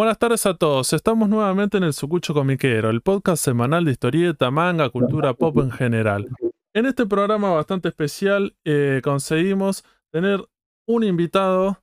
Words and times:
Buenas 0.00 0.18
tardes 0.18 0.46
a 0.46 0.54
todos. 0.54 0.94
Estamos 0.94 1.28
nuevamente 1.28 1.76
en 1.76 1.84
el 1.84 1.92
Sucucho 1.92 2.32
Comiquero, 2.32 2.88
el 2.88 3.02
podcast 3.02 3.44
semanal 3.44 3.84
de 3.84 3.90
historieta, 3.90 4.50
manga, 4.50 4.88
cultura 4.88 5.34
pop 5.34 5.58
en 5.58 5.70
general. 5.70 6.26
En 6.72 6.86
este 6.86 7.04
programa 7.04 7.50
bastante 7.50 7.88
especial 7.88 8.56
eh, 8.64 9.02
conseguimos 9.04 9.84
tener 10.10 10.42
un 10.86 11.04
invitado 11.04 11.82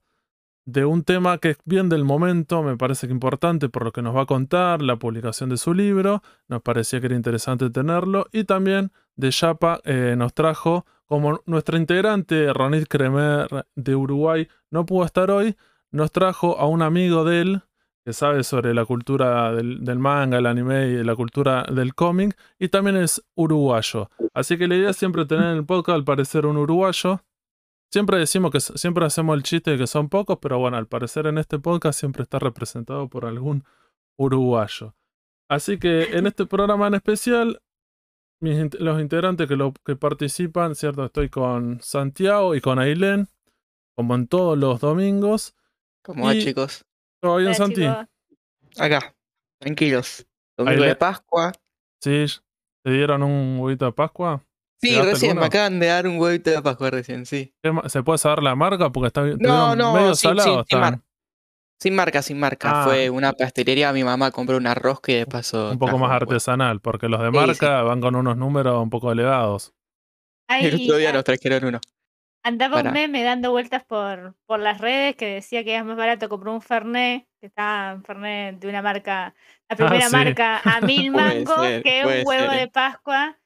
de 0.66 0.84
un 0.84 1.04
tema 1.04 1.38
que 1.38 1.52
es 1.52 1.58
bien 1.64 1.90
del 1.90 2.06
momento, 2.06 2.64
me 2.64 2.76
parece 2.76 3.06
que 3.06 3.14
importante 3.14 3.70
por 3.70 3.84
lo 3.84 3.92
que 3.92 4.02
nos 4.02 4.16
va 4.16 4.24
a 4.24 4.26
contar, 4.26 4.82
la 4.82 4.96
publicación 4.96 5.52
de 5.52 5.58
su 5.58 5.76
libro, 5.76 6.24
nos 6.48 6.64
parecía 6.64 7.00
que 7.00 7.06
era 7.06 7.16
interesante 7.16 7.70
tenerlo, 7.70 8.26
y 8.32 8.46
también 8.46 8.92
de 9.16 9.30
Yapa 9.30 9.80
eh, 9.84 10.16
nos 10.18 10.34
trajo, 10.34 10.88
como 11.06 11.42
nuestra 11.46 11.78
integrante 11.78 12.52
Ronit 12.52 12.88
Kremer 12.88 13.48
de 13.76 13.96
Uruguay 13.96 14.48
no 14.72 14.88
pudo 14.88 15.06
estar 15.06 15.30
hoy, 15.30 15.56
nos 15.92 16.12
trajo 16.12 16.58
a 16.58 16.66
un 16.66 16.82
amigo 16.82 17.24
de 17.24 17.42
él, 17.42 17.62
que 18.08 18.14
sabe 18.14 18.46
sobre 18.46 18.74
la 18.74 18.86
cultura 18.86 19.52
del, 19.52 20.00
manga, 20.00 20.38
el 20.38 20.46
anime 20.46 20.88
y 20.88 21.04
la 21.04 21.14
cultura 21.14 21.66
del 21.70 21.94
cómic, 21.94 22.38
y 22.58 22.70
también 22.70 22.96
es 22.96 23.22
uruguayo. 23.36 24.10
Así 24.34 24.58
que 24.58 24.66
la 24.70 24.78
idea 24.78 24.92
es 24.92 24.96
siempre 24.96 25.26
tener 25.26 25.48
en 25.48 25.58
el 25.58 25.66
podcast 25.66 25.96
al 25.96 26.06
parecer 26.06 26.46
un 26.46 26.56
uruguayo. 26.56 27.22
Siempre 27.92 28.18
decimos 28.18 28.52
que 28.52 28.62
siempre 28.62 29.06
hacemos 29.06 29.36
el 29.36 29.44
chiste 29.44 29.72
de 29.72 29.78
que 29.78 29.88
son 29.88 30.08
pocos, 30.08 30.38
pero 30.42 30.58
bueno, 30.58 30.78
al 30.78 30.88
parecer 30.88 31.28
en 31.28 31.38
este 31.38 31.60
podcast 31.60 32.00
siempre 32.00 32.24
está 32.24 32.40
representado 32.40 33.10
por 33.10 33.26
algún 33.26 33.66
uruguayo. 34.16 34.96
Así 35.50 35.78
que 35.78 36.18
en 36.18 36.28
este 36.28 36.46
programa 36.46 36.88
en 36.88 36.94
especial, 36.94 37.62
los 38.40 39.02
integrantes 39.02 39.50
que, 39.50 39.58
lo, 39.58 39.74
que 39.86 39.98
participan, 39.98 40.76
¿cierto? 40.76 41.04
Estoy 41.04 41.28
con 41.28 41.82
Santiago 41.82 42.56
y 42.56 42.62
con 42.62 42.80
Ailén, 42.80 43.28
como 43.98 44.16
en 44.16 44.28
todos 44.28 44.58
los 44.58 44.80
domingos. 44.80 45.56
¿Cómo 46.04 46.28
va, 46.28 46.34
chicos? 46.36 46.87
¿Todo 47.22 47.38
bien, 47.38 47.56
Santi? 47.56 47.86
Acá, 48.78 49.16
tranquilos. 49.60 50.26
Domingo 50.58 50.84
de 50.84 50.96
Pascua. 50.96 51.52
Sí, 52.02 52.26
¿te 52.84 52.92
dieron 52.92 53.24
un 53.24 53.60
huevito 53.60 53.86
de 53.86 53.92
Pascua? 53.92 54.44
Sí, 54.80 55.00
recién 55.02 55.38
me 55.38 55.46
acaban 55.46 55.80
de 55.80 55.88
dar 55.88 56.08
un 56.08 56.20
huevito 56.20 56.52
de 56.52 56.62
Pascua 56.62 56.92
recién, 56.92 57.26
sí. 57.26 57.54
¿Se 57.88 58.04
puede 58.04 58.20
saber 58.20 58.44
la 58.44 58.56
marca? 58.56 58.92
Porque 58.92 59.08
está 59.08 59.22
no, 59.22 59.76
no, 59.76 59.94
medio 59.94 60.16
salado. 60.16 60.66
sin, 61.80 61.96
marca, 61.96 62.22
sin 62.22 62.40
marca. 62.40 62.82
Ah. 62.82 62.84
Fue 62.86 63.10
una 63.10 63.34
pastelería, 63.34 63.92
mi 63.94 64.04
mamá 64.04 64.32
compró 64.32 64.58
un 64.58 64.68
arroz 64.68 65.02
que 65.02 65.18
de 65.18 65.26
paso. 65.26 65.72
Un 65.72 65.80
poco 65.80 65.98
más 65.98 66.12
artesanal, 66.12 66.80
porque 66.82 67.10
los 67.10 67.22
de 67.22 67.32
marca 67.32 67.82
van 67.82 68.02
con 68.02 68.16
unos 68.16 68.38
números 68.38 68.82
un 68.82 68.90
poco 68.90 69.12
elevados. 69.12 69.74
El 70.48 70.76
otro 70.76 70.98
día 70.98 71.12
nos 71.12 71.24
trajeron 71.24 71.66
uno. 71.66 71.80
Andaba 72.44 72.82
un 72.82 72.92
meme 72.94 73.24
dando 73.24 73.52
vueltas 73.52 73.84
por, 73.84 74.36
por 74.46 74.60
las 74.60 74.80
redes 74.80 75.16
que 75.16 75.26
decía 75.26 75.64
que 75.64 75.74
era 75.74 75.84
más 75.84 75.98
barato 75.98 76.30
comprar 76.30 76.54
un 76.54 76.62
Fernet, 76.62 77.28
que 77.42 77.48
estaba 77.48 77.94
un 77.94 78.04
Fernet 78.04 78.60
de 78.60 78.70
una 78.70 78.82
marca, 78.82 79.36
la 79.70 79.70
ah, 79.70 79.76
primera 79.76 80.10
marca, 80.10 80.62
a 80.64 80.82
mil 80.86 81.12
mangos, 81.12 81.68
que 81.84 82.04
un 82.06 82.28
huevo 82.28 82.52
de 82.52 82.68
Pascua, 82.70 83.38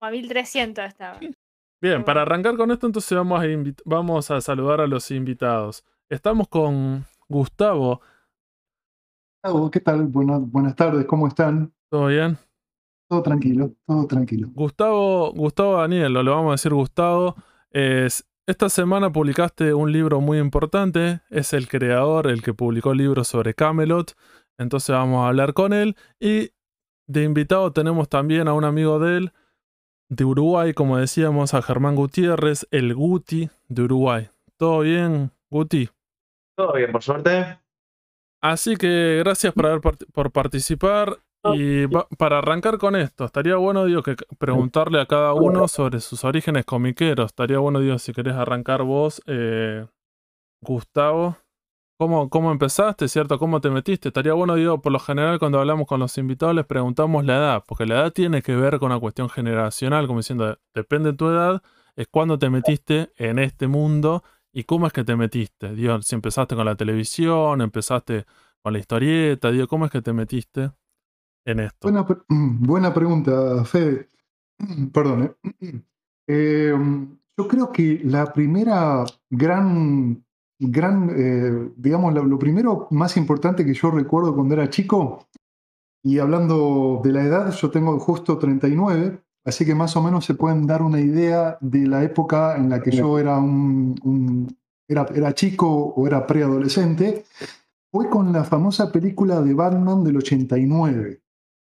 o 0.00 0.06
a 0.06 0.10
mil 0.10 0.28
trescientos 0.28 0.84
estaba. 0.84 1.18
Bien, 1.80 2.04
para 2.04 2.22
arrancar 2.22 2.56
con 2.56 2.70
esto, 2.70 2.86
entonces 2.86 3.16
vamos 3.16 3.42
a, 3.42 3.46
vamos 3.84 4.30
a 4.30 4.40
saludar 4.40 4.80
a 4.80 4.86
los 4.86 5.10
invitados. 5.10 5.84
Estamos 6.08 6.48
con 6.48 7.04
Gustavo. 7.28 8.00
¿Qué 9.70 9.80
tal? 9.80 10.06
Buenas, 10.06 10.40
buenas 10.50 10.74
tardes, 10.74 11.04
¿cómo 11.04 11.28
están? 11.28 11.72
¿Todo 11.90 12.06
bien? 12.06 12.38
Todo 13.08 13.22
tranquilo, 13.22 13.72
todo 13.86 14.06
tranquilo. 14.06 14.48
Gustavo, 14.54 15.32
Gustavo 15.32 15.76
Daniel, 15.76 16.12
lo 16.12 16.22
le 16.22 16.30
vamos 16.30 16.48
a 16.48 16.52
decir 16.52 16.72
Gustavo, 16.72 17.36
es 17.70 18.26
esta 18.46 18.68
semana 18.68 19.10
publicaste 19.10 19.72
un 19.72 19.90
libro 19.90 20.20
muy 20.20 20.38
importante, 20.38 21.20
es 21.30 21.52
el 21.52 21.68
creador, 21.68 22.26
el 22.26 22.42
que 22.42 22.52
publicó 22.52 22.92
libros 22.92 23.28
sobre 23.28 23.54
Camelot, 23.54 24.14
entonces 24.58 24.90
vamos 24.90 25.24
a 25.24 25.28
hablar 25.28 25.54
con 25.54 25.72
él 25.72 25.96
y 26.20 26.50
de 27.06 27.22
invitado 27.22 27.72
tenemos 27.72 28.08
también 28.08 28.48
a 28.48 28.52
un 28.52 28.64
amigo 28.64 28.98
de 28.98 29.16
él, 29.18 29.32
de 30.08 30.24
Uruguay, 30.24 30.74
como 30.74 30.98
decíamos, 30.98 31.54
a 31.54 31.62
Germán 31.62 31.96
Gutiérrez, 31.96 32.66
el 32.70 32.94
Guti 32.94 33.48
de 33.68 33.82
Uruguay. 33.82 34.28
¿Todo 34.56 34.80
bien, 34.80 35.30
Guti? 35.50 35.88
Todo 36.56 36.74
bien, 36.74 36.92
por 36.92 37.02
suerte. 37.02 37.58
Así 38.40 38.76
que 38.76 39.22
gracias 39.24 39.54
por, 39.54 39.66
haber 39.66 39.80
por 39.80 40.30
participar. 40.30 41.18
Y 41.52 41.86
para 42.16 42.38
arrancar 42.38 42.78
con 42.78 42.96
esto, 42.96 43.24
estaría 43.24 43.56
bueno, 43.56 43.84
digo, 43.84 44.02
preguntarle 44.38 45.00
a 45.00 45.06
cada 45.06 45.34
uno 45.34 45.68
sobre 45.68 46.00
sus 46.00 46.24
orígenes 46.24 46.64
comiqueros. 46.64 47.26
Estaría 47.26 47.58
bueno, 47.58 47.80
digo, 47.80 47.98
si 47.98 48.12
querés 48.12 48.34
arrancar 48.34 48.82
vos, 48.82 49.20
eh, 49.26 49.86
Gustavo. 50.62 51.36
¿Cómo, 51.96 52.28
¿Cómo 52.28 52.50
empezaste, 52.50 53.06
cierto? 53.06 53.38
¿Cómo 53.38 53.60
te 53.60 53.70
metiste? 53.70 54.08
Estaría 54.08 54.32
bueno, 54.32 54.56
digo, 54.56 54.80
por 54.82 54.90
lo 54.90 54.98
general 54.98 55.38
cuando 55.38 55.60
hablamos 55.60 55.86
con 55.86 56.00
los 56.00 56.18
invitados 56.18 56.54
les 56.54 56.66
preguntamos 56.66 57.24
la 57.24 57.36
edad, 57.36 57.64
porque 57.66 57.86
la 57.86 57.94
edad 57.94 58.12
tiene 58.12 58.42
que 58.42 58.56
ver 58.56 58.80
con 58.80 58.90
una 58.90 58.98
cuestión 58.98 59.28
generacional, 59.30 60.08
como 60.08 60.18
diciendo, 60.18 60.58
depende 60.74 61.12
de 61.12 61.16
tu 61.16 61.28
edad, 61.28 61.62
es 61.94 62.08
cuando 62.08 62.36
te 62.36 62.50
metiste 62.50 63.12
en 63.16 63.38
este 63.38 63.68
mundo 63.68 64.24
y 64.52 64.64
cómo 64.64 64.88
es 64.88 64.92
que 64.92 65.04
te 65.04 65.14
metiste. 65.14 65.72
Digo, 65.74 66.02
si 66.02 66.16
empezaste 66.16 66.56
con 66.56 66.64
la 66.64 66.74
televisión, 66.74 67.60
empezaste 67.60 68.26
con 68.60 68.72
la 68.72 68.80
historieta, 68.80 69.52
digo, 69.52 69.68
¿cómo 69.68 69.84
es 69.84 69.92
que 69.92 70.02
te 70.02 70.12
metiste? 70.12 70.72
En? 71.44 71.68
Buena, 72.60 72.94
pregunta, 72.94 73.64
Fede. 73.64 74.08
Perdón. 74.92 75.34
¿eh? 75.60 75.82
Em, 76.26 77.18
yo 77.36 77.48
creo 77.48 77.72
que 77.72 78.00
la 78.04 78.32
primera 78.32 79.04
gran, 79.30 80.24
gran 80.58 81.10
eh, 81.10 81.72
digamos, 81.76 82.14
lo, 82.14 82.38
primero 82.38 82.88
más 82.90 83.16
importante 83.16 83.64
que 83.64 83.74
yo 83.74 83.90
recuerdo 83.90 84.34
cuando 84.34 84.54
era 84.54 84.70
chico, 84.70 85.26
y 86.02 86.18
hablando 86.18 87.00
de 87.02 87.12
la 87.12 87.24
edad, 87.24 87.50
yo 87.52 87.70
tengo 87.70 87.98
justo 87.98 88.38
39, 88.38 89.20
así 89.44 89.64
que 89.64 89.74
más 89.74 89.96
o 89.96 90.02
menos 90.02 90.26
se 90.26 90.34
pueden 90.34 90.66
dar 90.66 90.82
una 90.82 91.00
idea 91.00 91.56
de 91.60 91.86
la 91.86 92.04
época 92.04 92.56
en 92.56 92.68
la 92.68 92.80
que 92.80 92.90
yo 92.90 93.18
era 93.18 93.38
un, 93.38 94.54
era, 94.86 95.34
chico 95.34 95.66
o 95.66 96.06
era 96.06 96.26
preadolescente, 96.26 97.24
fue 97.90 98.10
con 98.10 98.32
la 98.32 98.44
famosa 98.44 98.92
película 98.92 99.40
de 99.40 99.54
Batman 99.54 100.04
del 100.04 100.18
89 100.18 101.23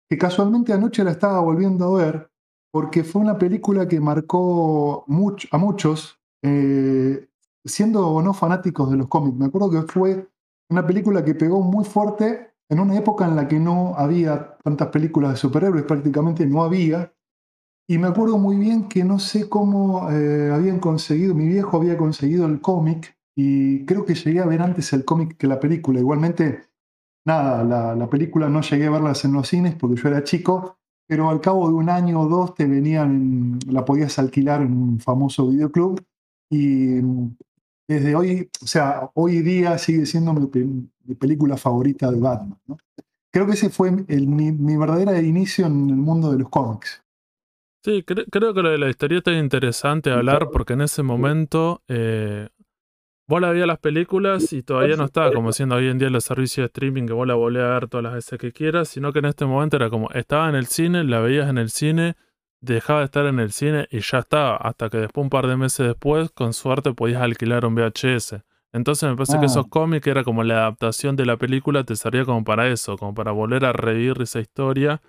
que 0.10 0.18
casualmente 0.18 0.74
anoche 0.74 1.04
la 1.04 1.12
estaba 1.12 1.40
volviendo 1.40 1.86
a 1.86 2.04
ver 2.04 2.32
porque 2.72 3.04
fue 3.04 3.22
una 3.22 3.38
película 3.38 3.88
que 3.88 4.00
marcó 4.00 5.06
a 5.52 5.58
muchos, 5.58 6.20
eh, 6.44 7.28
siendo 7.66 8.08
o 8.08 8.22
no 8.22 8.34
fanáticos 8.34 8.92
de 8.92 8.98
los 8.98 9.08
cómics. 9.08 9.38
Me 9.38 9.46
acuerdo 9.46 9.72
que 9.72 9.92
fue 9.92 10.30
una 10.70 10.86
película 10.86 11.26
que 11.26 11.36
pegó 11.36 11.62
muy 11.62 11.84
fuerte 11.84 12.54
en 12.70 12.80
una 12.80 12.98
época 12.98 13.26
en 13.26 13.36
la 13.36 13.48
que 13.48 13.60
no 13.60 13.96
había 13.98 14.58
tantas 14.64 14.90
películas 14.90 15.32
de 15.32 15.38
superhéroes, 15.38 15.86
prácticamente 15.86 16.46
no 16.46 16.64
había. 16.64 17.12
Y 17.88 17.98
me 17.98 18.08
acuerdo 18.08 18.38
muy 18.38 18.58
bien 18.58 18.88
que 18.88 19.04
no 19.04 19.18
sé 19.18 19.50
cómo 19.50 20.12
eh, 20.12 20.52
habían 20.54 20.80
conseguido, 20.80 21.34
mi 21.34 21.48
viejo 21.48 21.78
había 21.78 21.98
conseguido 21.98 22.46
el 22.46 22.62
cómic 22.62 23.18
y 23.36 23.84
creo 23.86 24.06
que 24.06 24.14
llegué 24.14 24.42
a 24.42 24.46
ver 24.46 24.62
antes 24.62 24.94
el 24.94 25.06
cómic 25.06 25.38
que 25.38 25.48
la 25.48 25.60
película. 25.60 26.00
Igualmente 26.00 26.69
nada, 27.30 27.96
la, 27.96 28.10
película 28.10 28.50
no 28.50 28.62
llegué 28.62 28.88
a 28.88 28.92
verlas 28.92 29.24
en 29.24 29.34
los 29.34 29.48
cines 29.48 29.76
porque 29.76 30.02
yo 30.02 30.10
era 30.10 30.24
chico, 30.24 30.78
pero 31.08 31.30
al 31.30 31.40
cabo 31.42 31.68
de 31.68 31.76
un 31.76 31.90
año 31.90 32.22
o 32.22 32.28
dos 32.28 32.56
te 32.56 32.66
venían, 32.66 33.60
la 33.68 33.86
podías 33.86 34.18
alquilar 34.20 34.62
en 34.62 34.74
un 34.74 35.00
famoso 35.00 35.48
videoclub 35.48 36.04
y 36.50 37.02
desde 37.88 38.16
hoy, 38.16 38.50
o 38.62 38.68
sea, 38.68 39.10
hoy 39.14 39.42
día 39.42 39.78
sigue 39.78 40.06
siendo 40.06 40.34
mi, 40.34 40.48
película 41.16 41.58
favorita 41.58 42.12
de 42.12 42.20
Batman. 42.20 42.60
Creo 43.32 43.46
que 43.46 43.54
ese 43.54 43.70
fue 43.70 43.92
mi, 43.92 44.52
mi 44.52 44.78
verdadero 44.78 45.20
inicio 45.20 45.68
en 45.68 45.90
el 45.90 45.96
mundo 45.96 46.32
de 46.32 46.40
los 46.40 46.50
cómics. 46.50 47.04
Sí, 47.84 48.04
creo 48.04 48.54
que 48.54 48.62
lo 48.62 48.72
de 48.72 48.78
la 48.78 48.90
historieta 48.90 49.32
es 49.32 49.42
interesante 49.42 50.12
hablar 50.12 50.50
porque 50.52 50.74
en 50.74 50.82
ese 50.82 51.02
momento 51.02 51.82
eh, 51.88 52.50
Vos 53.30 53.40
la 53.40 53.52
veías 53.52 53.68
las 53.68 53.78
películas 53.78 54.54
y 54.54 54.64
todavía 54.64 54.96
no 54.96 55.06
estaba 55.06 55.32
como 55.32 55.52
siendo 55.52 55.76
hoy 55.76 55.88
en 55.88 56.00
día 56.00 56.10
los 56.10 56.24
servicios 56.24 56.64
de 56.64 56.66
streaming 56.66 57.06
que 57.06 57.14
vos 57.14 57.28
la 57.28 57.36
volvés 57.36 57.62
a 57.62 57.68
ver 57.68 57.88
todas 57.88 58.04
las 58.04 58.14
veces 58.16 58.40
que 58.40 58.52
quieras, 58.52 58.88
sino 58.88 59.14
que 59.14 59.20
en 59.20 59.26
este 59.26 59.46
momento 59.46 59.76
era 59.76 59.92
como 59.92 60.10
estaba 60.10 60.50
en 60.50 60.56
el 60.56 60.66
cine, 60.66 61.04
la 61.04 61.20
veías 61.20 61.48
en 61.48 61.60
el 61.60 61.70
cine, 61.70 62.16
dejaba 62.60 63.02
de 63.02 63.06
estar 63.06 63.28
en 63.28 63.40
el 63.40 63.52
cine 63.52 63.88
y 63.92 64.00
ya 64.00 64.18
estaba, 64.18 64.56
hasta 64.56 64.90
que 64.90 64.98
después 64.98 65.24
un 65.24 65.30
par 65.30 65.46
de 65.46 65.58
meses 65.58 65.86
después, 65.86 66.32
con 66.32 66.54
suerte 66.54 66.92
podías 66.96 67.22
alquilar 67.22 67.68
un 67.68 67.76
VHS. 67.76 68.38
Entonces 68.74 69.08
me 69.08 69.16
parece 69.16 69.40
que 69.40 69.46
esos 69.46 69.68
ah. 69.68 69.70
cómics 69.70 70.08
era 70.08 70.24
como 70.24 70.44
la 70.44 70.62
adaptación 70.62 71.16
de 71.16 71.28
la 71.28 71.38
película, 71.38 71.84
te 71.84 71.96
servía 71.96 72.26
como 72.26 72.44
para 72.44 72.68
eso, 72.68 72.98
como 72.98 73.14
para 73.14 73.32
volver 73.32 73.64
a 73.64 73.74
revivir 73.74 74.20
esa 74.24 74.40
historia. 74.40 75.04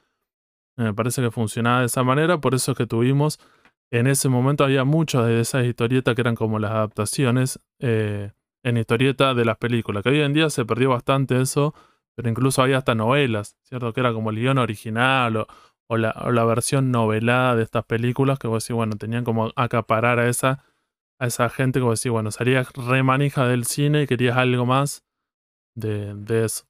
Me 0.77 0.93
parece 0.93 1.23
que 1.23 1.31
funcionaba 1.31 1.81
de 1.81 1.87
esa 1.87 2.03
manera, 2.03 2.39
por 2.39 2.55
eso 2.55 2.73
es 2.73 2.77
que 2.77 2.87
tuvimos 2.87 3.41
en 3.91 4.07
ese 4.07 4.29
momento 4.29 4.65
había 4.65 4.85
muchas 4.85 5.27
de 5.27 5.41
esas 5.41 5.65
historietas 5.65 6.15
que 6.15 6.21
eran 6.21 6.37
como 6.37 6.59
las 6.59 6.71
adaptaciones 6.71 7.61
eh, 7.81 8.31
en 8.63 8.77
historieta 8.77 9.35
de 9.35 9.45
las 9.45 9.57
películas, 9.57 10.03
que 10.03 10.11
hoy 10.11 10.21
en 10.21 10.33
día 10.33 10.51
se 10.51 10.65
perdió 10.65 10.91
bastante 10.91 11.41
eso, 11.41 11.75
pero 12.15 12.29
incluso 12.29 12.63
había 12.63 12.79
hasta 12.79 12.95
novelas, 12.95 13.57
¿cierto? 13.63 13.93
Que 13.93 14.01
era 14.01 14.13
como 14.13 14.31
el 14.31 14.37
guion 14.37 14.59
original 14.59 15.47
o, 15.89 15.97
la, 15.97 16.45
versión 16.45 16.93
novelada 16.93 17.57
de 17.57 17.65
estas 17.65 17.85
películas, 17.85 18.39
que 18.39 18.47
vos 18.47 18.63
decís, 18.63 18.77
bueno, 18.77 18.97
tenían 18.97 19.25
como 19.25 19.51
acaparar 19.57 20.21
a 20.21 20.29
esa, 20.29 20.63
a 21.19 21.27
esa 21.27 21.49
gente, 21.49 21.81
como 21.81 21.93
decís, 21.93 22.13
bueno, 22.13 22.31
salías 22.31 22.73
remanija 22.75 23.47
del 23.47 23.65
cine 23.65 24.03
y 24.03 24.07
querías 24.07 24.37
algo 24.37 24.67
más 24.67 25.03
de, 25.75 26.15
de 26.15 26.45
eso. 26.45 26.65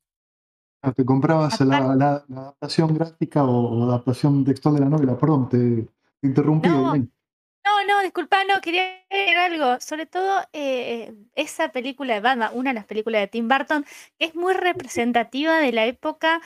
te 0.95 1.05
comprabas 1.05 1.61
la, 1.61 2.25
adaptación 2.31 2.95
gráfica 2.95 3.45
o, 3.45 3.85
adaptación 3.91 4.45
textual 4.45 4.77
de 4.77 4.81
la 4.81 4.89
novela. 4.89 5.19
Perdón, 5.19 5.51
te, 5.51 5.87
interrumpí. 6.23 6.69
No, 6.69 7.85
no, 7.87 8.03
disculpa, 8.03 8.43
no, 8.45 8.61
quería 8.61 8.85
decir 9.11 9.37
algo. 9.37 9.81
Sobre 9.81 10.07
todo 10.07 10.43
eh, 10.53 11.15
esa 11.35 11.71
película 11.71 12.15
de 12.15 12.21
Batman, 12.21 12.51
una 12.55 12.71
de 12.71 12.75
las 12.75 12.87
películas 12.87 13.21
de 13.21 13.29
Tim 13.29 13.49
Burton, 13.49 13.85
que 14.19 14.27
es 14.27 14.35
muy 14.35 14.55
representativa 14.55 15.59
de 15.59 15.73
la 15.73 15.87
época 15.87 16.41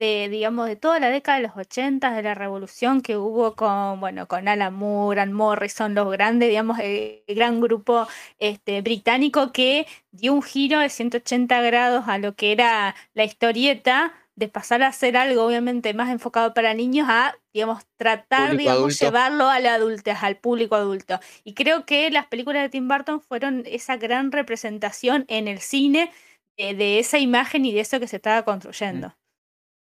de, 0.00 0.28
digamos, 0.30 0.66
de 0.66 0.76
toda 0.76 0.98
la 0.98 1.10
década 1.10 1.38
de 1.38 1.46
los 1.46 1.56
80, 1.56 2.12
de 2.12 2.22
la 2.22 2.34
revolución 2.34 3.02
que 3.02 3.18
hubo 3.18 3.54
con, 3.54 4.00
bueno, 4.00 4.26
con 4.26 4.48
Alan 4.48 4.72
Moore, 4.74 5.20
Ann 5.20 5.32
Morrison, 5.32 5.94
los 5.94 6.10
grandes, 6.10 6.48
digamos, 6.48 6.78
el, 6.78 7.22
gran 7.28 7.60
grupo 7.60 8.08
este, 8.38 8.80
británico 8.80 9.52
que 9.52 9.86
dio 10.10 10.32
un 10.32 10.42
giro 10.42 10.80
de 10.80 10.88
180 10.88 11.60
grados 11.60 12.04
a 12.08 12.18
lo 12.18 12.34
que 12.34 12.52
era 12.52 12.94
la 13.12 13.24
historieta, 13.24 14.14
de 14.40 14.48
pasar 14.48 14.82
a 14.82 14.90
ser 14.90 15.18
algo 15.18 15.44
obviamente 15.44 15.92
más 15.92 16.10
enfocado 16.10 16.54
para 16.54 16.72
niños 16.72 17.06
a, 17.10 17.36
digamos, 17.52 17.84
tratar, 17.98 18.56
de 18.56 18.64
llevarlo 18.98 19.48
a 19.48 19.60
la 19.60 19.74
adultez, 19.74 20.16
al 20.22 20.38
público 20.38 20.76
adulto. 20.76 21.20
Y 21.44 21.52
creo 21.52 21.84
que 21.84 22.10
las 22.10 22.26
películas 22.26 22.62
de 22.62 22.70
Tim 22.70 22.88
Burton 22.88 23.20
fueron 23.20 23.64
esa 23.66 23.98
gran 23.98 24.32
representación 24.32 25.26
en 25.28 25.46
el 25.46 25.58
cine 25.60 26.10
de, 26.56 26.74
de 26.74 26.98
esa 26.98 27.18
imagen 27.18 27.66
y 27.66 27.72
de 27.74 27.80
eso 27.80 28.00
que 28.00 28.08
se 28.08 28.16
estaba 28.16 28.42
construyendo. 28.46 29.14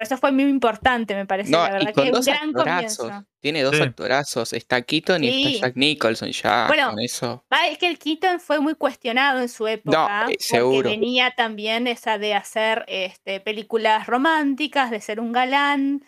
Eso 0.04 0.18
fue 0.18 0.32
muy 0.32 0.44
importante, 0.44 1.16
me 1.16 1.26
parece. 1.26 1.52
la 1.52 1.70
verdad 1.72 1.94
que 1.94 2.12
un 2.12 2.22
gran 2.22 2.54
comienzo. 2.54 3.26
Tiene 3.40 3.62
dos 3.62 3.80
actorazos. 3.82 4.54
Está 4.54 4.82
Keaton 4.82 5.24
y 5.24 5.54
está 5.54 5.68
Jack 5.68 5.76
Nicholson 5.76 6.32
ya. 6.32 6.68
Bueno, 6.68 6.92
con 6.92 7.00
eso. 7.00 7.44
es 7.70 7.78
que 7.78 7.88
el 7.88 8.00
Keaton 8.00 8.40
fue 8.40 8.60
muy 8.60 8.76
cuestionado 8.76 9.42
en 9.42 9.50
su 9.50 9.68
época. 9.68 10.28
Eh, 10.30 10.38
porque 10.62 10.82
venía 10.84 11.34
también 11.36 11.88
esa 11.88 12.18
de 12.18 12.36
hacer 12.36 12.86
este, 12.88 13.42
películas 13.42 14.08
románticas, 14.08 14.92
de 14.92 15.02
ser 15.02 15.20
un 15.20 15.32
galán. 15.32 16.06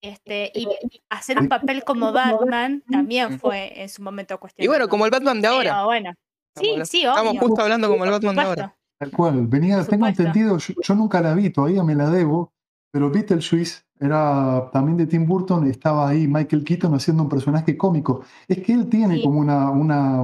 Este, 0.00 0.52
y 0.54 0.68
hacer 1.10 1.40
un 1.40 1.48
papel 1.48 1.82
como 1.82 2.12
Batman 2.12 2.84
también 2.88 3.40
fue 3.40 3.82
en 3.82 3.88
su 3.88 4.00
momento 4.00 4.38
cuestionado. 4.38 4.64
Y 4.64 4.68
bueno, 4.68 4.88
como 4.88 5.04
el 5.04 5.10
Batman 5.10 5.40
de 5.40 5.48
ahora. 5.48 5.84
bueno. 5.84 6.14
Sí, 6.56 6.74
sí, 6.84 7.04
Estamos 7.04 7.38
justo 7.38 7.62
hablando 7.62 7.88
como 7.88 8.04
el 8.04 8.10
Batman 8.10 8.36
de 8.36 8.42
ahora. 8.42 8.78
Tal 8.98 9.12
cual, 9.12 9.46
venía, 9.46 9.84
tengo 9.84 10.08
entendido, 10.08 10.58
yo, 10.58 10.94
nunca 10.96 11.20
la 11.20 11.32
vi, 11.32 11.50
todavía 11.50 11.84
me 11.84 11.94
la 11.94 12.10
debo, 12.10 12.52
pero 12.90 13.10
Beetlejuice 13.10 13.82
era 14.00 14.70
también 14.72 14.96
de 14.96 15.06
Tim 15.06 15.26
Burton, 15.26 15.68
estaba 15.68 16.08
ahí 16.08 16.28
Michael 16.28 16.64
Keaton 16.64 16.94
haciendo 16.94 17.24
un 17.24 17.28
personaje 17.28 17.76
cómico. 17.76 18.22
Es 18.46 18.58
que 18.62 18.72
él 18.72 18.88
tiene 18.88 19.22
como 19.22 19.40
una, 19.40 19.70
una, 19.70 20.18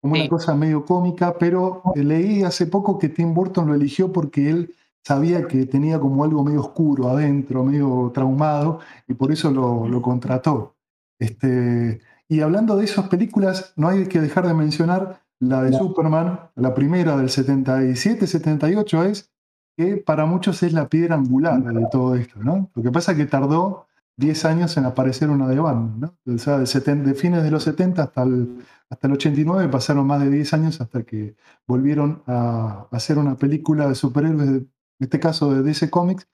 como 0.00 0.14
una 0.14 0.28
cosa 0.28 0.54
medio 0.54 0.84
cómica, 0.84 1.36
pero 1.38 1.82
leí 1.94 2.42
hace 2.42 2.66
poco 2.66 2.98
que 2.98 3.10
Tim 3.10 3.34
Burton 3.34 3.66
lo 3.68 3.74
eligió 3.74 4.12
porque 4.12 4.50
él 4.50 4.74
sabía 5.04 5.46
que 5.46 5.66
tenía 5.66 6.00
como 6.00 6.24
algo 6.24 6.42
medio 6.44 6.60
oscuro 6.60 7.08
adentro, 7.08 7.62
medio 7.62 8.10
traumado, 8.14 8.80
y 9.06 9.14
por 9.14 9.30
eso 9.30 9.50
lo, 9.50 9.86
lo 9.86 10.00
contrató. 10.00 10.76
Este, 11.18 12.00
y 12.28 12.40
hablando 12.40 12.76
de 12.76 12.84
esas 12.84 13.08
películas, 13.08 13.74
no 13.76 13.88
hay 13.88 14.06
que 14.06 14.20
dejar 14.20 14.46
de 14.46 14.54
mencionar 14.54 15.20
la 15.40 15.62
de 15.62 15.72
Superman, 15.76 16.50
la 16.54 16.74
primera 16.74 17.16
del 17.16 17.28
77-78 17.28 19.04
es, 19.04 19.30
que 19.76 19.96
para 19.96 20.26
muchos 20.26 20.62
es 20.62 20.72
la 20.72 20.88
piedra 20.88 21.16
angular 21.16 21.62
de 21.62 21.86
todo 21.90 22.14
esto, 22.14 22.40
¿no? 22.42 22.70
Lo 22.74 22.82
que 22.82 22.90
pasa 22.90 23.12
es 23.12 23.18
que 23.18 23.26
tardó 23.26 23.86
10 24.16 24.44
años 24.44 24.76
en 24.76 24.84
aparecer 24.84 25.30
una 25.30 25.48
de 25.48 25.58
Batman, 25.58 26.00
¿no? 26.00 26.34
O 26.34 26.38
sea, 26.38 26.58
de, 26.58 27.14
fines 27.14 27.42
de 27.42 27.50
los 27.50 27.64
70 27.64 28.02
hasta 28.02 28.22
el, 28.22 28.64
hasta 28.88 29.06
el 29.06 29.14
89 29.14 29.68
pasaron 29.68 30.06
más 30.06 30.22
de 30.22 30.30
10 30.30 30.54
años 30.54 30.80
hasta 30.80 31.02
que 31.02 31.34
volvieron 31.66 32.22
a, 32.26 32.86
hacer 32.92 33.18
una 33.18 33.36
película 33.36 33.88
de 33.88 33.94
superhéroes, 33.94 34.48
en 34.48 34.70
este 35.00 35.18
caso 35.18 35.52
de 35.52 35.62
DC 35.62 35.90
Comics, 35.90 36.28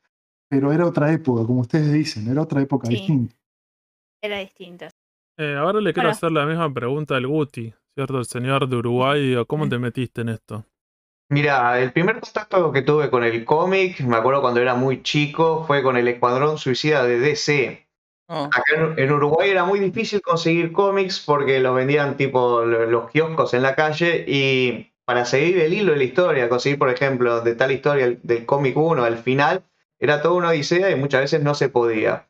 pero 0.49 0.73
era 0.73 0.87
otra 0.87 1.13
época, 1.13 1.47
como 1.47 1.61
ustedes 1.61 1.93
dicen, 1.93 2.29
era 2.29 2.43
otra 2.43 2.61
época 2.61 2.89
distinta. 2.89 3.35
Era 4.23 4.39
distinta. 4.39 4.91
Eh, 5.39 5.57
ahora 5.57 5.81
le 5.81 5.95
quiero 5.95 6.11
hacer 6.11 6.31
la 6.33 6.45
misma 6.45 6.73
pregunta 6.75 7.17
al 7.17 7.27
Guti, 7.27 7.73
¿cierto? 7.95 8.19
El 8.19 8.27
señor 8.27 8.69
de 8.69 8.77
Uruguay, 8.77 9.37
¿cómo 9.47 9.67
te 9.67 9.79
metiste 9.79 10.21
en 10.21 10.31
esto? 10.31 10.67
Mira, 11.32 11.81
el 11.81 11.93
primer 11.93 12.19
contacto 12.19 12.73
que 12.73 12.82
tuve 12.82 13.09
con 13.09 13.23
el 13.23 13.44
cómic, 13.44 14.00
me 14.00 14.17
acuerdo 14.17 14.41
cuando 14.41 14.61
era 14.61 14.75
muy 14.75 15.05
chico, 15.05 15.65
fue 15.65 15.81
con 15.81 15.97
el 15.97 16.09
Escuadrón 16.09 16.59
Suicida 16.59 17.05
de 17.05 17.21
DC. 17.21 17.87
Oh. 18.27 18.47
Acá 18.47 18.62
en, 18.97 19.12
Uruguay 19.12 19.49
era 19.49 19.65
muy 19.65 19.79
difícil 19.79 20.23
conseguir 20.23 20.73
cómics 20.73 21.21
porque 21.25 21.61
los 21.61 21.77
vendían 21.77 22.17
tipo 22.17 22.62
los 22.62 23.11
kioscos 23.12 23.55
en 23.55 23.62
la 23.62 23.77
calle 23.77 24.25
y 24.27 24.93
para 25.05 25.25
seguir 25.25 25.61
el 25.61 25.73
hilo 25.73 25.93
de 25.93 25.99
la 25.99 26.05
historia, 26.05 26.49
conseguir 26.49 26.81
por 26.81 26.91
ejemplo 26.91 27.41
de 27.43 27.55
tal 27.55 27.71
historia 27.71 28.19
del 28.21 28.44
cómic 28.44 28.76
1 28.76 29.05
al 29.05 29.19
final, 29.19 29.62
era 30.00 30.23
toda 30.23 30.35
una 30.35 30.49
odisea 30.49 30.91
y 30.91 30.97
muchas 30.97 31.21
veces 31.21 31.43
no 31.44 31.55
se 31.55 31.69
podía. 31.69 32.26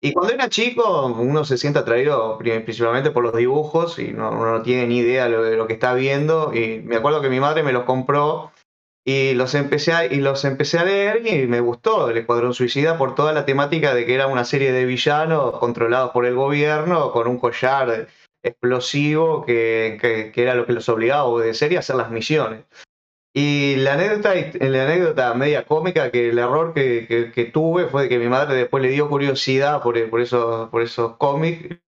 Y 0.00 0.12
cuando 0.12 0.34
era 0.34 0.48
chico, 0.48 1.06
uno 1.06 1.44
se 1.44 1.58
siente 1.58 1.78
atraído 1.78 2.38
principalmente 2.38 3.10
por 3.10 3.24
los 3.24 3.34
dibujos 3.34 3.98
y 3.98 4.12
no, 4.12 4.30
uno 4.30 4.58
no 4.58 4.62
tiene 4.62 4.86
ni 4.86 4.98
idea 4.98 5.28
de 5.28 5.56
lo 5.56 5.66
que 5.66 5.72
está 5.72 5.94
viendo. 5.94 6.54
Y 6.54 6.80
me 6.80 6.96
acuerdo 6.96 7.20
que 7.20 7.28
mi 7.28 7.40
madre 7.40 7.62
me 7.62 7.72
los 7.72 7.84
compró 7.84 8.52
y 9.04 9.34
los 9.34 9.54
empecé 9.54 9.92
a, 9.92 10.06
y 10.06 10.16
los 10.16 10.44
empecé 10.44 10.78
a 10.78 10.84
leer 10.84 11.26
y 11.26 11.46
me 11.48 11.60
gustó 11.60 12.08
el 12.10 12.16
Escuadrón 12.16 12.54
Suicida 12.54 12.96
por 12.96 13.14
toda 13.14 13.32
la 13.32 13.44
temática 13.44 13.94
de 13.94 14.06
que 14.06 14.14
era 14.14 14.28
una 14.28 14.44
serie 14.44 14.72
de 14.72 14.84
villanos 14.84 15.58
controlados 15.58 16.12
por 16.12 16.26
el 16.26 16.34
gobierno 16.34 17.10
con 17.10 17.26
un 17.26 17.38
collar 17.38 18.08
explosivo 18.44 19.44
que, 19.44 19.98
que 20.32 20.42
era 20.42 20.54
lo 20.54 20.66
que 20.66 20.72
los 20.72 20.88
obligaba 20.88 21.22
a 21.22 21.26
obedecer 21.26 21.72
y 21.72 21.76
a 21.76 21.80
hacer 21.80 21.96
las 21.96 22.10
misiones. 22.10 22.64
Y 23.34 23.76
la 23.76 23.94
anécdota, 23.94 24.34
la 24.34 24.84
anécdota 24.84 25.32
media 25.34 25.64
cómica, 25.64 26.10
que 26.10 26.28
el 26.28 26.38
error 26.38 26.74
que, 26.74 27.50
tuve 27.52 27.86
fue 27.86 28.08
que 28.08 28.18
mi 28.18 28.28
madre 28.28 28.54
después 28.56 28.82
le 28.82 28.90
dio 28.90 29.08
curiosidad 29.08 29.82
por, 29.82 30.10
por, 30.10 30.20
esos, 30.20 30.68
por 30.68 30.82
esos 30.82 31.16
cómics 31.16 31.78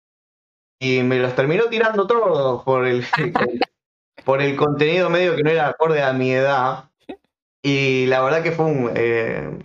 y 0.80 1.02
me 1.02 1.18
los 1.18 1.34
terminó 1.34 1.64
tirando 1.64 2.06
todos 2.06 2.62
por 2.64 2.86
el, 2.86 3.04
por 4.24 4.42
el 4.42 4.56
contenido 4.56 5.08
medio 5.10 5.36
que 5.36 5.42
no 5.42 5.50
era 5.50 5.68
acorde 5.68 6.02
a 6.02 6.12
mi 6.12 6.32
edad. 6.32 6.90
Y 7.62 8.04
la 8.06 8.22
verdad 8.22 8.42
que 8.42 8.52
fue 8.52 8.66
un... 8.66 8.90
Eh, 8.94 9.58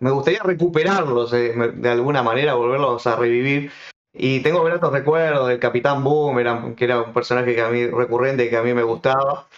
me 0.00 0.10
gustaría 0.10 0.42
recuperarlos 0.42 1.34
eh, 1.34 1.52
de 1.74 1.88
alguna 1.90 2.22
manera, 2.22 2.54
volverlos 2.54 3.06
a 3.06 3.16
revivir. 3.16 3.70
Y 4.14 4.40
tengo 4.40 4.62
gratos 4.64 4.92
recuerdos 4.92 5.48
del 5.48 5.58
Capitán 5.58 6.02
Boom, 6.02 6.74
que 6.74 6.84
era 6.84 7.02
un 7.02 7.12
personaje 7.12 7.54
que 7.54 7.60
a 7.60 7.68
mí 7.68 7.86
recurrente 7.86 8.48
que 8.48 8.56
a 8.56 8.62
mí 8.62 8.72
me 8.72 8.82
gustaba. 8.82 9.48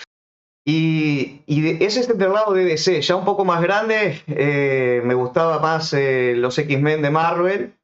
Y, 0.67 1.43
y 1.47 1.85
es 1.85 1.99
este 1.99 2.17
lado 2.17 2.55
de 2.55 2.65
DC, 2.65 3.03
ya 3.03 3.17
un 3.17 3.27
poco 3.27 3.45
más 3.45 3.61
grande, 3.61 4.23
eh, 4.29 5.03
me 5.05 5.13
gustaba 5.13 5.59
más 5.59 5.93
eh, 5.93 6.35
los 6.37 6.59
X-Men 6.59 7.03
de 7.03 7.11
Marvel, 7.11 7.75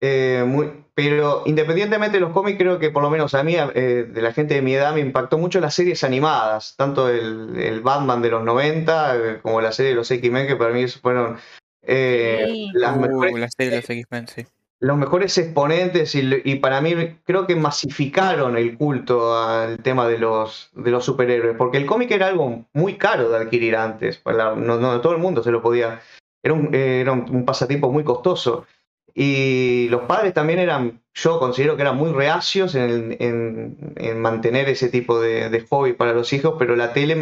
eh, 0.00 0.44
pero 0.92 1.44
independientemente 1.46 2.16
de 2.16 2.20
los 2.20 2.32
cómics, 2.32 2.58
creo 2.58 2.80
que 2.80 2.90
por 2.90 3.04
lo 3.04 3.10
menos 3.10 3.34
a 3.34 3.44
mí, 3.44 3.54
de 3.54 4.22
la 4.22 4.32
gente 4.32 4.54
de 4.54 4.62
mi 4.62 4.74
edad, 4.74 4.92
me 4.92 5.00
impactó 5.00 5.38
mucho 5.38 5.60
las 5.60 5.74
series 5.74 6.02
animadas, 6.02 6.74
tanto 6.76 7.08
el, 7.08 7.80
Batman 7.80 8.20
de 8.22 8.30
los 8.30 8.44
90 8.44 9.40
como 9.40 9.60
la 9.60 9.70
serie 9.70 9.90
de 9.90 9.96
los 9.96 10.10
X-Men, 10.10 10.48
que 10.48 10.56
para 10.56 10.74
mí 10.74 10.86
fueron 10.88 11.38
las 11.82 12.96
uh, 12.96 13.00
mejores. 13.00 13.38
La 13.38 13.48
serie 13.48 13.70
de 13.70 13.76
los 13.76 13.88
X-Men, 13.88 14.26
sí 14.26 14.46
los 14.80 14.96
mejores 14.96 15.36
exponentes 15.36 16.14
y, 16.14 16.54
para 16.56 16.80
mí 16.80 16.94
creo 17.24 17.46
que 17.46 17.54
masificaron 17.54 18.56
el 18.56 18.78
culto 18.78 19.38
al 19.38 19.78
tema 19.82 20.08
de 20.08 20.18
los, 20.18 20.70
de 20.74 20.90
los 20.90 21.04
superhéroes, 21.04 21.56
porque 21.56 21.76
el 21.76 21.84
cómic 21.84 22.10
era 22.10 22.28
algo 22.28 22.64
muy 22.72 22.96
caro 22.96 23.28
de 23.28 23.36
adquirir 23.36 23.76
antes, 23.76 24.22
no, 24.24 25.00
todo 25.02 25.12
el 25.12 25.18
mundo 25.18 25.42
se 25.42 25.50
lo 25.50 25.60
podía, 25.60 26.00
era 26.42 26.54
un, 26.54 26.74
era 26.74 27.12
un 27.12 27.44
pasatiempo 27.44 27.92
muy 27.92 28.04
costoso. 28.04 28.66
Y 29.12 29.88
los 29.90 30.02
padres 30.02 30.32
también 30.32 30.60
eran, 30.60 31.02
yo 31.14 31.40
considero 31.40 31.74
que 31.74 31.82
eran 31.82 31.96
muy 31.96 32.12
reacios 32.12 32.76
en, 32.76 33.16
en, 33.18 34.20
mantener 34.20 34.68
ese 34.68 34.88
tipo 34.88 35.20
de, 35.20 35.50
de, 35.50 35.60
hobby 35.68 35.94
para 35.94 36.12
los 36.12 36.32
hijos, 36.32 36.54
pero 36.58 36.76
la 36.76 36.92
tele 36.92 37.18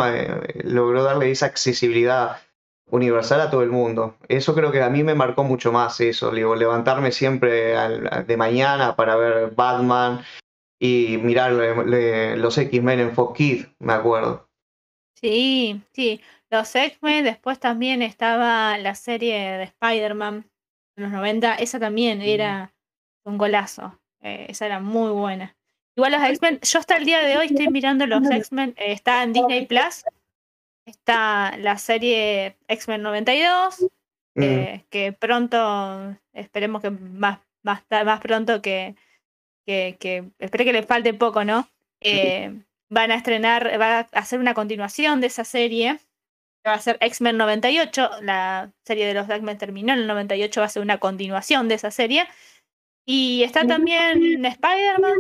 logró 0.65 1.03
darle 1.03 1.31
esa 1.31 1.47
accesibilidad 1.47 2.37
universal 2.91 3.41
a 3.41 3.51
todo 3.51 3.63
el 3.63 3.71
mundo. 3.71 4.17
Eso 4.29 4.55
creo 4.55 4.73
que 4.73 4.83
a 4.83 4.91
mí 4.91 5.03
me 5.05 5.15
marcó 5.15 5.45
mucho 5.45 5.73
más 5.73 6.01
eso, 6.01 6.31
digo, 6.31 6.55
levantarme 6.55 7.13
siempre 7.13 7.75
de 8.27 8.37
mañana 8.37 8.97
para 8.97 9.17
ver 9.17 9.51
Batman 9.55 10.21
y 10.81 11.19
mirar 11.19 11.53
los 11.53 12.59
X-Men 12.59 13.01
en 13.01 13.13
Fox 13.13 13.37
Kids, 13.37 13.69
me 13.79 13.93
acuerdo. 13.93 14.49
Sí, 15.21 15.83
sí, 15.93 16.21
los 16.51 16.75
X-Men, 16.75 17.25
después 17.25 17.59
también 17.59 18.03
estaba 18.03 18.79
la 18.79 18.95
serie 18.95 19.39
de 19.59 19.65
Spider-Man 19.65 20.49
en 20.97 21.03
los 21.03 21.13
90, 21.13 21.57
esa 21.57 21.81
también 21.81 22.23
era 22.23 22.73
un 23.25 23.37
golazo, 23.37 23.99
eh, 24.23 24.47
esa 24.49 24.67
era 24.67 24.81
muy 24.81 25.11
buena. 25.11 25.57
Igual 25.97 26.13
los 26.13 26.23
X-Men, 26.23 26.61
yo 26.63 26.79
hasta 26.79 26.97
el 26.97 27.05
día 27.05 27.21
de 27.21 27.37
hoy 27.37 27.47
estoy 27.47 27.69
mirando 27.69 28.07
los 28.07 28.25
X-Men, 28.31 28.75
eh, 28.77 28.93
está 28.93 29.25
en 29.25 29.33
Disney 29.33 29.67
Plus, 29.67 30.05
Está 30.89 31.55
la 31.59 31.77
serie 31.77 32.57
X-Men 32.67 33.03
92, 33.03 33.87
mm. 34.35 34.43
eh, 34.43 34.87
que 34.89 35.13
pronto, 35.13 36.17
esperemos 36.33 36.81
que 36.81 36.89
más, 36.89 37.41
más, 37.63 37.85
más 37.91 38.21
pronto 38.21 38.63
que, 38.63 38.97
que, 39.67 39.99
que, 40.01 40.31
espero 40.39 40.65
que 40.65 40.73
le 40.73 40.83
falte 40.83 41.13
poco, 41.13 41.45
¿no? 41.45 41.69
Eh, 42.01 42.63
van 42.89 43.11
a 43.11 43.17
estrenar, 43.17 43.79
va 43.79 43.99
a 43.99 44.09
hacer 44.13 44.41
una 44.41 44.55
continuación 44.55 45.21
de 45.21 45.27
esa 45.27 45.45
serie. 45.45 45.99
va 46.67 46.73
a 46.73 46.81
ser 46.81 46.97
X-Men 47.03 47.37
98. 47.37 48.23
La 48.23 48.73
serie 48.87 49.07
de 49.07 49.13
los 49.13 49.29
X-Men 49.29 49.59
terminó 49.59 49.93
en 49.93 49.99
el 49.99 50.07
98, 50.07 50.61
va 50.61 50.67
a 50.67 50.71
ser 50.71 50.83
una 50.83 50.99
continuación 50.99 51.69
de 51.69 51.75
esa 51.75 51.91
serie. 51.91 52.27
Y 53.05 53.43
está 53.43 53.67
también 53.67 54.43
Spider-Man. 54.43 55.19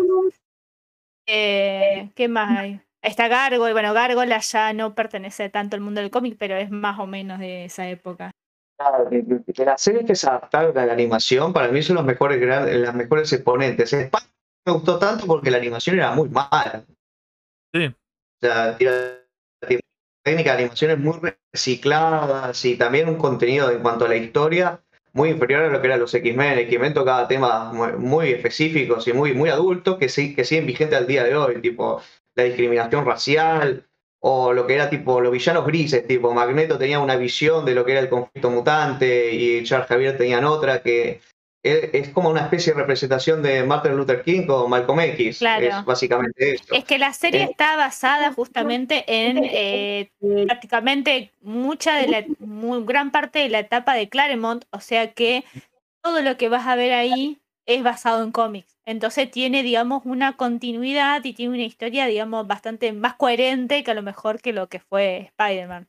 Eh, 1.26 2.10
¿Qué 2.14 2.26
más 2.26 2.58
hay? 2.58 2.80
Está 3.02 3.28
Gargoyle. 3.28 3.72
Bueno, 3.72 3.94
Gargoyle 3.94 4.40
ya 4.40 4.72
no 4.72 4.94
pertenece 4.94 5.48
tanto 5.48 5.76
al 5.76 5.82
mundo 5.82 6.00
del 6.00 6.10
cómic, 6.10 6.36
pero 6.38 6.56
es 6.56 6.70
más 6.70 6.98
o 6.98 7.06
menos 7.06 7.38
de 7.38 7.64
esa 7.66 7.88
época. 7.88 8.30
De, 9.10 9.24
las 9.64 9.80
series 9.80 10.06
que 10.06 10.14
se 10.14 10.28
adaptaron 10.28 10.76
a 10.78 10.86
la 10.86 10.92
animación, 10.92 11.52
para 11.52 11.68
mí 11.68 11.82
son 11.82 11.96
los 11.96 12.04
mejores, 12.04 12.40
las 12.40 12.94
mejores 12.94 13.32
exponentes. 13.32 13.92
Spider 13.92 14.28
me 14.66 14.72
gustó 14.72 14.98
tanto 14.98 15.26
porque 15.26 15.50
la 15.50 15.58
animación 15.58 15.96
era 15.96 16.12
muy 16.12 16.28
mala. 16.28 16.84
Sí. 17.72 17.86
O 17.86 18.40
sea, 18.40 18.76
técnica 18.76 20.52
de 20.52 20.58
animaciones 20.58 20.98
muy 20.98 21.18
recicladas 21.52 22.64
y 22.64 22.76
también 22.76 23.08
un 23.08 23.16
contenido 23.16 23.70
en 23.70 23.80
cuanto 23.80 24.04
a 24.04 24.08
la 24.08 24.16
historia 24.16 24.80
muy 25.12 25.30
inferior 25.30 25.64
a 25.64 25.68
lo 25.68 25.80
que 25.80 25.86
eran 25.86 26.00
los 26.00 26.14
X-Men. 26.14 26.58
X-Men 26.58 26.94
tocaba 26.94 27.26
temas 27.26 27.72
muy, 27.98 28.30
específicos 28.30 29.08
y 29.08 29.12
muy, 29.12 29.32
muy 29.34 29.50
adultos 29.50 29.98
que, 29.98 30.08
sí, 30.08 30.34
que 30.34 30.44
siguen 30.44 30.66
vigentes 30.66 30.98
al 30.98 31.06
día 31.06 31.24
de 31.24 31.34
hoy, 31.34 31.60
tipo 31.60 32.00
la 32.38 32.44
discriminación 32.44 33.04
racial 33.04 33.84
o 34.20 34.52
lo 34.52 34.66
que 34.66 34.74
era 34.74 34.88
tipo 34.88 35.20
los 35.20 35.32
villanos 35.32 35.66
grises, 35.66 36.06
tipo 36.06 36.32
Magneto 36.32 36.78
tenía 36.78 37.00
una 37.00 37.16
visión 37.16 37.64
de 37.64 37.74
lo 37.74 37.84
que 37.84 37.92
era 37.92 38.00
el 38.00 38.08
conflicto 38.08 38.50
mutante 38.50 39.32
y 39.32 39.62
Charles 39.64 39.88
Javier 39.88 40.16
tenían 40.16 40.44
otra 40.44 40.82
que 40.82 41.20
es, 41.62 42.08
como 42.10 42.30
una 42.30 42.42
especie 42.42 42.72
de 42.72 42.78
representación 42.78 43.42
de 43.42 43.64
Martin 43.64 43.96
Luther 43.96 44.22
King 44.22 44.46
o 44.48 44.68
Malcolm 44.68 45.00
X. 45.00 45.42
Es 45.42 45.84
básicamente 45.84 46.52
eso. 46.52 46.72
Es 46.72 46.84
que 46.84 46.98
la 46.98 47.12
serie 47.12 47.42
eh, 47.42 47.48
está 47.50 47.76
basada 47.76 48.32
justamente 48.32 49.04
en 49.06 49.38
eh, 49.42 50.10
prácticamente 50.46 51.32
mucha 51.42 51.96
de 51.96 52.08
la, 52.08 52.24
muy, 52.38 52.84
gran 52.84 53.10
parte 53.10 53.40
de 53.40 53.48
la 53.48 53.58
etapa 53.58 53.94
de 53.94 54.08
Claremont, 54.08 54.64
o 54.70 54.80
sea 54.80 55.12
que 55.12 55.44
todo 56.00 56.22
lo 56.22 56.36
que 56.36 56.48
vas 56.48 56.66
a 56.66 56.76
ver 56.76 56.92
ahí 56.92 57.38
es 57.68 57.82
basado 57.82 58.24
en 58.24 58.32
cómics. 58.32 58.78
Entonces 58.86 59.30
tiene, 59.30 59.62
digamos, 59.62 60.02
una 60.06 60.36
continuidad 60.36 61.22
y 61.24 61.34
tiene 61.34 61.54
una 61.54 61.64
historia, 61.64 62.06
digamos, 62.06 62.46
bastante 62.46 62.92
más 62.94 63.14
coherente 63.14 63.84
que 63.84 63.90
a 63.90 63.94
lo 63.94 64.02
mejor 64.02 64.40
que 64.40 64.54
lo 64.54 64.68
que 64.68 64.80
fue 64.80 65.30
Spider-Man. 65.38 65.86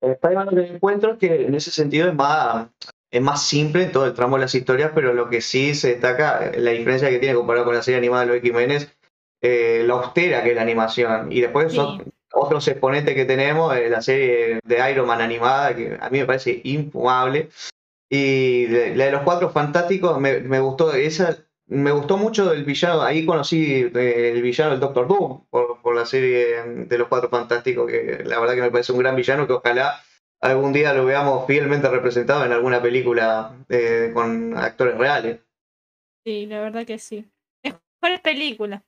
Spider-Man 0.00 0.48
lo 0.52 0.62
que 0.62 0.68
encuentro 0.68 1.12
es 1.12 1.18
que 1.18 1.46
en 1.46 1.54
ese 1.56 1.72
sentido 1.72 2.08
es 2.08 2.14
más, 2.14 2.68
es 3.10 3.20
más 3.20 3.42
simple 3.42 3.82
en 3.82 3.92
todo 3.92 4.06
el 4.06 4.14
tramo 4.14 4.36
de 4.36 4.42
las 4.42 4.54
historias, 4.54 4.92
pero 4.94 5.12
lo 5.12 5.28
que 5.28 5.40
sí 5.40 5.74
se 5.74 5.88
destaca, 5.88 6.52
la 6.56 6.70
diferencia 6.70 7.10
que 7.10 7.18
tiene 7.18 7.34
comparado 7.34 7.66
con 7.66 7.74
la 7.74 7.82
serie 7.82 7.98
animada 7.98 8.24
de 8.24 8.36
X-Men 8.36 8.70
es 8.70 8.96
eh, 9.42 9.82
la 9.84 9.94
austera 9.94 10.44
que 10.44 10.50
es 10.50 10.54
la 10.54 10.62
animación. 10.62 11.32
Y 11.32 11.40
después 11.40 11.76
otros 12.32 12.68
exponentes 12.68 13.16
que 13.16 13.24
tenemos, 13.24 13.76
eh, 13.76 13.88
la 13.88 14.02
serie 14.02 14.60
de 14.62 14.90
Iron 14.92 15.08
Man 15.08 15.20
animada, 15.20 15.74
que 15.74 15.98
a 16.00 16.10
mí 16.10 16.20
me 16.20 16.26
parece 16.26 16.60
infumable. 16.62 17.48
Y 18.10 18.66
la 18.68 19.04
de 19.04 19.12
los 19.12 19.22
cuatro 19.22 19.50
fantásticos 19.50 20.18
me, 20.18 20.40
me, 20.40 20.60
gustó, 20.60 20.94
esa 20.94 21.36
me 21.66 21.92
gustó 21.92 22.16
mucho 22.16 22.52
el 22.52 22.64
villano, 22.64 23.02
ahí 23.02 23.26
conocí 23.26 23.90
eh, 23.94 24.32
el 24.34 24.40
villano 24.40 24.70
del 24.70 24.80
Doctor 24.80 25.06
Doom 25.06 25.44
por, 25.50 25.82
por 25.82 25.94
la 25.94 26.06
serie 26.06 26.62
de 26.62 26.98
los 26.98 27.08
cuatro 27.08 27.28
fantásticos, 27.28 27.90
que 27.90 28.22
la 28.24 28.40
verdad 28.40 28.54
que 28.54 28.62
me 28.62 28.70
parece 28.70 28.92
un 28.92 28.98
gran 28.98 29.14
villano 29.14 29.46
que 29.46 29.52
ojalá 29.52 30.00
algún 30.40 30.72
día 30.72 30.94
lo 30.94 31.04
veamos 31.04 31.46
fielmente 31.46 31.88
representado 31.88 32.44
en 32.44 32.52
alguna 32.52 32.80
película 32.80 33.64
eh, 33.68 34.10
con 34.14 34.56
actores 34.56 34.96
reales. 34.96 35.40
Sí, 36.24 36.46
la 36.46 36.60
verdad 36.60 36.86
que 36.86 36.98
sí. 36.98 37.30
Mejor 37.62 38.22
película. 38.22 38.84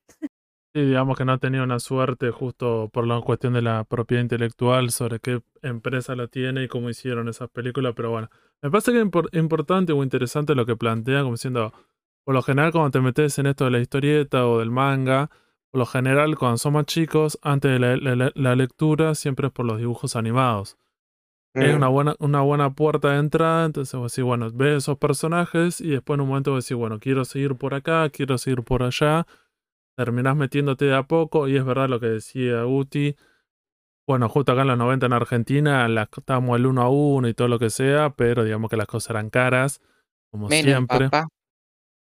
Sí, 0.72 0.82
digamos 0.82 1.18
que 1.18 1.24
no 1.24 1.32
ha 1.32 1.38
tenido 1.38 1.64
una 1.64 1.80
suerte 1.80 2.30
justo 2.30 2.88
por 2.92 3.06
la 3.06 3.20
cuestión 3.20 3.52
de 3.52 3.62
la 3.62 3.84
propiedad 3.84 4.22
intelectual 4.22 4.90
sobre 4.90 5.18
qué 5.18 5.42
empresa 5.62 6.14
la 6.14 6.28
tiene 6.28 6.64
y 6.64 6.68
cómo 6.68 6.88
hicieron 6.88 7.28
esas 7.28 7.50
películas, 7.50 7.92
pero 7.96 8.10
bueno, 8.10 8.30
me 8.62 8.70
parece 8.70 8.92
que 8.92 9.00
es 9.00 9.38
importante 9.38 9.92
o 9.92 10.02
interesante 10.02 10.54
lo 10.54 10.66
que 10.66 10.76
plantea, 10.76 11.20
como 11.22 11.32
diciendo, 11.32 11.72
por 12.24 12.34
lo 12.34 12.42
general 12.42 12.72
cuando 12.72 12.90
te 12.90 13.00
metes 13.00 13.38
en 13.38 13.46
esto 13.46 13.64
de 13.64 13.70
la 13.70 13.80
historieta 13.80 14.46
o 14.46 14.58
del 14.58 14.70
manga, 14.70 15.30
por 15.70 15.78
lo 15.78 15.86
general 15.86 16.36
cuando 16.36 16.58
somos 16.58 16.84
chicos, 16.86 17.38
antes 17.42 17.80
de 17.80 18.32
la 18.34 18.56
lectura, 18.56 19.14
siempre 19.14 19.46
es 19.48 19.52
por 19.52 19.66
los 19.66 19.78
dibujos 19.78 20.16
animados. 20.16 20.76
Es 21.52 21.74
una 21.74 21.88
buena, 21.88 22.14
una 22.20 22.42
buena 22.42 22.74
puerta 22.74 23.10
de 23.10 23.18
entrada, 23.18 23.66
entonces 23.66 23.98
vos 23.98 24.12
decís, 24.12 24.24
bueno, 24.24 24.50
ves 24.52 24.84
esos 24.84 24.98
personajes 24.98 25.80
y 25.80 25.88
después 25.88 26.16
en 26.16 26.20
un 26.20 26.28
momento 26.28 26.52
vos 26.52 26.64
decís, 26.64 26.76
bueno, 26.76 27.00
quiero 27.00 27.24
seguir 27.24 27.56
por 27.56 27.74
acá, 27.74 28.08
quiero 28.10 28.38
seguir 28.38 28.62
por 28.62 28.84
allá, 28.84 29.26
terminás 29.96 30.36
metiéndote 30.36 30.84
de 30.84 30.94
a 30.94 31.02
poco 31.02 31.48
y 31.48 31.56
es 31.56 31.64
verdad 31.64 31.88
lo 31.88 31.98
que 31.98 32.06
decía 32.06 32.66
Uti, 32.66 33.16
bueno, 34.10 34.28
justo 34.28 34.50
acá 34.50 34.62
en 34.62 34.66
los 34.66 34.78
90 34.78 35.06
en 35.06 35.12
Argentina 35.12 35.86
estábamos 36.16 36.58
el 36.58 36.66
uno 36.66 36.82
a 36.82 36.88
uno 36.88 37.28
y 37.28 37.34
todo 37.34 37.46
lo 37.46 37.60
que 37.60 37.70
sea, 37.70 38.10
pero 38.10 38.42
digamos 38.42 38.68
que 38.68 38.76
las 38.76 38.88
cosas 38.88 39.10
eran 39.10 39.30
caras, 39.30 39.80
como 40.32 40.48
siempre. 40.50 41.08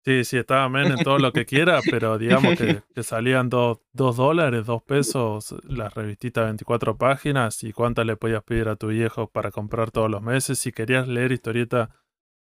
Sí, 0.04 0.22
sí, 0.24 0.36
estaba 0.36 0.68
men 0.68 0.92
en 0.92 1.02
todo 1.02 1.18
lo 1.18 1.32
que 1.32 1.46
quiera, 1.46 1.80
pero 1.90 2.18
digamos 2.18 2.58
que, 2.58 2.82
salían 3.02 3.48
dos, 3.48 3.78
dólares, 3.94 4.66
dos 4.66 4.82
pesos 4.82 5.54
las 5.66 5.94
revistitas 5.94 6.44
24 6.44 6.98
páginas 6.98 7.64
y 7.64 7.72
cuántas 7.72 8.04
le 8.04 8.16
podías 8.16 8.42
pedir 8.42 8.68
a 8.68 8.76
tu 8.76 8.88
viejo 8.88 9.28
para 9.28 9.50
comprar 9.50 9.90
todos 9.90 10.10
los 10.10 10.20
meses. 10.20 10.58
Si 10.58 10.72
querías 10.72 11.08
leer 11.08 11.32
historieta, 11.32 11.88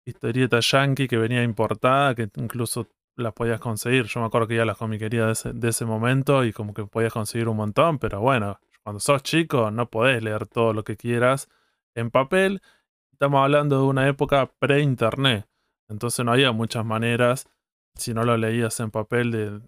historieta 0.06 0.60
yankee 0.60 1.08
que 1.08 1.16
venía 1.16 1.42
importada, 1.42 2.16
que 2.16 2.30
incluso 2.36 2.90
las 3.16 3.32
podías 3.32 3.62
conseguir. 3.62 4.08
Yo 4.08 4.20
me 4.20 4.26
acuerdo 4.26 4.50
que 4.50 4.58
ya 4.58 4.66
las 4.66 4.76
comiquería 4.76 5.28
de 5.28 5.32
ese, 5.32 5.54
de 5.54 5.70
ese 5.70 5.86
momento 5.86 6.44
y 6.44 6.52
como 6.52 6.74
que 6.74 6.84
podías 6.84 7.14
conseguir 7.14 7.48
un 7.48 7.56
montón, 7.56 7.98
pero 7.98 8.20
bueno, 8.20 8.60
cuando 8.88 9.02
sos 9.02 9.22
chico 9.22 9.70
no 9.70 9.90
podés 9.90 10.24
leer 10.24 10.48
todo 10.48 10.72
lo 10.72 10.86
que 10.86 10.96
quieras 10.96 11.50
en 11.94 12.10
papel. 12.10 12.62
Estamos 13.12 13.44
hablando 13.44 13.82
de 13.82 13.86
una 13.86 14.08
época 14.08 14.50
pre-internet. 14.60 15.46
Entonces 15.90 16.24
no 16.24 16.32
había 16.32 16.54
muchas 16.54 16.86
maneras, 16.86 17.50
si 17.96 18.14
no 18.14 18.24
lo 18.24 18.38
leías 18.38 18.80
en 18.80 18.90
papel, 18.90 19.32
de... 19.32 19.60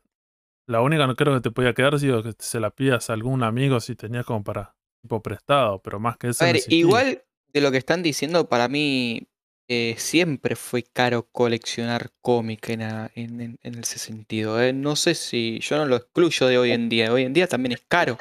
La 0.68 0.80
única 0.80 1.06
no 1.06 1.18
creo 1.18 1.34
que 1.34 1.42
te 1.42 1.52
podía 1.52 1.74
quedar, 1.74 2.00
digo, 2.00 2.24
que 2.24 2.32
se 2.40 2.62
la 2.62 2.70
pidas 2.70 3.10
a 3.10 3.14
algún 3.14 3.44
amigo 3.44 3.82
si 3.82 3.94
tenías 3.94 4.26
como 4.26 4.42
para 4.42 4.78
tipo 5.02 5.22
prestado, 5.22 5.80
pero 5.80 6.00
más 6.00 6.16
que 6.16 6.30
eso. 6.30 6.46
A 6.46 6.54
ver, 6.54 6.62
igual 6.70 7.22
de 7.52 7.60
lo 7.60 7.72
que 7.72 7.78
están 7.78 8.02
diciendo, 8.02 8.48
para 8.48 8.70
mí 8.70 9.28
eh, 9.68 9.96
siempre 9.98 10.56
fue 10.56 10.84
caro 10.84 11.28
coleccionar 11.30 12.14
cómic 12.22 12.70
en, 12.70 12.82
en, 13.14 13.80
ese 13.80 14.00
sentido. 14.00 14.62
¿eh? 14.62 14.72
No 14.72 14.96
sé 14.96 15.14
si 15.14 15.60
yo 15.60 15.76
no 15.76 15.86
lo 15.86 15.98
excluyo 15.98 16.48
de 16.48 16.58
hoy 16.58 16.72
en 16.72 16.88
día. 16.88 17.12
Hoy 17.12 17.24
en 17.24 17.34
día 17.34 17.48
también 17.48 17.74
es 17.74 17.84
caro. 17.86 18.18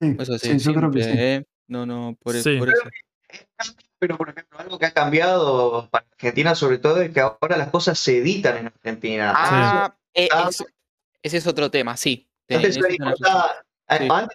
Sí, 0.00 0.16
eso 0.18 0.38
sí, 0.38 0.58
yo 0.58 0.74
creo 0.74 0.90
que 0.90 1.02
sí. 1.02 1.10
¿eh? 1.12 1.44
No, 1.68 1.86
no, 1.86 2.16
por, 2.20 2.32
por 2.32 2.68
eso 2.68 2.82
pero 4.00 4.16
por 4.16 4.30
ejemplo, 4.30 4.58
algo 4.58 4.78
que 4.78 4.86
ha 4.86 4.92
cambiado 4.92 5.88
para 5.90 6.06
Argentina 6.12 6.54
sobre 6.54 6.78
todo 6.78 7.02
es 7.02 7.12
que 7.12 7.20
ahora 7.20 7.58
las 7.58 7.68
cosas 7.68 7.98
se 7.98 8.18
editan 8.18 8.56
en 8.56 8.66
Argentina. 8.68 9.34
Ah, 9.36 9.94
eh, 10.14 10.28
ese 11.22 11.36
es 11.36 11.46
otro 11.46 11.70
tema, 11.70 11.96
sí. 11.96 12.26
Antes, 12.48 12.78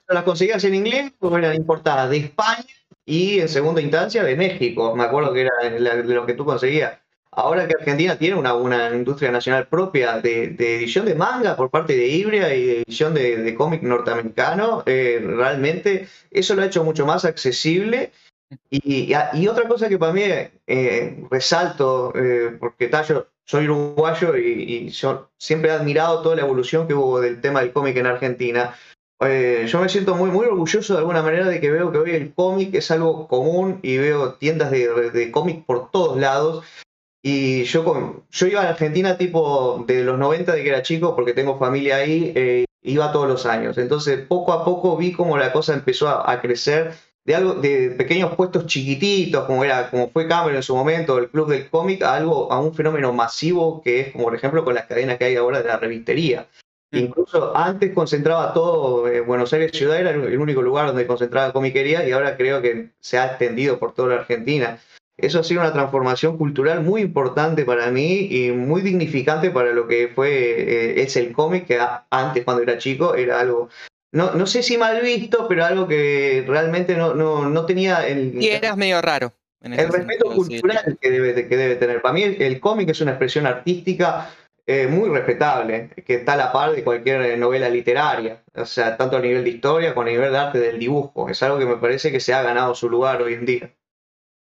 las 0.07 0.23
conseguías 0.23 0.63
en 0.65 0.75
inglés, 0.75 1.11
pues 1.17 1.33
eran 1.33 1.55
importadas 1.55 2.09
de 2.11 2.17
España 2.17 2.65
y 3.05 3.39
en 3.39 3.49
segunda 3.49 3.81
instancia 3.81 4.23
de 4.23 4.35
México. 4.35 4.95
Me 4.95 5.03
acuerdo 5.03 5.33
que 5.33 5.41
era 5.41 5.53
de 5.63 6.03
lo 6.03 6.25
que 6.25 6.35
tú 6.35 6.45
conseguías. 6.45 6.99
Ahora 7.35 7.67
que 7.67 7.75
Argentina 7.77 8.17
tiene 8.17 8.35
una, 8.35 8.53
una 8.53 8.95
industria 8.95 9.31
nacional 9.31 9.67
propia 9.67 10.19
de, 10.19 10.55
edición 10.57 11.05
de 11.05 11.15
manga 11.15 11.55
por 11.55 11.69
parte 11.69 11.95
de 11.95 12.07
Ibria 12.07 12.53
y 12.55 12.65
de 12.65 12.81
edición 12.81 13.13
de, 13.13 13.55
cómic 13.55 13.83
norteamericano, 13.83 14.83
eh, 14.85 15.21
realmente 15.21 16.07
eso 16.31 16.55
lo 16.55 16.61
ha 16.61 16.65
hecho 16.65 16.83
mucho 16.83 17.05
más 17.05 17.25
accesible 17.25 18.11
y, 18.69 19.13
y, 19.33 19.47
otra 19.47 19.67
cosa 19.67 19.89
que 19.89 19.97
para 19.97 20.13
mí 20.13 20.21
eh, 20.67 21.23
resalto, 21.31 22.13
eh, 22.15 22.55
porque 22.59 22.89
yo 23.07 23.27
soy 23.45 23.65
uruguayo 23.65 24.35
y, 24.37 24.89
yo 24.89 25.29
siempre 25.37 25.69
he 25.69 25.73
admirado 25.73 26.21
toda 26.21 26.35
la 26.35 26.43
evolución 26.43 26.87
que 26.87 26.93
hubo 26.93 27.19
del 27.21 27.41
tema 27.41 27.61
del 27.61 27.73
cómic 27.73 27.97
en 27.97 28.05
Argentina. 28.05 28.75
Eh, 29.21 29.65
yo 29.67 29.79
me 29.79 29.89
siento 29.89 30.15
muy, 30.15 30.29
muy 30.29 30.45
orgulloso 30.45 30.93
de 30.93 30.99
alguna 30.99 31.21
manera 31.21 31.47
de 31.47 31.61
que 31.61 31.71
veo 31.71 31.91
que 31.91 31.97
hoy 31.97 32.11
el 32.11 32.33
cómic 32.33 32.73
es 32.75 32.91
algo 32.91 33.27
común 33.27 33.79
y 33.81 33.97
veo 33.97 34.33
tiendas 34.33 34.71
de, 34.71 35.11
de 35.11 35.31
cómic 35.31 35.65
por 35.65 35.89
todos 35.89 36.17
lados. 36.17 36.63
Y 37.27 37.63
yo, 37.63 38.23
yo 38.29 38.45
iba 38.45 38.61
a 38.61 38.69
Argentina 38.69 39.17
tipo 39.17 39.83
de 39.87 40.03
los 40.03 40.19
90 40.19 40.53
de 40.53 40.61
que 40.61 40.69
era 40.69 40.83
chico 40.83 41.15
porque 41.15 41.33
tengo 41.33 41.57
familia 41.57 41.95
ahí, 41.95 42.67
iba 42.83 43.11
todos 43.11 43.27
los 43.27 43.47
años. 43.47 43.79
Entonces 43.79 44.19
poco 44.27 44.53
a 44.53 44.63
poco 44.63 44.95
vi 44.95 45.11
cómo 45.11 45.35
la 45.35 45.51
cosa 45.51 45.73
empezó 45.73 46.07
a, 46.07 46.31
a 46.31 46.39
crecer 46.39 46.93
de 47.25 47.33
algo 47.33 47.55
de 47.55 47.95
pequeños 47.97 48.35
puestos 48.35 48.67
chiquititos 48.67 49.45
como 49.45 49.63
era 49.63 49.89
como 49.89 50.11
fue 50.11 50.27
Cameron 50.27 50.57
en 50.57 50.61
su 50.61 50.75
momento 50.75 51.17
el 51.17 51.31
club 51.31 51.49
del 51.49 51.67
cómic 51.67 52.03
a 52.03 52.13
algo 52.13 52.51
a 52.51 52.59
un 52.59 52.75
fenómeno 52.75 53.11
masivo 53.11 53.81
que 53.81 54.01
es 54.01 54.11
como 54.11 54.25
por 54.25 54.35
ejemplo 54.35 54.63
con 54.63 54.75
las 54.75 54.85
cadenas 54.85 55.17
que 55.17 55.25
hay 55.25 55.35
ahora 55.35 55.63
de 55.63 55.67
la 55.67 55.77
revistería. 55.77 56.47
Incluso 56.91 57.57
antes 57.57 57.91
concentraba 57.95 58.53
todo 58.53 59.07
eh, 59.07 59.21
Buenos 59.21 59.51
Aires 59.51 59.71
ciudad 59.71 59.99
era 59.99 60.11
el 60.11 60.37
único 60.37 60.61
lugar 60.61 60.85
donde 60.85 61.07
concentraba 61.07 61.51
comiquería 61.51 62.07
y 62.07 62.11
ahora 62.11 62.37
creo 62.37 62.61
que 62.61 62.91
se 62.99 63.17
ha 63.17 63.25
extendido 63.25 63.79
por 63.79 63.95
toda 63.95 64.09
la 64.09 64.21
Argentina 64.21 64.77
eso 65.17 65.39
ha 65.39 65.43
sido 65.43 65.61
una 65.61 65.73
transformación 65.73 66.37
cultural 66.37 66.81
muy 66.81 67.01
importante 67.01 67.63
para 67.65 67.89
mí 67.91 68.27
y 68.29 68.51
muy 68.51 68.81
dignificante 68.81 69.49
para 69.49 69.71
lo 69.71 69.87
que 69.87 70.09
fue 70.13 70.29
eh, 70.29 71.01
es 71.01 71.15
el 71.15 71.31
cómic 71.31 71.67
que 71.67 71.79
antes 72.09 72.43
cuando 72.43 72.63
era 72.63 72.77
chico 72.77 73.15
era 73.15 73.39
algo 73.39 73.69
no, 74.15 74.33
no 74.33 74.47
sé 74.47 74.63
si 74.63 74.77
mal 74.77 75.01
visto, 75.01 75.45
pero 75.49 75.65
algo 75.65 75.89
que 75.89 76.45
realmente 76.47 76.95
no, 76.95 77.13
no, 77.13 77.65
tenía 77.65 78.07
el... 78.07 78.41
Y 78.41 78.47
eras 78.47 78.77
medio 78.77 79.01
raro. 79.01 79.33
el 79.61 79.91
respeto 79.91 80.31
cultural 80.31 80.97
que, 81.01 81.11
debe, 81.11 81.49
que 81.49 81.57
debe 81.57 81.75
tener. 81.75 82.01
Para 82.01 82.13
mí 82.13 82.23
el, 82.23 82.61
cómic 82.61 82.87
es 82.87 83.01
una 83.01 83.11
expresión 83.11 83.45
artística 83.45 84.29
eh, 84.65 84.87
muy 84.87 85.09
respetable, 85.09 85.89
que 86.05 86.15
está 86.15 86.33
a 86.33 86.37
la 86.37 86.53
par 86.53 86.71
de 86.71 86.85
cualquier 86.85 87.37
novela 87.37 87.67
literaria, 87.67 88.41
o 88.55 88.65
sea, 88.65 88.95
tanto 88.95 89.17
a 89.17 89.19
nivel 89.19 89.43
de 89.43 89.49
historia 89.49 89.93
como 89.93 90.07
a 90.07 90.11
nivel 90.11 90.31
de 90.31 90.37
arte 90.37 90.59
del 90.59 90.79
dibujo. 90.79 91.27
Es 91.27 91.43
algo 91.43 91.59
que 91.59 91.65
me 91.65 91.75
parece 91.75 92.09
que 92.09 92.21
se 92.21 92.33
ha 92.33 92.41
ganado 92.41 92.73
su 92.73 92.89
lugar 92.89 93.21
hoy 93.21 93.33
en 93.33 93.45
día. 93.45 93.75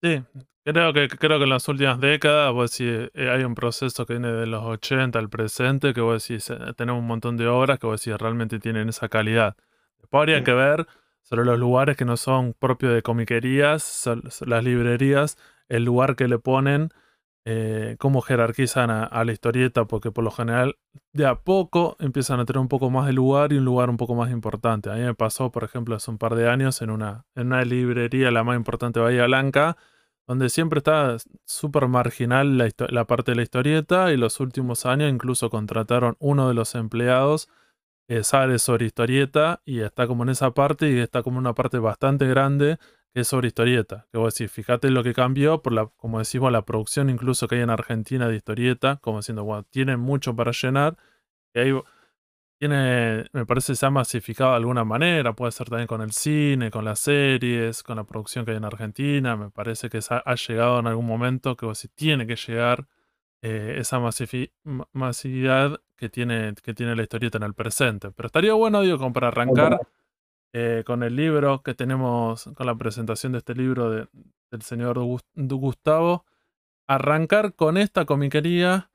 Sí, 0.03 0.25
creo 0.65 0.93
que, 0.93 1.09
creo 1.09 1.39
que 1.39 1.45
en 1.45 1.51
las 1.51 1.69
últimas 1.69 2.01
décadas 2.01 2.53
vos 2.53 2.77
decís, 2.77 3.11
eh, 3.15 3.31
hay 3.31 3.45
un 3.45 3.55
proceso 3.55 4.07
que 4.07 4.15
viene 4.15 4.33
de 4.33 4.47
los 4.47 4.63
80 4.65 5.19
al 5.19 5.29
presente, 5.29 5.95
que 5.95 6.01
vos 6.01 6.27
decís, 6.27 6.51
eh, 6.51 6.59
tenemos 6.77 7.01
un 7.01 7.07
montón 7.07 7.37
de 7.37 7.47
obras 7.49 7.79
que 7.79 7.87
vos 7.87 8.01
decís 8.03 8.19
realmente 8.21 8.59
tienen 8.59 8.89
esa 8.89 9.09
calidad. 9.09 9.57
Después 9.99 10.21
habría 10.21 10.45
que 10.45 10.53
ver 10.53 10.87
sobre 11.23 11.45
los 11.45 11.59
lugares 11.59 11.97
que 11.97 12.05
no 12.05 12.17
son 12.17 12.55
propios 12.55 12.95
de 12.95 13.03
comiquerías, 13.03 14.09
las 14.47 14.65
librerías, 14.65 15.39
el 15.69 15.85
lugar 15.85 16.17
que 16.17 16.29
le 16.29 16.39
ponen, 16.39 16.91
eh, 17.45 17.97
cómo 17.99 18.21
jerarquizan 18.21 18.91
a, 18.91 19.25
la 19.25 19.33
historieta, 19.33 19.87
porque 19.87 20.13
por 20.13 20.23
lo 20.23 20.31
general 20.31 20.77
de 21.13 21.27
a 21.27 21.37
poco 21.37 21.97
empiezan 21.99 22.39
a 22.39 22.45
tener 22.45 22.61
un 22.61 22.69
poco 22.69 22.89
más 22.91 23.07
de 23.07 23.13
lugar 23.13 23.53
y 23.53 23.59
un 23.59 23.65
lugar 23.65 23.91
un 23.91 23.97
poco 23.97 24.15
más 24.15 24.31
importante. 24.31 24.91
A 24.91 24.95
mí 24.95 25.01
me 25.01 25.15
pasó, 25.15 25.51
por 25.51 25.65
ejemplo, 25.65 25.97
hace 25.97 26.11
un 26.11 26.19
par 26.19 26.35
de 26.37 26.49
años 26.49 26.83
en 26.83 26.91
una, 26.91 27.25
en 27.35 27.49
una 27.49 27.65
librería, 27.65 28.31
la 28.31 28.45
más 28.45 28.57
importante 28.57 29.01
de 29.01 29.05
Bahía 29.05 29.27
Blanca, 29.27 29.77
donde 30.33 30.49
siempre 30.49 30.79
está 30.79 31.19
súper 31.45 31.89
marginal 31.89 32.57
la, 32.57 33.05
parte 33.05 33.33
de 33.33 33.37
la 33.37 33.43
historieta 33.43 34.13
y 34.13 34.17
los 34.17 34.41
últimos 34.41 34.87
años 34.87 35.13
incluso 35.13 35.51
contrataron 35.51 36.17
uno 36.21 36.49
de 36.49 36.55
los 36.55 36.75
empleados 36.75 37.51
que 38.09 38.25
sabe 38.25 38.59
sobre 38.59 38.87
historieta 38.87 39.61
y 39.67 39.81
está 39.81 40.07
como 40.07 40.23
en 40.23 40.31
esa 40.31 40.53
parte 40.53 40.91
y 40.91 40.99
está 41.01 41.23
como 41.23 41.37
una 41.37 41.55
parte 41.55 41.79
bastante 41.79 42.27
grande 42.27 42.79
que 43.13 43.21
es 43.21 43.29
sobre 43.29 43.49
historieta. 43.49 44.07
Que 44.11 44.17
vos 44.17 44.35
decís, 44.35 44.51
fíjate 44.51 44.91
lo 44.91 45.05
que 45.05 45.13
cambió, 45.13 45.61
por 45.61 45.75
la, 45.75 45.89
como 45.99 46.19
decimos, 46.19 46.51
la 46.51 46.65
producción 46.65 47.11
incluso 47.11 47.47
que 47.47 47.57
hay 47.57 47.61
en 47.61 47.69
Argentina 47.69 48.27
de 48.27 48.37
historieta, 48.37 49.01
como 49.03 49.19
diciendo, 49.19 49.45
bueno, 49.45 49.65
tienen 49.65 50.01
mucho 50.01 50.35
para 50.35 50.53
llenar. 50.53 50.97
Y 51.53 51.59
ahí 51.61 51.73
tiene, 52.63 53.25
me 53.33 53.45
parece, 53.45 53.75
se 53.75 53.85
ha 53.85 53.91
masificado 53.91 54.51
de 54.51 54.59
alguna 54.59 54.85
manera, 54.85 55.33
puede 55.33 55.51
ser 55.51 55.69
también 55.69 55.89
con 55.89 56.01
el 56.01 56.13
cine, 56.13 56.71
con 56.71 56.85
las 56.85 57.01
series, 57.01 57.83
con 57.83 57.97
la 57.97 58.05
producción 58.05 58.45
que 58.45 58.53
hay 58.53 58.57
en 58.59 58.65
Argentina, 58.65 59.37
me 59.37 59.51
parece 59.51 59.91
que 59.91 59.99
ha, 60.09 60.35
llegado 60.37 60.79
en 60.79 60.87
algún 60.87 61.05
momento 61.05 61.57
que 61.57 61.75
si 61.75 61.89
tiene 61.89 62.25
que 62.25 62.37
llegar 62.37 62.87
eh, 63.43 63.79
esa 63.79 63.99
masividad 64.93 65.81
que 65.97 66.09
tiene, 66.09 66.55
que 66.63 66.73
tiene 66.73 66.95
la 66.95 67.03
historieta 67.03 67.39
en 67.39 67.43
el 67.43 67.55
presente. 67.55 68.13
Pero 68.13 68.29
estaría 68.29 68.55
bueno, 68.55 68.83
digo, 68.83 68.97
como 68.97 69.13
para 69.13 69.27
arrancar 69.27 69.81
eh, 70.53 70.85
con 70.87 71.03
el 71.03 71.17
libro 71.17 71.65
que 71.65 71.75
tenemos, 71.75 72.45
con 72.55 72.67
la 72.67 72.77
presentación 72.77 73.33
de 73.33 73.39
este 73.39 73.57
libro 73.57 73.91
del 73.91 74.63
señor 74.63 75.01
Gustavo, 75.35 76.27
arrancar 76.87 77.55
con 77.55 77.77
esta 77.77 78.05
comiquería, 78.05 78.93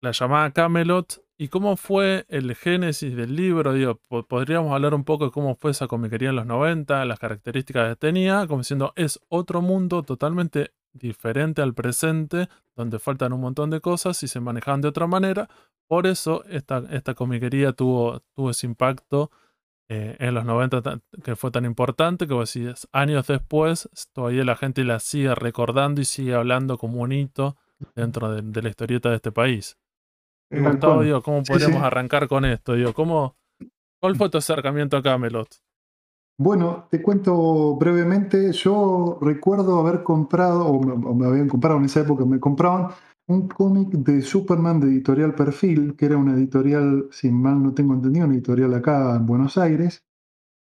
la 0.00 0.10
llamada 0.10 0.50
Camelot, 0.50 1.22
¿Y 1.40 1.48
cómo 1.48 1.78
fue 1.78 2.26
el 2.28 2.54
génesis 2.54 3.16
del 3.16 3.34
libro? 3.34 3.72
Digo, 3.72 3.98
podríamos 4.28 4.74
hablar 4.74 4.92
un 4.92 5.04
poco 5.04 5.24
de 5.24 5.30
cómo 5.30 5.54
fue 5.54 5.70
esa 5.70 5.86
comiquería 5.88 6.28
en 6.28 6.36
los 6.36 6.44
90, 6.44 7.02
las 7.06 7.18
características 7.18 7.88
que 7.88 7.96
tenía, 7.96 8.46
como 8.46 8.58
diciendo, 8.60 8.92
es 8.94 9.18
otro 9.30 9.62
mundo 9.62 10.02
totalmente 10.02 10.74
diferente 10.92 11.62
al 11.62 11.72
presente, 11.72 12.50
donde 12.76 12.98
faltan 12.98 13.32
un 13.32 13.40
montón 13.40 13.70
de 13.70 13.80
cosas 13.80 14.22
y 14.22 14.28
se 14.28 14.38
manejan 14.38 14.82
de 14.82 14.88
otra 14.88 15.06
manera. 15.06 15.48
Por 15.88 16.06
eso 16.06 16.44
esta, 16.44 16.82
comiquería 17.14 17.72
tuvo, 17.72 18.20
ese 18.50 18.66
impacto 18.66 19.30
eh, 19.88 20.16
en 20.18 20.34
los 20.34 20.44
90 20.44 21.00
que 21.24 21.36
fue 21.36 21.50
tan 21.50 21.64
importante, 21.64 22.26
que 22.26 22.74
años 22.92 23.26
después, 23.26 23.88
todavía 24.12 24.44
la 24.44 24.56
gente 24.56 24.84
la 24.84 25.00
sigue 25.00 25.34
recordando 25.34 26.02
y 26.02 26.04
sigue 26.04 26.34
hablando 26.34 26.76
como 26.76 27.00
un 27.00 27.12
hito 27.12 27.56
dentro 27.94 28.30
de 28.30 28.60
la 28.60 28.68
historieta 28.68 29.08
de 29.08 29.16
este 29.16 29.32
país. 29.32 29.78
¿Cómo 31.22 31.42
podríamos 31.42 31.82
arrancar 31.82 32.28
con 32.28 32.44
esto? 32.44 32.74
Digo, 32.74 32.92
¿cómo, 32.92 33.36
¿Cuál 34.00 34.16
fue 34.16 34.30
tu 34.30 34.38
acercamiento 34.38 34.96
a 34.96 35.02
Camelot? 35.02 35.48
Bueno, 36.38 36.86
te 36.90 37.02
cuento 37.02 37.76
brevemente. 37.76 38.50
Yo 38.52 39.18
recuerdo 39.20 39.78
haber 39.78 40.02
comprado, 40.02 40.66
o 40.66 41.14
me, 41.14 41.26
habían 41.26 41.48
comprado 41.48 41.78
en 41.78 41.84
esa 41.84 42.00
época, 42.00 42.24
me 42.24 42.40
compraban 42.40 42.88
un 43.26 43.46
cómic 43.46 43.88
de 43.90 44.22
Superman 44.22 44.80
de 44.80 44.88
editorial 44.88 45.34
Perfil, 45.34 45.94
que 45.96 46.06
era 46.06 46.16
una 46.16 46.32
editorial, 46.32 47.08
si 47.10 47.30
mal 47.30 47.62
no 47.62 47.74
tengo 47.74 47.92
entendido, 47.92 48.24
una 48.24 48.34
editorial 48.34 48.72
acá 48.72 49.16
en 49.16 49.26
Buenos 49.26 49.58
Aires, 49.58 50.02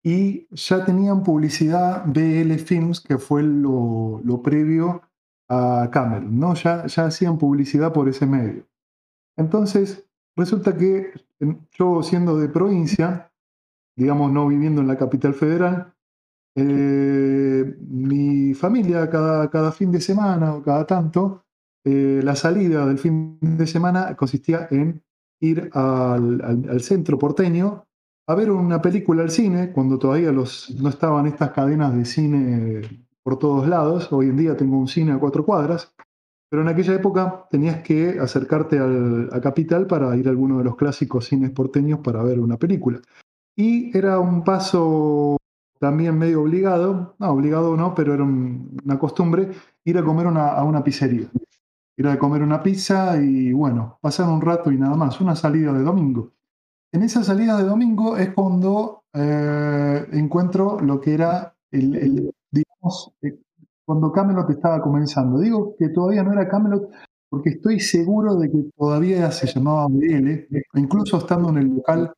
y 0.03 0.47
ya 0.51 0.85
tenían 0.85 1.23
publicidad 1.23 2.05
BL 2.05 2.53
Films, 2.59 3.01
que 3.01 3.17
fue 3.17 3.41
lo, 3.41 4.21
previo 4.43 5.01
a 5.49 5.89
Camelot, 5.91 6.29
¿no? 6.29 6.53
Ya, 6.53 6.85
ya 6.85 7.05
hacían 7.07 7.39
publicidad 7.39 7.91
por 7.91 8.07
ese 8.07 8.27
medio. 8.27 8.67
Entonces, 9.37 10.07
resulta 10.35 10.75
que 10.77 11.11
yo 11.71 12.03
siendo 12.03 12.37
de 12.37 12.49
provincia, 12.49 13.31
digamos 13.95 14.31
no 14.31 14.47
viviendo 14.47 14.81
en 14.81 14.87
la 14.87 14.97
capital 14.97 15.33
federal, 15.33 15.93
eh, 16.57 17.75
mi 17.79 18.53
familia 18.53 19.09
cada, 19.09 19.49
cada, 19.49 19.71
fin 19.73 19.91
de 19.91 19.99
semana 19.99 20.55
o 20.55 20.63
cada 20.63 20.85
tanto, 20.85 21.45
eh, 21.83 22.21
la 22.23 22.35
salida 22.35 22.85
del 22.85 22.97
fin 22.97 23.37
de 23.41 23.67
semana 23.67 24.15
consistía 24.15 24.67
en 24.71 25.03
ir 25.41 25.69
al, 25.73 26.81
centro 26.81 27.19
porteño 27.19 27.85
a 28.27 28.35
ver 28.35 28.49
una 28.49 28.81
película 28.81 29.21
al 29.21 29.29
cine, 29.29 29.71
cuando 29.71 29.99
todavía 29.99 30.31
los, 30.31 30.71
no 30.81 30.89
estaban 30.89 31.27
estas 31.27 31.51
cadenas 31.51 31.95
de 31.95 32.05
cine 32.05 32.81
por 33.21 33.37
todos 33.37 33.67
lados. 33.67 34.11
Hoy 34.11 34.29
en 34.29 34.37
día 34.37 34.57
tengo 34.57 34.77
un 34.79 34.87
cine 34.87 35.11
a 35.11 35.19
cuatro 35.19 35.45
cuadras. 35.45 35.94
Pero 36.55 36.63
en 36.63 36.73
aquella 36.73 36.93
época 36.93 37.47
tenías 37.51 37.81
que 37.81 38.17
acercarte 38.17 38.79
a 38.79 39.41
Capital 39.41 39.87
para 39.87 40.15
ir 40.15 40.25
a 40.27 40.29
alguno 40.29 40.57
de 40.57 40.63
los 40.63 40.77
clásicos 40.77 41.25
cines 41.25 41.51
porteños 41.51 41.99
para 41.99 42.23
ver 42.23 42.39
una 42.39 42.55
película. 42.55 43.01
Y 43.57 43.91
era 43.97 44.19
un 44.19 44.41
paso 44.41 45.35
también 45.81 46.17
medio 46.17 46.43
obligado, 46.43 47.17
no, 47.19 47.29
obligado 47.29 47.75
no, 47.75 47.93
pero 47.93 48.13
era 48.13 48.23
una 48.23 48.97
costumbre 48.97 49.51
ir 49.83 49.97
a 49.97 50.05
comer 50.05 50.27
a 50.27 50.63
una 50.63 50.81
pizzería. 50.81 51.29
Ir 51.97 52.07
a 52.07 52.17
comer 52.17 52.41
una 52.41 52.63
pizza 52.63 53.21
y 53.21 53.51
bueno, 53.51 53.99
pasar 53.99 54.29
un 54.29 54.39
rato 54.39 54.71
y 54.71 54.77
nada 54.77 54.95
más, 54.95 55.19
una 55.19 55.35
salida 55.35 55.73
de 55.73 55.83
domingo. 55.83 56.31
En 56.93 57.03
esa 57.03 57.21
salida 57.21 57.57
de 57.57 57.63
domingo 57.65 58.15
es 58.15 58.29
cuando 58.29 59.03
eh, 59.13 60.07
encuentro 60.13 60.79
lo 60.79 61.01
que 61.01 61.15
era 61.15 61.53
el, 61.69 62.31
digamos, 62.49 63.11
eh, 63.23 63.41
cuando 63.85 64.11
Camelot 64.11 64.49
estaba 64.49 64.81
comenzando. 64.81 65.39
Digo 65.39 65.75
que 65.77 65.89
todavía 65.89 66.23
no 66.23 66.33
era 66.33 66.47
Camelot 66.47 66.89
porque 67.29 67.49
estoy 67.49 67.79
seguro 67.79 68.35
de 68.35 68.49
que 68.49 68.63
todavía 68.77 69.31
se 69.31 69.47
llamaba 69.47 69.87
BL, 69.87 70.47
incluso 70.75 71.17
estando 71.17 71.49
en 71.49 71.57
el 71.57 71.67
local 71.67 72.13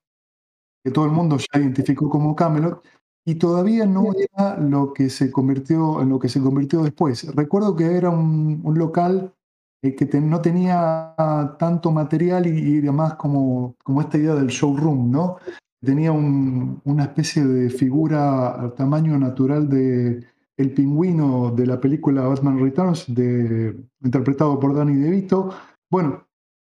que 0.84 0.92
todo 0.92 1.06
el 1.06 1.12
mundo 1.12 1.38
ya 1.38 1.60
identificó 1.60 2.10
como 2.10 2.36
Camelot, 2.36 2.84
y 3.26 3.36
todavía 3.36 3.86
no 3.86 4.06
era 4.16 4.58
lo 4.58 4.94
que 4.94 5.10
se 5.10 5.32
convirtió 5.32 6.02
en 6.02 6.10
lo 6.10 6.20
que 6.20 6.30
se 6.30 6.40
convirtió 6.40 6.84
después. 6.84 7.28
Recuerdo 7.36 7.76
que 7.76 7.98
era 7.98 8.10
un, 8.10 8.62
local 8.76 9.34
eh, 9.82 9.96
que 9.96 10.06
no 10.22 10.40
tenía 10.40 11.14
tanto 11.60 11.92
material 11.92 12.48
y, 12.48 12.78
además 12.78 13.16
como, 13.16 13.76
como 13.84 14.00
esta 14.02 14.18
idea 14.18 14.36
del 14.36 14.48
showroom, 14.48 15.12
¿no? 15.12 15.38
Tenía 15.84 16.12
una 16.12 17.04
especie 17.04 17.44
de 17.44 17.70
figura 17.70 18.52
al 18.52 18.74
tamaño 18.76 19.18
natural 19.18 19.68
de, 19.68 20.26
el 20.58 20.74
pingüino 20.74 21.52
de 21.52 21.68
la 21.68 21.80
película 21.80 22.28
Batman 22.28 22.60
Returns, 22.60 23.08
interpretado 23.08 24.60
por 24.60 24.76
Danny 24.76 24.96
DeVito. 24.96 25.52
Bueno, 25.90 26.28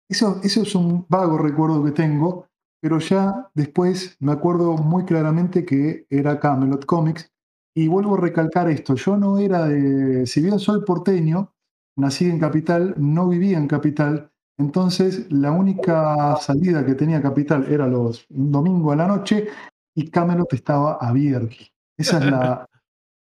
eso, 0.08 0.40
eso 0.42 0.62
es 0.62 0.74
un 0.74 1.06
vago 1.08 1.38
recuerdo 1.38 1.84
que 1.84 1.92
tengo, 1.92 2.46
pero 2.80 2.98
ya 2.98 3.48
después 3.54 4.16
me 4.20 4.32
acuerdo 4.32 4.74
muy 4.76 5.04
claramente 5.04 5.64
que 5.64 6.06
era 6.10 6.40
Camelot 6.40 6.84
Comics. 6.84 7.32
Y 7.74 7.88
vuelvo 7.88 8.16
a 8.16 8.20
recalcar 8.20 8.70
esto, 8.70 8.94
yo 8.94 9.16
no 9.18 9.38
era 9.38 9.66
de, 9.66 10.26
si 10.26 10.40
bien 10.40 10.58
soy 10.58 10.82
porteño, 10.82 11.52
nací 11.98 12.24
en 12.24 12.38
Capital, 12.38 12.94
no 12.96 13.28
vivía 13.28 13.58
en 13.58 13.68
Capital, 13.68 14.30
entonces 14.58 15.30
la 15.30 15.52
única 15.52 16.36
salida 16.36 16.86
que 16.86 16.94
tenía 16.94 17.20
Capital 17.20 17.70
era 17.70 17.86
los 17.86 18.26
un 18.30 18.50
domingo 18.50 18.92
a 18.92 18.96
la 18.96 19.06
noche 19.06 19.48
y 19.94 20.10
Camelot 20.10 20.52
estaba 20.54 20.94
abierto. 20.94 21.56
Esa 21.98 22.18
es 22.18 22.24
la, 22.30 22.66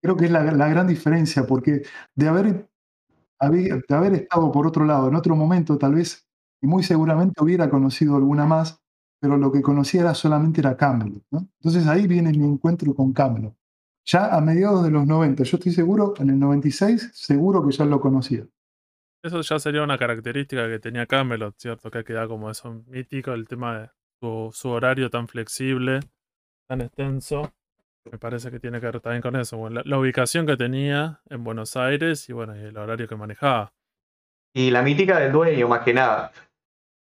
creo 0.03 0.17
que 0.17 0.27
es 0.27 0.31
la, 0.31 0.43
gran 0.43 0.87
diferencia, 0.87 1.47
porque 1.47 1.83
de 2.15 2.29
haber, 2.29 2.69
de 3.41 3.95
haber 3.95 4.15
estado 4.15 4.51
por 4.51 4.67
otro 4.67 4.85
lado, 4.85 5.09
en 5.09 5.15
otro 5.15 5.37
momento 5.37 5.79
tal 5.79 5.95
vez, 5.95 6.27
y 6.61 6.67
muy 6.67 6.83
seguramente 6.83 7.43
hubiera 7.43 7.71
conocido 7.71 8.17
alguna 8.17 8.45
más, 8.45 8.79
pero 9.21 9.37
lo 9.37 9.53
que 9.53 9.62
conocía 9.62 10.03
era 10.03 10.15
solamente 10.15 10.61
era 10.61 10.77
Camelot. 10.77 11.23
Entonces 11.31 11.87
ahí 11.87 12.07
viene 12.07 12.33
mi 12.33 12.45
encuentro 12.45 12.95
con 12.95 13.12
Camelot. 13.12 13.55
Ya 14.05 14.35
a 14.35 14.41
mediados 14.41 14.85
de 14.85 14.91
los 14.91 15.07
90, 15.07 15.45
yo 15.45 15.57
estoy 15.57 15.73
seguro, 15.73 16.15
en 16.19 16.31
el 16.31 16.38
96, 16.38 17.11
seguro 17.15 17.65
que 17.65 17.73
ya 17.73 17.85
lo 17.85 18.01
conocía. 18.01 18.45
Eso 19.23 19.41
ya 19.41 19.61
sería 19.61 19.85
una 19.85 19.97
característica 19.97 20.69
que 20.69 20.81
tenía 20.81 21.07
Camelot, 21.07 21.55
¿cierto? 21.57 21.91
Que 21.91 22.03
queda 22.03 22.27
como 22.27 22.51
eso 22.51 22.83
mítico, 22.88 23.33
el 23.33 23.47
tema 23.47 23.79
de 23.79 23.91
su 24.21 24.69
horario 24.69 25.09
tan 25.11 25.29
flexible 25.29 26.01
tan 26.73 26.81
extenso. 26.81 27.53
Me 28.11 28.19
parece 28.19 28.51
que 28.51 28.59
tiene 28.59 28.81
que 28.81 28.87
ver 28.87 29.01
también 29.01 29.23
con 29.23 29.37
eso. 29.37 29.69
la, 29.69 29.99
ubicación 29.99 30.47
que 30.47 30.57
tenía 30.57 31.21
en 31.31 31.45
Buenos 31.45 31.77
Aires 31.77 32.29
y 32.29 32.33
bueno, 32.33 32.55
el 32.55 32.77
horario 32.77 33.07
que 33.07 33.17
manejaba. 33.17 33.73
Y 34.55 34.71
la 34.71 34.83
mítica 34.83 35.19
del 35.19 35.33
dueño, 35.33 35.69
más 35.69 35.81
que 35.81 35.95
nada. 35.95 36.33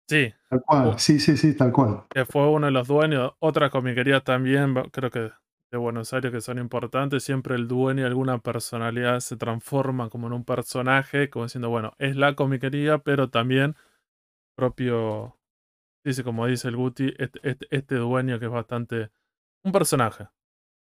Sí. 0.09 0.33
Tal 0.49 0.61
cual, 0.61 0.99
sí, 0.99 1.19
sí, 1.19 1.37
sí, 1.37 1.55
tal 1.55 1.71
cual. 1.71 2.03
Que 2.09 2.25
fue 2.25 2.49
uno 2.49 2.65
de 2.65 2.71
los 2.71 2.87
dueños. 2.87 3.33
Otras 3.39 3.69
comiquerías 3.69 4.23
también, 4.23 4.73
creo 4.91 5.11
que 5.11 5.31
de 5.71 5.77
Buenos 5.77 6.13
Aires 6.13 6.31
que 6.31 6.41
son 6.41 6.57
importantes. 6.57 7.23
Siempre 7.23 7.55
el 7.55 7.67
dueño 7.67 8.03
y 8.03 8.05
alguna 8.05 8.39
personalidad 8.39 9.19
se 9.19 9.37
transforma 9.37 10.09
como 10.09 10.27
en 10.27 10.33
un 10.33 10.45
personaje, 10.45 11.29
como 11.29 11.45
diciendo, 11.45 11.69
bueno, 11.69 11.93
es 11.99 12.15
la 12.15 12.35
comiquería, 12.35 12.97
pero 12.99 13.29
también 13.29 13.75
propio, 14.55 15.37
dice 16.03 16.23
como 16.23 16.47
dice 16.47 16.69
el 16.69 16.75
Guti, 16.75 17.13
este, 17.17 17.39
este, 17.43 17.67
este 17.69 17.95
dueño 17.95 18.39
que 18.39 18.45
es 18.45 18.51
bastante 18.51 19.11
un 19.63 19.71
personaje 19.71 20.27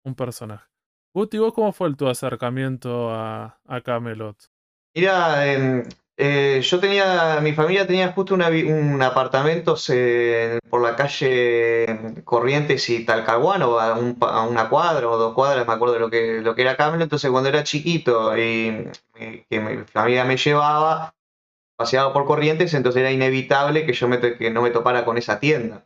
un 0.03 0.15
personaje. 0.15 0.65
Guti, 1.13 1.37
¿vos 1.37 1.53
cómo 1.53 1.71
fue 1.71 1.93
tu 1.95 2.07
acercamiento 2.07 3.11
a, 3.11 3.59
a 3.67 3.81
Camelot? 3.81 4.37
Mira, 4.95 5.51
em, 5.51 5.83
eh, 6.17 6.61
yo 6.63 6.79
tenía, 6.79 7.39
mi 7.41 7.53
familia 7.53 7.87
tenía 7.87 8.11
justo 8.11 8.35
un 8.35 9.01
apartamento 9.01 9.75
por 10.69 10.81
la 10.81 10.95
calle 10.95 12.21
Corrientes 12.23 12.89
y 12.89 13.05
Talcahuano, 13.05 13.79
a, 13.79 13.95
a, 13.95 14.47
una 14.47 14.69
cuadra 14.69 15.07
o 15.07 15.17
dos 15.17 15.33
cuadras, 15.33 15.67
me 15.67 15.73
acuerdo 15.73 15.95
de 15.95 15.99
lo 15.99 16.09
que, 16.09 16.41
lo 16.41 16.55
que 16.55 16.61
era 16.63 16.77
Camelot. 16.77 17.03
Entonces, 17.03 17.31
cuando 17.31 17.49
era 17.49 17.63
chiquito 17.63 18.37
y 18.37 18.87
que 19.49 19.59
mi 19.59 19.83
familia 19.85 20.25
me 20.25 20.37
llevaba, 20.37 21.15
paseaba 21.75 22.13
por 22.13 22.25
Corrientes, 22.25 22.73
entonces 22.73 23.01
era 23.01 23.11
inevitable 23.11 23.85
que 23.85 23.93
yo 23.93 24.07
me, 24.07 24.19
que 24.19 24.49
no 24.51 24.61
me 24.61 24.71
topara 24.71 25.05
con 25.05 25.17
esa 25.17 25.39
tienda. 25.39 25.85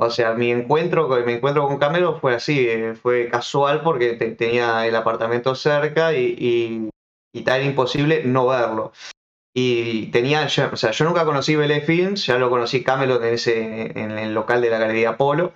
O 0.00 0.10
sea, 0.10 0.34
mi 0.34 0.52
encuentro, 0.52 1.08
mi 1.26 1.32
encuentro 1.32 1.66
con 1.66 1.78
Camelo 1.78 2.20
fue 2.20 2.36
así, 2.36 2.68
eh, 2.68 2.94
fue 2.94 3.28
casual 3.28 3.82
porque 3.82 4.12
tenía 4.14 4.86
el 4.86 4.94
apartamento 4.94 5.56
cerca 5.56 6.14
y, 6.14 6.90
y, 7.32 7.42
tal 7.42 7.64
imposible 7.64 8.22
no 8.24 8.46
verlo. 8.46 8.92
Y 9.52 10.06
tenía, 10.12 10.44
o 10.44 10.76
sea, 10.76 10.90
yo 10.92 11.04
nunca 11.04 11.24
conocí 11.24 11.56
Belé 11.56 11.80
Films, 11.80 12.26
ya 12.26 12.38
lo 12.38 12.48
conocí 12.48 12.84
Camelot 12.84 13.22
en, 13.24 13.34
ese, 13.34 13.98
en 13.98 14.12
el 14.12 14.34
local 14.34 14.60
de 14.60 14.70
la 14.70 14.78
Galería 14.78 15.16
Polo. 15.16 15.52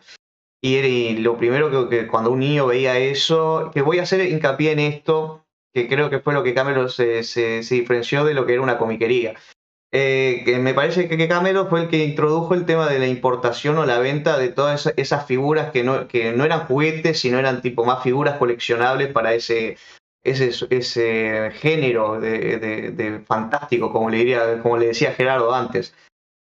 Y, 0.61 1.18
lo 1.18 1.37
primero 1.37 1.88
que, 1.88 2.09
cuando 2.09 2.33
un 2.33 2.40
niño 2.40 2.66
veía 2.66 2.98
eso, 2.98 3.70
que 3.72 3.83
voy 3.83 4.00
a 4.00 4.02
hacer 4.02 4.26
hincapié 4.26 4.72
en 4.72 4.81
esto, 4.81 5.44
que 5.72 5.88
creo 5.88 6.11
que 6.11 6.18
fue 6.18 6.35
lo 6.35 6.42
que 6.42 6.55
Camelot 6.55 6.88
se, 6.88 7.22
se, 7.22 7.62
se 7.62 7.74
diferenció 7.76 8.24
de 8.24 8.35
lo 8.35 8.44
que 8.44 8.55
era 8.55 8.62
una 8.62 8.78
comiquería. 8.78 9.35
Eh, 9.94 10.42
que 10.46 10.59
me 10.59 10.72
parece 10.72 11.07
que, 11.07 11.28
Camelo 11.28 11.66
fue 11.66 11.83
el 11.83 11.88
que 11.88 12.02
introdujo 12.02 12.55
el 12.55 12.64
tema 12.64 12.88
de 12.88 12.98
la 12.98 13.07
importación 13.07 13.76
o 13.76 13.85
la 13.85 13.98
venta 13.98 14.38
de 14.38 14.48
todas 14.48 14.90
esas, 14.96 15.26
figuras 15.26 15.70
que 15.70 15.85
no, 15.85 16.09
que 16.09 16.33
no 16.33 16.44
eran 16.44 16.66
juguetes, 16.66 17.20
sino 17.20 17.38
eran 17.38 17.61
tipo 17.61 17.85
más 17.85 18.02
figuras 18.02 18.38
coleccionables 18.38 19.12
para 19.12 19.35
ese, 19.35 19.76
ese, 20.24 20.50
ese 20.70 21.50
género 21.57 22.18
de, 22.18 23.22
fantástico, 23.26 23.92
como 23.92 24.09
le, 24.09 24.16
diría, 24.16 24.62
como 24.62 24.78
le 24.78 24.87
decía 24.87 25.12
Gerardo 25.12 25.55
antes. 25.55 25.94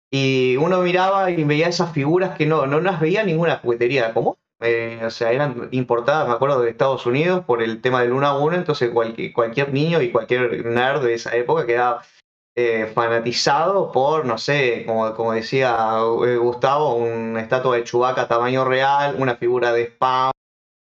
Y 0.09 0.55
uno 0.57 0.81
miraba 0.81 1.29
y 1.29 1.43
veía 1.43 1.67
esas 1.67 1.91
figuras 1.91 2.37
que 2.37 2.45
no, 2.45 2.65
no 2.65 2.79
las 2.79 3.01
veía 3.01 3.23
ninguna 3.23 3.57
juguetería 3.57 4.13
común. 4.13 4.35
Eh, 4.61 5.01
o 5.03 5.09
sea, 5.09 5.33
eran 5.33 5.67
importadas, 5.71 6.29
me 6.29 6.35
acuerdo, 6.35 6.61
de 6.61 6.69
Estados 6.69 7.05
Unidos 7.05 7.43
por 7.43 7.61
el 7.61 7.81
tema 7.81 7.99
del 7.99 8.11
Luna 8.11 8.31
a 8.31 8.55
entonces 8.55 8.91
cualquier, 8.91 9.33
cualquier 9.33 9.73
niño 9.73 10.01
y 10.01 10.11
cualquier 10.11 10.65
nerd 10.65 11.03
de 11.03 11.15
esa 11.15 11.35
época 11.35 11.65
quedaba 11.65 12.03
eh, 12.55 12.91
fanatizado 12.93 13.91
por, 13.91 14.25
no 14.25 14.37
sé, 14.37 14.83
como, 14.85 15.11
como 15.15 15.33
decía 15.33 15.75
eh, 16.23 16.37
Gustavo, 16.37 16.93
una 16.95 17.41
estatua 17.41 17.77
de 17.77 17.83
Chewbacca 17.83 18.27
tamaño 18.27 18.63
real, 18.63 19.15
una 19.17 19.35
figura 19.37 19.73
de 19.73 19.85
Spam, 19.85 20.31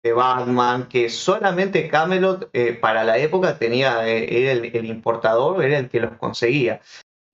de 0.04 0.12
Batman, 0.12 0.88
que 0.88 1.08
solamente 1.08 1.88
Camelot 1.88 2.50
eh, 2.52 2.72
para 2.74 3.02
la 3.02 3.18
época 3.18 3.58
tenía, 3.58 4.06
era 4.06 4.52
el, 4.52 4.86
importador, 4.86 5.64
era 5.64 5.78
el 5.78 5.88
que 5.88 5.98
los 5.98 6.12
conseguía. 6.18 6.80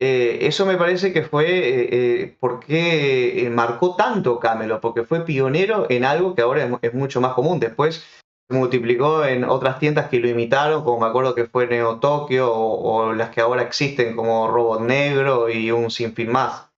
eso 0.00 0.64
me 0.64 0.78
parece 0.78 1.12
que 1.12 1.24
fue 1.24 2.36
porque 2.40 3.50
marcó 3.52 3.96
tanto 3.96 4.40
Camelot, 4.40 4.80
porque 4.80 5.04
fue 5.04 5.26
pionero 5.26 5.86
en 5.90 6.06
algo 6.06 6.34
que 6.34 6.40
ahora 6.40 6.64
es, 6.64 6.72
es 6.80 6.94
mucho 6.94 7.20
más 7.20 7.34
común. 7.34 7.60
Después 7.60 8.02
multiplicó 8.52 9.24
en 9.24 9.44
otras 9.44 9.78
tiendas 9.78 10.08
que 10.08 10.20
lo 10.20 10.28
imitaron, 10.28 10.84
como 10.84 11.00
me 11.00 11.06
acuerdo 11.06 11.34
que 11.34 11.46
fue 11.46 11.66
Neo 11.66 11.98
Tokyo 12.00 12.52
o, 12.52 13.12
las 13.12 13.30
que 13.30 13.40
ahora 13.40 13.62
existen 13.62 14.16
como 14.16 14.48
Robot 14.48 14.82
Negro 14.82 15.48
y 15.48 15.70
un 15.70 15.90
sinfín 15.90 16.30
más. 16.30 16.70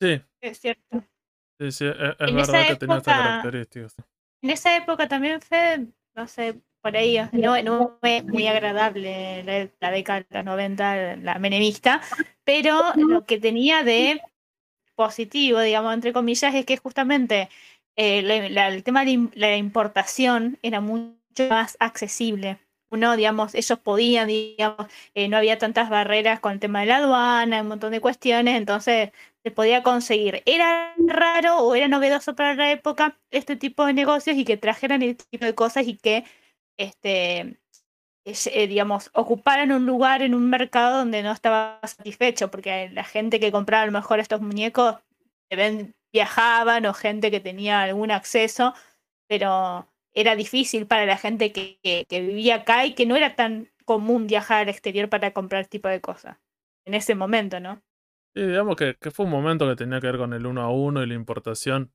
Sí. 0.00 0.20
Es 0.40 0.58
cierto. 0.58 1.02
Sí, 1.58 1.72
sí, 1.72 1.86
es, 1.86 2.34
verdad 2.34 2.66
que 2.66 2.76
tenía 2.76 2.96
estas 2.96 3.18
características. 3.18 3.96
En 4.42 4.50
esa 4.50 4.76
época 4.76 5.08
también 5.08 5.40
fue, 5.40 5.86
no 6.14 6.26
sé, 6.26 6.60
por 6.82 6.94
ahí, 6.96 7.18
no, 7.32 7.62
no 7.62 7.96
fue 8.00 8.22
muy 8.22 8.46
agradable 8.46 9.70
la, 9.80 9.90
década 9.90 10.20
de 10.20 10.26
los 10.30 10.44
90, 10.44 11.16
la 11.16 11.38
menemista, 11.38 12.02
pero 12.44 12.82
lo 12.96 13.24
que 13.24 13.38
tenía 13.38 13.82
de 13.84 14.20
positivo, 14.94 15.60
digamos, 15.60 15.94
entre 15.94 16.12
comillas, 16.12 16.54
es 16.54 16.66
que 16.66 16.76
justamente 16.76 17.48
eh, 17.96 18.20
el 18.20 18.82
tema 18.84 19.04
de 19.04 19.28
la 19.34 19.56
importación 19.56 20.58
era 20.62 20.80
mucho 20.80 21.18
más 21.48 21.76
accesible. 21.80 22.58
Uno, 22.90 23.16
digamos, 23.16 23.54
ellos 23.54 23.78
podían, 23.80 24.28
digamos, 24.28 24.86
eh, 25.14 25.28
no 25.28 25.36
había 25.36 25.58
tantas 25.58 25.90
barreras 25.90 26.40
con 26.40 26.52
el 26.52 26.60
tema 26.60 26.80
de 26.80 26.86
la 26.86 26.98
aduana, 26.98 27.62
un 27.62 27.68
montón 27.68 27.90
de 27.92 28.00
cuestiones, 28.00 28.56
entonces 28.56 29.10
se 29.42 29.50
podía 29.50 29.82
conseguir. 29.82 30.42
Era 30.46 30.94
raro 30.98 31.58
o 31.58 31.74
era 31.74 31.88
novedoso 31.88 32.36
para 32.36 32.54
la 32.54 32.70
época 32.70 33.18
este 33.30 33.56
tipo 33.56 33.84
de 33.86 33.94
negocios 33.94 34.36
y 34.36 34.44
que 34.44 34.56
trajeran 34.56 35.02
este 35.02 35.24
tipo 35.30 35.44
de 35.44 35.54
cosas 35.54 35.86
y 35.88 35.96
que, 35.96 36.24
este, 36.78 37.58
eh, 38.24 38.66
digamos, 38.68 39.10
ocuparan 39.12 39.72
un 39.72 39.86
lugar 39.86 40.22
en 40.22 40.34
un 40.34 40.48
mercado 40.48 40.98
donde 40.98 41.22
no 41.22 41.32
estaba 41.32 41.80
satisfecho, 41.84 42.50
porque 42.50 42.90
la 42.92 43.04
gente 43.04 43.40
que 43.40 43.52
compraba 43.52 43.82
a 43.82 43.86
lo 43.86 43.92
mejor 43.92 44.20
estos 44.20 44.40
muñecos 44.40 44.96
se 45.50 45.56
ven 45.56 45.94
viajaban 46.14 46.86
o 46.86 46.94
gente 46.94 47.30
que 47.30 47.40
tenía 47.40 47.82
algún 47.82 48.12
acceso, 48.12 48.72
pero 49.28 49.92
era 50.14 50.36
difícil 50.36 50.86
para 50.86 51.06
la 51.06 51.18
gente 51.18 51.52
que, 51.52 52.06
vivía 52.08 52.54
acá 52.54 52.86
y 52.86 52.94
que 52.94 53.04
no 53.04 53.16
era 53.16 53.34
tan 53.34 53.68
común 53.84 54.28
viajar 54.28 54.62
al 54.62 54.68
exterior 54.68 55.08
para 55.10 55.32
comprar 55.32 55.66
tipo 55.66 55.88
de 55.88 56.00
cosas 56.00 56.38
en 56.86 56.94
ese 56.94 57.16
momento, 57.16 57.58
¿no? 57.58 57.82
Sí, 58.32 58.42
digamos 58.42 58.76
que, 58.76 58.96
fue 59.10 59.26
un 59.26 59.32
momento 59.32 59.68
que 59.68 59.74
tenía 59.74 60.00
que 60.00 60.06
ver 60.06 60.18
con 60.18 60.32
el 60.32 60.46
uno 60.46 60.62
a 60.62 60.70
uno 60.70 61.02
y 61.02 61.06
la 61.06 61.14
importación. 61.14 61.92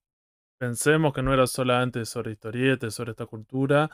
Pensemos 0.60 1.14
que 1.14 1.24
no 1.24 1.34
era 1.34 1.48
solamente 1.48 2.06
sobre 2.06 2.34
historietes, 2.34 2.94
sobre 2.94 3.12
esta 3.12 3.26
cultura, 3.26 3.90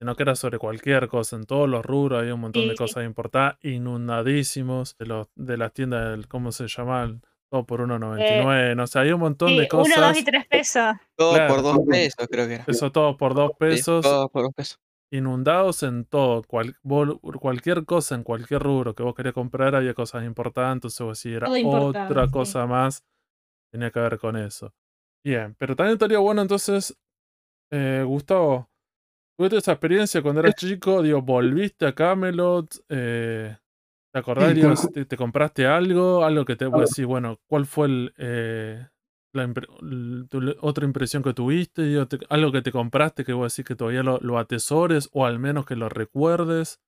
sino 0.00 0.16
que 0.16 0.24
era 0.24 0.34
sobre 0.34 0.58
cualquier 0.58 1.06
cosa. 1.06 1.36
En 1.36 1.44
todos 1.44 1.68
los 1.68 1.86
rubros 1.86 2.20
había 2.20 2.34
un 2.34 2.40
montón 2.40 2.66
de 2.68 2.74
cosas 2.74 3.04
importadas, 3.04 3.58
inundadísimos 3.62 4.96
de, 4.98 5.06
los, 5.06 5.28
de 5.36 5.56
las 5.56 5.72
tiendas, 5.72 6.10
del, 6.10 6.26
¿cómo 6.26 6.50
se 6.50 6.66
llamaban? 6.66 7.22
Todo 7.50 7.64
por 7.64 7.80
1.99, 7.80 8.76
no 8.76 8.86
sé, 8.86 8.98
hay 8.98 9.12
un 9.12 9.20
montón 9.20 9.56
de 9.56 9.66
cosas. 9.68 9.96
1, 9.96 10.06
2 10.08 10.18
y 10.18 10.24
3 10.24 10.46
pesos. 10.46 10.84
Todo 11.16 11.46
por 11.48 11.62
2 11.62 11.78
pesos, 11.88 12.28
creo 12.30 12.46
que 12.46 12.54
era. 12.56 12.64
Eso 12.66 12.92
todo 12.92 13.16
por 13.16 13.34
2 13.34 13.52
pesos. 13.58 14.02
todo 14.02 14.28
por 14.28 14.42
2 14.44 14.54
pesos. 14.54 14.80
Inundados 15.10 15.82
en 15.82 16.04
todo. 16.04 16.42
cualquier 16.42 17.86
cosa, 17.86 18.14
en 18.14 18.22
cualquier 18.22 18.62
rubro 18.62 18.94
que 18.94 19.02
vos 19.02 19.14
querías 19.14 19.34
comprar, 19.34 19.74
había 19.74 19.94
cosas 19.94 20.24
importantes. 20.24 21.00
O 21.00 21.14
si 21.14 21.32
era 21.32 21.48
otra 21.50 22.28
cosa 22.28 22.66
más, 22.66 23.02
tenía 23.72 23.90
que 23.90 24.00
ver 24.00 24.18
con 24.18 24.36
eso. 24.36 24.74
Bien, 25.24 25.54
pero 25.58 25.74
también 25.74 25.94
estaría 25.94 26.18
bueno 26.18 26.42
entonces, 26.42 26.96
eh, 27.72 28.02
Gustavo, 28.06 28.70
tuviste 29.36 29.56
esa 29.56 29.72
experiencia 29.72 30.22
cuando 30.22 30.40
eras 30.40 30.54
chico, 30.54 31.02
digo, 31.02 31.22
volviste 31.22 31.86
a 31.86 31.94
Camelot, 31.94 32.66
eh, 32.88 33.56
¿Te 34.12 34.18
acordás, 34.18 34.88
te, 34.92 35.16
compraste 35.16 35.66
algo? 35.66 36.24
Algo 36.24 36.44
que 36.44 36.56
te 36.56 36.66
voy 36.66 36.80
a 36.80 36.82
decir, 36.82 37.04
bueno, 37.04 37.38
¿cuál 37.46 37.66
fue 37.66 37.86
el, 37.86 38.14
eh, 38.16 38.86
la 39.32 39.52
otra 40.60 40.86
impresión 40.86 41.22
que 41.22 41.34
tuviste? 41.34 42.06
algo 42.30 42.52
que 42.52 42.62
te 42.62 42.72
compraste 42.72 43.24
que 43.24 43.34
voy 43.34 43.42
a 43.42 43.46
decir 43.46 43.66
que 43.66 43.76
todavía 43.76 44.02
lo, 44.02 44.38
atesores 44.38 45.10
o 45.12 45.26
al 45.26 45.38
menos 45.38 45.66
que 45.66 45.76
lo 45.76 45.88
recuerdes. 45.90 46.80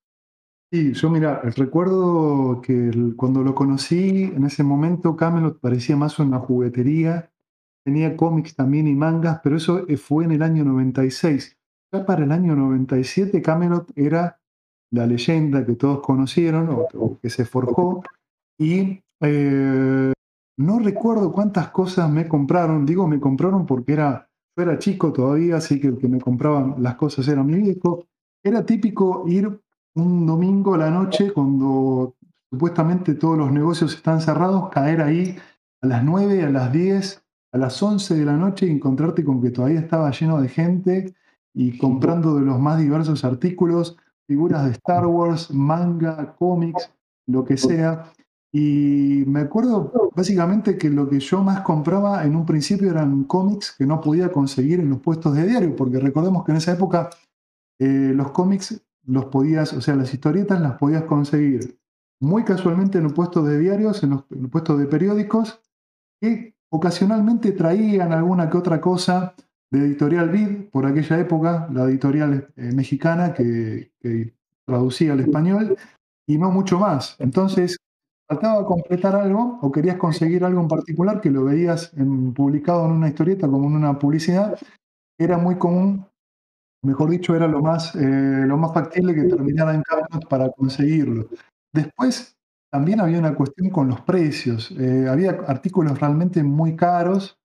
Sí, 0.72 0.92
yo 0.94 1.11
mira, 1.11 1.40
recuerdo 1.56 2.62
que 2.62 2.90
cuando 3.16 3.42
lo 3.42 3.54
conocí, 3.54 4.22
en 4.22 4.44
ese 4.44 4.62
momento 4.62 5.16
Camelot 5.16 5.61
parecía 5.61 5.96
más 5.96 6.18
una 6.20 6.38
juguetería, 6.38 7.33
tenía 7.85 8.16
cómics 8.16 8.54
también 8.54 8.87
y 8.87 8.94
mangas, 8.94 9.40
pero 9.42 9.56
eso 9.56 9.85
eh, 9.88 9.96
fue 9.96 10.24
en 10.24 10.33
el 10.33 10.42
año 10.42 10.64
96. 10.64 11.59
Ya 11.92 12.06
para 12.06 12.24
el 12.24 12.30
año 12.30 12.54
97 12.54 13.42
Camelot 13.42 13.90
era 13.96 14.39
la 14.90 15.07
leyenda 15.07 15.64
que 15.64 15.74
todos 15.74 16.00
conocieron 16.00 16.68
o, 16.94 17.18
que 17.20 17.31
se 17.31 17.44
forjó. 17.44 18.03
Y 18.59 19.03
eh, 19.20 20.12
no 20.59 20.79
recuerdo 20.79 21.33
cuántas 21.33 21.70
cosas 21.70 22.11
me 22.11 22.29
compraron. 22.29 22.85
Digo, 22.85 23.07
me 23.07 23.20
compraron 23.20 23.66
porque 23.66 23.92
era, 23.92 24.29
yo 24.57 24.62
era 24.62 24.79
chico 24.79 25.12
todavía, 25.12 25.57
así 25.57 25.81
que 25.81 25.88
el 25.88 25.98
que 25.98 26.09
me 26.09 26.20
compraban 26.20 26.76
las 26.83 26.96
cosas 26.96 27.26
era 27.29 27.42
mi 27.42 27.55
viejo. 27.55 28.07
Era 28.42 28.64
típico 28.64 29.24
ir 29.26 29.61
un 29.94 30.26
domingo 30.26 30.74
a 30.74 30.79
la 30.79 30.90
noche 30.90 31.33
cuando 31.33 32.16
supuestamente 32.50 33.14
todos 33.14 33.38
los 33.38 33.53
negocios 33.53 33.94
están 33.94 34.20
cerrados, 34.20 34.70
caer 34.70 35.00
ahí 35.03 35.37
a 35.83 35.87
las 35.87 36.05
9, 36.05 36.44
a 36.44 36.50
las 36.50 36.72
10, 36.72 37.22
a 37.53 37.59
las 37.59 37.83
11 37.83 38.14
de 38.14 38.24
la 38.24 38.37
noche 38.37 38.66
y 38.66 38.70
encontrarte 38.70 39.24
con 39.24 39.40
que 39.40 39.50
todavía 39.50 39.81
estaba 39.81 40.11
lleno 40.11 40.40
de 40.40 40.48
gente 40.48 41.14
y 41.55 41.79
comprando 41.79 42.37
de 42.37 42.42
los 42.42 42.61
más 42.61 42.79
diversos 42.79 43.24
artículos, 43.24 43.96
figuras 44.30 44.64
de 44.64 44.70
Star 44.70 45.04
Wars, 45.08 45.50
manga, 45.50 46.36
cómics, 46.38 46.88
lo 47.26 47.44
que 47.44 47.56
sea. 47.56 48.12
Y 48.52 49.24
me 49.26 49.40
acuerdo 49.40 50.10
básicamente 50.14 50.78
que 50.78 50.88
lo 50.88 51.08
que 51.08 51.18
yo 51.18 51.42
más 51.42 51.62
compraba 51.62 52.24
en 52.24 52.36
un 52.36 52.46
principio 52.46 52.90
eran 52.90 53.24
cómics 53.24 53.74
que 53.76 53.86
no 53.86 54.00
podía 54.00 54.30
conseguir 54.30 54.78
en 54.78 54.90
los 54.90 55.00
puestos 55.00 55.34
de 55.34 55.48
diario, 55.48 55.74
porque 55.74 55.98
recordemos 55.98 56.44
que 56.44 56.52
en 56.52 56.58
esa 56.58 56.72
época 56.74 57.10
eh, 57.80 58.12
los 58.14 58.30
cómics 58.30 58.80
los 59.04 59.24
podías, 59.24 59.72
o 59.72 59.80
sea, 59.80 59.96
las 59.96 60.14
historietas 60.14 60.60
las 60.60 60.78
podías 60.78 61.02
conseguir 61.04 61.76
muy 62.20 62.44
casualmente 62.44 62.98
en 62.98 63.04
los 63.04 63.12
puestos 63.12 63.44
de 63.48 63.58
diarios, 63.58 64.04
en 64.04 64.10
los, 64.10 64.24
puestos 64.48 64.78
de 64.78 64.86
periódicos, 64.86 65.60
que 66.20 66.54
ocasionalmente 66.70 67.50
traían 67.50 68.12
alguna 68.12 68.48
que 68.48 68.58
otra 68.58 68.80
cosa 68.80 69.34
de 69.70 69.78
Editorial 69.78 70.30
Vid, 70.30 70.70
por 70.70 70.87
aquella 70.87 71.18
época, 71.18 71.68
la 71.72 71.85
editorial 71.85 72.48
eh, 72.56 72.72
mexicana 72.72 73.33
que, 73.33 73.92
traducía 74.66 75.12
al 75.14 75.20
español, 75.20 75.76
y 76.28 76.38
no 76.38 76.50
mucho 76.50 76.78
más. 76.78 77.16
Entonces, 77.18 77.76
faltaba 78.28 78.64
completar 78.64 79.16
algo 79.16 79.59
o 79.62 79.72
querías 79.72 79.96
conseguir 79.96 80.44
algo 80.44 80.61
en 80.61 80.68
particular 80.68 81.20
que 81.20 81.30
lo 81.30 81.44
veías 81.44 81.92
publicado 82.35 82.87
en 82.87 82.92
una 82.92 83.09
historieta 83.09 83.48
como 83.48 83.66
en 83.66 83.76
una 83.76 83.98
publicidad, 83.98 84.56
era 85.18 85.38
muy 85.38 85.56
común, 85.56 86.06
mejor 86.83 87.11
dicho, 87.11 87.35
era 87.35 87.48
lo 87.48 87.61
más, 87.61 87.94
eh, 87.96 88.44
lo 88.46 88.56
más 88.56 88.72
factible 88.72 89.14
que 89.14 89.24
terminara 89.24 89.74
en 89.74 89.83
Camelot 89.83 90.28
para 90.28 90.50
conseguirlo. 90.50 91.28
Después 91.72 92.37
también 92.72 93.00
había 93.00 93.18
una 93.18 93.35
cuestión 93.35 93.70
con 93.70 93.88
los 93.88 94.00
precios. 94.02 94.70
Eh, 94.78 95.06
había 95.09 95.30
artículos 95.46 95.98
realmente 95.98 96.42
muy 96.42 96.76
caros 96.76 97.39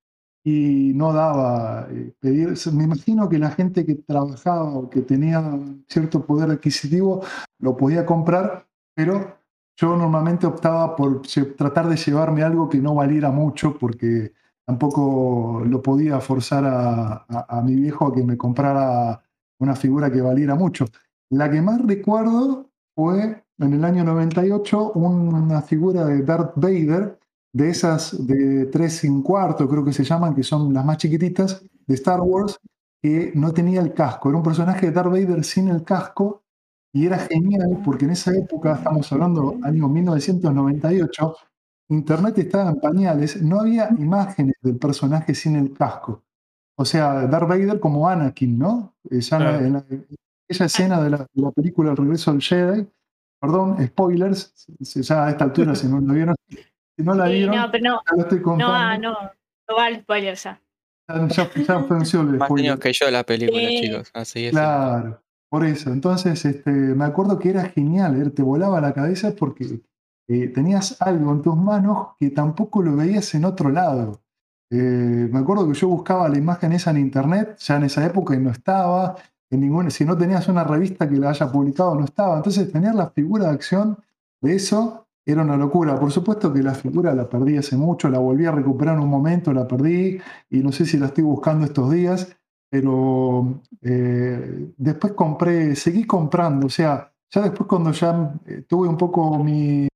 y 0.48 0.94
no 0.94 1.12
daba 1.12 1.88
eh, 1.90 2.14
pedir. 2.20 2.54
Me 2.72 2.84
imagino 2.84 3.28
que 3.28 3.40
la 3.40 3.50
gente 3.50 3.84
que 3.84 3.96
trabajaba 3.96 4.64
o 4.64 4.90
que 4.90 5.02
tenía 5.02 5.42
cierto 5.88 6.24
poder 6.24 6.52
adquisitivo 6.52 7.24
lo 7.58 7.76
podía 7.76 8.06
comprar, 8.06 8.68
pero 8.94 9.40
yo 9.76 9.98
normalmente 9.98 10.46
optaba 10.46 10.96
por 10.96 11.24
tratar 11.58 11.90
de 11.90 11.98
llevarme 11.98 12.44
algo 12.44 12.70
que 12.70 12.78
no 12.78 12.94
valiera 12.94 13.32
mucho 13.32 13.76
porque 13.78 14.34
tampoco 14.66 15.64
lo 15.66 15.82
podía 15.82 16.20
forzar 16.22 16.64
a, 16.68 17.62
mi 17.64 17.74
viejo 17.74 18.08
a 18.08 18.14
que 18.14 18.24
me 18.24 18.38
comprara 18.38 19.20
una 19.58 19.76
figura 19.76 20.12
que 20.12 20.22
valiera 20.22 20.54
mucho. 20.54 20.86
La 21.32 21.50
que 21.50 21.60
más 21.60 21.82
recuerdo 21.86 22.70
fue 22.94 23.44
en 23.58 23.74
el 23.74 23.84
año 23.84 24.04
98 24.04 24.92
una 24.94 25.64
figura 25.64 26.06
de 26.06 26.22
Darth 26.22 26.54
Vader, 26.56 27.18
de 27.56 27.70
esas 27.70 28.28
de 28.28 28.66
3 28.66 29.06
y 29.06 29.22
cuarto, 29.24 29.70
creo 29.70 29.86
que 29.86 29.94
se 29.94 30.04
llaman, 30.04 30.36
que 30.36 30.44
son 30.44 30.74
las 30.74 30.84
más 30.84 30.98
chiquititas, 30.98 31.64
de 31.88 31.96
Star 31.96 32.20
Wars, 32.20 32.60
que 33.02 33.32
no 33.34 33.54
tenía 33.54 33.80
el 33.80 33.94
casco. 33.94 34.28
Era 34.28 34.38
un 34.38 34.44
personaje 34.44 34.88
de 34.88 34.92
Darth 34.92 35.10
Vader 35.10 35.42
sin 35.46 35.70
el 35.70 35.86
casco 35.86 36.44
y 36.92 37.06
era 37.06 37.18
genial 37.18 37.82
porque 37.86 38.04
en 38.04 38.12
esa 38.12 38.36
época, 38.36 38.74
estamos 38.74 39.10
hablando 39.10 39.58
año 39.64 39.88
1998, 39.88 41.36
Internet 41.92 42.38
estaba 42.40 42.72
en 42.72 42.82
pañales, 42.82 43.42
no 43.42 43.62
había 43.62 43.88
imágenes 43.98 44.56
del 44.62 44.78
personaje 44.78 45.34
sin 45.34 45.56
el 45.56 45.72
casco. 45.72 46.24
O 46.78 46.84
sea, 46.84 47.26
Darth 47.26 47.48
Vader 47.48 47.80
como 47.80 48.10
Anakin, 48.10 48.60
¿no? 48.60 48.96
Eh, 49.10 49.22
ya 49.22 49.60
en, 49.60 49.82
esa 50.50 50.66
escena 50.66 51.02
de 51.02 51.10
la, 51.10 51.52
película 51.56 51.92
El 51.92 51.98
regreso 51.98 52.34
del 52.34 52.42
Jedi, 52.42 52.86
perdón, 53.40 53.78
spoilers, 53.88 54.68
ya 54.78 55.26
a 55.28 55.30
esta 55.30 55.46
altura, 55.46 55.74
si 55.74 55.88
no 55.88 56.02
lo 56.02 56.14
vieron, 56.14 56.36
si 56.96 57.04
no 57.04 57.14
la 57.14 57.28
vieron, 57.28 57.56
no, 57.56 57.72
pero 57.72 57.84
no, 57.84 58.02
ya 58.10 58.16
lo 58.16 58.22
estoy 58.22 58.42
contando. 58.42 58.74
No, 58.74 59.14
no, 59.14 59.32
no 59.70 59.76
va 59.76 59.88
el 59.88 60.02
spoiler 60.02 60.36
ya. 60.36 60.62
Ya, 61.08 61.28
ya, 61.28 61.80
Más 61.80 62.52
años 62.52 62.80
que 62.80 62.94
yo 62.94 63.12
la 63.12 63.24
película, 63.24 63.70
chicos. 63.70 64.10
Así 64.14 64.46
es. 64.46 64.52
Claro. 64.52 65.22
Por 65.50 65.64
eso, 65.66 65.92
entonces 65.92 66.44
este, 66.44 66.72
me 66.72 67.06
acuerdo 67.06 67.38
que 67.40 67.50
era 67.50 67.66
genial, 67.66 68.22
¿eh? 68.22 68.30
te 68.32 68.42
volaba 68.42 68.82
la 68.82 68.94
cabeza 68.94 69.34
porque 69.38 69.80
eh, 70.28 70.48
tenías 70.48 71.02
algo 71.02 71.32
en 71.32 71.42
tus 71.42 71.56
manos 71.56 72.10
que 72.20 72.32
tampoco 72.32 72.82
lo 72.82 72.96
veías 72.96 73.34
en 73.36 73.46
otro 73.46 73.70
lado. 73.70 74.22
Eh, 74.72 75.30
me 75.32 75.40
acuerdo 75.40 75.68
que 75.68 75.76
yo 75.76 75.88
buscaba 75.88 76.28
la 76.28 76.38
imagen 76.38 76.74
esa 76.74 76.92
en 76.92 76.98
internet, 76.98 77.58
ya 77.60 77.78
en 77.78 77.84
esa 77.84 78.06
época 78.06 78.36
y 78.36 78.40
no 78.40 78.50
estaba, 78.50 79.16
en 79.52 79.62
ninguna, 79.62 79.92
si 79.92 80.04
no 80.04 80.18
tenías 80.18 80.48
una 80.48 80.64
revista 80.64 81.08
que 81.08 81.16
la 81.16 81.30
haya 81.30 81.52
publicado 81.52 81.96
no 81.96 82.06
estaba, 82.06 82.38
entonces 82.38 82.72
tener 82.72 82.96
la 82.96 83.12
figura 83.12 83.46
de 83.46 83.52
acción 83.52 83.98
de 84.42 84.56
eso 84.56 85.05
era 85.26 85.42
una 85.42 85.58
locura. 85.58 86.00
Por 86.00 86.12
supuesto 86.12 86.54
que 86.54 86.62
la 86.62 86.76
figura 86.76 87.14
la 87.16 87.28
perdí 87.28 87.58
hace 87.58 87.76
mucho, 87.76 88.10
la 88.10 88.20
volví 88.20 88.46
a 88.46 88.52
recuperar 88.52 88.96
en 88.96 89.04
un 89.04 89.10
momento, 89.10 89.52
la 89.54 89.68
perdí 89.68 90.20
y 90.50 90.60
no 90.60 90.72
sé 90.72 90.86
si 90.86 90.98
la 90.98 91.08
estoy 91.08 91.24
buscando 91.24 91.66
estos 91.66 91.92
días, 91.92 92.38
pero 92.70 93.62
eh, 93.82 94.74
después 94.78 95.14
compré, 95.14 95.76
seguí 95.76 96.06
comprando, 96.06 96.68
o 96.68 96.70
sea, 96.70 97.12
ya 97.32 97.42
después 97.42 97.68
cuando 97.68 97.92
ya 97.92 98.34
eh, 98.46 98.64
tuve 98.68 98.88
un 98.88 98.98
poco 98.98 99.44
mi... 99.44 99.88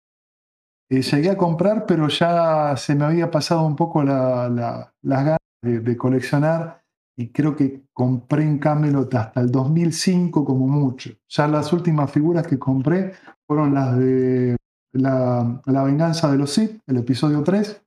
Eh, 0.92 1.02
llegué 1.04 1.30
a 1.30 1.38
comprar, 1.38 1.86
pero 1.86 2.08
ya 2.08 2.76
se 2.76 2.96
me 2.96 3.06
había 3.06 3.30
pasado 3.30 3.66
un 3.66 3.76
poco 3.76 4.04
las 4.04 4.92
ganas 5.04 5.38
de, 5.62 5.98
coleccionar 5.98 6.84
y 7.16 7.32
creo 7.32 7.56
que 7.56 7.84
compré 7.94 8.44
en 8.44 8.58
Camelot 8.58 9.14
hasta 9.14 9.42
el 9.42 9.52
2005 9.52 10.44
como 10.44 10.68
mucho. 10.68 11.12
Ya 11.28 11.48
las 11.48 11.72
últimas 11.74 12.12
figuras 12.12 12.48
que 12.48 12.58
compré 12.58 13.14
fueron 13.46 13.76
las 13.76 13.98
de 14.00 14.56
la, 14.94 15.62
la 15.66 15.84
venganza 15.84 16.32
de 16.32 16.38
los 16.38 16.52
Sith, 16.52 16.82
el 16.88 16.98
episodio 16.98 17.44
3 17.44 17.82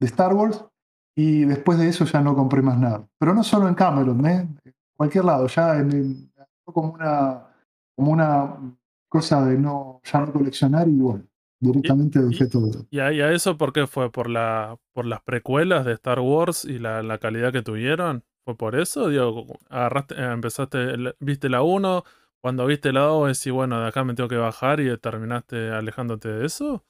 de 0.00 0.06
Star 0.06 0.34
Wars, 0.34 0.64
y 1.16 1.44
después 1.44 1.78
de 1.78 1.88
eso 1.88 2.04
ya 2.04 2.20
no 2.20 2.34
compré 2.34 2.62
más 2.62 2.78
nada. 2.78 3.06
Pero 3.18 3.34
no 3.34 3.42
solo 3.42 3.68
en 3.68 3.74
Cameron, 3.74 4.24
¿eh? 4.26 4.48
en 4.64 4.74
cualquier 4.96 5.24
lado, 5.24 5.46
ya 5.46 5.78
en, 5.78 6.30
como, 6.64 6.92
una, 6.92 7.42
como 7.94 8.12
una 8.12 8.56
cosa 9.08 9.44
de 9.44 9.58
no, 9.58 10.00
ya 10.04 10.20
no 10.20 10.32
coleccionar 10.32 10.88
y 10.88 10.98
bueno, 10.98 11.24
directamente 11.58 12.20
dejé 12.20 12.46
todo. 12.46 12.86
¿Y 12.90 13.00
a, 13.00 13.32
eso 13.32 13.56
por 13.56 13.72
qué 13.72 13.86
fue? 13.86 14.10
¿Por, 14.10 14.28
la, 14.28 14.76
¿Por 14.92 15.06
las 15.06 15.22
precuelas 15.22 15.86
de 15.86 15.92
Star 15.92 16.20
Wars 16.20 16.64
y 16.64 16.78
la, 16.78 17.02
la 17.02 17.18
calidad 17.18 17.52
que 17.52 17.62
tuvieron? 17.62 18.24
¿Fue 18.44 18.56
por 18.56 18.76
eso? 18.76 19.08
Digo, 19.08 19.58
agarraste, 19.70 20.14
eh, 20.14 20.32
empezaste, 20.32 21.14
viste 21.18 21.48
la 21.48 21.62
1, 21.62 22.04
cuando 22.46 22.64
viste 22.64 22.92
la 22.92 23.00
2 23.00 23.26
decís, 23.26 23.52
bueno, 23.52 23.80
de 23.80 23.88
acá 23.88 24.04
me 24.04 24.14
tengo 24.14 24.28
que 24.28 24.36
bajar 24.36 24.78
y 24.78 24.96
terminaste 24.98 25.72
alejándote 25.72 26.28
de 26.28 26.46
eso? 26.46 26.84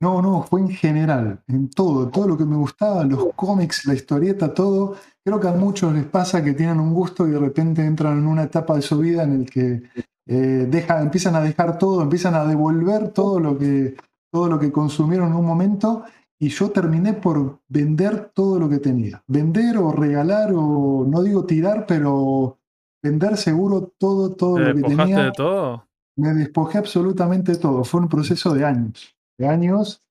No, 0.00 0.22
no, 0.22 0.44
fue 0.44 0.60
en 0.60 0.68
general, 0.68 1.42
en 1.48 1.68
todo, 1.70 2.08
todo 2.08 2.28
lo 2.28 2.38
que 2.38 2.44
me 2.44 2.54
gustaba, 2.54 3.02
los 3.02 3.34
cómics, 3.34 3.84
la 3.86 3.94
historieta, 3.94 4.54
todo. 4.54 4.94
Creo 5.24 5.40
que 5.40 5.48
a 5.48 5.54
muchos 5.54 5.92
les 5.92 6.04
pasa 6.04 6.44
que 6.44 6.52
tienen 6.52 6.78
un 6.78 6.94
gusto 6.94 7.26
y 7.26 7.32
de 7.32 7.40
repente 7.40 7.84
entran 7.84 8.16
en 8.18 8.28
una 8.28 8.44
etapa 8.44 8.76
de 8.76 8.82
su 8.82 8.96
vida 9.00 9.24
en 9.24 9.40
el 9.40 9.50
que 9.50 9.82
eh, 10.28 10.86
empiezan 11.00 11.34
a 11.34 11.40
dejar 11.40 11.78
todo, 11.78 12.02
empiezan 12.02 12.36
a 12.36 12.44
devolver 12.44 13.08
todo 13.08 13.40
lo, 13.40 13.58
que, 13.58 13.96
todo 14.30 14.46
lo 14.46 14.56
que 14.60 14.70
consumieron 14.70 15.32
en 15.32 15.34
un 15.34 15.46
momento 15.46 16.04
y 16.38 16.48
yo 16.50 16.70
terminé 16.70 17.14
por 17.14 17.58
vender 17.66 18.30
todo 18.32 18.60
lo 18.60 18.68
que 18.68 18.78
tenía. 18.78 19.20
Vender 19.26 19.78
o 19.78 19.90
regalar 19.90 20.52
o 20.54 21.04
no 21.08 21.24
digo 21.24 21.44
tirar, 21.44 21.86
pero 21.88 22.60
vender 23.02 23.36
seguro 23.36 23.92
todo, 23.98 24.34
todo 24.34 24.58
lo 24.58 24.74
que 24.74 24.82
tenía. 24.82 25.24
de 25.24 25.32
todo? 25.32 25.86
Me 26.16 26.34
despojé 26.34 26.78
absolutamente 26.78 27.56
todo. 27.56 27.84
Fue 27.84 28.00
un 28.00 28.08
proceso 28.08 28.54
de 28.54 28.64
años 28.64 29.16
años, 29.46 30.02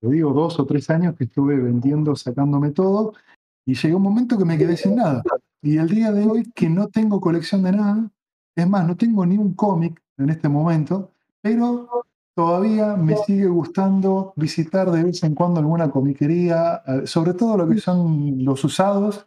te 0.00 0.08
digo 0.08 0.32
dos 0.32 0.58
o 0.60 0.66
tres 0.66 0.90
años 0.90 1.14
que 1.16 1.24
estuve 1.24 1.56
vendiendo, 1.56 2.14
sacándome 2.16 2.70
todo, 2.70 3.14
y 3.64 3.74
llegó 3.74 3.96
un 3.96 4.02
momento 4.02 4.38
que 4.38 4.44
me 4.44 4.58
quedé 4.58 4.76
sin 4.76 4.96
nada. 4.96 5.22
Y 5.62 5.78
el 5.78 5.88
día 5.88 6.12
de 6.12 6.26
hoy 6.26 6.52
que 6.54 6.68
no 6.68 6.88
tengo 6.88 7.20
colección 7.20 7.62
de 7.62 7.72
nada, 7.72 8.10
es 8.54 8.68
más, 8.68 8.86
no 8.86 8.96
tengo 8.96 9.26
ni 9.26 9.36
un 9.36 9.54
cómic 9.54 10.00
en 10.18 10.30
este 10.30 10.48
momento, 10.48 11.10
pero 11.40 11.88
todavía 12.34 12.96
me 12.96 13.16
sigue 13.16 13.46
gustando 13.46 14.32
visitar 14.36 14.90
de 14.90 15.02
vez 15.02 15.22
en 15.24 15.34
cuando 15.34 15.60
alguna 15.60 15.90
comiquería, 15.90 16.82
eh, 16.86 17.06
sobre 17.06 17.34
todo 17.34 17.56
lo 17.56 17.68
que 17.68 17.78
son 17.80 18.44
los 18.44 18.62
usados, 18.64 19.26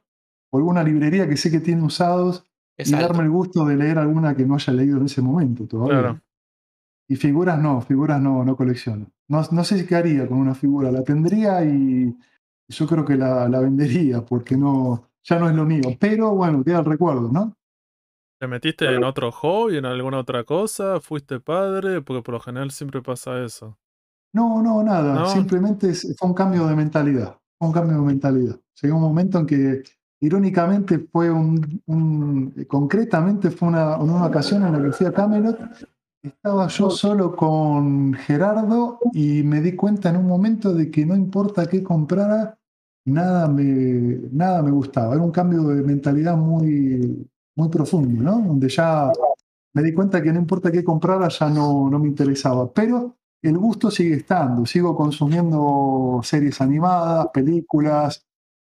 o 0.52 0.58
alguna 0.58 0.84
librería 0.84 1.28
que 1.28 1.38
sé 1.38 1.52
que 1.52 1.60
tiene 1.60 1.84
usados, 1.84 2.46
y 2.86 2.92
darme 2.92 3.24
el 3.24 3.30
gusto 3.30 3.66
de 3.66 3.76
leer 3.76 3.98
alguna 3.98 4.36
que 4.36 4.46
no 4.46 4.56
haya 4.56 4.74
leído 4.74 4.98
en 4.98 5.06
ese 5.06 5.22
momento 5.22 5.68
todavía. 5.68 6.22
Y 7.08 7.16
figuras 7.16 7.60
no, 7.60 7.82
figuras 7.82 8.22
no, 8.22 8.46
no 8.46 8.56
colecciono. 8.56 9.12
No, 9.28 9.42
no 9.52 9.64
sé 9.64 9.86
qué 9.86 9.96
haría 9.96 10.28
con 10.28 10.38
una 10.38 10.56
figura. 10.56 10.92
La 10.92 11.04
tendría 11.04 11.64
y 11.66 12.16
yo 12.68 12.88
creo 12.88 13.04
que 13.04 13.16
la, 13.16 13.48
vendería 13.60 14.24
porque 14.24 14.56
no, 14.56 15.10
ya 15.24 15.40
no 15.40 15.50
es 15.50 15.56
lo 15.56 15.66
mío. 15.66 15.82
Pero 16.00 16.36
bueno, 16.36 16.64
queda 16.64 16.80
el 16.80 16.86
recuerdo, 16.86 17.30
¿no? 17.32 17.56
¿Te 18.40 18.48
metiste 18.48 18.86
en 18.86 19.04
otro 19.04 19.32
hobby, 19.32 19.78
en 19.78 19.86
alguna 19.86 20.20
otra 20.20 20.46
cosa? 20.46 21.02
¿Fuiste 21.02 21.42
padre? 21.42 22.02
Porque 22.02 22.24
por 22.24 22.36
lo 22.36 22.40
general 22.40 22.72
siempre 22.72 23.02
pasa 23.02 23.44
eso. 23.44 23.78
No, 24.34 24.62
no, 24.62 24.82
nada. 24.84 25.26
Simplemente 25.26 25.94
fue 26.18 26.30
un 26.30 26.34
cambio 26.34 26.68
de 26.68 26.76
mentalidad. 26.76 27.38
Fue 27.58 27.68
un 27.68 27.74
cambio 27.74 27.98
de 27.98 28.04
mentalidad. 28.04 28.60
Llegó 28.82 28.96
un 28.96 29.02
momento 29.02 29.40
en 29.40 29.46
que, 29.46 29.84
irónicamente, 30.22 31.00
fue 31.12 31.32
un. 31.32 31.82
concretamente, 32.68 33.52
fue 33.52 33.70
una, 33.70 33.98
una 33.98 34.26
ocasión 34.26 34.66
en 34.66 34.74
la 34.74 34.84
que 34.84 34.92
fui 34.92 35.06
a 35.06 35.14
Camelot 35.14 35.58
estaba 36.22 36.68
yo 36.68 36.90
solo 36.90 37.36
con 37.36 38.14
Gerardo 38.14 39.00
y 39.14 39.44
me 39.44 39.62
di 39.62 39.76
cuenta 39.76 40.10
en 40.10 40.18
un 40.18 40.28
momento 40.28 40.74
de 40.74 40.92
que 40.92 41.06
no 41.06 41.16
importa 41.16 41.68
qué 41.68 41.82
comprara, 41.82 42.58
nada 43.06 43.48
me, 43.48 44.20
nada 44.32 44.62
me 44.62 44.72
gustaba. 44.72 45.16
Era 45.16 45.24
un 45.24 45.32
cambio 45.32 45.64
de 45.64 45.82
mentalidad 45.82 46.36
muy, 46.36 47.26
muy 47.56 47.70
profundo, 47.70 48.22
¿no? 48.22 48.42
Donde 48.46 48.68
ya 48.70 49.12
me 49.74 49.84
di 49.84 49.94
cuenta 49.94 50.22
que 50.22 50.34
no 50.34 50.40
importa 50.40 50.72
qué 50.72 50.84
comprara, 50.84 51.30
ya 51.30 51.50
no, 51.50 51.90
no 51.90 52.00
me 52.00 52.08
interesaba. 52.10 52.72
Pero 52.74 53.16
el 53.42 53.58
gusto 53.58 53.90
sigue 53.90 54.16
estando. 54.16 54.66
Sigo 54.66 54.96
consumiendo 54.96 56.20
series 56.24 56.60
animadas, 56.60 57.28
películas, 57.34 58.26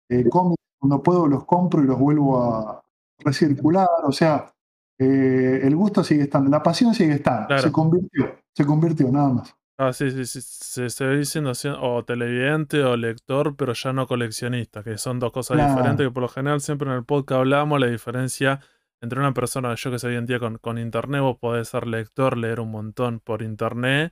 eh, 0.10 0.30
cómics. 0.30 0.60
Cuando 0.80 1.04
puedo 1.04 1.28
los 1.28 1.46
compro 1.46 1.84
y 1.84 1.88
los 1.88 2.00
vuelvo 2.00 2.42
a 2.42 2.82
recircular. 3.20 3.88
O 4.04 4.12
sea, 4.12 4.52
eh, 4.98 5.60
el 5.64 5.76
gusto 5.76 6.04
sigue 6.04 6.24
estando. 6.24 6.50
La 6.50 6.64
pasión 6.64 6.94
sigue 6.94 7.14
estando. 7.14 7.58
Se 7.60 7.72
convirtió. 7.72 8.38
Se 8.54 8.66
convirtió, 8.66 9.12
nada 9.12 9.30
más. 9.30 9.56
Ah, 9.78 9.94
sí, 9.94 10.12
sí, 10.12 10.26
sí. 10.26 10.42
Se, 10.42 10.90
se 10.90 11.10
diciendo 11.10 11.54
o 11.82 12.04
televidente 12.04 12.84
o 12.84 12.98
lector, 12.98 13.56
pero 13.56 13.74
ya 13.74 13.94
no 13.94 14.08
coleccionista, 14.08 14.84
que 14.84 14.98
son 14.98 15.20
dos 15.20 15.32
cosas 15.32 15.56
diferentes 15.58 16.06
que 16.06 16.12
por 16.12 16.24
lo 16.24 16.28
general 16.28 16.60
siempre 16.60 16.90
en 16.90 16.96
el 16.96 17.06
podcast 17.06 17.40
hablamos 17.40 17.80
la 17.80 17.88
diferencia 17.88 18.60
entre 19.02 19.20
una 19.20 19.34
persona, 19.34 19.74
yo 19.76 19.92
que 19.92 20.00
sé 20.00 20.08
hoy 20.08 20.16
en 20.16 20.26
día 20.26 20.40
con, 20.40 20.58
con 20.58 20.78
internet, 20.78 21.22
vos 21.22 21.38
podés 21.38 21.70
ser 21.70 21.88
lector, 21.88 22.38
leer 22.38 22.60
un 22.60 22.72
montón 22.72 23.22
por 23.22 23.42
internet, 23.42 24.12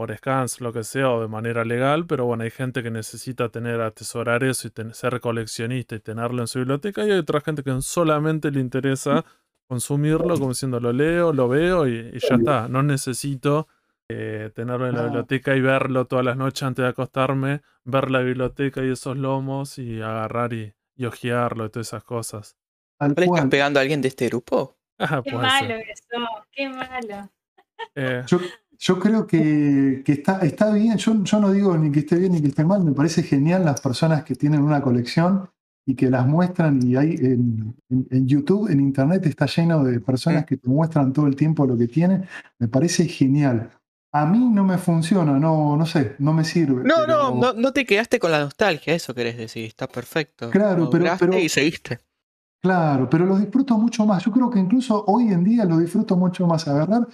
por 0.00 0.16
scans, 0.16 0.62
lo 0.62 0.72
que 0.72 0.82
sea, 0.82 1.10
o 1.10 1.20
de 1.20 1.28
manera 1.28 1.62
legal, 1.62 2.06
pero 2.06 2.24
bueno, 2.24 2.42
hay 2.42 2.50
gente 2.50 2.82
que 2.82 2.90
necesita 2.90 3.50
tener, 3.50 3.82
atesorar 3.82 4.42
eso 4.44 4.66
y 4.66 4.94
ser 4.94 5.20
coleccionista 5.20 5.94
y 5.94 6.00
tenerlo 6.00 6.40
en 6.40 6.46
su 6.46 6.58
biblioteca, 6.58 7.04
y 7.04 7.10
hay 7.10 7.18
otra 7.18 7.42
gente 7.42 7.62
que 7.62 7.82
solamente 7.82 8.50
le 8.50 8.60
interesa 8.60 9.26
consumirlo, 9.68 10.36
como 10.36 10.48
diciendo, 10.48 10.80
lo 10.80 10.94
leo, 10.94 11.34
lo 11.34 11.48
veo 11.48 11.86
y, 11.86 12.18
ya 12.18 12.36
está, 12.36 12.66
no 12.68 12.82
necesito 12.82 13.68
eh, 14.08 14.50
tenerlo 14.54 14.88
en 14.88 14.94
la 14.94 15.02
biblioteca 15.02 15.54
y 15.54 15.60
verlo 15.60 16.06
todas 16.06 16.24
las 16.24 16.38
noches 16.38 16.62
antes 16.62 16.82
de 16.82 16.88
acostarme, 16.88 17.60
ver 17.84 18.10
la 18.10 18.20
biblioteca 18.20 18.82
y 18.82 18.92
esos 18.92 19.18
lomos 19.18 19.76
y 19.76 20.00
agarrar 20.00 20.54
y, 20.54 20.72
y 20.96 21.04
ojearlo 21.04 21.66
y 21.66 21.68
todas 21.68 21.88
esas 21.88 22.04
cosas. 22.04 22.56
¿Le 23.00 23.26
estás 23.26 23.48
pegando 23.50 23.78
a 23.78 23.82
alguien 23.82 24.00
de 24.00 24.08
este 24.08 24.28
grupo? 24.28 24.78
Ah, 24.98 25.20
qué 25.22 25.34
malo 25.34 25.74
eso, 25.74 26.46
qué 26.52 26.70
malo. 26.70 27.30
Eh. 27.94 28.22
Yo, 28.26 28.38
creo 28.98 29.26
que, 29.26 30.02
está, 30.06 30.38
está 30.40 30.72
bien, 30.72 30.96
yo, 30.96 31.22
yo, 31.22 31.40
no 31.40 31.52
digo 31.52 31.76
ni 31.76 31.92
que 31.92 32.00
esté 32.00 32.16
bien 32.16 32.32
ni 32.32 32.40
que 32.40 32.48
esté 32.48 32.64
mal, 32.64 32.82
me 32.82 32.92
parece 32.92 33.22
genial 33.22 33.64
las 33.64 33.80
personas 33.80 34.24
que 34.24 34.34
tienen 34.34 34.62
una 34.62 34.80
colección 34.80 35.50
y 35.86 35.94
que 35.94 36.08
las 36.08 36.26
muestran 36.26 36.80
y 36.82 36.96
hay 36.96 37.14
en, 37.20 37.74
YouTube, 38.26 38.70
en 38.70 38.80
Internet 38.80 39.26
está 39.26 39.46
lleno 39.46 39.84
de 39.84 40.00
personas 40.00 40.46
que 40.46 40.56
te 40.56 40.68
muestran 40.68 41.12
todo 41.12 41.26
el 41.26 41.36
tiempo 41.36 41.66
lo 41.66 41.76
que 41.76 41.88
tienen, 41.88 42.24
me 42.58 42.68
parece 42.68 43.06
genial. 43.06 43.70
A 44.12 44.26
mí 44.26 44.38
no 44.38 44.64
me 44.64 44.78
funciona, 44.78 45.38
no, 45.38 45.76
no 45.76 45.86
sé, 45.86 46.16
no 46.18 46.32
me 46.32 46.44
sirve. 46.44 46.82
No, 46.84 47.06
no, 47.06 47.52
no, 47.52 47.72
te 47.72 47.84
quedaste 47.84 48.18
con 48.18 48.30
la 48.30 48.40
nostalgia, 48.40 48.94
eso 48.94 49.14
querés 49.14 49.36
decir, 49.36 49.66
está 49.66 49.86
perfecto. 49.86 50.50
Claro, 50.50 50.90
pero, 50.90 51.06
pero, 51.18 51.38
y 51.38 51.48
seguiste. 51.48 52.00
Claro, 52.60 53.08
pero 53.08 53.24
lo 53.24 53.38
disfruto 53.38 53.78
mucho 53.78 54.04
más. 54.06 54.24
Yo 54.24 54.32
creo 54.32 54.50
que 54.50 54.58
incluso 54.58 55.04
hoy 55.06 55.28
en 55.28 55.44
día 55.44 55.64
lo 55.64 55.78
disfruto 55.78 56.16
mucho 56.16 56.46
más. 56.46 56.66
Agarrar 56.66 57.06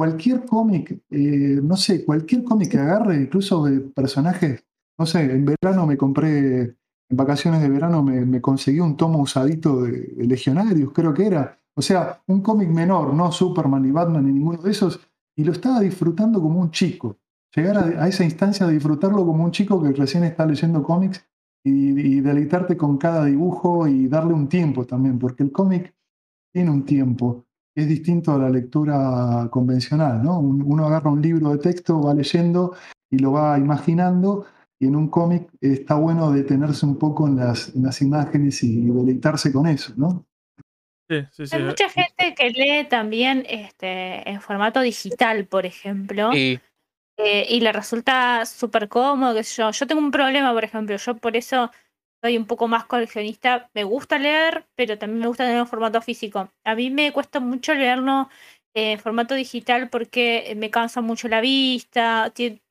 cualquier 0.00 0.46
cómic, 0.46 0.98
eh, 1.10 1.60
no 1.62 1.76
sé, 1.76 2.06
cualquier 2.06 2.42
cómic 2.42 2.70
que 2.70 2.78
agarre, 2.78 3.16
incluso 3.16 3.66
de 3.66 3.80
personajes, 3.80 4.64
no 4.98 5.04
sé, 5.04 5.24
en 5.24 5.44
verano 5.44 5.86
me 5.86 5.98
compré, 5.98 6.60
en 6.60 7.16
vacaciones 7.18 7.60
de 7.60 7.68
verano 7.68 8.02
me, 8.02 8.40
conseguí 8.40 8.80
un 8.80 8.96
tomo 8.96 9.18
usadito 9.18 9.82
de, 9.82 10.14
Legionarios, 10.26 10.92
creo 10.94 11.12
que 11.12 11.26
era. 11.26 11.58
O 11.74 11.82
sea, 11.82 12.22
un 12.28 12.40
cómic 12.40 12.70
menor, 12.70 13.12
no 13.12 13.30
Superman 13.30 13.82
ni 13.82 13.90
Batman 13.90 14.24
ni 14.24 14.32
ninguno 14.32 14.62
de 14.62 14.70
esos, 14.70 15.06
y 15.36 15.44
lo 15.44 15.52
estaba 15.52 15.80
disfrutando 15.80 16.40
como 16.40 16.60
un 16.60 16.70
chico. 16.70 17.18
Llegar 17.54 17.76
a 17.76 18.08
esa 18.08 18.24
instancia 18.24 18.66
de 18.66 18.72
disfrutarlo 18.72 19.26
como 19.26 19.44
un 19.44 19.50
chico 19.50 19.82
que 19.82 19.92
recién 19.92 20.24
está 20.24 20.46
leyendo 20.46 20.82
cómics 20.82 21.22
y, 21.62 22.22
deleitarte 22.22 22.74
con 22.74 22.96
cada 22.96 23.26
dibujo 23.26 23.86
y 23.86 24.08
darle 24.08 24.32
un 24.32 24.48
tiempo 24.48 24.86
también, 24.86 25.18
porque 25.18 25.42
el 25.42 25.52
cómic 25.52 25.94
tiene 26.54 26.70
un 26.70 26.86
tiempo. 26.86 27.44
Es 27.80 27.88
distinto 27.88 28.34
a 28.34 28.38
la 28.38 28.50
lectura 28.50 29.48
convencional, 29.50 30.22
¿no? 30.22 30.38
Uno 30.38 30.86
agarra 30.86 31.10
un 31.10 31.22
libro 31.22 31.50
de 31.50 31.58
texto, 31.58 32.02
va 32.02 32.12
leyendo 32.12 32.76
y 33.10 33.18
lo 33.18 33.32
va 33.32 33.58
imaginando, 33.58 34.44
y 34.78 34.86
en 34.86 34.96
un 34.96 35.08
cómic 35.08 35.48
está 35.62 35.94
bueno 35.94 36.30
detenerse 36.30 36.84
un 36.84 36.98
poco 36.98 37.26
en 37.26 37.36
las, 37.36 37.74
las 37.74 38.02
imágenes 38.02 38.62
y 38.62 38.82
deleitarse 38.82 39.50
con 39.50 39.66
eso, 39.66 39.94
¿no? 39.96 40.26
Sí, 41.08 41.24
sí, 41.32 41.46
sí. 41.46 41.56
Hay 41.56 41.62
mucha 41.62 41.88
gente 41.88 42.34
que 42.36 42.50
lee 42.50 42.86
también 42.86 43.46
este, 43.48 44.28
en 44.28 44.42
formato 44.42 44.82
digital, 44.82 45.46
por 45.46 45.64
ejemplo. 45.64 46.30
Eh, 46.34 47.46
y 47.48 47.60
le 47.60 47.72
resulta 47.72 48.44
súper 48.44 48.88
cómodo, 48.88 49.34
qué 49.34 49.42
sé 49.42 49.62
yo. 49.62 49.70
Yo 49.70 49.86
tengo 49.86 50.02
un 50.02 50.10
problema, 50.10 50.52
por 50.52 50.64
ejemplo, 50.64 50.96
yo 50.96 51.16
por 51.16 51.34
eso 51.34 51.70
soy 52.22 52.36
un 52.36 52.46
poco 52.46 52.68
más 52.68 52.84
coleccionista. 52.84 53.70
Me 53.74 53.84
gusta 53.84 54.18
leer, 54.18 54.66
pero 54.74 54.98
también 54.98 55.20
me 55.20 55.26
gusta 55.26 55.44
tener 55.44 55.60
un 55.60 55.66
formato 55.66 56.00
físico. 56.02 56.50
A 56.64 56.74
mí 56.74 56.90
me 56.90 57.12
cuesta 57.12 57.40
mucho 57.40 57.74
leerlo 57.74 58.28
en 58.74 58.98
formato 58.98 59.34
digital 59.34 59.88
porque 59.88 60.54
me 60.56 60.70
cansa 60.70 61.00
mucho 61.00 61.28
la 61.28 61.40
vista, 61.40 62.30
tiene 62.34 62.62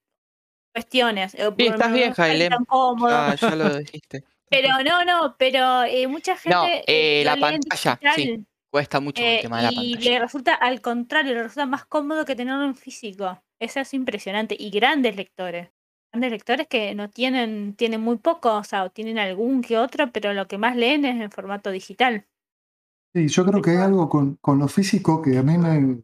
cuestiones. 0.74 1.36
Eh, 1.36 1.50
sí, 1.58 1.68
estás 1.68 1.92
vieja, 1.92 2.32
Elena. 2.32 2.58
Ah, 2.70 3.36
ya 3.40 3.56
lo 3.56 3.78
dijiste. 3.78 4.24
Pero 4.52 4.70
no, 4.84 5.06
no, 5.06 5.36
pero 5.38 5.84
eh, 5.84 6.08
mucha 6.08 6.36
gente. 6.36 6.56
No, 6.56 6.66
eh, 6.88 7.22
la 7.24 7.38
pantalla, 7.38 8.00
sí. 8.16 8.44
Cuesta 8.72 9.00
mucho 9.00 9.22
el 9.22 9.42
tema 9.42 9.58
de 9.58 9.64
la 9.64 9.70
pantalla. 9.70 9.88
Y 9.88 9.96
le 9.98 10.18
resulta, 10.18 10.56
al 10.56 10.82
contrario, 10.82 11.36
le 11.36 11.44
resulta 11.44 11.68
más 11.68 11.86
cómodo 11.86 12.26
que 12.26 12.36
tenerlo 12.36 12.66
en 12.66 12.76
físico. 12.76 13.40
Eso 13.60 13.80
es 13.80 13.94
impresionante. 13.94 14.56
Y 14.58 14.72
grandes 14.72 15.16
lectores. 15.16 15.70
Grandes 16.12 16.32
lectores 16.32 16.68
que 16.68 16.96
no 16.96 17.10
tienen, 17.10 17.76
tienen 17.76 18.02
muy 18.02 18.18
poco, 18.18 18.56
o 18.56 18.64
sea, 18.64 18.90
tienen 18.90 19.20
algún 19.20 19.62
que 19.62 19.78
otro, 19.78 20.12
pero 20.12 20.34
lo 20.34 20.48
que 20.48 20.58
más 20.58 20.76
leen 20.76 21.06
es 21.06 21.22
en 21.22 21.30
formato 21.30 21.70
digital. 21.70 22.26
Sí, 23.14 23.28
yo 23.28 23.46
creo 23.46 23.62
que 23.62 23.72
hay 23.72 23.78
algo 23.78 24.10
con, 24.10 24.36
con 24.42 24.60
lo 24.60 24.68
físico 24.68 25.22
que 25.22 25.38
a 25.38 25.44
mí 25.44 25.58
me. 25.58 26.04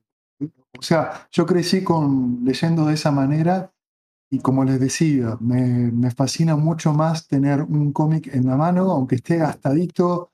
O 0.78 0.82
sea, 0.82 1.28
yo 1.32 1.46
crecí 1.46 1.84
con 1.84 2.42
leyendo 2.44 2.86
de 2.86 2.96
esa 2.96 3.12
manera 3.12 3.74
y 4.30 4.40
como 4.40 4.64
les 4.64 4.80
decía, 4.80 5.38
me, 5.40 5.92
me 5.92 6.12
fascina 6.12 6.56
mucho 6.56 6.94
más 6.94 7.28
tener 7.28 7.62
un 7.62 7.94
cómic 7.94 8.34
en 8.34 8.48
la 8.48 8.58
mano, 8.58 8.92
aunque 8.92 9.16
esté 9.16 9.38
gastadito, 9.38 10.32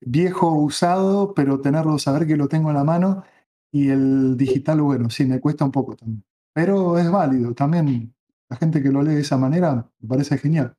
viejo, 0.00 0.52
usado, 0.52 1.34
pero 1.34 1.60
tenerlo, 1.60 1.98
saber 1.98 2.26
que 2.26 2.36
lo 2.36 2.48
tengo 2.48 2.70
en 2.70 2.76
la 2.76 2.84
mano. 2.84 3.24
Y 3.70 3.90
el 3.90 4.36
digital, 4.36 4.80
bueno, 4.80 5.10
sí, 5.10 5.26
me 5.26 5.40
cuesta 5.40 5.64
un 5.64 5.72
poco 5.72 5.94
también. 5.94 6.24
Pero 6.54 6.98
es 6.98 7.10
válido. 7.10 7.54
También 7.54 8.14
la 8.48 8.56
gente 8.56 8.82
que 8.82 8.90
lo 8.90 9.02
lee 9.02 9.14
de 9.14 9.20
esa 9.20 9.36
manera 9.36 9.88
me 10.00 10.08
parece 10.08 10.38
genial. 10.38 10.76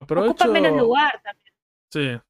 Aprovecho... 0.00 0.32
Ocupa 0.32 0.48
menos 0.48 0.76
lugar 0.80 1.20
también. 1.22 1.54
Sí. 1.90 2.20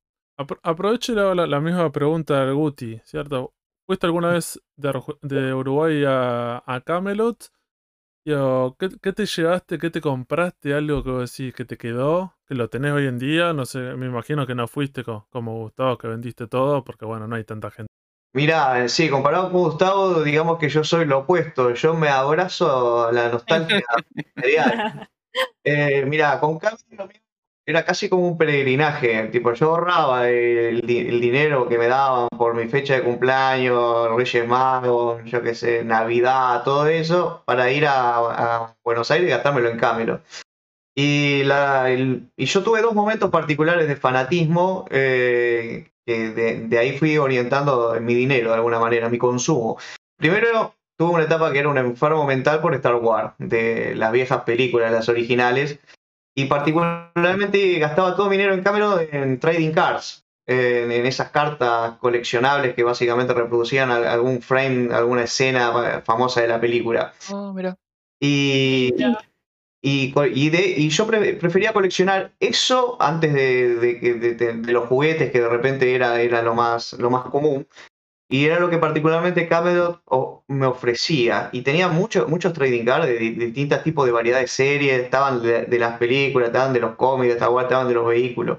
aprovecho 0.62 1.14
la, 1.14 1.46
la, 1.46 1.60
misma 1.60 1.90
pregunta 1.90 2.44
del 2.44 2.54
Guti, 2.54 3.00
¿cierto? 3.04 3.54
¿Fuiste 3.86 4.06
alguna 4.06 4.30
vez 4.30 4.60
de, 4.76 5.54
Uruguay 5.54 6.04
a, 6.06 6.62
a 6.66 6.80
Camelot? 6.80 7.50
¿qué, 8.24 8.88
¿qué, 9.00 9.12
te 9.12 9.24
llevaste? 9.24 9.78
¿Qué 9.78 9.90
te 9.90 10.00
compraste? 10.00 10.74
¿Algo 10.74 11.04
que 11.04 11.10
decís 11.10 11.54
que 11.54 11.64
te 11.64 11.78
quedó? 11.78 12.34
¿Que 12.46 12.54
lo 12.56 12.68
tenés 12.68 12.92
hoy 12.92 13.06
en 13.06 13.18
día? 13.18 13.52
No 13.52 13.64
sé, 13.66 13.78
me 13.78 14.06
imagino 14.06 14.46
que 14.46 14.54
no 14.56 14.66
fuiste 14.66 15.04
como 15.04 15.58
Gustavo, 15.58 15.96
que 15.96 16.08
vendiste 16.08 16.48
todo, 16.48 16.82
porque 16.82 17.04
bueno, 17.04 17.28
no 17.28 17.36
hay 17.36 17.44
tanta 17.44 17.70
gente. 17.70 17.92
Mira, 18.36 18.86
sí, 18.90 19.08
comparado 19.08 19.50
con 19.50 19.62
Gustavo, 19.62 20.22
digamos 20.22 20.58
que 20.58 20.68
yo 20.68 20.84
soy 20.84 21.06
lo 21.06 21.20
opuesto. 21.20 21.72
Yo 21.72 21.94
me 21.94 22.10
abrazo 22.10 23.06
a 23.06 23.10
la 23.10 23.30
nostalgia 23.30 23.82
material. 24.36 25.08
Eh, 25.64 26.04
mira, 26.04 26.38
con 26.38 26.58
cambio 26.58 27.08
era 27.64 27.82
casi 27.86 28.10
como 28.10 28.28
un 28.28 28.36
peregrinaje. 28.36 29.28
Tipo, 29.28 29.54
yo 29.54 29.70
ahorraba 29.70 30.28
el, 30.28 30.82
dinero 30.82 31.66
que 31.66 31.78
me 31.78 31.88
daban 31.88 32.28
por 32.36 32.54
mi 32.54 32.68
fecha 32.68 32.96
de 32.96 33.04
cumpleaños, 33.04 34.14
Reyes 34.14 34.46
Magos, 34.46 35.24
yo 35.24 35.42
qué 35.42 35.54
sé, 35.54 35.82
Navidad, 35.82 36.62
todo 36.62 36.88
eso, 36.88 37.42
para 37.46 37.70
ir 37.72 37.86
a, 37.88 38.76
Buenos 38.84 39.10
Aires 39.10 39.28
y 39.28 39.30
gastármelo 39.30 39.70
en 39.70 39.78
Camelo. 39.78 40.20
Y, 40.94 41.42
la, 41.44 41.90
y 41.90 42.44
yo 42.44 42.62
tuve 42.62 42.82
dos 42.82 42.94
momentos 42.94 43.30
particulares 43.30 43.88
de 43.88 43.96
fanatismo 43.96 44.84
eh, 44.90 45.90
que 46.06 46.30
de, 46.30 46.78
ahí 46.78 46.96
fui 46.96 47.18
orientando 47.18 47.96
mi 48.00 48.14
dinero 48.14 48.50
de 48.50 48.56
alguna 48.56 48.78
manera, 48.78 49.08
mi 49.08 49.18
consumo. 49.18 49.76
Primero 50.16 50.74
tuve 50.96 51.14
una 51.14 51.24
etapa 51.24 51.52
que 51.52 51.58
era 51.58 51.68
un 51.68 51.78
enfermo 51.78 52.24
mental 52.24 52.60
por 52.60 52.74
Star 52.74 52.94
Wars, 52.94 53.34
de 53.38 53.94
las 53.96 54.12
viejas 54.12 54.42
películas, 54.42 54.92
las 54.92 55.08
originales, 55.08 55.78
y 56.34 56.46
particularmente 56.46 57.78
gastaba 57.78 58.14
todo 58.14 58.30
mi 58.30 58.36
dinero 58.36 58.54
en 58.54 58.62
Cameron 58.62 59.00
en 59.10 59.40
trading 59.40 59.72
cards, 59.72 60.24
en, 60.46 60.92
esas 61.06 61.30
cartas 61.30 61.96
coleccionables 61.98 62.74
que 62.74 62.84
básicamente 62.84 63.34
reproducían 63.34 63.90
algún 63.90 64.40
frame, 64.40 64.94
alguna 64.94 65.24
escena 65.24 66.02
famosa 66.04 66.40
de 66.40 66.48
la 66.48 66.60
película. 66.60 67.12
Oh, 67.32 67.52
mira. 67.52 67.76
Y, 68.20 68.94
y, 69.82 70.12
y, 70.34 70.88
yo 70.88 71.06
prefería 71.06 71.72
coleccionar 71.72 72.32
eso 72.40 72.96
antes 73.00 73.32
de, 73.32 74.62
los 74.66 74.88
juguetes, 74.88 75.30
que 75.30 75.40
de 75.40 75.48
repente 75.48 75.94
era, 75.94 76.20
era 76.20 76.42
lo, 76.42 76.54
más, 76.54 76.94
lo 76.94 77.10
más 77.10 77.26
común. 77.26 77.66
Y 78.28 78.46
era 78.46 78.58
lo 78.58 78.68
que 78.68 78.78
particularmente 78.78 79.48
Camelot 79.48 80.02
me 80.48 80.66
ofrecía. 80.66 81.48
Y 81.52 81.62
tenía 81.62 81.88
muchos 81.88 82.28
muchos 82.28 82.52
trading 82.52 82.84
cards 82.84 83.06
de, 83.06 83.18
distintos 83.18 83.84
tipos 83.84 84.04
de 84.06 84.12
variedad 84.12 84.40
de 84.40 84.48
series. 84.48 85.00
Estaban 85.00 85.42
de, 85.42 85.78
las 85.78 85.98
películas, 85.98 86.48
estaban 86.48 86.72
de 86.72 86.80
los 86.80 86.96
cómics, 86.96 87.34
estaban 87.34 87.88
de 87.88 87.94
los 87.94 88.06
vehículos. 88.06 88.58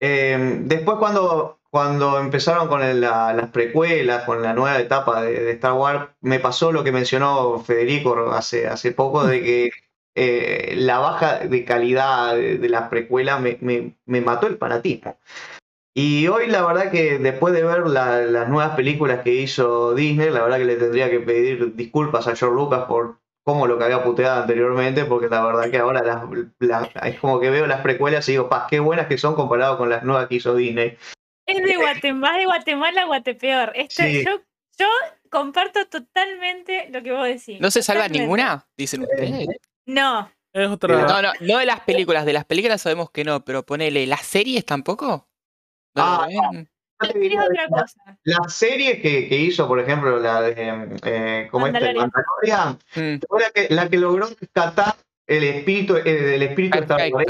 Em, 0.00 0.66
después 0.66 0.98
cuando, 0.98 1.60
cuando 1.70 2.18
empezaron 2.18 2.66
con 2.68 2.80
las 3.00 3.48
precuelas, 3.50 4.24
con 4.24 4.42
la 4.42 4.54
nueva 4.54 4.80
etapa 4.80 5.22
de, 5.22 5.52
Star 5.52 5.74
Wars, 5.74 6.08
me 6.20 6.40
pasó 6.40 6.72
lo 6.72 6.82
que 6.82 6.90
mencionó 6.90 7.60
Federico 7.60 8.32
hace, 8.32 8.66
hace 8.66 8.92
poco, 8.92 9.24
de 9.24 9.42
que 9.42 9.70
eh, 10.14 10.74
la 10.76 10.98
baja 10.98 11.38
de 11.38 11.64
calidad 11.64 12.34
de, 12.34 12.68
las 12.68 12.88
precuelas 12.88 13.40
me, 13.40 13.58
me, 13.60 14.20
mató 14.20 14.46
el 14.46 14.58
fanatismo. 14.58 15.16
Y 15.94 16.28
hoy 16.28 16.46
la 16.46 16.64
verdad 16.64 16.90
que 16.90 17.18
después 17.18 17.52
de 17.52 17.64
ver 17.64 17.86
las 17.86 18.48
nuevas 18.48 18.76
películas 18.76 19.22
que 19.22 19.34
hizo 19.34 19.94
Disney, 19.94 20.30
la 20.30 20.42
verdad 20.42 20.58
que 20.58 20.64
le 20.64 20.76
tendría 20.76 21.10
que 21.10 21.20
pedir 21.20 21.74
disculpas 21.74 22.26
a 22.26 22.36
George 22.36 22.54
Lucas 22.54 22.84
por 22.86 23.18
como 23.44 23.66
lo 23.66 23.78
que 23.78 23.84
había 23.84 24.04
puteado 24.04 24.42
anteriormente, 24.42 25.04
porque 25.04 25.28
la 25.28 25.44
verdad 25.44 25.70
que 25.70 25.78
ahora 25.78 26.02
es 27.04 27.18
como 27.18 27.40
que 27.40 27.50
veo 27.50 27.66
las 27.66 27.80
precuelas 27.80 28.28
y 28.28 28.32
digo, 28.32 28.48
pa, 28.48 28.66
qué 28.68 28.78
buenas 28.80 29.06
que 29.06 29.18
son 29.18 29.34
comparado 29.34 29.78
con 29.78 29.88
las 29.88 30.04
nuevas 30.04 30.28
que 30.28 30.36
hizo 30.36 30.54
Disney. 30.54 30.96
Es 31.46 31.62
de 31.62 31.76
Guatemala, 31.76 32.38
de 32.38 32.44
Guatemala 32.44 33.02
a 33.02 33.06
Guatepeor. 33.06 33.72
Esto, 33.74 34.06
yo, 34.06 34.42
yo 34.78 34.86
comparto 35.30 35.86
totalmente 35.86 36.88
lo 36.90 37.02
que 37.02 37.12
vos 37.12 37.26
decís. 37.26 37.60
¿No 37.60 37.70
se 37.70 37.82
salva 37.82 38.06
ninguna? 38.08 38.66
Dicen 38.76 39.02
ustedes. 39.02 39.48
No. 39.90 40.30
Es 40.52 40.68
otra. 40.68 41.06
No, 41.06 41.22
no, 41.22 41.32
no 41.40 41.58
de 41.58 41.66
las 41.66 41.80
películas. 41.80 42.24
De 42.24 42.32
las 42.32 42.44
películas 42.44 42.82
sabemos 42.82 43.10
que 43.10 43.24
no, 43.24 43.44
pero 43.44 43.64
ponele, 43.64 44.06
¿las 44.06 44.22
series 44.22 44.64
tampoco? 44.64 45.28
ah, 45.96 46.26
la, 48.24 48.48
serie 48.48 49.00
que, 49.00 49.28
que, 49.28 49.36
hizo, 49.36 49.66
por 49.66 49.80
ejemplo, 49.80 50.20
la 50.20 50.42
de 50.42 50.54
eh, 51.02 51.48
¿cómo 51.50 51.66
es? 51.66 51.72
Mandalorian, 51.72 52.78
mm. 52.94 53.14
la, 53.38 53.50
que, 53.54 53.74
la 53.74 53.88
que 53.88 53.96
logró 53.96 54.26
rescatar 54.26 54.96
el 55.26 55.44
espíritu, 55.44 55.96
el, 55.96 56.42
espíritu 56.42 56.78
de 56.78 56.82
Star 56.82 57.10
Wars. 57.12 57.26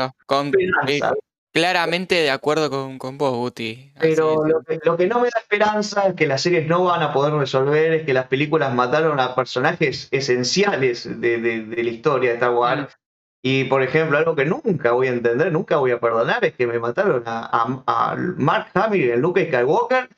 Claramente 1.53 2.15
de 2.15 2.31
acuerdo 2.31 2.71
con, 2.71 2.99
con 2.99 3.19
vos, 3.19 3.37
Guti. 3.37 3.93
Pero 3.99 4.47
lo 4.47 4.63
que, 4.63 4.79
lo 4.85 4.97
que, 4.97 5.09
no 5.09 5.21
me 5.21 5.29
da 5.29 5.41
esperanza 5.41 6.07
es 6.07 6.15
que 6.15 6.27
las 6.27 6.43
series 6.43 6.69
no 6.69 6.85
van 6.85 7.03
a 7.03 7.13
poder 7.13 7.35
resolver, 7.35 7.93
es 7.93 8.07
que 8.07 8.15
las 8.15 8.29
películas 8.29 8.73
mataron 8.73 9.19
a 9.19 9.35
personajes 9.35 10.09
esenciales 10.13 11.21
de, 11.21 11.39
de, 11.39 11.65
de 11.65 11.83
la 11.83 11.91
historia 11.91 12.31
de 12.31 12.35
Star 12.37 12.53
Wars. 12.53 12.83
Mm. 12.83 13.01
Y 13.43 13.65
por 13.65 13.83
ejemplo, 13.83 14.19
algo 14.19 14.37
que 14.37 14.45
nunca 14.45 14.93
voy 14.93 15.09
a 15.09 15.13
entender, 15.13 15.51
nunca 15.51 15.79
voy 15.79 15.93
a 15.93 16.01
perdonar, 16.01 16.45
es 16.45 16.55
que 16.55 16.67
me 16.67 16.79
mataron 16.79 17.23
a, 17.27 18.17
Mark 18.37 18.69
Hamill 18.75 19.19
Luke 19.19 19.47
Skywalker 19.47 20.09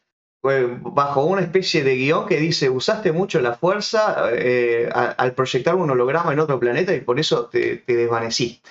bajo 0.42 1.24
una 1.24 1.42
especie 1.42 1.84
de 1.84 1.94
guion 1.94 2.26
que 2.26 2.36
dice 2.36 2.68
usaste 2.68 3.12
mucho 3.12 3.40
la 3.40 3.54
fuerza 3.54 4.28
eh, 4.32 4.90
al 4.92 5.34
proyectar 5.34 5.76
un 5.76 5.88
holograma 5.88 6.32
en 6.32 6.40
otro 6.40 6.58
planeta 6.58 6.92
y 6.92 7.00
por 7.00 7.20
eso 7.20 7.46
te, 7.46 7.84
desvaneciste. 7.86 8.70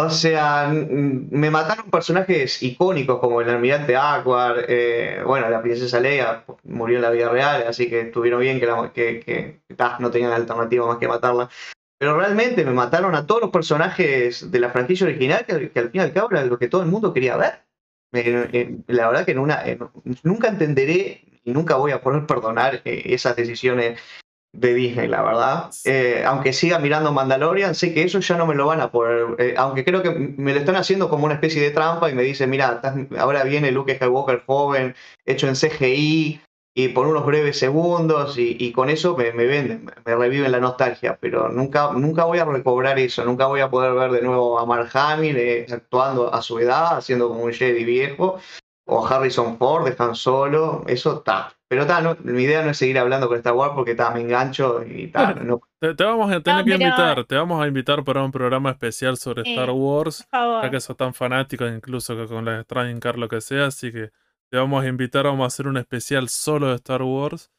O 0.00 0.10
sea, 0.10 0.68
me 0.68 1.50
mataron 1.50 1.90
personajes 1.90 2.62
icónicos 2.62 3.18
como 3.18 3.40
el 3.40 3.50
almirante 3.50 3.96
Aquar, 3.96 4.64
eh, 4.68 5.20
bueno, 5.26 5.50
la 5.50 5.60
princesa 5.60 5.98
Leia 5.98 6.44
murió 6.62 6.98
en 6.98 7.02
la 7.02 7.10
vida 7.10 7.28
real, 7.28 7.64
así 7.66 7.90
que 7.90 8.02
estuvieron 8.02 8.40
bien 8.40 8.60
que, 8.60 9.20
que, 9.20 9.60
no 9.98 10.10
tenían 10.12 10.30
alternativa 10.30 10.86
más 10.86 10.98
que 10.98 11.08
matarla. 11.08 11.50
Pero 11.98 12.16
realmente 12.16 12.64
me 12.64 12.70
mataron 12.70 13.16
a 13.16 13.26
todos 13.26 13.40
los 13.40 13.50
personajes 13.50 14.52
de 14.52 14.60
la 14.60 14.70
franquicia 14.70 15.04
original 15.04 15.44
que, 15.44 15.52
al 15.80 15.90
fin 15.90 16.00
y 16.00 16.04
al 16.04 16.12
cabo 16.12 16.28
era 16.30 16.44
lo 16.44 16.60
que 16.60 16.68
todo 16.68 16.82
el 16.82 16.88
mundo 16.88 17.12
quería 17.12 17.36
ver. 17.36 17.64
la 18.86 19.08
verdad 19.08 19.26
que 19.26 19.34
nunca 19.34 20.48
entenderé 20.48 21.40
y 21.42 21.50
nunca 21.50 21.74
voy 21.74 21.90
a 21.90 22.02
poder 22.02 22.24
perdonar 22.24 22.82
eh, 22.84 23.02
esas 23.06 23.34
decisiones 23.34 24.00
de 24.60 24.74
Disney, 24.74 25.08
la 25.08 25.22
verdad. 25.22 25.70
Eh, 25.84 26.22
aunque 26.26 26.52
siga 26.52 26.78
mirando 26.78 27.12
Mandalorian, 27.12 27.74
sé 27.74 27.94
que 27.94 28.02
eso 28.02 28.18
ya 28.20 28.36
no 28.36 28.46
me 28.46 28.54
lo 28.54 28.66
van 28.66 28.80
a 28.80 28.90
poder. 28.90 29.36
Eh, 29.38 29.54
aunque 29.56 29.84
creo 29.84 30.02
que 30.02 30.10
me 30.10 30.52
lo 30.52 30.60
están 30.60 30.76
haciendo 30.76 31.08
como 31.08 31.24
una 31.24 31.34
especie 31.34 31.62
de 31.62 31.70
trampa 31.70 32.10
y 32.10 32.14
me 32.14 32.22
dicen, 32.22 32.50
mira, 32.50 32.80
ahora 33.18 33.44
viene 33.44 33.70
Luke 33.70 33.94
Skywalker 33.94 34.42
joven, 34.46 34.94
hecho 35.24 35.46
en 35.48 35.54
CGI, 35.54 36.40
y 36.74 36.88
por 36.88 37.06
unos 37.06 37.26
breves 37.26 37.58
segundos 37.58 38.36
y, 38.38 38.70
con 38.72 38.88
eso 38.88 39.16
me, 39.16 39.32
me, 39.32 39.46
venden, 39.46 39.90
me 40.04 40.14
reviven 40.14 40.52
la 40.52 40.60
nostalgia, 40.60 41.18
pero 41.20 41.48
nunca, 41.48 41.90
nunca 41.92 42.24
voy 42.24 42.38
a 42.38 42.44
recobrar 42.44 43.00
eso, 43.00 43.24
nunca 43.24 43.46
voy 43.46 43.60
a 43.60 43.68
poder 43.68 43.94
ver 43.94 44.12
de 44.12 44.22
nuevo 44.22 44.60
a 44.60 44.64
Mark 44.64 44.88
Hamill 44.92 45.36
eh, 45.36 45.66
actuando 45.72 46.32
a 46.32 46.40
su 46.40 46.58
edad, 46.60 46.98
haciendo 46.98 47.28
como 47.28 47.42
un 47.42 47.52
Jedi 47.52 47.84
viejo, 47.84 48.38
o 48.86 49.04
a 49.04 49.16
Harrison 49.16 49.58
Ford 49.58 49.88
de 49.88 49.96
Han 49.98 50.14
Solo, 50.14 50.84
eso 50.86 51.18
está. 51.18 51.52
Pero 51.68 51.82
está, 51.82 52.16
mi 52.22 52.42
idea 52.42 52.62
no 52.62 52.70
es 52.70 52.78
seguir 52.78 52.98
hablando 52.98 53.28
con 53.28 53.36
Star 53.36 53.52
Wars 53.52 53.72
porque 53.74 53.90
está, 53.90 54.10
me 54.10 54.22
engancho 54.22 54.82
y 54.84 55.08
tal. 55.08 55.28
No. 55.46 55.60
Te, 55.78 56.02
vamos 56.02 56.32
a 56.32 56.40
tener 56.40 56.64
que 56.64 56.72
invitar, 56.72 57.24
te 57.24 57.36
vamos 57.36 57.62
a 57.62 57.68
invitar 57.68 58.02
para 58.02 58.24
un 58.24 58.32
programa 58.32 58.70
especial 58.70 59.16
sobre 59.16 59.42
Star 59.42 59.70
Wars, 59.70 60.26
ya 60.32 60.70
que 60.70 60.80
sos 60.80 60.96
tan 60.96 61.14
fanático, 61.14 61.66
incluso 61.66 62.16
que 62.16 62.26
con 62.26 62.44
la 62.44 62.60
Strange 62.60 62.98
Car 62.98 63.18
lo 63.18 63.28
que 63.28 63.40
sea, 63.40 63.66
así 63.66 63.92
que 63.92 64.10
te 64.50 64.56
vamos 64.56 64.82
a 64.82 64.88
invitar, 64.88 65.24
vamos 65.24 65.44
a 65.44 65.46
hacer 65.46 65.68
un 65.68 65.76
especial 65.76 66.28
solo 66.28 66.68
de 66.68 66.76
Star 66.76 67.02
Wars. 67.02 67.50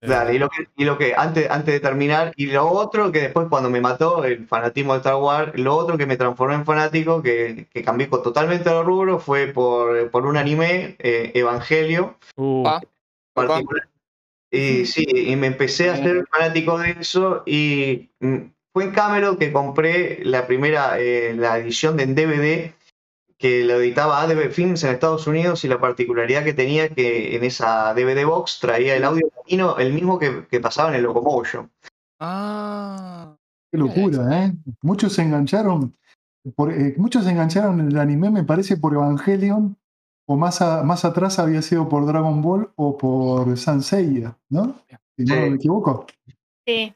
Dale, 0.00 0.34
y 0.34 0.38
lo 0.38 0.48
que, 0.48 0.68
y 0.76 0.84
lo 0.84 0.96
que 0.96 1.14
antes, 1.16 1.50
antes 1.50 1.74
de 1.74 1.80
terminar, 1.80 2.32
y 2.36 2.46
lo 2.46 2.68
otro 2.68 3.10
que 3.10 3.20
después 3.20 3.48
cuando 3.48 3.68
me 3.68 3.80
mató 3.80 4.24
el 4.24 4.46
fanatismo 4.46 4.92
de 4.92 4.98
Star 4.98 5.16
Wars, 5.16 5.52
lo 5.56 5.74
otro 5.74 5.98
que 5.98 6.06
me 6.06 6.16
transformó 6.16 6.54
en 6.54 6.64
fanático, 6.64 7.20
que, 7.20 7.66
que 7.72 7.82
cambié 7.82 8.06
totalmente 8.06 8.70
de 8.70 8.82
rubro, 8.82 9.18
fue 9.18 9.48
por, 9.48 10.10
por 10.10 10.26
un 10.26 10.36
anime, 10.36 10.96
eh, 11.00 11.32
Evangelio. 11.34 12.16
Uh. 12.36 12.64
Ah, 12.66 12.80
y 14.50 14.86
sí, 14.86 15.06
y 15.08 15.36
me 15.36 15.48
empecé 15.48 15.90
a 15.90 15.96
ser 15.96 16.26
fanático 16.30 16.78
de 16.78 16.96
eso 17.00 17.42
y 17.44 18.10
mm, 18.20 18.36
fue 18.72 18.84
en 18.84 18.92
Cameron 18.92 19.36
que 19.36 19.52
compré 19.52 20.24
la 20.24 20.46
primera, 20.46 20.98
eh, 20.98 21.34
la 21.34 21.58
edición 21.58 21.96
de 21.96 22.06
DVD 22.06 22.72
que 23.38 23.64
lo 23.64 23.80
editaba 23.80 24.20
ADB 24.20 24.50
Films 24.50 24.82
en 24.82 24.90
Estados 24.90 25.26
Unidos 25.26 25.64
y 25.64 25.68
la 25.68 25.80
particularidad 25.80 26.42
que 26.42 26.54
tenía 26.54 26.88
que 26.88 27.36
en 27.36 27.44
esa 27.44 27.94
DVD 27.94 28.24
box 28.24 28.58
traía 28.60 28.96
el 28.96 29.04
audio 29.04 29.30
latino, 29.36 29.78
el 29.78 29.92
mismo 29.92 30.18
que, 30.18 30.60
pasaba 30.60 30.90
en 30.90 30.96
el 30.96 31.02
Locomotion. 31.04 31.70
Ah. 32.18 33.36
Qué 33.70 33.78
locura, 33.78 34.44
¿eh? 34.44 34.52
Muchos 34.82 35.12
se 35.12 35.22
engancharon, 35.22 35.94
por, 36.56 36.72
eh, 36.72 36.94
muchos 36.96 37.24
se 37.24 37.30
engancharon 37.30 37.80
en 37.80 37.88
el 37.88 37.98
anime, 37.98 38.30
me 38.30 38.42
parece, 38.42 38.76
por 38.76 38.94
Evangelion, 38.94 39.76
o 40.30 40.36
más, 40.36 40.60
más 40.84 41.06
atrás 41.06 41.38
había 41.38 41.62
sido 41.62 41.88
por 41.88 42.06
Dragon 42.06 42.42
Ball 42.42 42.70
o 42.76 42.98
por 42.98 43.56
Sanseiya, 43.56 44.36
¿no? 44.50 44.76
Si 45.16 45.24
no 45.24 45.36
me 45.36 45.56
equivoco. 45.56 46.06
Sí. 46.66 46.94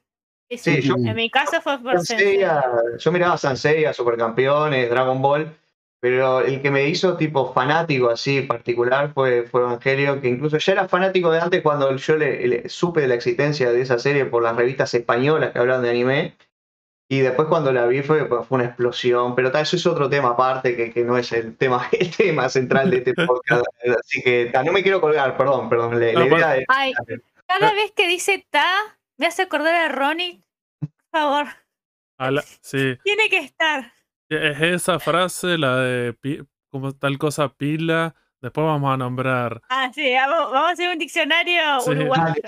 Sí, 0.50 0.80
en 0.86 1.16
mi 1.16 1.30
caso 1.30 1.58
fue 1.62 1.78
por 1.78 1.94
Sanseiya. 1.94 2.62
Yo 2.98 3.10
miraba 3.10 3.38
Sanseiya, 3.38 3.94
Supercampeones, 3.94 4.90
Dragon 4.90 5.22
Ball, 5.22 5.50
pero 5.98 6.40
el 6.40 6.60
que 6.60 6.70
me 6.70 6.86
hizo 6.88 7.16
tipo 7.16 7.54
fanático 7.54 8.10
así 8.10 8.42
particular 8.42 9.14
fue, 9.14 9.44
fue 9.44 9.62
Evangelio, 9.62 10.20
que 10.20 10.28
incluso 10.28 10.58
ya 10.58 10.72
era 10.72 10.86
fanático 10.86 11.30
de 11.30 11.40
antes 11.40 11.62
cuando 11.62 11.96
yo 11.96 12.16
le, 12.16 12.68
supe 12.68 13.00
de 13.00 13.08
la 13.08 13.14
existencia 13.14 13.72
de 13.72 13.80
esa 13.80 13.98
serie 13.98 14.26
por 14.26 14.42
las 14.42 14.56
revistas 14.56 14.92
españolas 14.92 15.52
que 15.52 15.58
hablan 15.58 15.80
de 15.80 15.88
anime. 15.88 16.34
Y 17.12 17.20
después 17.20 17.46
cuando 17.46 17.70
la 17.74 17.84
vi 17.84 18.00
fue, 18.00 18.26
fue 18.26 18.46
una 18.48 18.64
explosión, 18.64 19.34
pero 19.34 19.52
tal, 19.52 19.64
eso 19.64 19.76
es 19.76 19.86
otro 19.86 20.08
tema 20.08 20.30
aparte 20.30 20.74
que, 20.74 20.90
que 20.90 21.04
no 21.04 21.18
es 21.18 21.30
el 21.32 21.58
tema, 21.58 21.86
el 21.92 22.10
tema 22.10 22.48
central 22.48 22.88
de 22.88 22.96
este 22.96 23.12
podcast. 23.12 23.66
Así 24.00 24.22
que 24.22 24.50
no 24.64 24.72
me 24.72 24.82
quiero 24.82 24.98
colgar, 24.98 25.36
perdón, 25.36 25.68
perdón. 25.68 26.00
La, 26.00 26.10
idea 26.10 26.56
es, 26.56 26.64
Ay, 26.68 26.94
cada 27.46 27.74
vez 27.74 27.92
que 27.92 28.08
dice 28.08 28.46
ta, 28.48 28.66
me 29.18 29.26
hace 29.26 29.42
acordar 29.42 29.74
a 29.74 29.88
Ronnie, 29.94 30.40
por 30.80 31.20
favor. 31.20 31.46
sí. 32.62 32.96
Tiene 33.04 33.28
que 33.28 33.40
estar. 33.40 33.92
Es 34.30 34.62
esa 34.62 34.98
frase, 34.98 35.58
la 35.58 35.76
de 35.80 36.46
como 36.70 36.94
tal 36.94 37.18
cosa 37.18 37.50
pila. 37.50 38.14
Después 38.40 38.66
vamos 38.66 38.90
a 38.90 38.96
nombrar. 38.96 39.60
Ah, 39.68 39.90
sí, 39.94 40.14
vamos, 40.14 40.54
a 40.54 40.70
hacer 40.70 40.88
un 40.88 40.98
diccionario 40.98 41.60
uruguayo. 41.86 42.42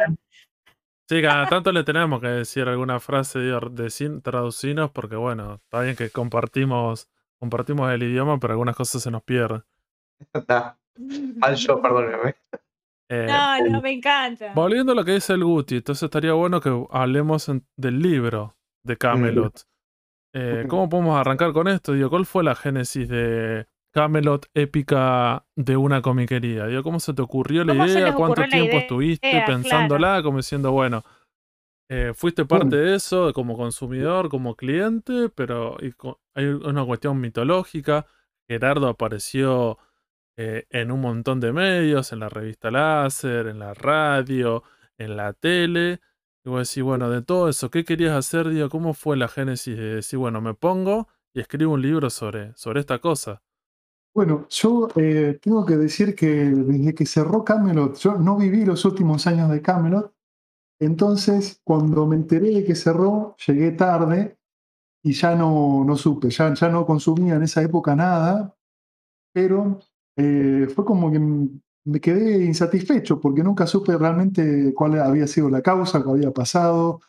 Sí, 1.08 1.20
cada 1.20 1.46
tanto 1.46 1.70
le 1.70 1.84
tenemos 1.84 2.20
que 2.20 2.28
decir 2.28 2.66
alguna 2.66 2.98
frase 2.98 3.38
de, 3.38 4.20
traducirnos, 4.22 4.90
porque 4.90 5.16
bueno, 5.16 5.60
está 5.62 5.80
bien 5.82 5.96
que 5.96 6.08
compartimos, 6.08 7.10
compartimos 7.38 7.92
el 7.92 8.02
idioma, 8.04 8.38
pero 8.40 8.54
algunas 8.54 8.74
cosas 8.74 9.02
se 9.02 9.10
nos 9.10 9.22
pierden. 9.22 9.64
Está. 10.32 10.78
yo, 11.56 11.82
perdóname. 11.82 12.36
Eh, 13.10 13.26
no, 13.28 13.68
no, 13.68 13.82
me 13.82 13.92
encanta. 13.92 14.52
Volviendo 14.54 14.92
a 14.92 14.94
lo 14.94 15.04
que 15.04 15.12
dice 15.12 15.34
el 15.34 15.44
Guti, 15.44 15.76
entonces 15.76 16.04
estaría 16.04 16.32
bueno 16.32 16.60
que 16.60 16.86
hablemos 16.90 17.50
del 17.76 17.98
libro 18.00 18.56
de 18.82 18.96
Camelot. 18.96 19.66
Eh, 20.32 20.64
¿Cómo 20.68 20.88
podemos 20.88 21.20
arrancar 21.20 21.52
con 21.52 21.68
esto? 21.68 21.92
Digo, 21.92 22.08
¿cuál 22.08 22.24
fue 22.24 22.42
la 22.42 22.54
génesis 22.54 23.08
de 23.08 23.66
Camelot 23.94 24.46
épica 24.54 25.46
de 25.54 25.76
una 25.76 26.02
comiquería? 26.02 26.66
Digo, 26.66 26.82
¿cómo 26.82 26.98
se 26.98 27.14
te 27.14 27.22
ocurrió 27.22 27.64
la 27.64 27.86
idea? 27.86 28.12
¿Cuánto 28.12 28.42
tiempo 28.42 28.76
estuviste 28.78 29.44
pensándola? 29.46 30.20
Como 30.20 30.38
diciendo, 30.38 30.72
bueno, 30.72 31.04
eh, 31.88 32.10
fuiste 32.12 32.44
parte 32.44 32.74
de 32.74 32.96
eso 32.96 33.32
como 33.32 33.56
consumidor, 33.56 34.30
como 34.30 34.56
cliente, 34.56 35.28
pero 35.28 35.76
hay 36.34 36.44
una 36.44 36.84
cuestión 36.84 37.20
mitológica. 37.20 38.04
Gerardo 38.48 38.88
apareció 38.88 39.78
eh, 40.36 40.66
en 40.70 40.90
un 40.90 41.00
montón 41.00 41.38
de 41.38 41.52
medios, 41.52 42.12
en 42.12 42.18
la 42.18 42.28
revista 42.28 42.72
Láser, 42.72 43.46
en 43.46 43.60
la 43.60 43.74
radio, 43.74 44.64
en 44.98 45.16
la 45.16 45.34
tele. 45.34 46.00
Y 46.44 46.50
vos 46.50 46.68
decís, 46.68 46.82
bueno, 46.82 47.10
de 47.10 47.22
todo 47.22 47.48
eso, 47.48 47.70
¿qué 47.70 47.84
querías 47.84 48.16
hacer? 48.16 48.48
Digo, 48.48 48.68
¿cómo 48.70 48.92
fue 48.92 49.16
la 49.16 49.28
génesis 49.28 49.76
de 49.76 49.94
decir, 49.94 50.18
bueno, 50.18 50.40
me 50.40 50.54
pongo 50.54 51.06
y 51.32 51.38
escribo 51.38 51.74
un 51.74 51.82
libro 51.82 52.10
sobre, 52.10 52.52
sobre 52.56 52.80
esta 52.80 52.98
cosa? 52.98 53.43
Bueno, 54.14 54.46
yo 54.48 54.88
eh, 54.94 55.40
tengo 55.42 55.66
que 55.66 55.76
decir 55.76 56.14
que 56.14 56.26
desde 56.28 56.94
que 56.94 57.04
cerró 57.04 57.44
Camelot, 57.44 57.96
yo 57.98 58.16
no 58.16 58.36
viví 58.36 58.64
los 58.64 58.84
últimos 58.84 59.26
años 59.26 59.50
de 59.50 59.60
Camelot, 59.60 60.14
entonces 60.78 61.60
cuando 61.64 62.06
me 62.06 62.14
enteré 62.14 62.50
de 62.50 62.64
que 62.64 62.76
cerró, 62.76 63.34
llegué 63.44 63.72
tarde 63.72 64.38
y 65.02 65.14
ya 65.14 65.34
no, 65.34 65.84
no 65.84 65.96
supe, 65.96 66.30
ya, 66.30 66.54
ya 66.54 66.68
no 66.68 66.86
consumía 66.86 67.34
en 67.34 67.42
esa 67.42 67.60
época 67.62 67.96
nada, 67.96 68.54
pero 69.32 69.80
eh, 70.16 70.68
fue 70.72 70.84
como 70.84 71.10
que 71.10 71.18
me 71.18 72.00
quedé 72.00 72.44
insatisfecho 72.44 73.20
porque 73.20 73.42
nunca 73.42 73.66
supe 73.66 73.98
realmente 73.98 74.72
cuál 74.74 75.00
había 75.00 75.26
sido 75.26 75.50
la 75.50 75.60
causa, 75.60 76.04
qué 76.04 76.10
había 76.10 76.30
pasado, 76.30 77.00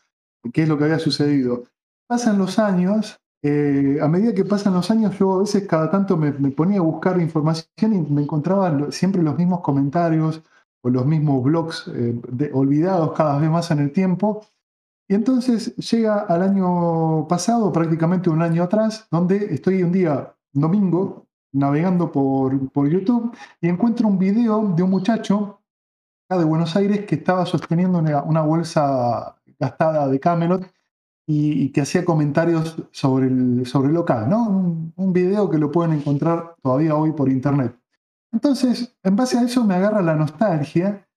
qué 0.52 0.64
es 0.64 0.70
lo 0.70 0.78
que 0.78 0.86
había 0.86 1.00
sucedido. 1.00 1.66
Pasan 2.08 2.40
los 2.40 2.58
años 2.58 3.20
eh, 3.48 4.00
a 4.02 4.08
medida 4.08 4.34
que 4.34 4.44
pasan 4.44 4.74
los 4.74 4.90
años, 4.90 5.16
yo 5.20 5.36
a 5.36 5.40
veces 5.42 5.68
cada 5.68 5.92
tanto 5.92 6.18
me, 6.18 6.32
ponía 6.32 6.80
a 6.80 6.82
buscar 6.82 7.22
información 7.22 7.94
y 7.94 8.02
me 8.12 8.24
encontraba 8.24 8.92
siempre 8.92 9.22
los 9.22 9.38
mismos 9.38 9.62
comentarios 9.62 10.42
o 10.82 10.90
los 10.90 11.06
mismos 11.06 11.44
blogs 11.44 11.88
eh, 11.94 12.20
olvidados 12.54 13.14
cada 13.14 13.38
vez 13.38 13.52
más 13.52 13.70
en 13.70 13.80
el 13.80 13.92
tiempo. 13.92 14.44
Y 15.08 15.14
entonces 15.14 15.76
llega 15.76 16.22
al 16.22 16.42
año 16.42 17.28
pasado, 17.28 17.72
prácticamente 17.72 18.32
un 18.32 18.42
año 18.42 18.64
atrás, 18.64 19.08
donde 19.12 19.54
estoy 19.54 19.84
un 19.84 19.92
día 19.92 20.36
domingo 20.52 21.28
navegando 21.54 22.12
por, 22.12 22.90
YouTube 22.90 23.32
y 23.62 23.70
encuentro 23.70 24.08
un 24.08 24.18
video 24.18 24.74
de 24.76 24.82
un 24.82 24.90
muchacho 24.90 25.62
de 26.30 26.44
Buenos 26.44 26.76
Aires 26.76 27.06
que 27.06 27.14
estaba 27.14 27.46
sosteniendo 27.46 28.00
una 28.00 28.42
bolsa 28.42 29.36
gastada 29.60 30.08
de 30.08 30.20
Camelot 30.20 30.75
y, 31.28 31.70
que 31.70 31.82
hacía 31.82 32.06
comentarios 32.06 32.76
sobre 32.92 33.28
el, 33.28 33.66
sobre 33.66 33.92
local, 33.92 34.30
¿no? 34.30 34.92
Un, 34.96 35.14
video 35.14 35.50
que 35.50 35.58
lo 35.58 35.72
pueden 35.72 35.94
encontrar 35.94 36.56
todavía 36.62 36.96
hoy 36.96 37.14
por 37.14 37.30
internet. 37.30 37.76
Entonces, 38.32 38.96
en 39.02 39.16
base 39.16 39.38
a 39.38 39.44
eso 39.44 39.64
me 39.64 39.76
agarra 39.76 40.02
la 40.02 40.16
nostalgia 40.16 41.08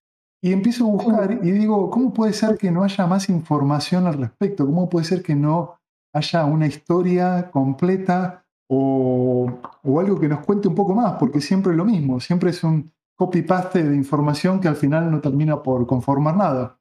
y 0.40 0.52
empiezo 0.52 0.84
a 0.84 0.90
buscar 0.90 1.40
y 1.42 1.50
digo, 1.50 1.90
¿cómo 1.90 2.14
puede 2.14 2.32
ser 2.32 2.56
que 2.56 2.70
no 2.70 2.84
haya 2.84 3.06
más 3.06 3.28
información 3.28 4.06
al 4.06 4.14
respecto? 4.14 4.64
¿Cómo 4.64 4.88
puede 4.88 5.04
ser 5.04 5.22
que 5.22 5.34
no 5.34 5.78
haya 6.12 6.44
una 6.44 6.66
historia 6.66 7.50
completa 7.50 8.46
o, 8.68 9.50
o 9.82 10.00
algo 10.00 10.18
que 10.18 10.28
nos 10.28 10.44
cuente 10.44 10.68
un 10.68 10.74
poco 10.74 10.94
más? 10.94 11.14
Porque 11.14 11.40
siempre 11.40 11.72
es 11.72 11.76
lo 11.76 11.84
mismo, 11.84 12.20
siempre 12.20 12.50
es 12.50 12.62
un 12.62 12.90
copy-paste 13.16 13.82
de 13.82 13.96
información 13.96 14.60
que 14.60 14.68
al 14.68 14.76
final 14.76 15.10
no 15.10 15.20
termina 15.20 15.60
por 15.60 15.86
conformar 15.86 16.36
nada. 16.36 16.77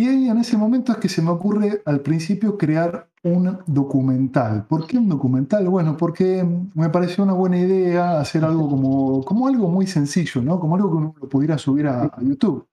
Y 0.00 0.08
ahí 0.08 0.30
en 0.30 0.38
ese 0.38 0.56
momento 0.56 0.92
es 0.92 0.98
que 0.98 1.10
se 1.10 1.20
me 1.20 1.28
ocurre 1.28 1.82
al 1.84 2.00
principio 2.00 2.56
crear 2.56 3.10
un 3.22 3.58
documental. 3.66 4.64
¿Por 4.66 4.86
qué 4.86 4.96
un 4.96 5.10
documental? 5.10 5.68
Bueno, 5.68 5.94
porque 5.94 6.42
me 6.74 6.88
pareció 6.88 7.22
una 7.22 7.34
buena 7.34 7.58
idea 7.58 8.18
hacer 8.18 8.42
algo 8.42 8.66
como, 8.70 9.22
como 9.22 9.46
algo 9.46 9.68
muy 9.68 9.86
sencillo, 9.86 10.40
¿no? 10.40 10.58
Como 10.58 10.76
algo 10.76 10.90
que 10.90 10.96
uno 10.96 11.14
lo 11.20 11.28
pudiera 11.28 11.58
subir 11.58 11.86
a, 11.86 12.10
YouTube. 12.22 12.66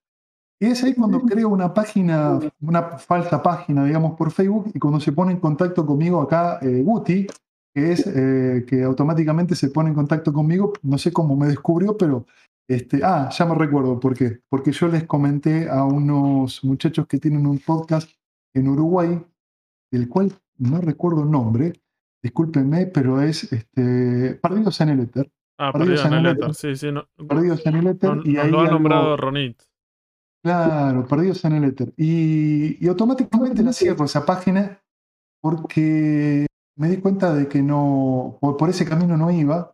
Y 0.57 0.67
es 0.67 0.81
ahí 0.85 0.93
cuando 0.93 1.19
creo 1.19 1.49
una 1.49 1.73
página, 1.73 2.39
una 2.61 2.83
falsa 2.97 3.43
página, 3.43 3.83
digamos, 3.83 4.15
por 4.15 4.31
Facebook, 4.31 4.71
y 4.73 4.79
cuando 4.79 5.01
se 5.01 5.11
pone 5.11 5.33
en 5.33 5.41
contacto 5.41 5.85
conmigo 5.85 6.21
acá 6.21 6.59
eh, 6.61 6.81
Guti, 6.81 7.27
que 7.75 7.91
es 7.91 8.07
eh, 8.07 8.63
que 8.65 8.83
automáticamente 8.83 9.53
se 9.53 9.69
pone 9.69 9.89
en 9.89 9.95
contacto 9.95 10.31
conmigo, 10.31 10.71
no 10.81 10.97
sé 10.97 11.11
cómo 11.11 11.35
me 11.35 11.47
descubrió, 11.47 11.97
pero 11.97 12.25
este, 12.67 12.99
ah, 13.03 13.29
ya 13.29 13.45
me 13.45 13.55
recuerdo 13.55 13.99
por 13.99 14.13
qué. 14.13 14.41
Porque 14.49 14.71
yo 14.71 14.87
les 14.87 15.05
comenté 15.05 15.69
a 15.69 15.85
unos 15.85 16.63
muchachos 16.63 17.07
que 17.07 17.17
tienen 17.17 17.47
un 17.47 17.59
podcast 17.59 18.09
en 18.53 18.67
Uruguay, 18.67 19.23
del 19.91 20.09
cual 20.09 20.33
no 20.57 20.81
recuerdo 20.81 21.23
el 21.23 21.31
nombre, 21.31 21.73
discúlpenme, 22.21 22.87
pero 22.87 23.21
es 23.21 23.51
este, 23.51 24.35
Perdidos 24.41 24.81
en 24.81 24.89
el 24.89 24.99
Éter. 25.01 25.31
Ah, 25.57 25.71
Perdidos, 25.71 26.05
en 26.05 26.13
el 26.13 26.25
Éter, 26.25 26.53
sí, 26.53 26.75
sí. 26.75 26.87
Perdidos 27.27 27.65
en 27.65 27.75
el 27.75 27.87
Éter. 27.87 28.19
y 28.25 28.37
ahí 28.37 28.51
lo 28.51 28.59
ha 28.59 28.69
nombrado 28.69 29.15
Ronit. 29.17 29.61
Claro, 30.43 31.05
Perdidos 31.07 31.43
en 31.45 31.53
el 31.53 31.63
Éter. 31.63 31.93
Y, 31.97 32.83
y 32.83 32.87
automáticamente 32.87 33.63
la 33.63 33.73
cierro 33.73 34.05
esa 34.05 34.25
página 34.25 34.81
porque 35.41 36.47
me 36.75 36.89
di 36.89 36.97
cuenta 36.97 37.33
de 37.33 37.47
que 37.47 37.61
no, 37.61 38.37
por 38.39 38.69
ese 38.69 38.85
camino 38.85 39.17
no 39.17 39.31
iba 39.31 39.73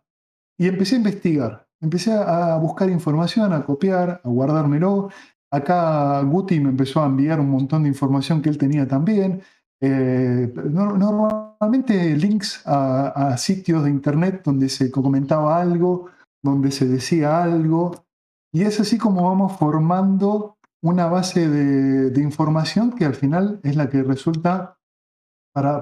y 0.58 0.68
empecé 0.68 0.94
a 0.94 0.98
investigar 0.98 1.68
empecé 1.84 2.12
a 2.12 2.56
buscar 2.56 2.90
información, 2.90 3.52
a 3.52 3.64
copiar, 3.64 4.20
a 4.24 4.28
guardármelo. 4.28 5.10
Acá 5.50 6.20
Guti 6.22 6.58
me 6.58 6.70
empezó 6.70 7.02
a 7.02 7.06
enviar 7.06 7.38
un 7.38 7.50
montón 7.50 7.84
de 7.84 7.88
información 7.88 8.42
que 8.42 8.48
él 8.48 8.58
tenía 8.58 8.88
también. 8.88 9.42
Eh, 9.80 10.52
normalmente 10.70 12.16
links 12.16 12.62
a, 12.64 13.36
sitios 13.36 13.84
de 13.84 13.90
internet 13.90 14.42
donde 14.44 14.68
se 14.68 14.90
comentaba 14.90 15.60
algo, 15.60 16.06
donde 16.42 16.70
se 16.70 16.86
decía 16.86 17.42
algo. 17.42 18.04
Y 18.52 18.62
es 18.62 18.80
así 18.80 18.98
como 18.98 19.28
vamos 19.28 19.52
formando 19.58 20.56
una 20.82 21.06
base 21.06 21.48
de 21.48 22.20
información 22.20 22.92
que 22.92 23.04
al 23.04 23.14
final 23.14 23.60
es 23.62 23.76
la 23.76 23.88
que 23.88 24.02
resulta 24.02 24.78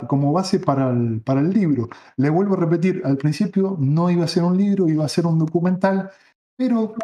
como 0.07 0.33
base 0.33 0.61
para 0.61 0.91
el, 0.91 1.23
para 1.23 1.41
el 1.41 1.51
libro. 1.51 1.89
Le 2.17 2.29
vuelvo 2.29 2.55
a 2.55 2.59
repetir, 2.59 3.03
al 3.05 3.17
principio 3.17 3.77
no 3.79 4.11
iba 4.11 4.25
a 4.25 4.29
ser 4.29 4.43
un 4.43 4.57
libro, 4.57 4.89
iba 4.89 5.05
a 5.05 5.09
ser 5.09 5.27
un 5.27 5.39
documental, 5.39 6.11
pero 6.57 6.95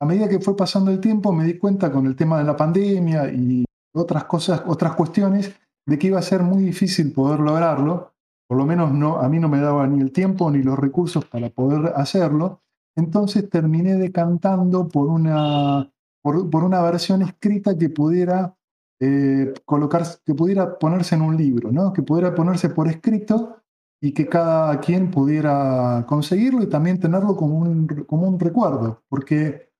a 0.00 0.06
medida 0.06 0.28
que 0.28 0.40
fue 0.40 0.56
pasando 0.56 0.90
el 0.90 1.00
tiempo 1.00 1.32
me 1.32 1.44
di 1.44 1.56
cuenta 1.56 1.90
con 1.90 2.06
el 2.06 2.16
tema 2.16 2.38
de 2.38 2.44
la 2.44 2.56
pandemia 2.56 3.32
y 3.32 3.64
otras 3.94 4.24
cosas, 4.24 4.62
otras 4.66 4.94
cuestiones, 4.94 5.54
de 5.86 5.98
que 5.98 6.08
iba 6.08 6.18
a 6.18 6.22
ser 6.22 6.42
muy 6.42 6.64
difícil 6.64 7.12
poder 7.12 7.38
lograrlo. 7.40 8.12
Por 8.48 8.58
lo 8.58 8.66
menos 8.66 8.92
no, 8.92 9.18
a 9.18 9.28
mí 9.28 9.38
no 9.38 9.48
me 9.48 9.60
daba 9.60 9.86
ni 9.86 10.00
el 10.00 10.12
tiempo 10.12 10.50
ni 10.50 10.62
los 10.62 10.78
recursos 10.78 11.24
para 11.24 11.48
poder 11.50 11.92
hacerlo. 11.94 12.60
Entonces 12.96 13.48
terminé 13.48 13.94
decantando 13.94 14.88
por 14.88 15.08
una, 15.08 15.92
por 16.22 16.64
una 16.64 16.82
versión 16.82 17.22
escrita 17.22 17.78
que 17.78 17.88
pudiera 17.88 18.55
eh, 18.98 19.52
colocar, 19.64 20.04
que 20.24 20.34
pudiera 20.34 20.78
ponerse 20.78 21.14
en 21.14 21.22
un 21.22 21.36
libro, 21.36 21.70
¿no? 21.70 21.92
que 21.92 22.02
pudiera 22.02 22.34
ponerse 22.34 22.70
por 22.70 22.88
escrito 22.88 23.62
y 24.00 24.12
que 24.12 24.26
cada 24.26 24.80
quien 24.80 25.10
pudiera 25.10 26.04
conseguirlo 26.08 26.62
y 26.62 26.68
también 26.68 26.98
tenerlo 26.98 27.36
como 27.36 27.58
un, 27.58 27.86
como 28.06 28.28
un 28.28 28.38
recuerdo. 28.40 29.02
Porque 29.08 29.70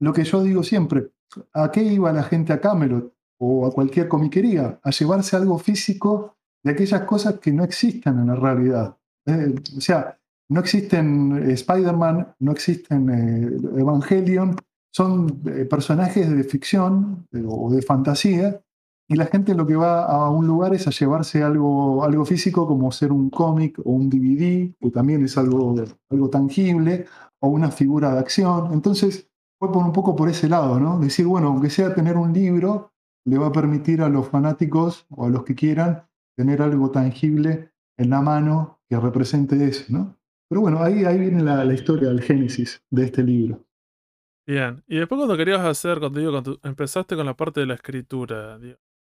lo 0.00 0.12
que 0.12 0.24
yo 0.24 0.42
digo 0.42 0.62
siempre, 0.62 1.10
¿a 1.52 1.70
qué 1.70 1.82
iba 1.82 2.12
la 2.12 2.22
gente 2.22 2.52
a 2.52 2.60
Camelot 2.60 3.12
o 3.38 3.66
a 3.66 3.72
cualquier 3.72 4.08
comiquería? 4.08 4.78
A 4.82 4.90
llevarse 4.90 5.36
algo 5.36 5.58
físico 5.58 6.36
de 6.62 6.72
aquellas 6.72 7.02
cosas 7.02 7.38
que 7.40 7.52
no 7.52 7.64
existen 7.64 8.18
en 8.18 8.26
la 8.28 8.36
realidad. 8.36 8.96
Eh, 9.26 9.54
o 9.76 9.80
sea, 9.80 10.16
no 10.48 10.60
existen 10.60 11.48
eh, 11.48 11.52
Spider-Man, 11.54 12.34
no 12.40 12.52
existen 12.52 13.08
Evangelion, 13.78 14.56
son 14.92 15.42
eh, 15.46 15.64
personajes 15.64 16.30
de 16.30 16.44
ficción 16.44 17.26
eh, 17.32 17.42
o 17.46 17.70
de 17.70 17.82
fantasía 17.82 18.60
y 19.10 19.16
la 19.16 19.26
gente 19.26 19.56
lo 19.56 19.66
que 19.66 19.74
va 19.74 20.04
a 20.04 20.30
un 20.30 20.46
lugar 20.46 20.72
es 20.72 20.86
a 20.86 20.92
llevarse 20.92 21.42
algo, 21.42 22.04
algo 22.04 22.24
físico 22.24 22.64
como 22.68 22.92
ser 22.92 23.10
un 23.10 23.28
cómic 23.28 23.80
o 23.80 23.90
un 23.90 24.08
DVD, 24.08 24.72
que 24.78 24.90
también 24.92 25.24
es 25.24 25.36
algo, 25.36 25.74
algo 26.10 26.30
tangible, 26.30 27.06
o 27.40 27.48
una 27.48 27.72
figura 27.72 28.12
de 28.12 28.20
acción. 28.20 28.72
Entonces 28.72 29.28
fue 29.58 29.72
por 29.72 29.84
un 29.84 29.92
poco 29.92 30.14
por 30.14 30.28
ese 30.28 30.48
lado, 30.48 30.78
¿no? 30.78 31.00
Decir, 31.00 31.26
bueno, 31.26 31.48
aunque 31.48 31.70
sea 31.70 31.92
tener 31.92 32.16
un 32.16 32.32
libro, 32.32 32.92
le 33.24 33.36
va 33.36 33.48
a 33.48 33.52
permitir 33.52 34.00
a 34.00 34.08
los 34.08 34.28
fanáticos 34.28 35.06
o 35.10 35.26
a 35.26 35.28
los 35.28 35.42
que 35.42 35.56
quieran 35.56 36.04
tener 36.36 36.62
algo 36.62 36.92
tangible 36.92 37.72
en 37.98 38.10
la 38.10 38.20
mano 38.20 38.78
que 38.88 38.98
represente 39.00 39.62
eso, 39.66 39.86
¿no? 39.88 40.16
Pero 40.48 40.60
bueno, 40.60 40.84
ahí, 40.84 41.04
ahí 41.04 41.18
viene 41.18 41.42
la, 41.42 41.64
la 41.64 41.74
historia, 41.74 42.10
el 42.10 42.22
génesis 42.22 42.80
de 42.90 43.06
este 43.06 43.24
libro. 43.24 43.64
Bien, 44.50 44.82
y 44.88 44.96
después 44.96 45.16
cuando 45.16 45.36
querías 45.36 45.60
hacer, 45.60 46.00
cuando, 46.00 46.18
digo, 46.18 46.32
cuando 46.32 46.58
empezaste 46.64 47.14
con 47.14 47.24
la 47.24 47.36
parte 47.36 47.60
de 47.60 47.66
la 47.66 47.74
escritura, 47.74 48.58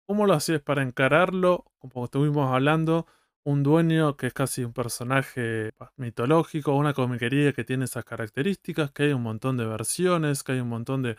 ¿cómo 0.07 0.25
lo 0.25 0.33
hacías 0.33 0.63
para 0.63 0.83
encararlo? 0.83 1.67
Como 1.79 2.07
estuvimos 2.07 2.51
hablando, 2.51 3.07
un 3.45 3.63
dueño 3.63 4.17
que 4.17 4.29
es 4.29 4.33
casi 4.33 4.65
un 4.65 4.73
personaje 4.73 5.75
mitológico, 5.97 6.75
una 6.75 6.95
comiquería 6.95 7.53
que 7.53 7.65
tiene 7.65 7.85
esas 7.85 8.07
características, 8.07 8.93
que 8.93 9.03
hay 9.03 9.13
un 9.13 9.25
montón 9.25 9.59
de 9.59 9.67
versiones, 9.67 10.43
que 10.43 10.53
hay 10.53 10.61
un 10.61 10.71
montón 10.71 11.03
de... 11.03 11.17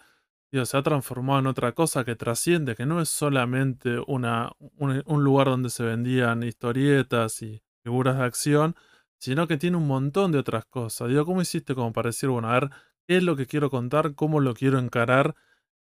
Digo, 0.52 0.66
se 0.66 0.78
ha 0.78 0.82
transformado 0.82 1.38
en 1.42 1.46
otra 1.46 1.74
cosa 1.74 2.04
que 2.04 2.16
trasciende, 2.16 2.76
que 2.76 2.88
no 2.88 3.00
es 3.00 3.10
solamente 3.10 4.00
una, 4.08 4.52
un, 4.80 5.04
un 5.06 5.24
lugar 5.24 5.46
donde 5.46 5.70
se 5.70 5.84
vendían 5.84 6.42
historietas 6.42 7.44
y 7.44 7.62
figuras 7.84 8.18
de 8.18 8.24
acción, 8.24 8.76
sino 9.20 9.48
que 9.48 9.58
tiene 9.58 9.78
un 9.78 9.86
montón 9.86 10.32
de 10.32 10.40
otras 10.40 10.66
cosas. 10.66 11.08
Digo, 11.10 11.24
¿cómo 11.24 11.40
hiciste 11.40 11.76
como 11.76 11.94
para 11.94 12.10
decir, 12.10 12.30
bueno, 12.30 12.50
a 12.50 12.54
ver, 12.54 12.72
qué 13.08 13.18
es 13.18 13.24
lo 13.24 13.36
que 13.36 13.48
quiero 13.48 13.70
contar, 13.70 14.16
cómo 14.16 14.40
lo 14.40 14.54
quiero 14.54 14.80
encarar 14.80 15.36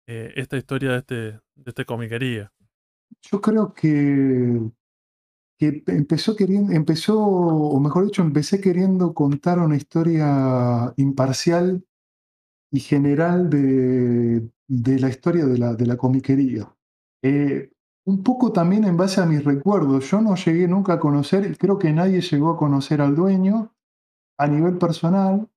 eh, 0.06 0.32
esta 0.36 0.56
historia 0.56 0.92
de 0.92 0.98
este, 0.98 1.14
de 1.14 1.40
este 1.66 1.84
comiquería. 1.84 2.52
Yo 3.22 3.40
creo 3.40 3.72
que, 3.72 4.60
que 5.58 5.82
empezó 5.86 6.36
queriendo, 6.36 6.72
empezó, 6.72 7.18
o 7.18 7.80
mejor 7.80 8.04
dicho, 8.04 8.22
empecé 8.22 8.60
queriendo 8.60 9.14
contar 9.14 9.58
una 9.58 9.76
historia 9.76 10.92
imparcial 10.96 11.84
y 12.70 12.80
general 12.80 13.48
de, 13.48 14.50
de 14.68 14.98
la 14.98 15.08
historia 15.08 15.46
de 15.46 15.58
la, 15.58 15.74
de 15.74 15.86
la 15.86 15.96
comiquería. 15.96 16.74
Eh, 17.22 17.70
un 18.06 18.22
poco 18.22 18.52
también 18.52 18.84
en 18.84 18.96
base 18.96 19.20
a 19.20 19.26
mis 19.26 19.44
recuerdos. 19.44 20.10
Yo 20.10 20.20
no 20.20 20.34
llegué 20.34 20.68
nunca 20.68 20.94
a 20.94 21.00
conocer, 21.00 21.56
creo 21.56 21.78
que 21.78 21.92
nadie 21.92 22.20
llegó 22.20 22.50
a 22.50 22.58
conocer 22.58 23.00
al 23.00 23.14
dueño 23.14 23.74
a 24.38 24.46
nivel 24.46 24.76
personal, 24.78 25.48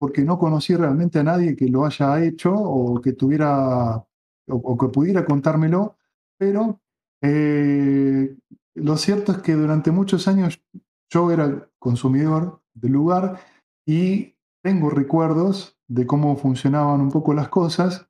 porque 0.00 0.24
no 0.24 0.38
conocí 0.38 0.74
realmente 0.74 1.18
a 1.18 1.22
nadie 1.22 1.54
que 1.54 1.68
lo 1.68 1.84
haya 1.84 2.24
hecho 2.24 2.54
o 2.54 3.02
que 3.02 3.12
tuviera 3.12 4.02
o, 4.48 4.78
que 4.78 4.88
pudiera 4.88 5.26
contármelo, 5.26 5.98
pero 6.38 6.80
eh, 7.22 8.34
lo 8.74 8.96
cierto 8.96 9.32
es 9.32 9.38
que 9.38 9.52
durante 9.52 9.90
muchos 9.90 10.26
años 10.26 10.62
yo 11.10 11.30
era 11.30 11.68
consumidor 11.78 12.62
del 12.72 12.92
lugar 12.92 13.40
y 13.86 14.36
tengo 14.62 14.88
recuerdos 14.88 15.76
de 15.86 16.06
cómo 16.06 16.34
funcionaban 16.36 17.02
un 17.02 17.10
poco 17.10 17.34
las 17.34 17.50
cosas. 17.50 18.08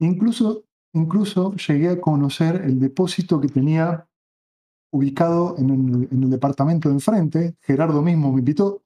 Incluso, 0.00 0.64
incluso 0.92 1.54
llegué 1.54 1.90
a 1.90 2.00
conocer 2.00 2.62
el 2.64 2.80
depósito 2.80 3.40
que 3.40 3.48
tenía 3.48 4.08
ubicado 4.92 5.54
en 5.56 5.70
el, 5.70 6.08
en 6.10 6.22
el 6.24 6.30
departamento 6.30 6.88
de 6.88 6.96
enfrente. 6.96 7.54
Gerardo 7.60 8.02
mismo 8.02 8.32
me 8.32 8.40
invitó. 8.40 8.82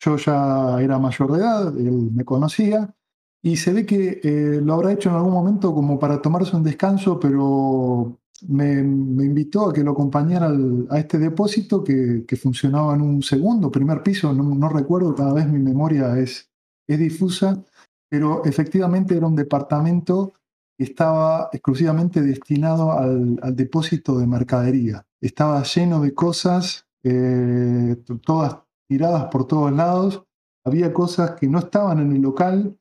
Yo 0.00 0.16
ya 0.16 0.80
era 0.80 0.98
mayor 0.98 1.32
de 1.32 1.38
edad, 1.38 1.76
él 1.78 2.10
me 2.12 2.24
conocía 2.24 2.94
y 3.42 3.56
se 3.56 3.72
ve 3.72 3.86
que 3.86 4.20
eh, 4.22 4.60
lo 4.62 4.74
habrá 4.74 4.92
hecho 4.92 5.10
en 5.10 5.16
algún 5.16 5.32
momento 5.32 5.74
como 5.74 5.98
para 5.98 6.20
tomarse 6.20 6.56
un 6.56 6.64
descanso, 6.64 7.18
pero 7.18 8.18
me, 8.46 8.74
invitó 8.80 9.68
a 9.68 9.72
que 9.72 9.82
lo 9.82 9.92
acompañara 9.92 10.50
a 10.90 10.98
este 10.98 11.18
depósito 11.18 11.82
que, 11.82 12.24
funcionaba 12.40 12.94
en 12.94 13.02
un 13.02 13.22
segundo, 13.22 13.70
primer 13.70 14.02
piso, 14.02 14.32
no, 14.32 14.68
recuerdo, 14.68 15.14
cada 15.14 15.34
vez 15.34 15.48
mi 15.48 15.58
memoria 15.58 16.18
es, 16.18 16.50
es 16.86 16.98
difusa, 16.98 17.62
pero 18.08 18.44
efectivamente 18.44 19.16
era 19.16 19.26
un 19.26 19.36
departamento 19.36 20.34
que 20.76 20.84
estaba 20.84 21.48
exclusivamente 21.52 22.22
destinado 22.22 22.92
al, 22.92 23.36
depósito 23.54 24.18
de 24.18 24.26
mercadería. 24.26 25.04
Estaba 25.20 25.62
lleno 25.64 26.00
de 26.00 26.14
cosas, 26.14 26.86
eh, 27.02 27.96
todas 28.24 28.58
tiradas 28.88 29.26
por 29.26 29.46
todos 29.46 29.72
lados. 29.72 30.24
Había 30.64 30.92
cosas 30.92 31.32
que 31.32 31.46
no 31.46 31.58
estaban 31.58 32.00
en 32.00 32.12
el 32.12 32.22
local, 32.22 32.78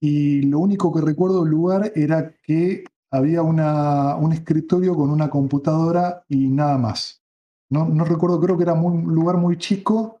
y 0.00 0.42
lo 0.42 0.58
único 0.58 0.92
que 0.92 1.00
recuerdo 1.00 1.42
del 1.42 1.50
lugar 1.50 1.90
era 1.94 2.34
que 2.42 2.84
había 3.10 3.40
una, 3.40 4.16
un 4.16 4.32
escritorio 4.32 4.94
con 4.94 5.10
una 5.10 5.30
computadora 5.30 6.24
y 6.28 6.48
nada 6.48 6.76
más. 6.76 7.22
No, 7.70 7.86
no 7.86 8.04
recuerdo, 8.04 8.38
creo 8.38 8.56
que 8.58 8.64
era 8.64 8.74
un 8.74 9.14
lugar 9.14 9.38
muy 9.38 9.56
chico, 9.56 10.20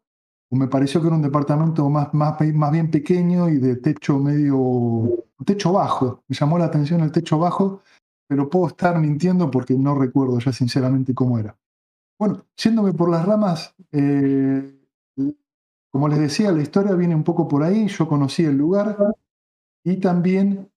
o 0.50 0.56
me 0.56 0.68
pareció 0.68 1.02
que 1.02 1.08
era 1.08 1.16
un 1.16 1.22
departamento 1.22 1.88
más, 1.90 2.14
más, 2.14 2.40
más 2.54 2.72
bien 2.72 2.90
pequeño 2.90 3.50
y 3.50 3.58
de 3.58 3.76
techo 3.76 4.18
medio, 4.18 5.26
techo 5.44 5.72
bajo. 5.72 6.22
Me 6.28 6.34
llamó 6.34 6.56
la 6.56 6.64
atención 6.64 7.00
el 7.00 7.12
techo 7.12 7.38
bajo, 7.38 7.82
pero 8.26 8.48
puedo 8.48 8.68
estar 8.68 8.98
mintiendo 8.98 9.50
porque 9.50 9.74
no 9.74 9.94
recuerdo 9.94 10.38
ya 10.38 10.52
sinceramente 10.52 11.12
cómo 11.12 11.38
era. 11.38 11.58
Bueno, 12.18 12.46
yéndome 12.56 12.94
por 12.94 13.10
las 13.10 13.26
ramas, 13.26 13.74
eh, 13.92 14.73
como 15.90 16.08
les 16.08 16.18
decía, 16.18 16.52
la 16.52 16.62
historia 16.62 16.94
viene 16.94 17.14
un 17.14 17.24
poco 17.24 17.46
por 17.46 17.62
ahí. 17.62 17.86
Yo 17.88 18.08
conocí 18.08 18.44
el 18.44 18.56
lugar, 18.56 18.96
y 19.84 19.98
también 19.98 20.70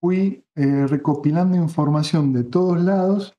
fui 0.00 0.44
eh, 0.54 0.86
recopilando 0.86 1.56
información 1.56 2.32
de 2.32 2.44
todos 2.44 2.80
lados 2.80 3.34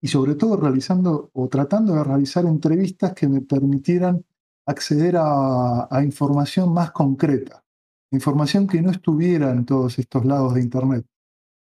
y 0.00 0.08
sobre 0.08 0.34
todo 0.34 0.56
realizando 0.56 1.30
o 1.32 1.48
tratando 1.48 1.94
de 1.94 2.04
realizar 2.04 2.44
entrevistas 2.46 3.12
que 3.12 3.28
me 3.28 3.42
permitieran 3.42 4.24
acceder 4.66 5.16
a, 5.18 5.88
información 6.02 6.72
más 6.72 6.92
concreta, 6.92 7.64
información 8.10 8.66
que 8.66 8.82
no 8.82 8.90
estuviera 8.90 9.50
en 9.50 9.64
todos 9.64 9.98
estos 9.98 10.24
lados 10.24 10.54
de 10.54 10.62
Internet. 10.62 11.06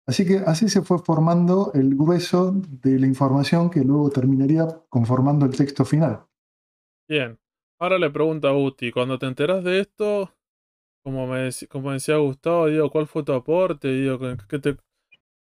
Así 0.05 0.25
que 0.25 0.37
así 0.39 0.69
se 0.69 0.81
fue 0.81 0.99
formando 0.99 1.71
el 1.73 1.95
grueso 1.95 2.51
de 2.51 2.99
la 2.99 3.07
información 3.07 3.69
que 3.69 3.83
luego 3.83 4.09
terminaría 4.09 4.67
conformando 4.89 5.45
el 5.45 5.55
texto 5.55 5.85
final. 5.85 6.25
Bien, 7.07 7.39
ahora 7.79 7.97
le 7.97 8.09
pregunto 8.09 8.47
a 8.47 8.57
Uti, 8.57 8.91
cuando 8.91 9.17
te 9.17 9.25
enteras 9.25 9.63
de 9.63 9.79
esto, 9.79 10.31
como, 11.03 11.27
me, 11.27 11.49
como 11.69 11.91
decía 11.91 12.17
Gustavo, 12.17 12.67
digo, 12.67 12.89
¿cuál 12.91 13.07
fue 13.07 13.23
tu 13.23 13.33
aporte? 13.33 13.87
Digo, 13.87 14.19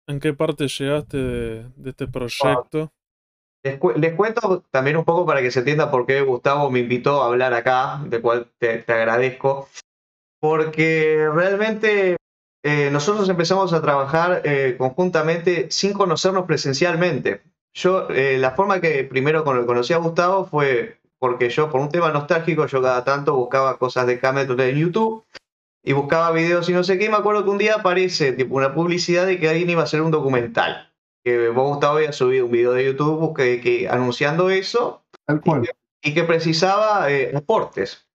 ¿en 0.07 0.19
qué 0.19 0.33
parte 0.33 0.67
llegaste 0.67 1.17
de, 1.17 1.89
este 1.89 2.07
proyecto? 2.07 2.91
Les, 3.63 4.13
cuento 4.15 4.65
también 4.71 4.97
un 4.97 5.05
poco 5.05 5.25
para 5.25 5.41
que 5.41 5.51
se 5.51 5.59
entienda 5.59 5.89
por 5.89 6.05
qué 6.05 6.21
Gustavo 6.21 6.69
me 6.69 6.79
invitó 6.79 7.21
a 7.23 7.27
hablar 7.27 7.53
acá, 7.53 8.01
de 8.05 8.19
cual 8.19 8.51
te, 8.57 8.83
agradezco, 8.87 9.69
porque 10.41 11.29
realmente 11.33 12.17
eh, 12.63 12.89
nosotros 12.91 13.29
empezamos 13.29 13.71
a 13.71 13.81
trabajar 13.81 14.41
eh, 14.43 14.75
conjuntamente 14.77 15.71
sin 15.71 15.93
conocernos 15.93 16.45
presencialmente. 16.45 17.41
Yo, 17.73 18.09
eh, 18.09 18.37
la 18.37 18.51
forma 18.51 18.81
que 18.81 19.03
primero 19.05 19.45
conocí 19.45 19.93
a 19.93 19.97
Gustavo 19.97 20.45
fue 20.45 20.99
porque 21.23 21.49
yo, 21.49 21.69
por 21.69 21.79
un 21.79 21.87
tema 21.87 22.11
nostálgico, 22.11 22.67
yo 22.67 22.81
cada 22.81 23.05
tanto 23.05 23.33
buscaba 23.33 23.77
cosas 23.77 24.05
de 24.07 24.19
Cameron 24.19 24.59
en 24.59 24.75
YouTube 24.75 25.23
y 25.81 25.93
buscaba 25.93 26.31
videos 26.31 26.67
y 26.67 26.73
no 26.73 26.83
sé 26.83 26.99
qué, 26.99 27.05
y 27.05 27.09
me 27.09 27.15
acuerdo 27.15 27.45
que 27.45 27.49
un 27.49 27.57
día 27.57 27.75
aparece 27.75 28.33
tipo 28.33 28.55
una 28.55 28.73
publicidad 28.73 29.25
de 29.25 29.39
que 29.39 29.47
alguien 29.47 29.69
iba 29.69 29.79
a 29.79 29.85
hacer 29.85 30.01
un 30.01 30.11
documental. 30.11 30.93
Que 31.23 31.47
vos, 31.47 31.69
Gustavo, 31.69 31.95
había 31.95 32.11
subido 32.11 32.47
un 32.47 32.51
video 32.51 32.73
de 32.73 32.83
YouTube 32.83 33.33
que, 33.37 33.87
anunciando 33.89 34.49
eso 34.49 35.05
Y, 36.01 36.13
que, 36.13 36.25
precisaba 36.25 37.09
eh, 37.09 37.31
aportes. 37.33 38.05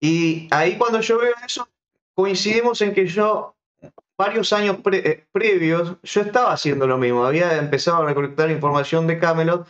Y 0.00 0.48
ahí 0.50 0.76
cuando 0.78 1.00
yo 1.00 1.20
veo 1.20 1.34
eso, 1.46 1.68
coincidimos 2.12 2.82
en 2.82 2.92
que 2.92 3.06
yo, 3.06 3.54
varios 4.18 4.52
años 4.52 4.78
eh, 4.90 5.26
previos, 5.30 5.96
yo 6.02 6.22
estaba 6.22 6.52
haciendo 6.52 6.88
lo 6.88 6.98
mismo. 6.98 7.24
Había 7.24 7.56
empezado 7.56 8.02
a 8.02 8.06
recolectar 8.06 8.50
información 8.50 9.06
de 9.06 9.20
Camelot, 9.20 9.68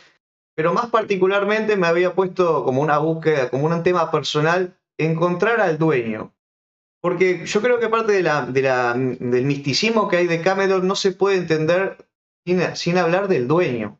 pero 0.55 0.73
más 0.73 0.87
particularmente 0.87 1.75
me 1.75 1.87
había 1.87 2.13
puesto 2.13 2.63
como 2.63 2.81
una 2.81 2.97
búsqueda, 2.97 3.49
como 3.49 3.65
un 3.65 3.83
tema 3.83 4.11
personal, 4.11 4.77
encontrar 4.97 5.61
al 5.61 5.77
dueño. 5.77 6.33
Porque 7.01 7.45
yo 7.45 7.61
creo 7.61 7.79
que 7.79 7.89
parte 7.89 8.13
del 8.13 9.45
misticismo 9.45 10.07
que 10.07 10.17
hay 10.17 10.27
de 10.27 10.41
Camelot 10.41 10.83
no 10.83 10.95
se 10.95 11.11
puede 11.11 11.37
entender 11.37 11.97
sin, 12.75 12.97
hablar 12.97 13.27
del 13.27 13.47
dueño. 13.47 13.99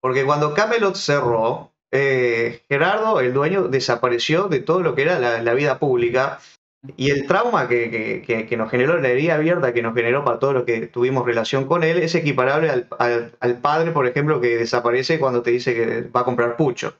Porque 0.00 0.24
cuando 0.24 0.54
Camelot 0.54 0.94
cerró, 0.96 1.72
eh, 1.92 2.62
Gerardo, 2.68 3.20
el 3.20 3.34
dueño, 3.34 3.68
desapareció 3.68 4.48
de 4.48 4.60
todo 4.60 4.80
lo 4.80 4.94
que 4.94 5.02
era 5.02 5.18
la, 5.18 5.54
vida 5.54 5.78
pública. 5.78 6.40
Y 6.96 7.10
el 7.10 7.26
trauma 7.26 7.68
que, 7.68 8.22
que, 8.48 8.56
nos 8.56 8.70
generó, 8.70 8.98
la 8.98 9.08
herida 9.08 9.34
abierta 9.34 9.72
que 9.72 9.82
nos 9.82 9.94
generó 9.94 10.24
para 10.24 10.38
todo 10.38 10.52
lo 10.52 10.64
que 10.64 10.86
tuvimos 10.86 11.26
relación 11.26 11.66
con 11.66 11.82
él, 11.82 11.98
es 11.98 12.14
equiparable 12.14 12.70
al, 12.70 12.88
al, 13.40 13.60
padre, 13.60 13.90
por 13.90 14.06
ejemplo, 14.06 14.40
que 14.40 14.56
desaparece 14.56 15.18
cuando 15.18 15.42
te 15.42 15.50
dice 15.50 15.74
que 15.74 16.02
va 16.02 16.20
a 16.20 16.24
comprar 16.24 16.56
pucho. 16.56 16.94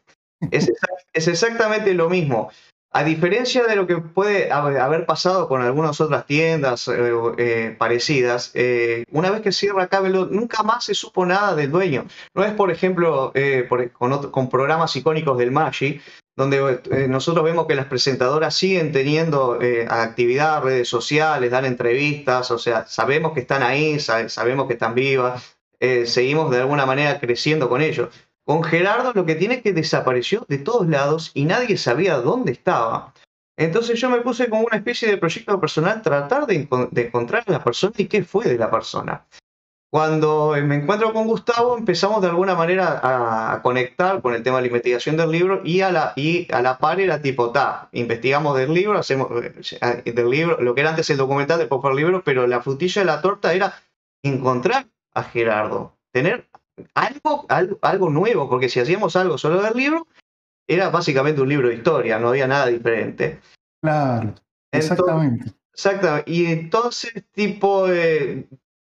Es, 0.51 0.71
es 1.13 1.29
exactamente 1.29 1.95
lo 1.95 2.11
mismo. 2.11 2.51
A 2.91 3.05
diferencia 3.05 3.67
de 3.67 3.77
lo 3.77 3.87
que 3.87 3.99
puede 3.99 4.51
haber 4.51 5.05
pasado 5.05 5.47
con 5.47 5.61
algunas 5.61 6.01
otras 6.01 6.27
tiendas 6.27 6.89
eh, 6.89 7.13
eh, 7.37 7.77
parecidas, 7.79 8.51
eh, 8.55 9.05
una 9.13 9.31
vez 9.31 9.43
que 9.43 9.53
cierra 9.53 9.89
Camelot, 9.89 10.31
nunca 10.31 10.63
más 10.63 10.85
se 10.85 10.95
supo 10.95 11.27
nada 11.27 11.55
del 11.55 11.71
dueño. 11.71 12.07
No 12.35 12.45
es, 12.45 12.53
por 12.55 12.71
ejemplo, 12.71 13.33
con, 14.31 14.49
programas 14.49 14.97
icónicos 14.97 15.37
del 15.37 15.51
Magi, 15.51 16.01
donde 16.35 16.81
nosotros 17.09 17.45
vemos 17.45 17.67
que 17.67 17.75
las 17.75 17.87
presentadoras 17.87 18.55
siguen 18.55 18.91
teniendo 18.91 19.59
actividad, 19.89 20.63
redes 20.63 20.89
sociales, 20.89 21.51
dan 21.51 21.67
entrevistas, 21.67 22.51
o 22.51 22.59
sea, 22.59 22.87
sabemos 22.87 23.33
que 23.33 23.41
están 23.41 23.63
ahí, 23.63 24.01
sabemos 24.01 24.67
que 24.67 24.75
están 24.75 24.95
vivas, 24.95 25.57
seguimos 26.07 26.51
de 26.51 26.61
alguna 26.61 26.87
manera 26.87 27.21
creciendo 27.21 27.69
con 27.69 27.83
ellos. 27.83 28.09
Con 28.49 28.65
Gerardo 28.65 29.13
lo 29.15 29.27
que 29.27 29.35
tiene 29.35 29.57
es 29.57 29.63
que 29.63 29.75
desapareció 29.75 30.47
de 30.49 30.57
todos 30.57 30.89
lados 30.89 31.33
y 31.35 31.45
nadie 31.45 31.77
sabía 31.77 32.17
dónde 32.17 32.53
estaba. 32.53 33.13
Entonces 33.59 34.01
yo 34.01 34.09
me 34.09 34.23
puse 34.23 34.49
como 34.49 34.63
una 34.63 34.79
especie 34.79 35.07
de 35.07 35.19
proyecto 35.19 35.61
personal 35.61 36.01
tratar 36.01 36.47
de, 36.47 36.55
encontrar 36.55 37.45
a 37.47 37.53
la 37.53 37.63
persona 37.63 37.93
y 37.99 38.07
qué 38.07 38.25
fue 38.25 38.47
de 38.47 38.57
la 38.57 38.71
persona. 38.71 39.27
Cuando 39.91 40.55
me 40.65 40.77
encuentro 40.77 41.13
con 41.13 41.27
Gustavo 41.27 41.77
empezamos 41.77 42.23
de 42.23 42.29
alguna 42.29 42.55
manera 42.55 43.53
a, 43.53 43.61
conectar 43.61 44.23
con 44.23 44.33
el 44.33 44.43
tema 44.43 44.57
de 44.57 44.63
la 44.63 44.69
investigación 44.69 45.19
del 45.19 45.31
libro 45.31 45.61
y 45.63 45.83
a 45.83 45.93
la, 45.93 46.15
y 46.17 46.51
a 46.51 46.63
la 46.63 46.79
par 46.79 47.01
era 47.01 47.21
tipo, 47.21 47.51
ta, 47.51 47.91
investigamos 47.93 48.57
del 48.57 48.73
libro, 48.73 48.99
hacemos 48.99 49.29
eh, 49.45 50.11
del 50.11 50.31
libro, 50.31 50.59
lo 50.63 50.75
que 50.75 50.81
era 50.81 50.91
antes 50.91 51.11
el 51.11 51.19
documental, 51.19 51.59
después 51.59 51.83
por 51.83 51.91
el 51.91 51.99
libro, 51.99 52.23
pero 52.25 52.47
la 52.47 52.63
frutilla 52.63 53.03
de 53.03 53.07
la 53.07 53.21
torta 53.21 53.53
era 53.53 53.75
encontrar 54.23 54.87
a 55.13 55.23
Gerardo, 55.23 55.99
tener 56.13 56.49
algo, 56.95 57.47
algo, 57.49 58.11
nuevo, 58.11 58.49
porque 58.49 58.69
si 58.69 58.81
hacíamos 58.81 59.17
algo 59.17 59.39
solo 59.39 59.63
del 59.63 59.75
libro, 59.75 60.07
era 60.67 60.91
básicamente 60.91 61.41
un 61.41 61.49
libro 61.49 61.69
de 61.69 61.77
historia, 61.77 62.19
no 62.19 62.29
había 62.29 62.47
nada 62.47 62.67
diferente. 62.67 63.41
Claro, 63.83 64.35
exactamente. 64.73 65.53
exactamente. 65.73 66.31
Y 66.31 66.47
entonces, 66.47 67.25
tipo, 67.33 67.87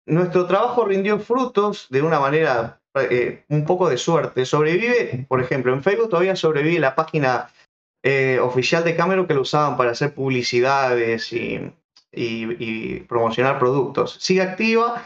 nuestro 0.06 0.46
trabajo 0.46 0.86
rindió 0.86 1.20
frutos 1.20 1.88
de 1.90 2.02
una 2.02 2.20
manera, 2.20 2.82
eh, 2.96 3.46
un 3.50 3.66
poco 3.66 3.90
de 3.90 3.98
suerte. 3.98 4.46
Sobrevive, 4.46 5.26
por 5.28 5.42
ejemplo, 5.42 5.74
en 5.74 5.84
Facebook 5.84 6.10
todavía 6.10 6.36
sobrevive 6.36 6.80
la 6.80 6.96
página 6.96 7.52
eh, 8.04 8.40
oficial 8.42 8.84
de 8.84 8.96
Camero 8.96 9.28
que 9.28 9.34
lo 9.34 9.42
usaban 9.42 9.78
para 9.78 9.92
hacer 9.92 10.14
publicidades 10.14 11.32
y, 11.32 11.72
y 12.12 13.00
promocionar 13.02 13.60
productos. 13.60 14.18
Sigue 14.20 14.42
activa 14.42 15.06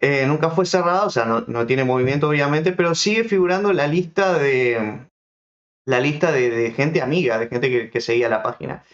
eh, 0.00 0.24
nunca 0.26 0.50
fue 0.50 0.66
cerrado, 0.66 1.06
o 1.06 1.10
sea, 1.10 1.24
no, 1.24 1.66
tiene 1.66 1.84
movimiento 1.84 2.28
obviamente, 2.28 2.72
pero 2.72 2.94
sigue 2.94 3.24
figurando 3.24 3.72
la 3.72 3.86
lista 3.86 4.38
de 4.38 5.06
la 5.84 6.00
lista 6.00 6.32
de, 6.32 6.70
gente 6.72 7.02
amiga, 7.02 7.38
de 7.38 7.48
gente 7.48 7.90
que, 7.90 8.00
seguía 8.00 8.28
la 8.28 8.42
página. 8.42 8.84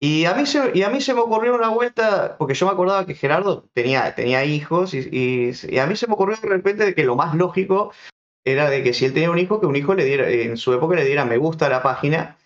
Y 0.00 0.26
a, 0.26 0.34
mí 0.34 0.46
se, 0.46 0.70
y 0.74 0.82
a 0.82 0.90
mí 0.90 1.00
se 1.00 1.12
me 1.12 1.20
ocurrió 1.20 1.54
una 1.54 1.70
vuelta, 1.70 2.36
porque 2.38 2.54
yo 2.54 2.66
me 2.66 2.72
acordaba 2.72 3.04
que 3.04 3.14
Gerardo 3.14 3.68
tenía, 3.72 4.14
tenía 4.14 4.44
hijos, 4.44 4.94
y, 4.94 5.08
y, 5.10 5.78
a 5.78 5.86
mí 5.86 5.96
se 5.96 6.06
me 6.06 6.12
ocurrió 6.12 6.36
de 6.36 6.48
repente 6.48 6.84
de 6.84 6.94
que 6.94 7.04
lo 7.04 7.16
más 7.16 7.34
lógico 7.34 7.92
era 8.44 8.70
de 8.70 8.82
que 8.82 8.92
si 8.92 9.04
él 9.04 9.12
tenía 9.12 9.30
un 9.30 9.38
hijo, 9.38 9.60
que 9.60 9.66
un 9.66 9.76
hijo 9.76 9.94
le 9.94 10.04
diera, 10.04 10.28
en 10.30 10.56
su 10.56 10.72
época 10.72 10.94
le 10.94 11.04
diera 11.04 11.24
me 11.24 11.36
gusta 11.36 11.66
a 11.66 11.70
la 11.70 11.82
página. 11.82 12.37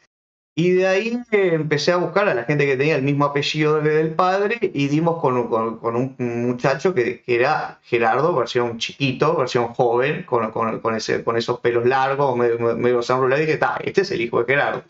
Y 0.54 0.72
de 0.72 0.86
ahí 0.86 1.18
empecé 1.30 1.92
a 1.92 1.96
buscar 1.96 2.28
a 2.28 2.34
la 2.34 2.44
gente 2.44 2.66
que 2.66 2.76
tenía 2.76 2.96
el 2.96 3.02
mismo 3.02 3.24
apellido 3.24 3.80
del 3.80 4.14
padre 4.14 4.58
y 4.60 4.88
dimos 4.88 5.18
con, 5.18 5.48
con, 5.48 5.78
con 5.78 5.96
un 5.96 6.14
muchacho 6.18 6.92
que, 6.92 7.22
que, 7.22 7.36
era 7.36 7.80
Gerardo, 7.82 8.34
versión 8.34 8.76
chiquito, 8.76 9.34
versión 9.34 9.72
joven, 9.72 10.24
con, 10.24 10.50
con 10.50 10.94
ese, 10.94 11.24
esos 11.36 11.60
pelos 11.60 11.86
largos, 11.86 12.36
medio, 12.36 12.76
medio 12.76 13.00
y 13.00 13.40
dije, 13.40 13.58
este 13.84 14.02
es 14.02 14.10
el 14.10 14.20
hijo 14.20 14.40
de 14.40 14.52
Gerardo. 14.52 14.84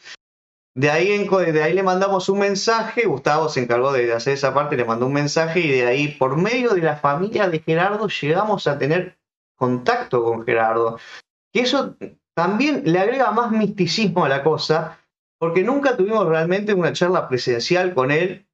De 0.74 0.90
ahí, 0.90 1.12
en, 1.12 1.28
de 1.28 1.62
ahí 1.62 1.74
le 1.74 1.82
mandamos 1.84 2.28
un 2.28 2.40
mensaje, 2.40 3.06
Gustavo 3.06 3.48
se 3.48 3.60
encargó 3.60 3.92
de 3.92 4.12
hacer 4.12 4.32
esa 4.32 4.54
parte, 4.54 4.76
le 4.76 4.84
mandó 4.84 5.06
un 5.06 5.12
mensaje 5.12 5.60
y 5.60 5.70
de 5.70 5.86
ahí, 5.86 6.08
por 6.08 6.36
medio 6.36 6.70
de 6.70 6.80
la 6.80 6.96
familia 6.96 7.48
de 7.48 7.60
Gerardo, 7.60 8.08
llegamos 8.08 8.66
a 8.66 8.78
tener 8.78 9.16
contacto 9.54 10.24
con 10.24 10.44
Gerardo. 10.44 10.98
Y 11.52 11.60
eso 11.60 11.94
también 12.34 12.82
le 12.84 12.98
agrega 12.98 13.30
más 13.30 13.52
misticismo 13.52 14.24
a 14.24 14.28
la 14.30 14.42
cosa, 14.42 14.98
porque 15.42 15.64
nunca 15.64 15.96
tuvimos 15.96 16.24
realmente 16.28 16.72
una 16.72 16.92
charla 16.92 17.28
presencial 17.28 17.94
con 17.94 18.12
él. 18.12 18.46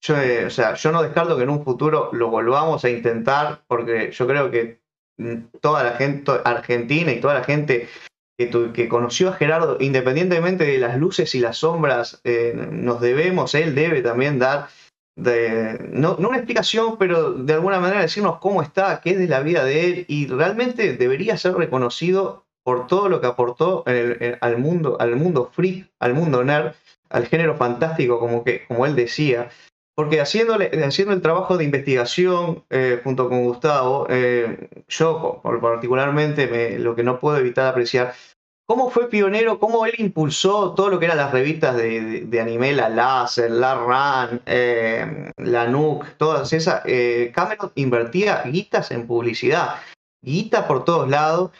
Yo, 0.00 0.16
eh, 0.16 0.46
o 0.46 0.50
sea, 0.50 0.72
yo 0.72 0.90
no 0.90 1.02
descarto 1.02 1.36
que 1.36 1.42
en 1.42 1.50
un 1.50 1.62
futuro 1.62 2.08
lo 2.14 2.30
volvamos 2.30 2.82
a 2.82 2.88
intentar, 2.88 3.62
porque 3.66 4.10
yo 4.10 4.26
creo 4.26 4.50
que 4.50 4.80
mm, 5.18 5.58
toda 5.60 5.84
la 5.84 5.92
gente 5.98 6.32
argentina 6.46 7.12
y 7.12 7.20
toda 7.20 7.34
la 7.34 7.44
gente 7.44 7.90
que, 8.38 8.88
conoció 8.88 9.28
a 9.28 9.32
Gerardo, 9.34 9.76
independientemente 9.80 10.64
de 10.64 10.78
las 10.78 10.96
luces 10.96 11.34
y 11.34 11.40
las 11.40 11.58
sombras, 11.58 12.22
eh, 12.24 12.54
nos 12.70 13.02
debemos, 13.02 13.54
él 13.54 13.74
debe 13.74 14.00
también 14.00 14.38
dar, 14.38 14.68
no, 15.16 16.16
una 16.16 16.38
explicación, 16.38 16.96
pero 16.96 17.34
de 17.34 17.52
alguna 17.52 17.80
manera 17.80 18.00
decirnos 18.00 18.38
cómo 18.38 18.62
está, 18.62 19.02
qué 19.02 19.10
es 19.10 19.18
de 19.18 19.28
la 19.28 19.40
vida 19.40 19.62
de 19.62 19.84
él, 19.84 20.04
y 20.08 20.26
realmente 20.28 20.96
debería 20.96 21.36
ser 21.36 21.52
reconocido 21.52 22.43
por 22.64 22.86
todo 22.86 23.08
lo 23.08 23.20
que 23.20 23.26
aportó 23.26 23.84
al 23.86 24.58
mundo, 24.58 24.96
al 24.98 25.16
mundo 25.16 25.50
freak, 25.52 25.90
al 26.00 26.14
mundo 26.14 26.42
nerd, 26.42 26.72
al 27.10 27.26
género 27.26 27.56
fantástico, 27.56 28.18
como, 28.18 28.42
que, 28.42 28.66
como 28.66 28.86
él 28.86 28.96
decía. 28.96 29.50
Porque 29.94 30.20
haciéndole, 30.20 30.70
haciendo 30.84 31.14
el 31.14 31.22
trabajo 31.22 31.56
de 31.56 31.64
investigación 31.64 32.64
eh, 32.70 33.00
junto 33.04 33.28
con 33.28 33.44
Gustavo, 33.44 34.06
eh, 34.10 34.68
yo 34.88 35.40
particularmente 35.42 36.78
lo 36.80 36.96
que 36.96 37.04
no 37.04 37.20
puedo 37.20 37.36
evitar 37.36 37.68
apreciar, 37.68 38.12
cómo 38.66 38.90
fue 38.90 39.08
pionero, 39.08 39.60
cómo 39.60 39.86
él 39.86 39.94
impulsó 39.98 40.74
todo 40.74 40.88
lo 40.88 40.98
que 40.98 41.04
eran 41.04 41.18
las 41.18 41.30
revistas 41.30 41.76
de, 41.76 42.38
anime, 42.40 42.72
la 42.72 42.88
Láser, 42.88 43.52
la 43.52 43.76
Ran, 43.76 44.40
eh, 44.46 45.30
la 45.36 45.68
Nuke, 45.68 46.08
todas 46.16 46.52
esas. 46.52 46.82
Cameron 47.32 47.70
invertía 47.76 48.42
guitas 48.42 48.90
en 48.90 49.06
publicidad, 49.06 49.76
guita 50.22 50.66
por 50.66 50.84
todos 50.84 51.08
lados. 51.08 51.52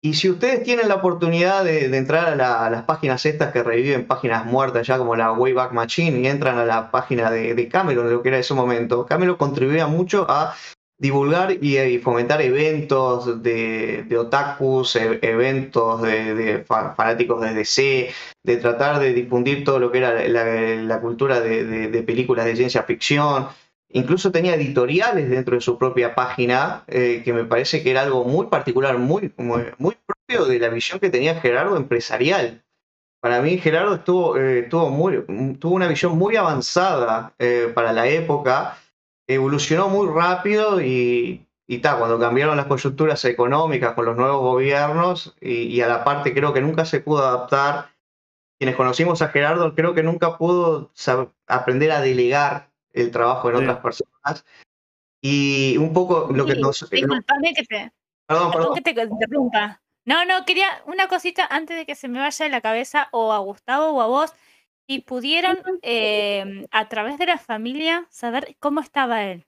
Y 0.00 0.14
si 0.14 0.30
ustedes 0.30 0.62
tienen 0.62 0.88
la 0.88 0.96
oportunidad 0.96 1.64
de, 1.64 1.84
entrar 1.96 2.40
a, 2.40 2.70
las 2.70 2.82
páginas 2.84 3.26
estas 3.26 3.52
que 3.52 3.64
reviven 3.64 4.06
páginas 4.06 4.44
muertas 4.44 4.86
ya 4.86 4.96
como 4.96 5.16
la 5.16 5.32
Wayback 5.32 5.72
Machine 5.72 6.20
y 6.20 6.26
entran 6.28 6.56
a 6.56 6.64
la 6.64 6.92
página 6.92 7.30
de, 7.32 7.68
Cameron, 7.68 8.06
de 8.06 8.12
lo 8.12 8.22
que 8.22 8.28
era 8.28 8.38
ese 8.38 8.54
momento, 8.54 9.06
Cameron 9.06 9.36
contribuía 9.36 9.88
mucho 9.88 10.24
a 10.28 10.54
divulgar 11.00 11.52
y, 11.52 11.98
fomentar 11.98 12.40
eventos 12.42 13.42
de, 13.42 14.06
otakus, 14.16 14.94
e, 14.94 15.18
eventos 15.22 16.02
de, 16.02 16.64
fanáticos 16.64 17.40
de 17.40 17.54
DC, 17.54 18.10
de 18.44 18.56
tratar 18.56 19.00
de 19.00 19.12
difundir 19.12 19.64
todo 19.64 19.80
lo 19.80 19.90
que 19.90 19.98
era 19.98 20.28
la 20.28 21.00
cultura 21.00 21.40
de, 21.40 22.02
películas 22.04 22.44
de 22.46 22.54
ciencia 22.54 22.84
ficción. 22.84 23.48
Incluso 23.90 24.30
tenía 24.30 24.54
editoriales 24.54 25.30
dentro 25.30 25.54
de 25.54 25.62
su 25.62 25.78
propia 25.78 26.14
página, 26.14 26.84
eh, 26.88 27.22
que 27.24 27.32
me 27.32 27.44
parece 27.44 27.82
que 27.82 27.90
era 27.90 28.02
algo 28.02 28.24
muy 28.24 28.46
particular, 28.46 28.98
muy, 28.98 29.32
muy, 29.36 29.96
propio 30.06 30.44
de 30.44 30.58
la 30.58 30.68
visión 30.68 31.00
que 31.00 31.08
tenía 31.08 31.40
Gerardo 31.40 31.76
empresarial. 31.76 32.62
Para 33.20 33.40
mí 33.40 33.56
Gerardo 33.58 33.94
estuvo, 33.94 34.36
eh, 34.36 34.64
tuvo, 34.64 34.90
muy, 34.90 35.24
tuvo 35.58 35.74
una 35.74 35.88
visión 35.88 36.18
muy 36.18 36.36
avanzada 36.36 37.34
eh, 37.38 37.72
para 37.74 37.92
la 37.94 38.06
época, 38.08 38.78
evolucionó 39.26 39.88
muy 39.88 40.06
rápido 40.08 40.82
y, 40.82 41.48
y 41.66 41.80
cuando 41.80 42.18
cambiaron 42.18 42.56
las 42.56 42.66
coyunturas 42.66 43.24
económicas 43.24 43.94
con 43.94 44.06
los 44.06 44.16
nuevos 44.16 44.40
gobiernos 44.40 45.34
y, 45.40 45.80
a 45.82 45.88
la 45.88 46.02
parte 46.02 46.34
creo 46.34 46.52
que 46.52 46.62
nunca 46.62 46.84
se 46.84 47.00
pudo 47.00 47.24
adaptar. 47.24 47.90
Quienes 48.58 48.74
conocimos 48.74 49.22
a 49.22 49.28
Gerardo 49.28 49.74
creo 49.74 49.94
que 49.94 50.02
nunca 50.02 50.36
pudo 50.36 50.90
aprender 51.46 51.92
a 51.92 52.00
delegar 52.00 52.67
el 52.92 53.10
trabajo 53.10 53.50
en 53.50 53.56
otras 53.56 53.78
personas. 53.78 54.44
Y 55.20 55.76
un 55.76 55.92
poco 55.92 56.28
lo 56.32 56.46
que 56.46 56.54
nos... 56.54 56.88
Disculpame 56.90 57.54
que 57.54 57.64
te... 57.64 57.92
Perdón, 58.26 58.52
perdón. 58.52 58.74
que 58.74 58.92
te 58.94 59.02
interrumpa. 59.02 59.80
No, 60.04 60.24
no, 60.24 60.44
quería 60.46 60.68
una 60.86 61.08
cosita 61.08 61.46
antes 61.50 61.76
de 61.76 61.86
que 61.86 61.94
se 61.94 62.08
me 62.08 62.18
vaya 62.18 62.44
de 62.44 62.50
la 62.50 62.60
cabeza 62.60 63.08
o 63.12 63.32
a 63.32 63.38
Gustavo 63.38 63.90
o 63.90 64.00
a 64.00 64.06
vos. 64.06 64.32
Si 64.86 65.00
pudieron, 65.00 65.58
em, 65.82 66.66
a 66.70 66.88
través 66.88 67.18
de 67.18 67.26
la 67.26 67.36
familia, 67.36 68.06
saber 68.08 68.56
cómo 68.58 68.80
estaba 68.80 69.24
él. 69.24 69.46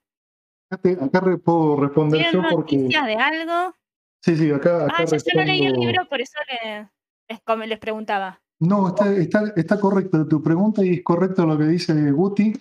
Acá, 0.69 1.21
puedo 1.43 1.77
responder 1.77 2.31
yo 2.31 2.41
porque... 2.51 2.77
noticias 2.77 3.05
de 3.07 3.15
algo? 3.15 3.75
Sí, 4.23 4.35
sí, 4.35 4.51
acá, 4.51 4.85
acá 4.85 4.95
ah, 4.99 5.05
yo, 5.05 5.17
no 5.33 5.43
leí 5.43 5.65
el 5.65 5.73
libro, 5.73 6.07
por 6.07 6.21
eso 6.21 6.37
les, 6.47 7.67
les 7.67 7.79
preguntaba. 7.79 8.39
No, 8.59 8.89
está, 8.89 9.11
está, 9.13 9.51
está 9.55 9.79
correcto 9.79 10.27
tu 10.27 10.43
pregunta 10.43 10.85
y 10.85 10.93
es 10.93 11.03
correcto 11.03 11.47
lo 11.47 11.57
que 11.57 11.63
dice 11.63 12.11
Guti. 12.11 12.53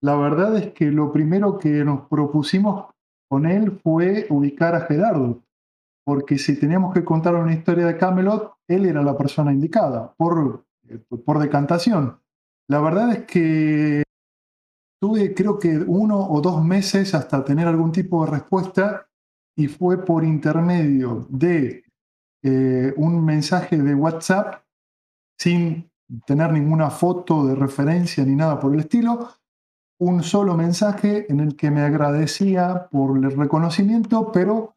La 0.00 0.16
verdad 0.16 0.56
es 0.56 0.72
que 0.72 0.90
lo 0.90 1.12
primero 1.12 1.58
que 1.58 1.84
nos 1.84 2.06
propusimos 2.08 2.86
con 3.28 3.46
él 3.46 3.78
fue 3.82 4.26
ubicar 4.30 4.74
a 4.74 4.82
Gerardo, 4.82 5.42
porque 6.04 6.38
si 6.38 6.58
teníamos 6.58 6.94
que 6.94 7.04
contar 7.04 7.34
una 7.34 7.52
historia 7.52 7.86
de 7.86 7.96
Camelot, 7.96 8.54
él 8.68 8.86
era 8.86 9.02
la 9.02 9.16
persona 9.16 9.52
indicada, 9.52 10.14
por, 10.16 10.64
por 11.24 11.38
decantación. 11.38 12.20
La 12.68 12.80
verdad 12.80 13.12
es 13.12 13.24
que 13.24 14.02
tuve 15.00 15.34
creo 15.34 15.58
que 15.58 15.78
uno 15.78 16.18
o 16.18 16.40
dos 16.40 16.64
meses 16.64 17.14
hasta 17.14 17.44
tener 17.44 17.66
algún 17.66 17.92
tipo 17.92 18.24
de 18.24 18.32
respuesta 18.32 19.08
y 19.56 19.68
fue 19.68 20.04
por 20.04 20.24
intermedio 20.24 21.26
de 21.28 21.84
eh, 22.42 22.92
un 22.96 23.24
mensaje 23.24 23.76
de 23.76 23.94
WhatsApp 23.94 24.62
sin 25.38 25.90
tener 26.26 26.52
ninguna 26.52 26.90
foto 26.90 27.46
de 27.46 27.54
referencia 27.54 28.24
ni 28.24 28.34
nada 28.34 28.58
por 28.58 28.72
el 28.72 28.80
estilo, 28.80 29.28
un 29.98 30.22
solo 30.22 30.56
mensaje 30.56 31.30
en 31.30 31.40
el 31.40 31.56
que 31.56 31.70
me 31.70 31.82
agradecía 31.82 32.88
por 32.90 33.16
el 33.16 33.32
reconocimiento, 33.32 34.30
pero 34.32 34.76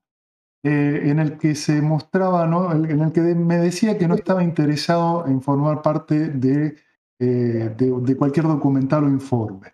eh, 0.63 1.01
en 1.05 1.19
el 1.19 1.37
que 1.37 1.55
se 1.55 1.81
mostraba, 1.81 2.45
¿no? 2.47 2.71
en 2.71 3.01
el 3.01 3.11
que 3.11 3.21
me 3.21 3.57
decía 3.57 3.97
que 3.97 4.07
no 4.07 4.15
estaba 4.15 4.43
interesado 4.43 5.25
en 5.27 5.41
formar 5.41 5.81
parte 5.81 6.29
de, 6.29 6.75
eh, 7.19 7.75
de, 7.77 8.17
cualquier 8.17 8.47
documental 8.47 9.03
o 9.05 9.09
informe. 9.09 9.73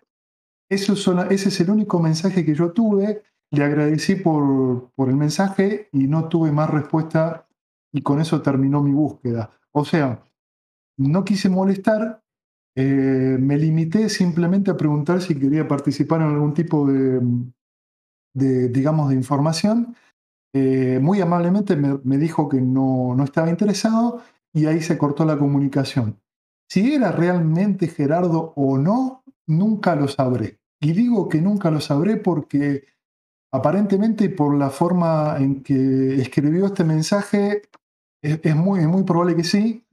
Eso 0.70 0.94
ese 1.30 1.48
es 1.48 1.60
el 1.60 1.70
único 1.70 1.98
mensaje 1.98 2.44
que 2.44 2.54
yo 2.54 2.72
tuve. 2.72 3.22
Le 3.50 3.64
agradecí 3.64 4.16
por, 4.16 4.90
por 4.94 5.08
el 5.08 5.16
mensaje 5.16 5.88
y 5.92 6.06
no 6.06 6.28
tuve 6.28 6.52
más 6.52 6.68
respuesta 6.68 7.46
y 7.92 8.02
con 8.02 8.20
eso 8.20 8.42
terminó 8.42 8.82
mi 8.82 8.92
búsqueda. 8.92 9.50
O 9.72 9.84
sea, 9.84 10.22
no 10.98 11.24
quise 11.24 11.48
molestar, 11.48 12.22
eh, 12.80 13.36
me 13.40 13.58
limité 13.58 14.08
simplemente 14.08 14.70
a 14.70 14.76
preguntar 14.76 15.20
si 15.20 15.34
quería 15.34 15.66
participar 15.66 16.20
en 16.20 16.28
algún 16.28 16.54
tipo 16.54 16.86
de, 16.86 17.20
digamos, 18.68 19.08
de 19.08 19.16
información. 19.16 19.96
Eh, 20.54 21.00
muy 21.02 21.20
amablemente 21.20 21.74
me, 21.74 22.18
dijo 22.18 22.48
que 22.48 22.60
no, 22.60 23.16
no, 23.16 23.24
estaba 23.24 23.50
interesado 23.50 24.22
y 24.52 24.66
ahí 24.66 24.80
se 24.80 24.96
cortó 24.96 25.24
la 25.24 25.36
comunicación. 25.36 26.20
Si 26.70 26.94
era 26.94 27.10
realmente 27.10 27.88
Gerardo 27.88 28.52
o 28.54 28.78
no, 28.78 29.24
nunca 29.48 29.96
lo 29.96 30.06
sabré. 30.06 30.60
Y 30.80 30.92
digo 30.92 31.28
que 31.28 31.40
nunca 31.40 31.72
lo 31.72 31.80
sabré 31.80 32.16
porque 32.16 32.84
aparentemente 33.52 34.30
por 34.30 34.56
la 34.56 34.70
forma 34.70 35.36
en 35.40 35.64
que 35.64 36.22
escribió 36.22 36.66
este 36.66 36.84
mensaje, 36.84 37.62
es, 38.22 38.54
muy, 38.54 38.78
es 38.78 38.86
muy 38.86 39.02
probable 39.02 39.34
que 39.34 39.42
sí, 39.42 39.84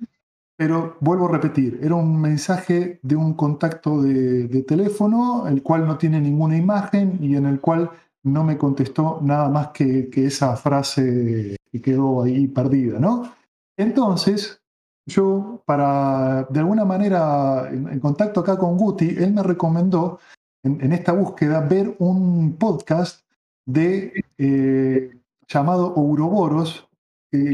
pero 0.58 0.98
vuelvo 1.02 1.28
a 1.28 1.32
repetir, 1.32 1.80
era 1.82 1.96
un 1.96 2.20
mensaje 2.20 3.00
de 3.02 3.16
un 3.16 3.34
contacto 3.34 4.02
de, 4.02 4.64
teléfono, 4.64 5.48
el 5.48 5.62
cual 5.62 5.86
no 5.86 5.98
tiene 5.98 6.22
ninguna 6.22 6.58
imagen 6.58 7.18
y 7.22 7.36
en 7.36 7.46
el 7.46 7.60
cual 7.60 7.92
no 8.24 8.44
me 8.44 8.58
contestó 8.58 9.20
nada 9.22 9.50
más 9.50 9.70
que, 9.70 10.10
esa 10.16 10.56
frase 10.56 11.58
que 11.72 11.82
quedó 11.82 12.24
ahí 12.24 12.48
perdida, 12.48 13.00
¿no? 13.00 13.34
Entonces, 13.78 14.62
yo, 15.06 15.62
para 15.66 16.48
de 16.50 16.60
alguna 16.60 16.86
manera, 16.86 17.70
en, 17.70 18.00
contacto 18.00 18.40
acá 18.40 18.58
con 18.58 18.78
Guti, 18.78 19.10
él 19.10 19.34
me 19.34 19.44
recomendó 19.44 20.20
en, 20.64 20.94
esta 20.94 21.12
búsqueda 21.12 21.60
ver 21.62 21.96
un 22.00 22.56
podcast 22.58 23.26
de 23.66 24.14
eh, 24.38 25.12
llamado 25.48 25.94
Ouroboros, 25.96 26.85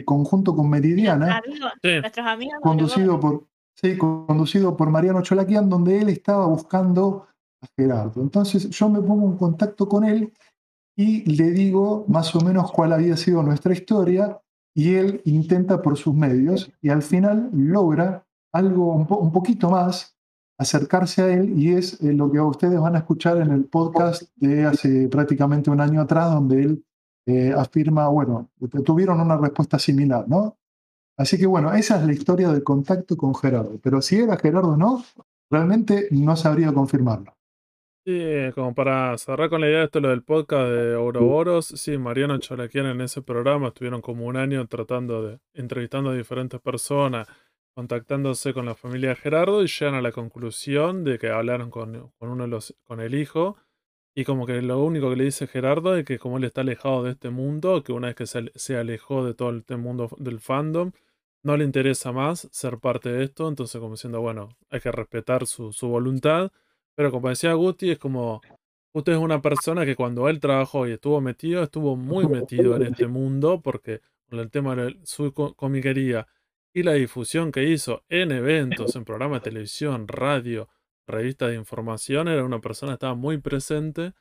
conjunto 0.05 0.55
con 0.55 0.69
Meridiana, 0.69 1.41
nuestros 1.83 2.25
amigos 2.25 2.59
conducido 2.61 3.19
por, 3.19 3.47
¿sí? 3.75 3.97
conducido 3.97 4.75
por 4.75 4.89
Mariano 4.89 5.21
Cholaquian, 5.21 5.69
donde 5.69 5.99
él 5.99 6.09
estaba 6.09 6.45
buscando 6.45 7.27
a 7.61 7.67
Gerardo. 7.75 8.21
Entonces 8.21 8.69
yo 8.69 8.89
me 8.89 9.01
pongo 9.01 9.27
en 9.27 9.37
contacto 9.37 9.87
con 9.87 10.03
él 10.03 10.31
y 10.95 11.23
le 11.35 11.51
digo 11.51 12.05
más 12.07 12.35
o 12.35 12.41
menos 12.41 12.71
cuál 12.71 12.93
había 12.93 13.15
sido 13.17 13.43
nuestra 13.43 13.73
historia 13.73 14.39
y 14.73 14.95
él 14.95 15.21
intenta 15.25 15.81
por 15.81 15.97
sus 15.97 16.13
medios 16.13 16.71
y 16.81 16.89
al 16.89 17.01
final 17.01 17.49
logra 17.53 18.25
algo 18.53 18.93
un, 18.93 19.31
poquito 19.31 19.69
más, 19.69 20.15
acercarse 20.57 21.21
a 21.21 21.33
él 21.33 21.57
y 21.57 21.73
es 21.73 22.01
eh, 22.01 22.13
lo 22.13 22.31
que 22.31 22.39
ustedes 22.39 22.79
van 22.79 22.95
a 22.95 22.99
escuchar 22.99 23.37
en 23.37 23.51
el 23.51 23.65
podcast 23.65 24.23
de 24.35 24.65
hace 24.65 25.07
prácticamente 25.07 25.69
un 25.69 25.81
año 25.81 26.01
atrás 26.01 26.31
donde 26.31 26.63
él 26.63 26.85
eh, 27.25 27.53
afirma, 27.55 28.07
bueno, 28.07 28.49
tuvieron 28.85 29.19
una 29.19 29.37
respuesta 29.37 29.77
similar, 29.77 30.27
¿no? 30.27 30.57
Así 31.17 31.37
que 31.37 31.45
bueno, 31.45 31.73
esa 31.73 31.99
es 31.99 32.05
la 32.05 32.13
historia 32.13 32.49
del 32.51 32.63
contacto 32.63 33.15
con 33.15 33.35
Gerardo, 33.35 33.79
pero 33.81 34.01
si 34.01 34.17
era 34.19 34.37
Gerardo 34.37 34.69
o 34.69 34.77
no, 34.77 35.03
realmente 35.51 36.07
no 36.11 36.35
sabría 36.35 36.73
confirmarlo. 36.73 37.35
Sí, 38.03 38.51
como 38.55 38.73
para 38.73 39.15
cerrar 39.19 39.51
con 39.51 39.61
la 39.61 39.67
idea 39.67 39.79
de 39.79 39.85
esto, 39.85 39.99
lo 39.99 40.09
del 40.09 40.23
podcast 40.23 40.71
de 40.71 40.95
Ouroboros, 40.95 41.67
sí, 41.67 41.99
Mariano 41.99 42.39
Cholaquian 42.39 42.87
en 42.87 43.01
ese 43.01 43.21
programa 43.21 43.67
estuvieron 43.67 44.01
como 44.01 44.25
un 44.25 44.37
año 44.37 44.65
tratando 44.67 45.21
de, 45.21 45.39
entrevistando 45.53 46.09
a 46.09 46.15
diferentes 46.15 46.59
personas, 46.59 47.27
contactándose 47.75 48.55
con 48.55 48.65
la 48.65 48.73
familia 48.73 49.09
de 49.09 49.17
Gerardo 49.17 49.63
y 49.63 49.67
llegan 49.67 49.93
a 49.93 50.01
la 50.01 50.11
conclusión 50.11 51.03
de 51.03 51.19
que 51.19 51.29
hablaron 51.29 51.69
con, 51.69 52.11
con 52.17 52.29
uno 52.29 52.43
de 52.45 52.49
los, 52.49 52.75
con 52.83 52.99
el 52.99 53.13
hijo, 53.13 53.57
y 54.15 54.25
como 54.25 54.45
que 54.45 54.61
lo 54.61 54.83
único 54.83 55.09
que 55.09 55.15
le 55.15 55.23
dice 55.25 55.47
Gerardo 55.47 55.95
es 55.95 56.05
que 56.05 56.19
como 56.19 56.37
él 56.37 56.43
está 56.43 56.61
alejado 56.61 57.03
de 57.03 57.11
este 57.11 57.29
mundo, 57.29 57.83
que 57.83 57.93
una 57.93 58.07
vez 58.07 58.15
que 58.15 58.25
se, 58.27 58.77
alejó 58.77 59.25
de 59.25 59.33
todo 59.33 59.49
el 59.49 59.77
mundo 59.77 60.09
del 60.17 60.39
fandom, 60.39 60.91
no 61.43 61.57
le 61.57 61.65
interesa 61.65 62.11
más 62.11 62.47
ser 62.51 62.77
parte 62.79 63.11
de 63.11 63.23
esto, 63.23 63.47
entonces 63.47 63.79
como 63.79 63.93
diciendo, 63.93 64.21
bueno, 64.21 64.49
hay 64.69 64.79
que 64.79 64.91
respetar 64.91 65.47
su, 65.47 65.73
su 65.73 65.87
voluntad 65.87 66.51
pero 66.95 67.11
como 67.11 67.29
decía 67.29 67.53
Guti, 67.53 67.91
es 67.91 67.99
como. 67.99 68.41
Usted 68.93 69.13
es 69.13 69.19
una 69.19 69.41
persona 69.41 69.85
que 69.85 69.95
cuando 69.95 70.27
él 70.27 70.41
trabajó 70.41 70.85
y 70.85 70.91
estuvo 70.91 71.21
metido, 71.21 71.63
estuvo 71.63 71.95
muy 71.95 72.27
metido 72.27 72.75
en 72.75 72.83
este 72.83 73.07
mundo, 73.07 73.61
porque 73.61 74.01
con 74.29 74.39
el 74.39 74.51
tema 74.51 74.75
de 74.75 74.99
su 75.03 75.33
comiquería 75.33 76.27
y 76.73 76.83
la 76.83 76.93
difusión 76.93 77.53
que 77.53 77.63
hizo 77.63 78.03
en 78.09 78.31
eventos, 78.31 78.95
en 78.97 79.05
programas 79.05 79.41
de 79.41 79.49
televisión, 79.49 80.09
radio, 80.09 80.67
revistas 81.11 81.49
de 81.49 81.55
información, 81.55 82.27
era 82.27 82.43
una 82.43 82.59
persona 82.59 82.91
que 82.91 82.95
estaba 82.95 83.15
muy 83.15 83.37
presente. 83.37 84.13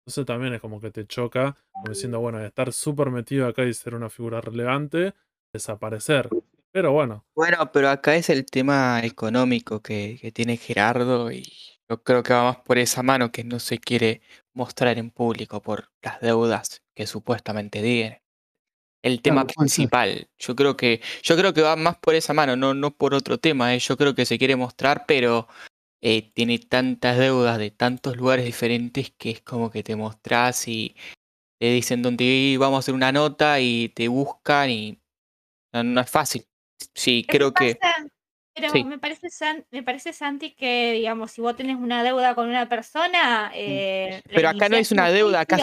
Entonces 0.00 0.26
también 0.26 0.54
es 0.54 0.60
como 0.60 0.80
que 0.80 0.90
te 0.90 1.06
choca, 1.06 1.56
como 1.70 1.92
diciendo, 1.92 2.20
bueno, 2.20 2.40
estar 2.40 2.72
súper 2.72 3.10
metido 3.10 3.46
acá 3.46 3.64
y 3.64 3.74
ser 3.74 3.94
una 3.94 4.08
figura 4.08 4.40
relevante, 4.40 5.14
desaparecer. 5.52 6.28
Pero 6.72 6.92
bueno. 6.92 7.26
Bueno, 7.34 7.70
pero 7.72 7.90
acá 7.90 8.16
es 8.16 8.30
el 8.30 8.46
tema 8.46 9.00
económico 9.04 9.82
que, 9.82 10.18
que 10.20 10.32
tiene 10.32 10.56
Gerardo 10.56 11.30
y 11.30 11.44
yo 11.88 12.02
creo 12.02 12.22
que 12.22 12.34
va 12.34 12.44
más 12.44 12.56
por 12.58 12.78
esa 12.78 13.02
mano 13.02 13.32
que 13.32 13.44
no 13.44 13.58
se 13.58 13.78
quiere 13.78 14.20
mostrar 14.52 14.98
en 14.98 15.10
público 15.10 15.62
por 15.62 15.90
las 16.02 16.20
deudas 16.20 16.82
que 16.94 17.06
supuestamente 17.06 17.80
tiene. 17.80 18.22
El 19.02 19.22
tema 19.22 19.46
principal. 19.46 20.28
Yo 20.38 20.56
creo 20.56 20.76
que, 20.76 21.00
yo 21.22 21.36
creo 21.36 21.54
que 21.54 21.62
va 21.62 21.76
más 21.76 21.96
por 21.96 22.14
esa 22.14 22.34
mano, 22.34 22.56
no, 22.56 22.74
no 22.74 22.90
por 22.94 23.14
otro 23.14 23.38
tema. 23.38 23.74
Eh. 23.74 23.78
Yo 23.78 23.96
creo 23.96 24.14
que 24.14 24.26
se 24.26 24.38
quiere 24.38 24.56
mostrar, 24.56 25.04
pero 25.06 25.48
eh, 26.00 26.30
tiene 26.32 26.58
tantas 26.58 27.18
deudas 27.18 27.58
de 27.58 27.70
tantos 27.70 28.16
lugares 28.16 28.44
diferentes 28.44 29.10
que 29.10 29.30
es 29.30 29.40
como 29.40 29.70
que 29.70 29.82
te 29.82 29.96
mostrás 29.96 30.68
y 30.68 30.94
te 31.58 31.72
dicen 31.72 32.02
dónde 32.02 32.56
vamos 32.58 32.76
a 32.76 32.80
hacer 32.80 32.94
una 32.94 33.10
nota 33.10 33.58
y 33.60 33.88
te 33.88 34.06
buscan 34.06 34.70
y 34.70 34.98
no, 35.72 36.00
es 36.00 36.10
fácil. 36.10 36.46
Sí, 36.94 37.24
creo 37.28 37.52
que. 37.52 37.78
Pero 38.54 38.84
me 38.84 38.98
parece 38.98 39.28
me 39.70 39.82
parece 39.82 40.12
Santi 40.12 40.52
que 40.52 40.92
digamos 40.92 41.30
si 41.30 41.40
vos 41.40 41.54
tenés 41.54 41.76
una 41.76 42.02
deuda 42.02 42.34
con 42.34 42.48
una 42.48 42.68
persona 42.68 43.50
mm. 43.50 43.54
eh, 43.54 44.22
pero 44.26 44.48
acá 44.48 44.68
no 44.68 44.76
es 44.76 44.90
una 44.90 45.10
deuda 45.10 45.40
acá 45.40 45.58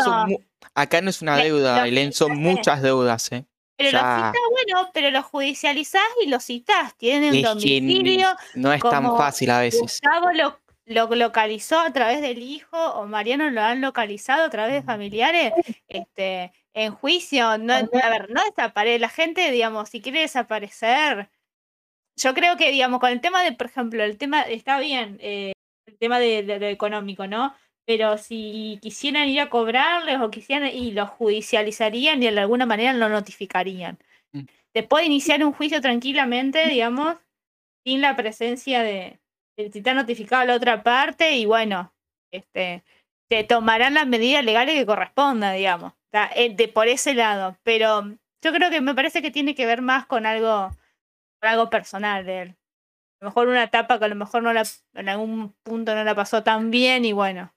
acá 0.74 1.02
no 1.02 1.10
es 1.10 1.22
una 1.22 1.36
deuda 1.36 1.90
Elen, 1.90 2.14
son 2.14 2.38
muchas 2.38 2.82
deudas 2.82 3.34
eh 3.34 3.44
pero 3.78 3.92
lo 3.92 3.98
citás, 3.98 4.34
bueno, 4.52 4.90
pero 4.94 5.12
lo 5.12 5.22
judicializás 5.24 6.08
y 6.24 6.28
lo 6.28 6.40
citás, 6.40 6.96
tienen 6.96 7.36
un 7.36 7.42
domicilio. 7.42 8.28
No 8.54 8.72
es 8.72 8.82
tan 8.82 9.18
fácil 9.18 9.50
a 9.50 9.60
veces. 9.60 9.82
Gustavo 9.82 10.32
lo, 10.32 10.60
lo, 10.86 11.14
localizó 11.16 11.80
a 11.80 11.92
través 11.92 12.22
del 12.22 12.40
hijo, 12.40 12.78
o 12.78 13.06
Mariano 13.06 13.50
lo 13.50 13.62
han 13.62 13.82
localizado 13.82 14.46
a 14.46 14.50
través 14.50 14.74
de 14.74 14.84
familiares, 14.84 15.54
este, 15.88 16.54
en 16.74 16.94
juicio. 16.94 17.58
No, 17.58 17.74
a 17.74 18.10
ver, 18.10 18.30
no 18.30 18.42
desaparece. 18.44 19.00
La 19.00 19.10
gente, 19.10 19.52
digamos, 19.52 19.90
si 19.90 20.02
quiere 20.02 20.22
desaparecer, 20.22 21.30
yo 22.16 22.34
creo 22.34 22.56
que, 22.58 22.72
digamos, 22.72 23.00
con 23.00 23.10
el 23.12 23.22
tema 23.22 23.44
de, 23.44 23.52
por 23.52 23.68
ejemplo, 23.68 24.04
el 24.04 24.18
tema, 24.18 24.42
está 24.44 24.80
bien, 24.80 25.18
eh, 25.22 25.52
el 25.86 25.98
tema 25.98 26.20
de, 26.20 26.44
lo 26.44 26.68
económico, 26.68 27.28
¿no? 27.28 27.54
Pero 27.86 28.18
si 28.18 28.80
quisieran 28.82 29.28
ir 29.28 29.42
a 29.42 29.50
cobrarles 29.50 30.20
o 30.20 30.32
quisieran, 30.32 30.70
y 30.70 30.92
lo 30.92 31.06
judicializarían 31.06 32.22
y 32.24 32.30
de 32.32 32.40
alguna 32.40 32.66
manera 32.66 32.94
lo 32.94 33.10
notificarían. 33.10 33.98
Mm. 34.34 34.46
Te 34.74 34.84
puede 34.84 35.06
iniciar 35.06 35.44
un 35.44 35.54
juicio 35.54 35.82
tranquilamente, 35.82 36.68
digamos, 36.68 37.18
sin 37.86 38.02
la 38.02 38.16
presencia 38.16 38.82
de, 38.82 39.20
si 39.58 39.78
está 39.78 39.94
notificado 39.94 40.42
a 40.42 40.46
la 40.46 40.56
otra 40.56 40.84
parte 40.84 41.38
y 41.38 41.46
bueno, 41.46 41.94
este, 42.32 42.84
te 43.30 43.44
tomarán 43.44 43.94
las 43.94 44.08
medidas 44.08 44.44
legales 44.44 44.76
que 44.76 44.86
correspondan, 44.86 45.56
digamos, 45.56 45.94
eh, 46.36 46.54
de, 46.56 46.68
por 46.68 46.88
ese 46.88 47.14
lado. 47.14 47.58
Pero 47.64 48.04
yo 48.44 48.52
creo 48.52 48.70
que 48.70 48.82
me 48.82 48.96
parece 48.96 49.22
que 49.22 49.32
tiene 49.32 49.56
que 49.56 49.66
ver 49.66 49.82
más 49.82 50.06
con 50.06 50.26
algo 50.26 50.72
algo 51.42 51.70
personal 51.70 52.26
de 52.26 52.42
él. 52.42 52.50
A 53.22 53.26
lo 53.26 53.30
mejor 53.30 53.48
una 53.48 53.64
etapa 53.64 53.98
que 53.98 54.06
a 54.06 54.10
lo 54.10 54.16
mejor 54.16 54.44
no 54.44 54.54
la, 54.54 54.64
en 54.94 55.10
algún 55.10 55.54
punto 55.64 55.96
no 55.96 56.04
la 56.04 56.16
pasó 56.16 56.44
tan 56.44 56.72
bien 56.72 57.06
y 57.06 57.14
bueno. 57.14 57.54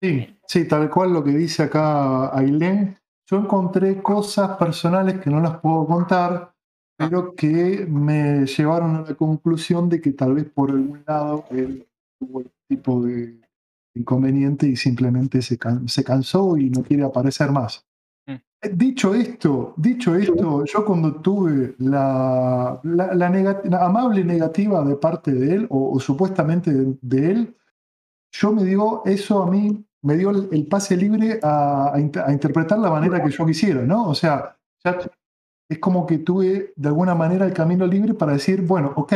Sí, 0.00 0.38
sí, 0.46 0.68
tal 0.68 0.88
cual 0.90 1.12
lo 1.12 1.24
que 1.24 1.32
dice 1.32 1.64
acá 1.64 2.36
Ailén. 2.36 2.96
Yo 3.30 3.38
encontré 3.38 4.00
cosas 4.02 4.56
personales 4.56 5.20
que 5.20 5.28
no 5.28 5.40
las 5.40 5.58
puedo 5.60 5.86
contar, 5.86 6.54
pero 6.96 7.34
que 7.34 7.86
me 7.86 8.46
llevaron 8.46 8.96
a 8.96 9.02
la 9.02 9.14
conclusión 9.14 9.88
de 9.88 10.00
que 10.00 10.12
tal 10.12 10.34
vez 10.34 10.46
por 10.46 10.70
algún 10.70 11.02
lado 11.06 11.44
él 11.50 11.86
tuvo 12.18 12.40
el 12.40 12.50
tipo 12.68 13.02
de 13.02 13.40
inconveniente 13.94 14.66
y 14.66 14.76
simplemente 14.76 15.42
se, 15.42 15.58
se 15.86 16.04
cansó 16.04 16.56
y 16.56 16.70
no 16.70 16.82
quiere 16.82 17.04
aparecer 17.04 17.50
más. 17.50 17.84
Eh, 18.60 18.70
dicho 18.74 19.14
esto, 19.14 19.74
dicho 19.76 20.14
esto, 20.16 20.64
yo 20.64 20.84
cuando 20.84 21.20
tuve 21.20 21.76
la, 21.78 22.80
la, 22.82 23.86
amable 23.86 24.24
negativa 24.24 24.84
de 24.84 24.96
parte 24.96 25.32
de 25.32 25.54
él, 25.54 25.66
o, 25.70 25.98
supuestamente 26.00 26.72
de, 27.00 27.30
él, 27.30 27.56
yo 28.32 28.52
me 28.52 28.64
dio 28.64 29.04
eso 29.04 29.42
a 29.42 29.50
mí, 29.50 29.84
me 30.02 30.16
dio 30.16 30.30
el, 30.30 30.66
pase 30.66 30.96
libre 30.96 31.40
a, 31.42 31.94
interpretar 31.98 32.78
la 32.78 32.90
manera 32.90 33.22
que 33.22 33.30
yo 33.30 33.46
quisiera, 33.46 33.82
¿no? 33.82 34.08
O 34.08 34.14
sea, 34.14 34.56
ya 34.84 34.98
es 35.68 35.78
como 35.78 36.06
que 36.06 36.18
tuve 36.18 36.72
de 36.76 36.88
alguna 36.88 37.14
manera 37.14 37.44
el 37.44 37.52
camino 37.52 37.86
libre 37.86 38.14
para 38.14 38.32
decir, 38.32 38.62
bueno, 38.62 38.92
ok, 38.96 39.12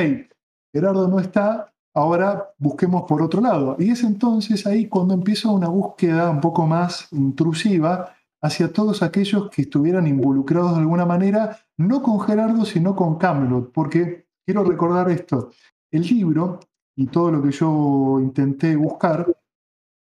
Gerardo 0.75 1.09
no 1.09 1.19
está, 1.19 1.73
ahora 1.95 2.51
busquemos 2.59 3.05
por 3.05 3.23
otro 3.23 3.41
lado. 3.41 3.77
Y 3.79 3.91
es 3.91 4.03
entonces 4.05 4.67
ahí 4.67 4.89
cuando 4.89 5.15
empiezo 5.15 5.53
una 5.53 5.69
búsqueda 5.69 6.31
un 6.31 6.41
poco 6.41 6.67
más 6.67 7.09
intrusiva 7.13 8.15
hacia 8.43 8.73
todos 8.73 9.03
aquellos 9.03 9.51
que 9.51 9.63
estuvieran 9.63 10.07
involucrados 10.07 10.73
de 10.73 10.81
alguna 10.81 11.07
manera, 11.07 11.59
no 11.77 12.03
con 12.03 12.21
Gerardo, 12.21 12.65
sino 12.65 12.97
con 12.97 13.17
Camelot, 13.17 13.73
porque 13.73 14.27
quiero 14.45 14.65
recordar 14.65 15.11
esto, 15.11 15.51
el 15.91 16.03
libro 16.03 16.59
y 16.97 17.07
todo 17.07 17.31
lo 17.31 17.43
que 17.43 17.53
yo 17.53 18.19
intenté 18.21 18.75
buscar, 18.77 19.27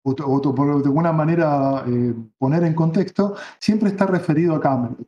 o, 0.10 0.40
de 0.82 0.86
alguna 0.86 1.12
manera 1.12 1.84
eh, 1.88 2.14
poner 2.38 2.64
en 2.64 2.74
contexto, 2.74 3.36
siempre 3.60 3.90
está 3.90 4.06
referido 4.06 4.56
a 4.56 4.62
Camelot. 4.62 5.08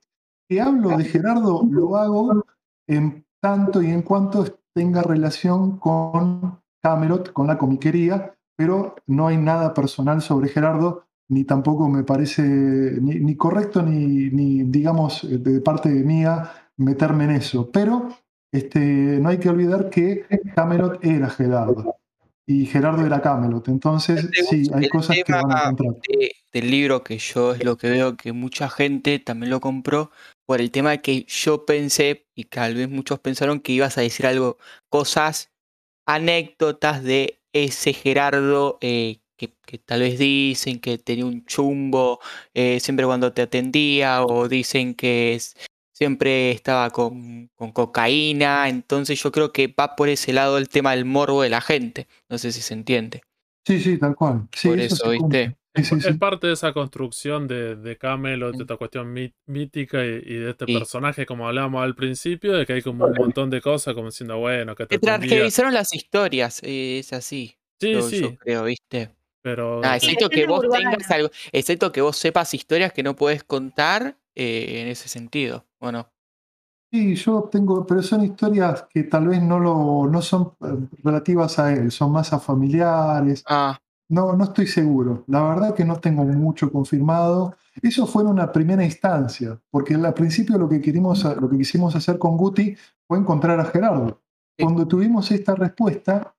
Si 0.50 0.60
hablo 0.60 0.98
de 0.98 1.06
Gerardo, 1.06 1.66
lo 1.70 1.96
hago 1.96 2.46
en 2.88 3.26
tanto 3.42 3.82
y 3.82 3.90
en 3.90 4.02
cuanto 4.02 4.46
tenga 4.74 5.02
relación 5.02 5.78
con 5.78 6.60
Camelot, 6.82 7.32
con 7.32 7.48
la 7.48 7.58
comiquería, 7.58 8.36
pero 8.56 8.96
no 9.08 9.28
hay 9.28 9.38
nada 9.38 9.74
personal 9.74 10.22
sobre 10.22 10.50
Gerardo, 10.50 11.06
ni 11.30 11.46
tampoco 11.46 11.88
me 11.88 12.04
parece 12.04 12.44
ni, 12.44 13.36
correcto 13.38 13.82
ni, 13.82 14.64
digamos, 14.64 15.26
de 15.30 15.62
parte 15.62 15.90
mía 15.90 16.52
meterme 16.78 17.24
en 17.26 17.32
eso. 17.32 17.70
Pero 17.72 18.10
este, 18.52 19.20
no 19.22 19.30
hay 19.30 19.38
que 19.38 19.50
olvidar 19.50 19.90
que 19.90 20.26
Camelot 20.54 21.04
era 21.04 21.30
Gerardo 21.30 22.01
y 22.46 22.66
Gerardo 22.66 23.06
era 23.06 23.22
Camelot. 23.22 23.68
Entonces, 23.68 24.30
sí, 24.50 24.64
hay 24.74 24.90
cosas 24.90 25.18
que 25.26 25.32
van 25.32 25.52
a 25.52 25.70
encontrar. 25.70 26.02
del 26.52 26.72
libro 26.72 27.04
que 27.04 27.18
yo 27.18 27.54
es 27.54 27.64
lo 27.64 27.78
que 27.78 27.90
veo 27.90 28.18
que 28.18 28.34
mucha 28.34 28.70
gente 28.70 29.20
también 29.20 29.50
lo 29.50 29.62
compró 29.62 30.12
por 30.46 30.60
el 30.60 30.72
tema 30.72 30.98
que 30.98 31.24
yo 31.28 31.66
pensé 31.66 32.28
y 32.36 32.46
tal 32.46 32.76
vez 32.76 32.90
muchos 32.90 33.20
pensaron 33.20 33.62
que 33.62 33.72
ibas 33.72 33.98
a 33.98 34.02
decir 34.02 34.26
algo, 34.26 34.58
cosas, 34.90 35.52
anécdotas 36.06 37.04
de 37.04 37.42
ese 37.54 37.94
Gerardo 37.94 38.78
eh, 38.82 39.20
que, 39.38 39.78
tal 39.80 40.02
vez 40.02 40.20
dicen 40.20 40.80
que 40.80 40.98
tenía 40.98 41.26
un 41.26 41.46
chumbo 41.46 42.20
eh, 42.54 42.80
siempre 42.80 43.06
cuando 43.06 43.34
te 43.34 43.42
atendía 43.42 44.24
o 44.24 44.48
dicen 44.48 44.94
que 44.94 45.40
siempre 46.02 46.50
estaba 46.50 46.90
con, 46.90 47.52
cocaína, 47.74 48.68
entonces 48.68 49.22
yo 49.22 49.32
creo 49.32 49.52
que 49.52 49.68
va 49.68 49.96
por 49.96 50.10
ese 50.10 50.34
lado 50.34 50.58
el 50.58 50.68
tema 50.68 50.96
del 50.96 51.06
morbo 51.06 51.44
de 51.44 51.50
la 51.50 51.62
gente, 51.62 52.08
no 52.28 52.40
sé 52.40 52.52
si 52.52 52.62
se 52.62 52.74
entiende. 52.74 53.22
Sí, 53.68 53.80
sí, 53.80 54.00
tal 54.00 54.16
cual. 54.16 54.48
por 54.64 54.80
eso, 54.80 55.12
¿viste? 55.12 55.56
es 55.76 56.18
parte 56.18 56.48
de 56.48 56.54
esa 56.54 56.74
construcción 56.74 57.48
de, 57.48 57.76
de 57.76 57.98
Camelot, 58.00 58.56
de 58.56 58.64
esta 58.64 58.78
cuestión 58.78 59.14
mítica 59.46 60.04
y, 60.04 60.22
de 60.22 60.50
este 60.50 60.66
personaje, 60.66 61.28
como 61.28 61.48
hablábamos 61.48 61.84
al 61.84 61.94
principio, 61.94 62.54
de 62.54 62.66
que 62.66 62.74
hay 62.74 62.82
como 62.82 63.06
un 63.06 63.14
montón 63.14 63.52
de 63.52 63.62
cosas, 63.62 63.94
como 63.94 64.08
diciendo, 64.08 64.40
bueno, 64.40 64.74
que 64.74 64.88
te. 64.88 64.98
Transgenizaron 64.98 65.72
las 65.72 65.94
historias, 65.94 66.62
es 66.64 67.14
así. 67.14 67.58
Sí, 67.80 68.02
sí. 68.02 68.22
Yo 68.22 68.36
creo, 68.38 68.64
¿viste? 68.64 69.12
Pero. 69.42 69.82
Ah, 69.84 69.98
excepto 69.98 70.30
que 70.30 70.46
vos 70.46 70.62
tengas 70.62 71.10
algo, 71.12 71.30
excepto 71.52 71.92
que 71.92 72.02
vos 72.02 72.18
sepas 72.18 72.54
historias 72.54 72.94
que 72.94 73.04
no 73.04 73.16
puedes 73.16 73.44
contar 73.44 74.18
eh, 74.36 74.82
en 74.82 74.88
ese 74.88 75.10
sentido, 75.10 75.66
bueno. 75.80 76.08
Sí, 76.92 77.16
yo 77.16 77.44
tengo, 77.44 77.86
pero 77.88 78.04
son 78.04 78.24
historias 78.24 78.86
que 78.90 79.04
tal 79.04 79.30
vez 79.30 79.42
no 79.42 79.60
lo, 79.60 80.08
no 80.08 80.22
son 80.22 80.54
eh, 80.62 80.88
relativas 81.04 81.58
a 81.58 81.72
él, 81.72 81.90
son 81.92 82.12
más 82.12 82.34
a 82.34 82.40
familiares. 82.40 83.44
Ah. 83.48 83.80
No, 84.10 84.34
no 84.34 84.44
estoy 84.44 84.68
seguro. 84.68 85.24
La 85.28 85.42
verdad 85.42 85.74
que 85.74 85.86
no 85.86 85.98
tengo 86.02 86.26
mucho 86.26 86.70
confirmado. 86.70 87.56
Eso 87.82 88.06
fue 88.06 88.24
en 88.24 88.30
una 88.30 88.52
primera 88.52 88.84
instancia, 88.84 89.58
porque 89.70 89.96
al 89.96 90.14
principio 90.14 90.58
lo 90.58 90.68
que, 90.68 90.82
querimos, 90.82 91.24
lo 91.24 91.50
que 91.50 91.58
quisimos 91.58 91.96
hacer 91.96 92.20
con 92.20 92.36
Guti 92.36 92.76
fue 93.08 93.18
encontrar 93.18 93.58
a 93.62 93.66
Gerardo. 93.66 94.22
Cuando 94.60 94.86
tuvimos 94.86 95.32
esta 95.32 95.56
respuesta, 95.56 96.36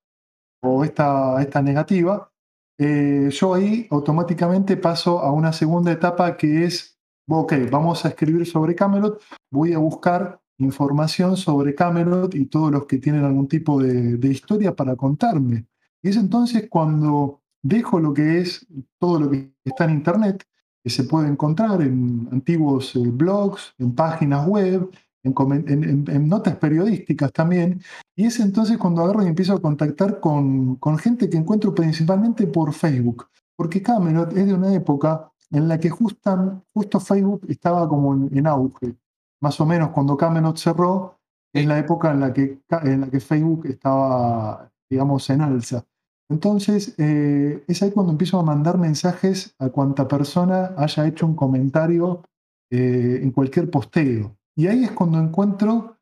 o 0.62 0.84
esta, 0.84 1.42
esta 1.42 1.61
negativa, 1.61 2.32
eh, 2.79 3.29
yo 3.31 3.55
ahí 3.55 3.87
automáticamente 3.91 4.77
paso 4.77 5.20
a 5.20 5.33
una 5.33 5.53
segunda 5.53 5.93
etapa 5.93 6.37
que 6.37 6.64
es, 6.64 6.99
ok, 7.29 7.55
vamos 7.70 8.05
a 8.05 8.09
escribir 8.09 8.47
sobre 8.47 8.75
Camelot, 8.75 9.23
voy 9.51 9.73
a 9.73 9.79
buscar 9.79 10.41
información 10.59 11.37
sobre 11.37 11.75
Camelot 11.75 12.35
y 12.35 12.47
todos 12.47 12.70
los 12.70 12.87
que 12.87 12.99
tienen 12.99 13.25
algún 13.25 13.49
tipo 13.49 13.81
de, 13.83 14.16
de 14.16 14.29
historia 14.29 14.75
para 14.75 14.97
contarme. 14.97 15.66
Y 16.03 16.09
es 16.09 16.16
entonces 16.16 16.68
cuando 16.68 17.43
dejo 17.62 18.01
lo 18.01 18.12
que 18.12 18.41
es 18.41 18.66
todo 18.99 19.20
lo 19.20 19.31
que 19.31 19.53
está 19.64 19.85
en 19.85 19.91
Internet, 19.93 20.45
que 20.83 20.91
se 20.91 21.05
puede 21.05 21.29
encontrar 21.29 21.81
en 21.81 22.29
antiguos 22.33 22.97
eh, 22.97 23.01
blogs, 23.05 23.75
en 23.79 23.95
páginas 23.95 24.47
web, 24.47 24.91
en, 25.23 26.29
notas 26.29 26.57
periodísticas 26.57 27.33
también. 27.33 27.81
Y 28.16 28.27
es 28.27 28.41
entonces 28.41 28.79
cuando 28.79 29.03
agarro 29.03 29.23
y 29.23 29.29
empiezo 29.29 29.55
a 29.55 29.61
contactar 29.61 30.20
con, 30.20 30.77
con 30.77 30.99
gente 30.99 31.31
que 31.31 31.37
encuentro 31.37 31.75
principalmente 31.75 32.47
por 32.47 32.73
Facebook. 32.73 33.29
Porque 33.57 33.83
Camelot 33.83 34.37
es 34.37 34.47
de 34.47 34.55
una 34.55 34.75
época 34.75 35.33
en 35.51 35.68
la 35.68 35.79
que 35.79 35.91
justo 35.91 37.01
Facebook 37.01 37.43
estaba 37.49 37.89
como 37.89 38.14
en, 38.14 38.47
auge. 38.47 38.97
Más 39.41 39.61
o 39.61 39.66
menos 39.66 39.91
cuando 39.91 40.16
Camelot 40.16 40.57
cerró, 40.57 41.18
es 41.53 41.66
la 41.66 41.79
época 41.79 42.11
en 42.11 42.20
la 42.20 42.33
que, 42.33 42.62
en 42.83 43.03
la 43.03 43.11
que 43.11 43.20
Facebook 43.20 43.66
estaba, 43.66 44.70
digamos, 44.89 45.29
en 45.29 45.43
alza. 45.43 45.85
Entonces, 46.31 46.95
eh, 46.97 47.62
es 47.68 47.83
ahí 47.83 47.91
cuando 47.91 48.12
empiezo 48.12 48.39
a 48.39 48.43
mandar 48.43 48.79
mensajes 48.79 49.55
a 49.59 49.68
cuanta 49.68 50.09
persona 50.09 50.73
haya 50.79 51.07
hecho 51.07 51.27
un 51.27 51.37
comentario 51.37 52.23
eh, 52.70 53.20
en 53.23 53.31
cualquier 53.33 53.70
posteo. 53.70 54.35
Y 54.57 54.66
ahí 54.66 54.84
es 54.84 54.92
cuando 54.92 55.18
encuentro 55.18 55.96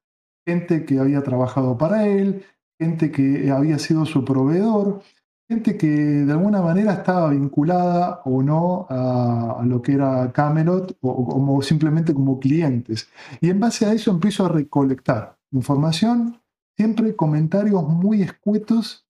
gente 0.47 0.85
que 0.85 0.99
había 0.99 1.23
trabajado 1.23 1.79
para 1.79 2.07
él, 2.07 2.45
gente 2.79 3.11
que 3.11 3.51
había 3.51 3.79
sido 3.79 4.07
su 4.07 4.25
proveedor, 4.25 5.03
gente 5.49 5.77
que 5.77 5.89
de 5.89 6.33
alguna 6.33 6.63
manera 6.63 6.95
estaba 6.95 7.31
vinculada 7.31 8.23
o 8.25 8.43
no 8.43 8.87
a, 8.89 9.63
lo 9.65 9.83
que 9.83 9.95
era 9.95 10.33
Camelot 10.33 10.97
o, 11.01 11.61
simplemente 11.63 12.15
como 12.15 12.41
clientes. 12.41 13.09
Y 13.41 13.51
en 13.51 13.61
base 13.61 13.87
a 13.87 13.93
eso 13.93 14.11
empiezo 14.11 14.47
a 14.47 14.49
recolectar 14.49 15.37
información, 15.53 16.41
siempre 16.77 17.15
comentarios 17.17 17.83
muy 17.83 18.23
escuetos 18.23 19.07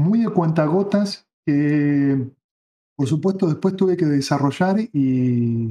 muy 0.00 0.20
de 0.20 0.30
cuentagotas 0.30 1.26
que, 1.46 2.30
por 2.96 3.06
supuesto, 3.06 3.46
después 3.46 3.76
tuve 3.76 3.96
que 3.96 4.06
desarrollar 4.06 4.80
y, 4.92 5.70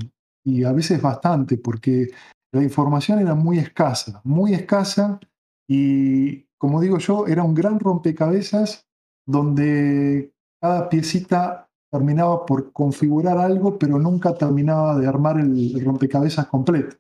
a 0.66 0.72
veces 0.72 1.02
bastante, 1.02 1.58
porque 1.58 2.10
la 2.52 2.64
información 2.64 3.20
era 3.20 3.36
muy 3.36 3.60
escasa, 3.60 4.22
muy 4.24 4.54
escasa 4.54 5.20
y, 5.68 6.46
como 6.58 6.82
digo 6.82 6.98
yo, 6.98 7.28
era 7.28 7.44
un 7.44 7.54
gran 7.54 7.80
rompecabezas 7.80 8.88
donde 9.26 10.34
cada 10.60 10.90
piecita 10.90 11.70
terminaba 11.92 12.46
por 12.46 12.72
configurar 12.72 13.38
algo, 13.38 13.78
pero 13.78 14.00
nunca 14.00 14.34
terminaba 14.36 14.98
de 14.98 15.08
armar 15.08 15.40
el, 15.40 15.84
rompecabezas 15.84 16.48
completo. 16.48 16.98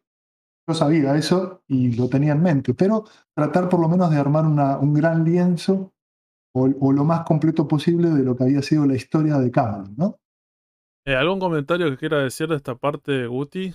Yo 0.67 0.75
sabía 0.75 1.15
eso 1.15 1.63
y 1.67 1.93
lo 1.93 2.07
tenía 2.09 2.33
en 2.33 2.43
mente, 2.43 2.73
pero 2.73 3.05
tratar 3.33 3.69
por 3.69 3.79
lo 3.79 3.89
menos 3.89 4.11
de 4.11 4.17
armar 4.17 4.45
un 4.45 4.93
gran 4.93 5.23
lienzo 5.23 5.93
o, 6.53 6.91
lo 6.91 7.03
más 7.03 7.21
completo 7.21 7.67
posible 7.67 8.09
de 8.09 8.23
lo 8.23 8.35
que 8.35 8.43
había 8.43 8.61
sido 8.61 8.85
la 8.85 8.95
historia 8.95 9.37
de 9.37 9.51
Cameron, 9.51 9.95
¿no? 9.97 10.19
Eh, 11.05 11.15
¿Algún 11.15 11.39
comentario 11.39 11.89
que 11.89 11.97
quiera 11.97 12.19
decir 12.19 12.47
de 12.49 12.55
esta 12.55 12.75
parte, 12.75 13.25
Guti? 13.27 13.73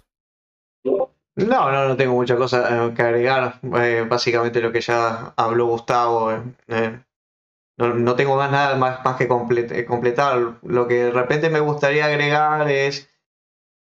No, 1.37 1.71
no, 1.71 1.89
no 1.89 1.97
tengo 1.97 2.15
mucha 2.15 2.37
cosa 2.37 2.87
eh, 2.87 2.95
que 2.95 3.03
agregar. 3.03 3.61
Eh, 3.77 4.07
básicamente 4.09 4.61
lo 4.61 4.71
que 4.73 4.81
ya 4.81 5.33
habló 5.37 5.67
Gustavo. 5.67 6.33
no, 7.77 8.15
tengo 8.17 8.37
más 8.37 8.51
nada 8.51 8.77
más, 8.77 9.05
más 9.05 9.17
que 9.17 9.27
completar. 9.29 10.59
Lo 10.63 10.87
que 10.87 11.05
de 11.05 11.11
repente 11.11 11.51
me 11.51 11.61
gustaría 11.61 12.07
agregar 12.07 12.71
es 12.71 13.09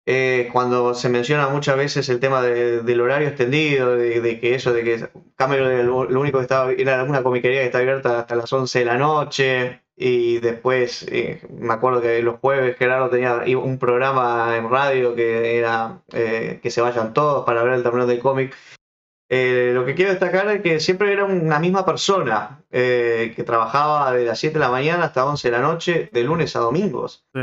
eh, 0.08 0.48
cuando 0.52 0.94
se 0.94 1.08
menciona 1.08 1.48
muchas 1.48 1.76
veces 1.76 2.08
el 2.08 2.20
tema 2.20 2.40
del 2.40 3.00
horario 3.00 3.26
extendido, 3.26 3.96
de, 3.96 4.38
que 4.38 4.54
eso, 4.54 4.72
de 4.72 4.84
que 4.84 5.08
Cameron 5.34 5.84
lo, 5.84 6.20
único 6.20 6.38
que 6.38 6.42
estaba, 6.42 6.70
era 6.70 7.02
una 7.02 7.24
comiquería 7.24 7.60
que 7.60 7.66
está 7.66 7.78
abierta 7.78 8.20
hasta 8.20 8.36
las 8.36 8.52
11 8.52 8.78
de 8.78 8.84
la 8.84 8.98
noche, 8.98 9.82
y 9.96 10.38
después 10.38 11.06
eh, 11.10 11.40
me 11.50 11.74
acuerdo 11.74 12.00
que 12.02 12.22
los 12.22 12.38
jueves 12.38 12.76
Gerardo 12.76 13.10
tenía 13.10 13.42
un 13.58 13.78
programa 13.78 14.56
en 14.56 14.70
radio 14.70 15.16
que 15.16 15.58
era 15.58 16.02
eh, 16.12 16.60
que 16.62 16.70
se 16.70 16.80
vayan 16.80 17.12
todos 17.12 17.44
para 17.44 17.64
ver 17.64 17.72
el 17.72 17.82
torneo 17.82 18.06
del 18.06 18.20
cómic. 18.20 18.54
lo 19.28 19.84
que 19.84 19.94
quiero 19.96 20.12
destacar 20.12 20.48
es 20.50 20.62
que 20.62 20.78
siempre 20.78 21.12
era 21.12 21.24
una 21.24 21.58
misma 21.58 21.84
persona 21.84 22.62
que 22.70 23.44
trabajaba 23.44 24.12
de 24.12 24.24
las 24.24 24.38
7 24.38 24.54
de 24.54 24.60
la 24.60 24.70
mañana 24.70 25.06
hasta 25.06 25.26
11 25.26 25.50
de 25.50 25.52
la 25.52 25.62
noche, 25.62 26.10
de 26.12 26.22
lunes 26.22 26.54
a 26.54 26.60
domingos. 26.60 27.26
Sí 27.34 27.40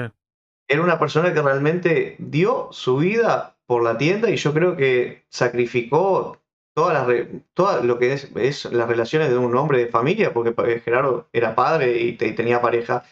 era 0.68 0.82
una 0.82 0.99
persona 0.99 1.34
que 1.34 1.41
realmente 1.41 2.16
dio 2.20 2.70
su 2.72 2.97
vida 2.97 3.55
por 3.66 3.84
la 3.84 3.97
tienda 3.97 4.30
y 4.30 4.38
yo 4.38 4.53
creo 4.53 4.76
que 4.76 5.26
sacrificó 5.30 6.38
todas 6.76 7.07
las 7.07 7.84
lo 7.84 7.99
que 7.99 8.14
es, 8.14 8.66
las 8.72 8.88
relaciones 8.88 9.30
de 9.30 9.38
un 9.38 9.55
hombre 9.55 9.80
de 9.80 9.88
familia, 9.88 10.34
porque 10.34 10.80
Gerardo 10.80 11.28
era 11.32 11.55
padre 11.55 12.01
y, 12.01 12.14
tenía 12.14 12.61
pareja, 12.61 13.03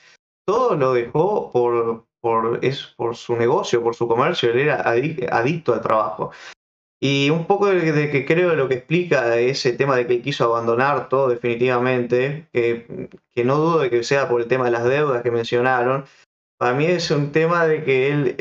todo 0.46 0.76
lo 0.76 0.94
dejó 0.94 1.52
por, 1.52 2.06
por, 2.20 2.60
es, 2.64 2.94
por 2.98 3.16
su 3.16 3.36
negocio, 3.36 3.84
por 3.84 3.96
su 3.96 4.08
comercio, 4.08 4.52
él 4.52 4.60
era 4.60 4.82
adicto 4.82 5.74
al 5.74 5.82
trabajo. 5.82 6.32
Y 7.04 7.32
un 7.32 7.46
poco 7.46 7.66
de, 7.68 8.12
que 8.12 8.26
creo 8.26 8.56
lo 8.56 8.68
que 8.68 8.76
explica 8.76 9.36
ese 9.40 9.74
tema 9.74 9.96
de 9.96 10.06
que 10.06 10.22
quiso 10.22 10.46
abandonar 10.46 11.10
todo 11.10 11.30
definitivamente, 11.30 12.48
que, 12.54 13.10
que 13.32 13.44
no 13.44 13.58
dudo 13.58 13.80
de 13.80 13.90
que 13.90 14.04
sea 14.04 14.30
por 14.30 14.40
el 14.40 14.48
tema 14.48 14.66
de 14.66 14.72
las 14.72 14.84
deudas 14.84 15.24
que 15.24 15.32
mencionaron, 15.32 16.06
para 16.62 16.76
mí 16.76 16.86
es 16.86 17.10
un 17.10 17.32
tema 17.32 17.66
de 17.66 17.84
que 17.84 18.12
él 18.12 18.36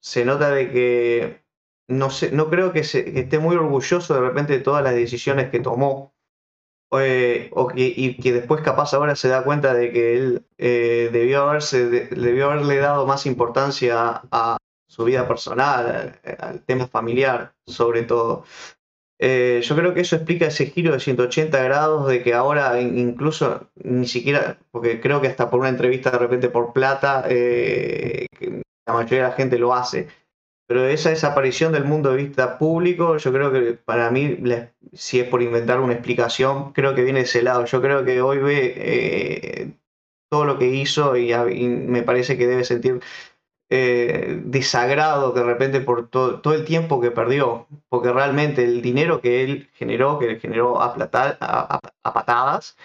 se 0.00 0.24
nota 0.24 0.50
de 0.50 0.70
que 0.72 1.44
no, 1.88 2.08
sé, 2.08 2.30
no 2.32 2.48
creo 2.48 2.72
que, 2.72 2.78
esté 2.80 3.38
muy 3.38 3.54
orgulloso 3.54 4.14
de 4.14 4.20
repente 4.22 4.54
de 4.54 4.60
todas 4.60 4.82
las 4.82 4.94
decisiones 4.94 5.50
que 5.50 5.60
tomó. 5.60 6.14
Eh, 6.98 7.50
o 7.52 7.68
que, 7.68 7.92
y 7.94 8.16
que 8.16 8.32
después 8.32 8.62
capaz 8.62 8.94
ahora 8.94 9.14
se 9.14 9.28
da 9.28 9.44
cuenta 9.44 9.74
de 9.74 9.92
que 9.92 10.16
él 10.16 10.46
eh, 10.56 11.10
debió, 11.12 11.42
haberse, 11.42 11.86
debió 12.08 12.50
haberle 12.50 12.78
dado 12.78 13.06
más 13.06 13.26
importancia 13.26 14.22
a 14.32 14.56
su 14.88 15.04
vida 15.04 15.28
personal, 15.28 16.18
al 16.38 16.64
tema 16.64 16.86
familiar 16.86 17.54
sobre 17.66 18.04
todo. 18.04 18.44
Eh, 19.18 19.60
yo 19.62 19.74
creo 19.74 19.94
que 19.94 20.00
eso 20.00 20.16
explica 20.16 20.46
ese 20.46 20.66
giro 20.66 20.92
de 20.92 21.00
180 21.00 21.62
grados 21.62 22.06
de 22.06 22.22
que 22.22 22.34
ahora 22.34 22.80
incluso 22.80 23.70
ni 23.82 24.06
siquiera, 24.06 24.58
porque 24.70 25.00
creo 25.00 25.20
que 25.20 25.28
hasta 25.28 25.48
por 25.48 25.60
una 25.60 25.70
entrevista 25.70 26.10
de 26.10 26.18
repente 26.18 26.50
por 26.50 26.72
plata, 26.72 27.24
eh, 27.28 28.26
la 28.86 28.94
mayoría 28.94 29.24
de 29.24 29.30
la 29.30 29.34
gente 29.34 29.58
lo 29.58 29.74
hace. 29.74 30.08
Pero 30.68 30.86
esa 30.86 31.10
desaparición 31.10 31.72
del 31.72 31.84
mundo 31.84 32.10
de 32.10 32.16
vista 32.16 32.58
público, 32.58 33.16
yo 33.18 33.32
creo 33.32 33.52
que 33.52 33.74
para 33.74 34.10
mí, 34.10 34.38
si 34.92 35.20
es 35.20 35.28
por 35.28 35.40
inventar 35.42 35.80
una 35.80 35.92
explicación, 35.94 36.72
creo 36.72 36.94
que 36.94 37.04
viene 37.04 37.20
de 37.20 37.24
ese 37.26 37.42
lado. 37.42 37.64
Yo 37.66 37.80
creo 37.80 38.04
que 38.04 38.20
hoy 38.20 38.38
ve 38.38 38.74
eh, 38.76 39.70
todo 40.28 40.44
lo 40.44 40.58
que 40.58 40.66
hizo 40.66 41.16
y 41.16 41.32
me 41.68 42.02
parece 42.02 42.36
que 42.36 42.48
debe 42.48 42.64
sentir 42.64 43.00
eh, 43.68 44.40
desagrado 44.44 45.32
de 45.32 45.42
repente 45.42 45.80
por 45.80 46.08
todo 46.08 46.54
el 46.54 46.64
tiempo 46.64 47.00
que 47.00 47.10
perdió, 47.10 47.66
porque 47.88 48.12
realmente 48.12 48.64
el 48.64 48.82
dinero 48.82 49.20
que 49.20 49.42
él 49.42 49.70
generó, 49.74 50.18
que 50.18 50.38
generó 50.38 50.80
a, 50.80 50.94
a, 50.94 52.12
patadas, 52.12 52.76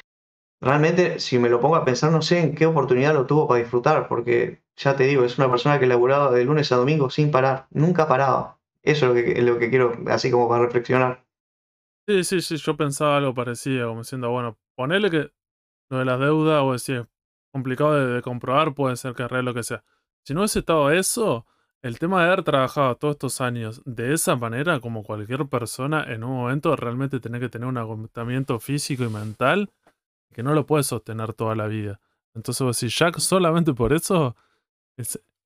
realmente 0.59 1.19
si 1.19 1.37
me 1.39 1.49
lo 1.49 1.59
pongo 1.59 1.75
a 1.75 1.85
pensar 1.85 2.11
no 2.11 2.21
sé 2.21 2.39
en 2.39 2.55
qué 2.55 2.65
oportunidad 2.65 3.13
lo 3.13 3.27
tuvo 3.27 3.47
para 3.47 3.61
disfrutar, 3.61 4.07
porque 4.07 4.61
ya 4.75 4.95
te 4.95 5.03
digo, 5.03 5.23
es 5.23 5.37
una 5.37 5.49
persona 5.49 5.79
que 5.79 5.87
laburaba 5.87 6.31
de 6.31 6.45
lunes 6.45 6.71
a 6.71 6.77
domingo 6.77 7.09
sin 7.09 7.31
parar, 7.31 7.67
nunca 7.69 8.07
paraba. 8.07 8.57
Eso 8.83 9.05
es 9.05 9.09
lo 9.09 9.13
que, 9.13 9.41
lo 9.41 9.59
que 9.59 9.69
quiero, 9.69 9.93
así 10.07 10.31
como 10.31 10.49
para 10.49 10.65
reflexionar. 10.65 11.23
Sí, 12.07 12.23
sí, 12.23 12.41
sí, 12.41 12.57
yo 12.57 12.75
pensaba 12.75 13.17
algo 13.17 13.33
parecido, 13.33 13.89
como 13.89 14.01
diciendo, 14.01 14.31
bueno, 14.31 14.57
ponele 14.75 15.11
que 15.11 15.31
lo 15.89 15.99
de 15.99 16.05
las 16.05 16.19
deudas, 16.19 16.63
o 16.63 16.73
decir, 16.73 17.07
complicado 17.51 18.15
de, 18.15 18.21
comprobar, 18.21 18.73
puede 18.73 18.95
ser 18.95 19.13
que 19.13 19.27
real 19.27 19.45
lo 19.45 19.53
que 19.53 19.63
sea. 19.63 19.83
Si 20.23 20.33
no 20.33 20.41
hubiese 20.41 20.59
estado 20.59 20.91
eso, 20.91 21.45
el 21.81 21.97
tema 21.97 22.21
de 22.21 22.27
haber 22.27 22.43
trabajado 22.43 22.95
todos 22.95 23.13
estos 23.15 23.41
años 23.41 23.81
de 23.85 24.13
esa 24.13 24.35
manera, 24.35 24.79
como 24.79 25.03
cualquier 25.03 25.47
persona, 25.47 26.03
en 26.03 26.23
un 26.23 26.31
momento 26.31 26.75
realmente 26.75 27.19
tener 27.19 27.41
que 27.41 27.49
tener 27.49 27.67
un 27.67 27.77
agotamiento 27.77 28.59
físico 28.59 29.03
y 29.03 29.09
mental 29.09 29.71
que 30.31 30.43
no 30.43 30.53
lo 30.53 30.65
puede 30.65 30.83
sostener 30.83 31.33
toda 31.33 31.55
la 31.55 31.67
vida. 31.67 31.99
Entonces, 32.33 32.77
si 32.77 32.87
Jack 32.87 33.19
solamente 33.19 33.73
por 33.73 33.93
eso 33.93 34.35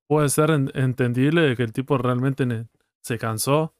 puede 0.06 0.28
ser 0.28 0.50
entendible 0.50 1.56
que 1.56 1.62
el 1.62 1.72
tipo 1.72 1.98
realmente 1.98 2.66
se 3.00 3.18
cansó 3.18 3.74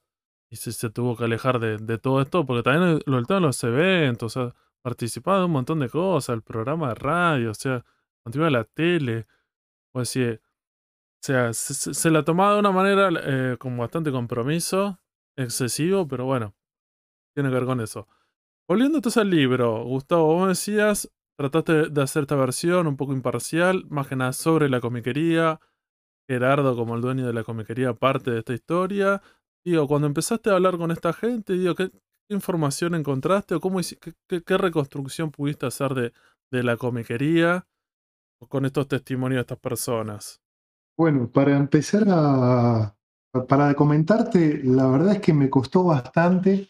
y 0.51 0.57
se, 0.57 0.91
tuvo 0.91 1.17
que 1.17 1.25
alejar 1.25 1.59
de, 1.59 1.99
todo 1.99 2.23
esto, 2.23 2.47
porque 2.47 2.63
también 2.63 3.01
lo 3.07 3.17
del 3.17 3.27
tema 3.27 3.41
de 3.41 3.47
los 3.47 3.63
eventos, 3.65 4.37
o 4.37 4.55
participaba 4.83 5.41
de 5.41 5.45
un 5.45 5.53
montón 5.53 5.81
de 5.81 5.89
cosas, 5.89 6.35
el 6.35 6.43
programa 6.43 6.89
de 6.91 6.95
radio, 6.95 7.51
o 7.51 7.55
sea, 7.55 7.85
continúa 8.23 8.51
la 8.51 8.65
tele, 8.65 9.27
o 9.93 10.01
o 10.01 10.05
sea 11.27 11.53
se, 11.53 12.11
la 12.11 12.25
tomaba 12.25 12.55
de 12.55 12.61
una 12.61 12.71
manera 12.71 13.11
eh, 13.13 13.57
con 13.59 13.77
bastante 13.77 14.13
compromiso, 14.13 15.01
excesivo, 15.37 16.07
pero 16.07 16.25
bueno, 16.25 16.55
tiene 17.35 17.51
que 17.51 17.55
ver 17.55 17.65
con 17.65 17.81
eso. 17.81 18.07
Volviendo 18.69 18.99
entonces 18.99 19.21
al 19.21 19.31
libro, 19.31 19.85
Gustavo, 19.85 20.35
vos 20.35 20.49
decías, 20.49 21.11
trataste 21.39 21.91
de 21.91 22.03
hacer 22.03 22.23
esta 22.23 22.37
versión 22.37 22.87
un 22.87 22.97
poco 22.97 23.13
imparcial, 23.13 23.85
más 23.89 24.09
que 24.09 24.17
nada 24.17 24.33
sobre 24.33 24.69
la 24.69 24.81
comiquería, 24.81 25.61
Gerardo 26.29 26.77
como 26.77 26.97
el 26.97 27.03
dueño 27.03 27.27
de 27.27 27.33
la 27.33 27.45
comiquería 27.45 27.95
parte 27.95 28.33
de 28.33 28.39
esta 28.41 28.53
historia. 28.53 29.23
Digo, 29.65 29.87
cuando 29.87 30.07
empezaste 30.07 30.51
a 30.51 30.55
hablar 30.55 30.77
con 30.79 30.91
esta 30.91 31.13
gente, 31.13 31.55
¿qué, 31.77 31.91
información 32.29 32.95
encontraste 32.95 33.55
o 33.55 33.61
cómo, 33.61 33.81
qué, 34.27 34.43
qué, 34.43 34.59
reconstrucción 34.59 35.31
pudiste 35.31 35.67
hacer 35.67 35.95
de, 35.95 36.13
de 36.51 36.63
la 36.65 36.77
comiquería 36.77 37.67
con 38.49 38.65
estos 38.65 38.89
testimonios 38.89 39.39
de 39.39 39.43
estas 39.43 39.59
personas? 39.59 40.41
Bueno, 40.97 41.29
para 41.31 41.57
empezar 41.57 42.05
a, 42.09 42.97
para 43.49 43.75
comentarte, 43.75 44.63
la 44.65 44.87
verdad 44.87 45.15
es 45.15 45.21
que 45.21 45.35
me 45.35 45.51
costó 45.51 45.85
bastante. 45.85 46.69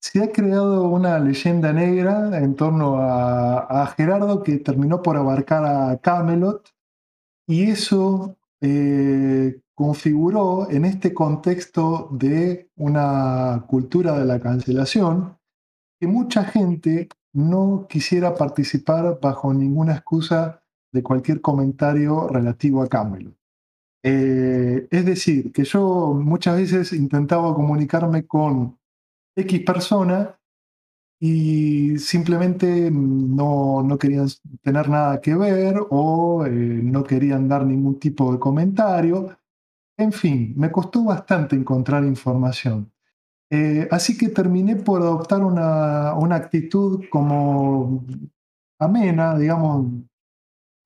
Se 0.00 0.22
ha 0.22 0.32
creado 0.32 0.88
una 0.88 1.18
leyenda 1.20 1.72
negra 1.72 2.36
en 2.38 2.56
torno 2.56 2.96
a, 2.98 3.86
Gerardo 3.96 4.42
que 4.42 4.58
terminó 4.58 5.00
por 5.02 5.16
abarcar 5.16 5.64
a 5.64 5.98
Camelot 5.98 6.74
y 7.46 7.70
eso 7.70 8.36
eh, 8.60 9.60
configuró 9.74 10.68
en 10.70 10.84
este 10.84 11.14
contexto 11.14 12.08
de 12.10 12.70
una 12.76 13.64
cultura 13.68 14.18
de 14.18 14.24
la 14.24 14.40
cancelación 14.40 15.38
que 16.00 16.08
mucha 16.08 16.44
gente 16.44 17.08
no 17.32 17.86
quisiera 17.88 18.34
participar 18.34 19.20
bajo 19.20 19.54
ninguna 19.54 19.94
excusa 19.94 20.62
de 20.92 21.02
cualquier 21.02 21.40
comentario 21.40 22.28
relativo 22.28 22.82
a 22.82 22.88
Camelot. 22.88 23.34
Eh, 24.02 24.86
es 24.90 25.04
decir, 25.04 25.52
que 25.52 25.64
yo 25.64 26.14
muchas 26.14 26.56
veces 26.56 26.92
intentaba 26.92 27.54
comunicarme 27.54 28.26
con 28.26 28.78
X 29.36 29.60
persona 29.62 30.38
y 31.20 31.98
simplemente 31.98 32.90
no, 32.90 33.82
no, 33.82 33.98
querían 33.98 34.28
tener 34.62 34.88
nada 34.88 35.20
que 35.20 35.34
ver 35.34 35.76
o 35.90 36.44
eh, 36.46 36.50
no 36.50 37.04
querían 37.04 37.48
dar 37.48 37.66
ningún 37.66 37.98
tipo 37.98 38.32
de 38.32 38.38
comentario. 38.38 39.36
En 39.98 40.12
fin, 40.12 40.54
me 40.56 40.70
costó 40.70 41.04
bastante 41.04 41.56
encontrar 41.56 42.04
información. 42.04 42.92
Eh, 43.50 43.88
así 43.90 44.18
que 44.18 44.28
terminé 44.28 44.76
por 44.76 45.02
adoptar 45.02 45.42
una, 45.42 46.14
una 46.14 46.36
actitud 46.36 47.04
como 47.10 48.04
amena, 48.78 49.38
digamos, 49.38 49.86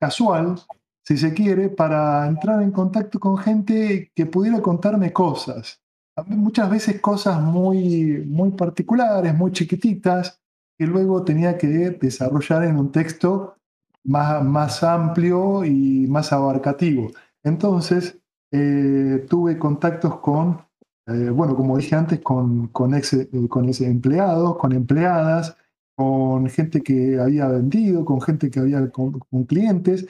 casual, 0.00 0.56
si 1.04 1.16
se 1.16 1.34
quiere, 1.34 1.68
para 1.68 2.26
entrar 2.26 2.62
en 2.62 2.72
contacto 2.72 3.20
con 3.20 3.36
gente 3.36 4.10
que 4.14 4.26
pudiera 4.26 4.60
contarme 4.62 5.12
cosas 5.12 5.80
muchas 6.26 6.70
veces 6.70 7.00
cosas 7.00 7.40
muy, 7.40 8.24
muy 8.26 8.50
particulares, 8.52 9.34
muy 9.34 9.52
chiquititas, 9.52 10.40
que 10.78 10.86
luego 10.86 11.24
tenía 11.24 11.58
que 11.58 11.68
desarrollar 11.68 12.64
en 12.64 12.76
un 12.78 12.90
texto 12.90 13.56
más, 14.04 14.42
más 14.44 14.82
amplio 14.82 15.64
y 15.64 16.06
más 16.08 16.32
abarcativo. 16.32 17.10
Entonces, 17.42 18.18
eh, 18.50 19.26
tuve 19.28 19.58
contactos 19.58 20.16
con, 20.20 20.64
eh, 21.06 21.30
bueno, 21.30 21.54
como 21.54 21.76
dije 21.76 21.94
antes, 21.94 22.20
con, 22.20 22.68
con, 22.68 22.94
ex, 22.94 23.12
eh, 23.12 23.28
con 23.48 23.68
empleados, 23.68 24.56
con 24.56 24.72
empleadas, 24.72 25.56
con 26.00 26.48
gente 26.48 26.80
que 26.80 27.20
había 27.20 27.46
vendido, 27.46 28.06
con 28.06 28.22
gente 28.22 28.50
que 28.50 28.58
había, 28.58 28.88
con 28.90 29.20
clientes, 29.46 30.06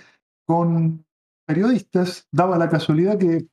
con 0.47 1.05
periodistas. 1.45 2.29
Daba 2.31 2.57
la 2.59 2.69
casualidad 2.69 3.19
que 3.19 3.49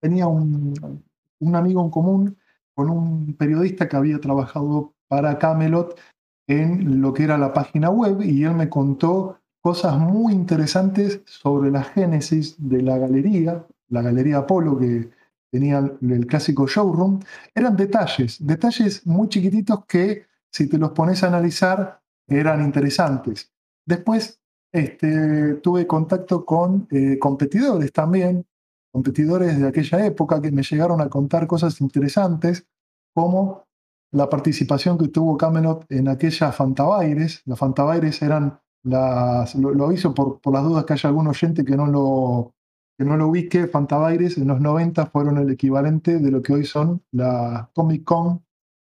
tenía 0.00 0.26
un, 0.26 1.04
un 1.38 1.54
amigo 1.54 1.84
en 1.84 1.90
común 1.90 2.38
con 2.74 2.88
un 2.88 3.34
periodista 3.34 3.90
que 3.90 3.96
había 3.98 4.18
trabajado 4.22 4.94
para 5.06 5.36
Camelot 5.36 6.00
en 6.48 7.02
lo 7.02 7.12
que 7.12 7.24
era 7.24 7.36
la 7.36 7.52
página 7.52 7.90
web 7.90 8.22
y 8.22 8.42
él 8.44 8.54
me 8.54 8.70
contó 8.70 9.36
cosas 9.60 9.98
muy 9.98 10.32
interesantes 10.32 11.20
sobre 11.26 11.70
la 11.70 11.82
génesis 11.82 12.56
de 12.56 12.80
la 12.80 12.96
galería, 12.96 13.66
la 13.90 14.00
galería 14.00 14.38
Apolo 14.38 14.78
que 14.78 15.10
tenía 15.52 15.80
el 16.00 16.26
clásico 16.26 16.66
showroom. 16.66 17.20
Eran 17.54 17.76
detalles, 17.76 18.38
detalles 18.46 19.06
muy 19.06 19.28
chiquititos 19.28 19.84
que 19.84 20.29
si 20.52 20.68
te 20.68 20.78
los 20.78 20.90
pones 20.90 21.22
a 21.22 21.28
analizar 21.28 22.00
eran 22.28 22.62
interesantes. 22.62 23.52
Después 23.86 24.40
este, 24.72 25.54
tuve 25.56 25.86
contacto 25.86 26.44
con 26.44 26.86
eh, 26.90 27.18
competidores 27.18 27.92
también, 27.92 28.46
competidores 28.92 29.58
de 29.58 29.68
aquella 29.68 30.04
época 30.06 30.40
que 30.40 30.52
me 30.52 30.62
llegaron 30.62 31.00
a 31.00 31.08
contar 31.08 31.46
cosas 31.46 31.80
interesantes, 31.80 32.66
como 33.14 33.66
la 34.12 34.28
participación 34.28 34.98
que 34.98 35.08
tuvo 35.08 35.36
Camelot 35.36 35.86
en 35.90 36.08
aquella 36.08 36.52
Fantabaires. 36.52 37.42
Las 37.46 37.58
Fantabaires 37.58 38.22
eran 38.22 38.60
las, 38.82 39.54
lo, 39.54 39.84
aviso 39.84 40.14
por, 40.14 40.40
las 40.52 40.64
dudas 40.64 40.84
que 40.84 40.94
haya 40.94 41.08
algún 41.08 41.28
oyente 41.28 41.64
que 41.64 41.76
no 41.76 41.86
lo, 41.86 42.54
que 42.98 43.04
no 43.04 43.16
lo 43.16 43.28
ubique, 43.28 43.66
Fantabaires 43.66 44.36
en 44.38 44.48
los 44.48 44.60
90 44.60 45.06
fueron 45.06 45.38
el 45.38 45.50
equivalente 45.50 46.18
de 46.18 46.30
lo 46.30 46.42
que 46.42 46.52
hoy 46.52 46.64
son 46.64 47.02
la 47.12 47.70
Comic 47.74 48.04
Con 48.04 48.44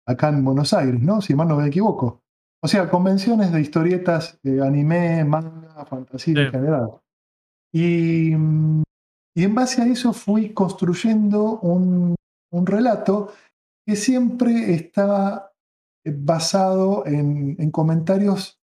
acá 0.07 0.29
en 0.29 0.43
Buenos 0.43 0.73
Aires, 0.73 0.99
¿no? 0.99 1.21
Si 1.21 1.35
mal 1.35 1.47
no 1.47 1.57
me 1.57 1.67
equivoco. 1.67 2.23
O 2.63 2.67
sea, 2.67 2.89
convenciones 2.89 3.51
de 3.51 3.61
historietas, 3.61 4.39
eh, 4.43 4.59
anime, 4.63 5.23
manga, 5.23 5.85
fantasía 5.85 6.41
en 6.41 6.51
general. 6.51 6.91
Y 7.71 8.33
y 9.37 9.43
en 9.43 9.53
base 9.53 9.83
a 9.83 9.85
eso 9.85 10.13
fui 10.13 10.51
construyendo 10.51 11.59
un, 11.59 12.15
relato 12.51 13.31
que 13.85 13.95
siempre 13.95 14.73
está 14.73 15.53
basado 16.03 17.05
en, 17.05 17.69
comentarios 17.69 18.59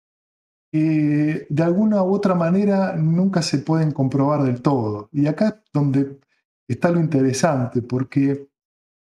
que 0.71 1.45
de 1.49 1.63
alguna 1.63 2.01
u 2.03 2.13
otra 2.13 2.35
manera 2.35 2.95
nunca 2.95 3.41
se 3.41 3.57
pueden 3.57 3.91
comprobar 3.91 4.43
del 4.43 4.61
todo. 4.61 5.09
Y 5.11 5.27
acá 5.27 5.49
es 5.49 5.55
donde 5.73 6.21
está 6.69 6.89
lo 6.89 7.01
interesante, 7.01 7.81
porque 7.81 8.47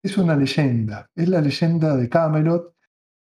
es 0.04 0.18
una 0.18 0.36
leyenda, 0.36 1.10
es 1.14 1.28
la 1.28 1.40
leyenda 1.40 1.96
de 1.96 2.08
Camelot 2.08 2.76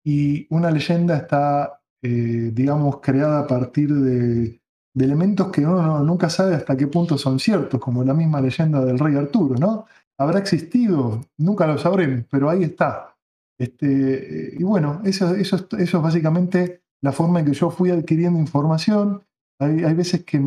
y 0.04 0.46
una 0.50 0.70
leyenda 0.70 1.18
está, 1.18 1.82
eh, 2.02 2.50
digamos, 2.54 3.00
creada 3.00 3.40
a 3.40 3.46
partir 3.46 3.92
de 3.92 4.60
de 4.94 5.04
elementos 5.04 5.50
que 5.50 5.64
uno 5.64 6.02
nunca 6.02 6.28
sabe 6.28 6.54
hasta 6.54 6.76
qué 6.76 6.86
punto 6.86 7.16
son 7.16 7.38
ciertos, 7.38 7.80
como 7.80 8.04
la 8.04 8.14
misma 8.14 8.40
leyenda 8.40 8.84
del 8.84 8.98
rey 8.98 9.16
Arturo, 9.16 9.56
¿no? 9.56 9.86
¿Habrá 10.18 10.38
existido? 10.38 11.20
Nunca 11.38 11.66
lo 11.66 11.78
sabremos, 11.78 12.24
pero 12.30 12.50
ahí 12.50 12.64
está. 12.64 13.16
Este, 13.58 14.54
y 14.58 14.62
bueno, 14.62 15.00
eso, 15.04 15.34
eso, 15.34 15.56
eso 15.56 15.96
es 15.96 16.02
básicamente 16.02 16.82
la 17.02 17.12
forma 17.12 17.40
en 17.40 17.46
que 17.46 17.52
yo 17.52 17.70
fui 17.70 17.90
adquiriendo 17.90 18.38
información. 18.38 19.22
Hay, 19.58 19.84
hay 19.84 19.94
veces 19.94 20.24
que 20.24 20.40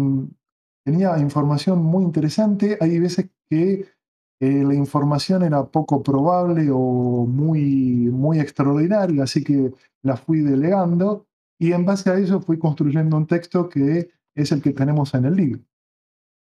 tenía 0.83 1.17
información 1.19 1.81
muy 1.81 2.03
interesante, 2.03 2.77
hay 2.81 2.99
veces 2.99 3.29
que 3.49 3.85
la 4.51 4.73
información 4.73 5.43
era 5.43 5.63
poco 5.65 6.01
probable 6.01 6.69
o 6.71 7.25
muy, 7.25 8.09
muy 8.11 8.39
extraordinaria, 8.39 9.23
así 9.23 9.43
que 9.43 9.71
la 10.01 10.17
fui 10.17 10.39
delegando 10.39 11.27
y 11.59 11.71
en 11.71 11.85
base 11.85 12.09
a 12.09 12.17
eso 12.17 12.41
fui 12.41 12.57
construyendo 12.57 13.15
un 13.15 13.27
texto 13.27 13.69
que 13.69 14.09
es 14.35 14.51
el 14.51 14.61
que 14.61 14.71
tenemos 14.71 15.13
en 15.13 15.25
el 15.25 15.35
libro. 15.35 15.61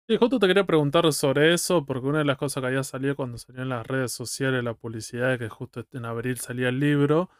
Sí, 0.08 0.16
justo 0.16 0.38
te 0.38 0.48
quería 0.48 0.66
preguntar 0.66 1.10
sobre 1.12 1.54
eso, 1.54 1.86
porque 1.86 2.06
una 2.08 2.18
de 2.18 2.24
las 2.24 2.36
cosas 2.36 2.60
que 2.60 2.66
había 2.66 2.82
salido 2.82 3.14
cuando 3.14 3.38
salió 3.38 3.62
en 3.62 3.68
las 3.68 3.86
redes 3.86 4.12
sociales 4.12 4.64
la 4.64 4.74
publicidad 4.74 5.30
de 5.30 5.38
que 5.38 5.48
justo 5.48 5.84
en 5.92 6.04
abril 6.04 6.38
salía 6.38 6.70
el 6.70 6.80
libro, 6.80 7.30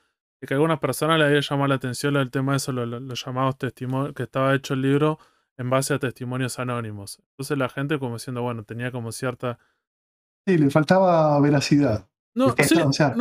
y 0.40 0.47
que 0.47 0.55
a 0.55 0.56
algunas 0.56 0.78
personas 0.78 1.18
le 1.18 1.24
había 1.24 1.40
llamado 1.40 1.68
la 1.68 1.74
atención 1.76 2.16
el 2.16 2.30
tema 2.30 2.52
de 2.52 2.59
eso, 2.59 2.72
los 2.72 3.24
llamados 3.24 3.59
testimonios, 3.59 4.14
que 4.14 4.24
estaba 4.24 4.55
hecho 4.55 4.74
el 4.74 4.82
libro 4.82 5.18
en 5.56 5.70
base 5.70 5.94
a 5.94 5.98
testimonios 5.98 6.59
anónimos. 6.59 7.20
Entonces 7.30 7.59
la 7.59 7.68
gente 7.68 7.98
como 7.98 8.14
diciendo, 8.14 8.43
bueno, 8.43 8.64
tenía 8.64 8.93
como 8.93 9.12
cierta... 9.12 9.59
Sí, 10.47 10.59
le 10.59 10.70
faltaba 10.70 11.39
veracidad. 11.40 12.09
No, 12.35 12.55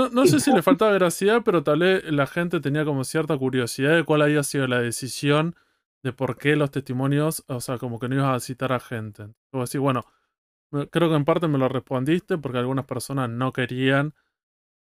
no, 0.10 0.26
sé 0.26 0.40
si 0.40 0.52
le 0.54 0.62
faltaba 0.62 0.92
veracidad, 0.92 1.42
pero 1.44 1.64
tal 1.64 1.80
vez 1.80 2.04
la 2.12 2.28
gente 2.28 2.62
tenía 2.62 2.86
como 2.86 3.04
cierta 3.04 3.38
curiosidad 3.38 3.96
de 3.96 4.06
cuál 4.06 4.22
había 4.22 4.42
sido 4.44 4.68
la 4.68 4.80
decisión 4.80 5.56
de 6.02 6.14
por 6.14 6.38
qué 6.38 6.56
los 6.56 6.72
testimonios, 6.72 7.44
o 7.48 7.60
sea, 7.60 7.78
como 7.78 8.00
que 8.00 8.08
no 8.08 8.16
ibas 8.16 8.36
a 8.36 8.40
citar 8.40 8.72
a 8.72 8.80
gente. 8.80 9.28
O 9.52 9.62
así, 9.62 9.78
bueno, 9.78 10.06
creo 10.90 11.10
que 11.10 11.16
en 11.16 11.26
parte 11.26 11.48
me 11.48 11.58
lo 11.58 11.68
respondiste 11.68 12.38
porque 12.38 12.58
algunas 12.58 12.86
personas 12.86 13.30
no 13.30 13.52
querían, 13.52 14.16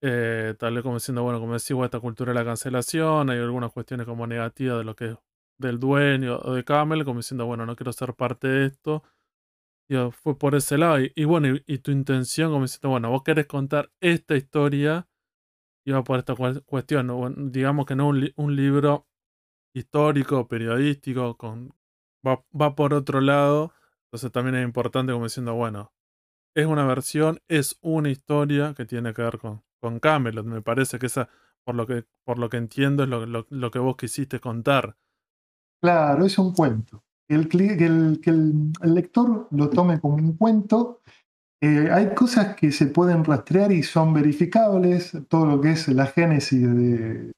eh, 0.01 0.53
tal 0.59 0.75
vez 0.75 0.83
como 0.83 0.95
diciendo, 0.95 1.23
bueno, 1.23 1.39
como 1.39 1.53
decía, 1.53 1.83
esta 1.83 1.99
cultura 1.99 2.31
de 2.31 2.39
la 2.39 2.45
cancelación, 2.45 3.31
hay 3.31 3.39
algunas 3.39 3.71
cuestiones 3.71 4.05
como 4.05 4.27
negativas 4.27 4.77
de 4.77 4.83
lo 4.83 4.95
que 4.95 5.17
del 5.57 5.79
dueño 5.79 6.37
o 6.37 6.53
de 6.53 6.63
Camel, 6.63 7.03
como 7.03 7.19
diciendo, 7.19 7.45
bueno, 7.45 7.65
no 7.65 7.75
quiero 7.75 7.91
ser 7.91 8.13
parte 8.13 8.47
de 8.47 8.65
esto 8.67 9.03
fue 10.11 10.37
por 10.37 10.55
ese 10.55 10.77
lado. 10.77 10.99
Y, 10.99 11.25
bueno, 11.25 11.59
y, 11.65 11.77
tu 11.79 11.91
intención, 11.91 12.51
como 12.51 12.63
diciendo, 12.63 12.89
bueno, 12.89 13.09
vos 13.09 13.23
querés 13.23 13.47
contar 13.47 13.91
esta 14.01 14.35
historia, 14.35 15.07
iba 15.85 16.03
por 16.03 16.19
esta 16.19 16.35
cuestión. 16.65 17.51
digamos 17.51 17.85
que 17.85 17.95
no 17.95 18.07
un, 18.07 18.31
un 18.35 18.55
libro 18.55 19.07
histórico, 19.73 20.47
periodístico, 20.47 21.37
con, 21.37 21.73
va, 22.25 22.43
va, 22.59 22.75
por 22.75 22.93
otro 22.93 23.21
lado. 23.21 23.73
Entonces 24.05 24.31
también 24.31 24.55
es 24.55 24.65
importante 24.65 25.11
como 25.13 25.25
diciendo, 25.25 25.55
bueno, 25.55 25.91
es 26.55 26.65
una 26.67 26.85
versión, 26.85 27.41
es 27.47 27.77
una 27.81 28.09
historia 28.09 28.73
que 28.75 28.85
tiene 28.85 29.13
que 29.13 29.23
ver 29.23 29.39
con, 29.39 29.63
con 29.81 29.99
Camelot. 29.99 30.45
Me 30.45 30.61
parece 30.61 30.99
que 30.99 31.07
esa, 31.07 31.29
por 31.63 31.75
lo 31.75 31.87
que, 31.87 32.05
por 32.23 32.37
lo 32.37 32.49
que 32.49 32.57
entiendo, 32.57 33.03
es 33.03 33.09
lo, 33.09 33.25
lo 33.49 33.71
que 33.71 33.79
vos 33.79 33.97
quisiste 33.97 34.39
contar. 34.39 34.97
Claro, 35.81 36.25
es 36.25 36.37
un 36.37 36.53
cuento 36.53 37.03
el, 37.29 37.47
que, 37.47 37.85
el, 37.85 38.19
que 38.21 38.29
el, 38.31 38.71
lector 38.81 39.47
lo 39.51 39.69
tome 39.69 39.99
como 39.99 40.15
un 40.15 40.35
cuento. 40.35 41.01
Eh, 41.61 41.89
hay 41.91 42.13
cosas 42.13 42.55
que 42.55 42.71
se 42.71 42.87
pueden 42.87 43.23
rastrear 43.23 43.71
y 43.71 43.83
son 43.83 44.13
verificables, 44.13 45.17
todo 45.27 45.45
lo 45.45 45.61
que 45.61 45.71
es 45.71 45.87
la 45.89 46.07
génesis 46.07 46.61
de, 46.61 47.31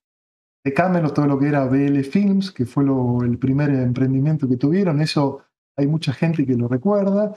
de 0.63 0.71
todo 1.13 1.27
lo 1.27 1.39
que 1.39 1.47
era 1.47 1.65
BL 1.65 2.01
Films, 2.03 2.51
que 2.51 2.65
fue 2.65 2.83
el 3.23 3.37
primer 3.37 3.71
emprendimiento 3.71 4.47
que 4.47 4.57
tuvieron, 4.57 5.01
eso 5.01 5.41
hay 5.77 5.87
mucha 5.87 6.13
gente 6.13 6.45
que 6.45 6.55
lo 6.55 6.67
recuerda. 6.67 7.33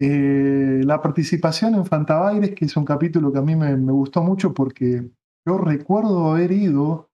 Eh, 0.00 0.82
la 0.84 1.00
participación 1.00 1.76
en 1.76 1.86
Fantabaires, 1.86 2.54
que 2.54 2.64
es 2.64 2.76
un 2.76 2.84
capítulo 2.84 3.32
que 3.32 3.38
a 3.38 3.42
mí 3.42 3.54
me, 3.54 3.76
me, 3.76 3.92
gustó 3.92 4.22
mucho 4.22 4.52
porque 4.52 5.08
yo 5.46 5.58
recuerdo 5.58 6.32
haber 6.32 6.50
ido 6.50 7.10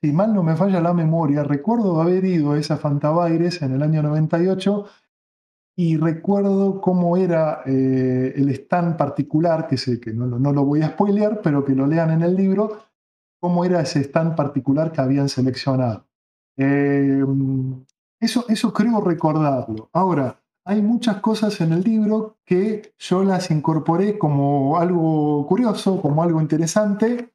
si 0.00 0.12
mal 0.12 0.32
no 0.32 0.42
me 0.42 0.56
falla 0.56 0.80
la 0.80 0.94
memoria, 0.94 1.42
recuerdo 1.42 2.00
haber 2.00 2.24
ido 2.24 2.52
a 2.52 2.58
esa 2.58 2.76
Fantabaires 2.76 3.62
en 3.62 3.72
el 3.72 3.82
año 3.82 4.02
98 4.02 4.86
y 5.76 5.96
recuerdo 5.96 6.80
cómo 6.80 7.16
era 7.16 7.62
eh, 7.66 8.32
el 8.36 8.48
stand 8.50 8.96
particular, 8.96 9.66
que 9.66 9.76
sé 9.76 10.00
que 10.00 10.12
no, 10.12 10.26
lo 10.38 10.64
voy 10.64 10.82
a 10.82 10.88
spoilear, 10.88 11.40
pero 11.42 11.64
que 11.64 11.74
lo 11.74 11.86
lean 11.86 12.10
en 12.10 12.22
el 12.22 12.34
libro, 12.34 12.80
cómo 13.40 13.64
era 13.64 13.80
ese 13.80 14.00
stand 14.00 14.34
particular 14.34 14.90
que 14.90 15.00
habían 15.00 15.28
seleccionado. 15.28 16.04
Em, 16.56 17.84
eso, 18.20 18.44
eso 18.48 18.72
creo 18.72 19.00
recordarlo. 19.00 19.88
Ahora, 19.92 20.40
hay 20.64 20.82
muchas 20.82 21.20
cosas 21.20 21.60
en 21.60 21.72
el 21.72 21.82
libro 21.82 22.38
que 22.44 22.92
yo 22.98 23.22
las 23.22 23.50
incorporé 23.50 24.18
como 24.18 24.78
algo 24.78 25.46
curioso, 25.46 26.00
como 26.02 26.22
algo 26.22 26.40
interesante, 26.40 27.32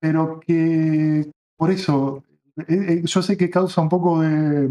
pero 0.00 0.38
que 0.40 1.32
por 1.62 1.70
eso, 1.70 2.24
eh, 2.56 2.64
eh, 2.68 3.02
yo 3.04 3.22
sé 3.22 3.36
que 3.36 3.48
causa 3.48 3.80
un 3.80 3.88
poco 3.88 4.20
de, 4.20 4.68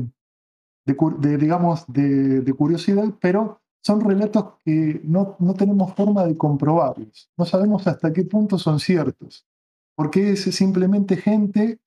digamos, 1.38 1.86
de, 1.88 2.54
curiosidad, 2.58 3.06
pero 3.22 3.62
son 3.82 4.02
relatos 4.02 4.56
que 4.66 5.00
no, 5.06 5.38
no 5.40 5.54
tenemos 5.54 5.94
forma 5.94 6.26
de 6.26 6.36
comprobarlos. 6.36 7.32
No 7.38 7.46
sabemos 7.46 7.88
hasta 7.88 8.12
qué 8.12 8.26
punto 8.26 8.58
son 8.58 8.82
ciertos, 8.82 9.48
porque 9.96 10.34
es 10.34 10.42
simplemente 10.54 11.16
gente 11.16 11.80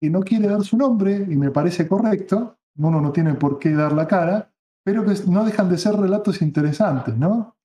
que 0.00 0.10
no 0.10 0.20
quiere 0.20 0.46
dar 0.46 0.62
su 0.62 0.76
nombre, 0.76 1.26
y 1.28 1.34
me 1.34 1.50
parece 1.50 1.88
correcto, 1.88 2.56
uno 2.76 3.00
no 3.00 3.10
tiene 3.10 3.34
por 3.34 3.58
qué 3.58 3.72
dar 3.72 3.94
la 3.94 4.06
cara, 4.06 4.52
pero 4.84 5.04
que 5.04 5.14
no 5.26 5.44
dejan 5.44 5.68
de 5.68 5.78
ser 5.78 5.96
relatos 5.96 6.40
interesantes, 6.40 7.16
¿no? 7.16 7.56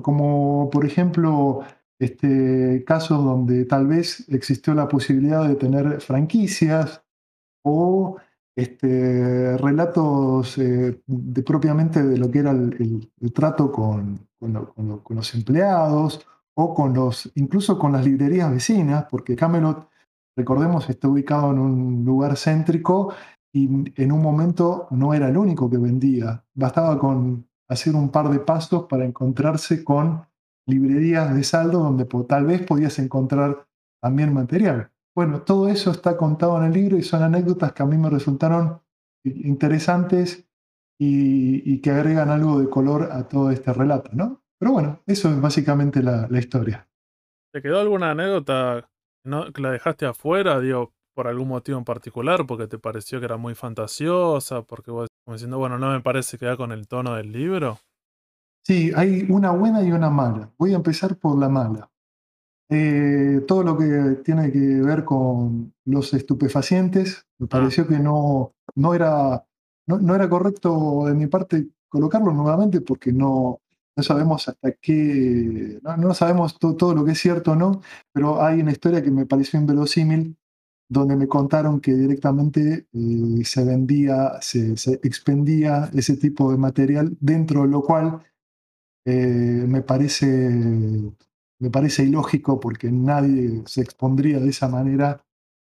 Como 0.00 0.70
por 0.70 0.86
ejemplo 0.86 1.62
este, 2.02 2.82
casos 2.84 3.22
donde 3.22 3.64
tal 3.64 3.86
vez 3.86 4.24
existió 4.28 4.74
la 4.74 4.88
posibilidad 4.88 5.46
de 5.46 5.54
tener 5.54 6.00
franquicias 6.00 7.04
o 7.64 8.16
este, 8.56 9.56
relatos 9.56 10.58
eh, 10.58 11.00
de, 11.06 11.42
propiamente 11.44 12.02
de 12.02 12.18
lo 12.18 12.28
que 12.28 12.40
era 12.40 12.50
el, 12.50 13.08
trato 13.32 13.70
con, 13.70 14.26
los 14.40 15.34
empleados 15.36 16.26
o 16.54 16.74
con 16.74 16.92
los, 16.92 17.30
incluso 17.36 17.78
con 17.78 17.92
las 17.92 18.04
librerías 18.04 18.50
vecinas, 18.50 19.06
porque 19.08 19.36
Camelot, 19.36 19.88
recordemos, 20.36 20.90
está 20.90 21.06
ubicado 21.06 21.52
en 21.52 21.60
un 21.60 22.04
lugar 22.04 22.36
céntrico 22.36 23.14
y 23.52 23.68
en 23.94 24.10
un 24.10 24.20
momento 24.20 24.88
no 24.90 25.14
era 25.14 25.28
el 25.28 25.36
único 25.36 25.70
que 25.70 25.78
vendía. 25.78 26.44
Bastaba 26.52 26.98
con 26.98 27.46
hacer 27.68 27.94
un 27.94 28.08
par 28.08 28.28
de 28.28 28.40
pasos 28.40 28.86
para 28.88 29.04
encontrarse 29.04 29.84
con 29.84 30.31
librerías 30.66 31.34
de 31.34 31.44
saldo 31.44 31.80
donde 31.80 32.06
tal 32.28 32.46
vez 32.46 32.62
podías 32.62 32.98
encontrar 32.98 33.66
también 34.00 34.32
material. 34.32 34.90
Bueno, 35.14 35.42
todo 35.42 35.68
eso 35.68 35.90
está 35.90 36.16
contado 36.16 36.58
en 36.58 36.64
el 36.64 36.72
libro 36.72 36.96
y 36.96 37.02
son 37.02 37.22
anécdotas 37.22 37.72
que 37.72 37.82
a 37.82 37.86
mí 37.86 37.98
me 37.98 38.10
resultaron 38.10 38.80
interesantes 39.24 40.48
y, 40.98 41.80
que 41.80 41.90
agregan 41.90 42.30
algo 42.30 42.60
de 42.60 42.70
color 42.70 43.08
a 43.10 43.28
todo 43.28 43.50
este 43.50 43.72
relato, 43.72 44.10
¿no? 44.12 44.42
Pero 44.58 44.72
bueno, 44.72 45.00
eso 45.06 45.28
es 45.28 45.40
básicamente 45.40 46.02
la, 46.02 46.28
historia. 46.38 46.88
¿Te 47.52 47.60
quedó 47.60 47.80
alguna 47.80 48.12
anécdota 48.12 48.88
que 49.24 49.62
la 49.62 49.72
dejaste 49.72 50.06
afuera, 50.06 50.60
digo, 50.60 50.92
por 51.14 51.26
algún 51.26 51.48
motivo 51.48 51.78
en 51.78 51.84
particular, 51.84 52.46
porque 52.46 52.68
te 52.68 52.78
pareció 52.78 53.18
que 53.18 53.26
era 53.26 53.36
muy 53.36 53.54
fantasiosa, 53.54 54.62
porque 54.62 54.90
vos 54.92 55.08
como 55.24 55.34
diciendo, 55.34 55.58
bueno, 55.58 55.78
no 55.78 55.90
me 55.90 56.00
parece 56.00 56.38
que 56.38 56.46
va 56.46 56.56
con 56.56 56.72
el 56.72 56.86
tono 56.86 57.14
del 57.14 57.32
libro? 57.32 57.78
Sí, 58.64 58.92
hay 58.94 59.26
una 59.28 59.50
buena 59.50 59.82
y 59.82 59.90
una 59.90 60.10
mala. 60.10 60.52
Voy 60.56 60.72
a 60.72 60.76
empezar 60.76 61.16
por 61.16 61.36
la 61.38 61.48
mala. 61.48 61.90
Eh, 62.74 63.42
todo 63.46 63.62
lo 63.64 63.76
que 63.76 64.22
tiene 64.24 64.50
que 64.50 64.58
ver 64.58 65.04
con 65.04 65.74
los 65.84 66.14
estupefacientes, 66.14 67.26
me 67.38 67.44
ah. 67.46 67.48
pareció 67.50 67.86
que 67.86 67.98
no, 67.98 68.54
no, 68.76 68.94
era, 68.94 69.44
no, 69.86 70.14
era 70.14 70.28
correcto 70.28 71.04
de 71.06 71.14
mi 71.14 71.26
parte 71.26 71.68
colocarlo 71.88 72.32
nuevamente 72.32 72.80
porque 72.80 73.12
no, 73.12 73.60
no 73.94 74.02
sabemos 74.02 74.48
hasta 74.48 74.72
qué, 74.72 75.80
no, 75.82 76.14
sabemos 76.14 76.58
todo 76.58 76.94
lo 76.94 77.04
que 77.04 77.12
es 77.12 77.18
cierto 77.20 77.52
o 77.52 77.56
no, 77.56 77.82
pero 78.10 78.42
hay 78.42 78.62
una 78.62 78.72
historia 78.72 79.02
que 79.02 79.10
me 79.10 79.26
pareció 79.26 79.60
inverosímil 79.60 80.36
donde 80.88 81.16
me 81.16 81.28
contaron 81.28 81.80
que 81.80 81.92
directamente 81.92 82.86
eh, 82.92 83.44
se 83.44 83.64
vendía, 83.64 84.40
se, 84.40 84.76
se, 84.78 84.94
expendía 85.02 85.90
ese 85.94 86.16
tipo 86.16 86.50
de 86.50 86.58
material, 86.58 87.16
dentro 87.20 87.62
de 87.62 87.68
lo 87.68 87.82
cual 87.82 88.22
eh, 89.04 89.64
me, 89.66 89.82
parece, 89.82 90.26
me 91.58 91.70
parece 91.70 92.04
ilógico 92.04 92.60
porque 92.60 92.90
nadie 92.90 93.62
se 93.66 93.80
expondría 93.80 94.38
de 94.38 94.50
esa 94.50 94.68
manera 94.68 95.24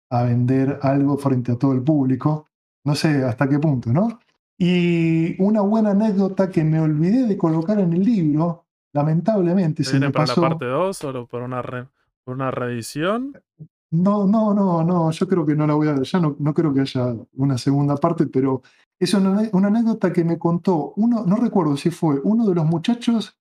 a 0.10 0.24
vender 0.24 0.80
algo 0.82 1.18
frente 1.18 1.52
a 1.52 1.57
todo 1.57 1.74
el 1.74 1.84
público. 1.84 2.48
No 2.84 2.95
sé 2.95 3.24
hasta 3.24 3.49
qué 3.49 3.60
punto, 3.60 3.91
¿no? 3.91 4.20
Y 4.57 5.41
una 5.41 5.62
buena 5.62 5.91
anécdota 5.91 6.49
que 6.49 6.64
me 6.64 6.80
olvidé 6.80 7.28
de 7.28 7.38
colocar 7.38 7.80
en 7.80 7.94
el 7.94 8.03
libro, 8.03 8.66
lamentablemente. 8.94 9.84
¿Se 9.84 9.91
viene 9.91 10.12
para 10.12 10.28
la 10.28 10.36
parte 10.36 10.66
2 10.66 11.03
o 11.03 11.28
por 11.28 11.41
una, 11.41 11.62
por 11.62 12.36
una 12.36 12.52
reedición? 12.52 13.34
No, 13.91 14.26
no, 14.26 14.53
no, 14.53 14.84
no, 14.84 15.12
yo 15.12 15.28
creo 15.28 15.45
que 15.45 15.56
no 15.56 15.68
la 15.68 15.74
voy 15.74 15.88
a, 15.88 16.02
ya 16.02 16.20
no, 16.20 16.36
no 16.40 16.53
creo 16.53 16.74
que 16.74 16.82
haya 16.82 17.16
una 17.34 17.57
segunda 17.57 17.95
parte, 17.98 18.28
pero 18.28 18.62
es 19.00 19.14
una, 19.14 19.50
anécdota 19.52 20.14
que 20.14 20.24
me 20.24 20.40
contó 20.40 20.94
uno, 20.96 21.26
no 21.26 21.36
recuerdo 21.36 21.76
si 21.78 21.92
fue 21.92 22.20
uno 22.24 22.46
de 22.48 22.56
los 22.56 22.66
muchachos 22.66 23.38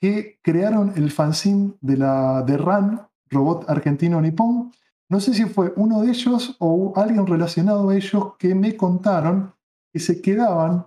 que 0.00 0.38
crearon 0.42 0.92
el 0.96 1.10
fanzine 1.10 1.74
de 1.80 1.96
la 1.96 2.42
de 2.42 2.56
RAN, 2.56 3.08
Robot 3.30 3.68
Argentino 3.68 4.20
Nippon. 4.20 4.72
No 5.10 5.20
sé 5.20 5.34
si 5.34 5.44
fue 5.46 5.72
uno 5.76 6.02
de 6.02 6.10
ellos 6.10 6.56
o 6.60 6.92
alguien 6.96 7.26
relacionado 7.26 7.88
a 7.88 7.96
ellos 7.96 8.36
que 8.38 8.54
me 8.54 8.76
contaron 8.76 9.54
que 9.92 9.98
se 9.98 10.20
quedaban 10.20 10.86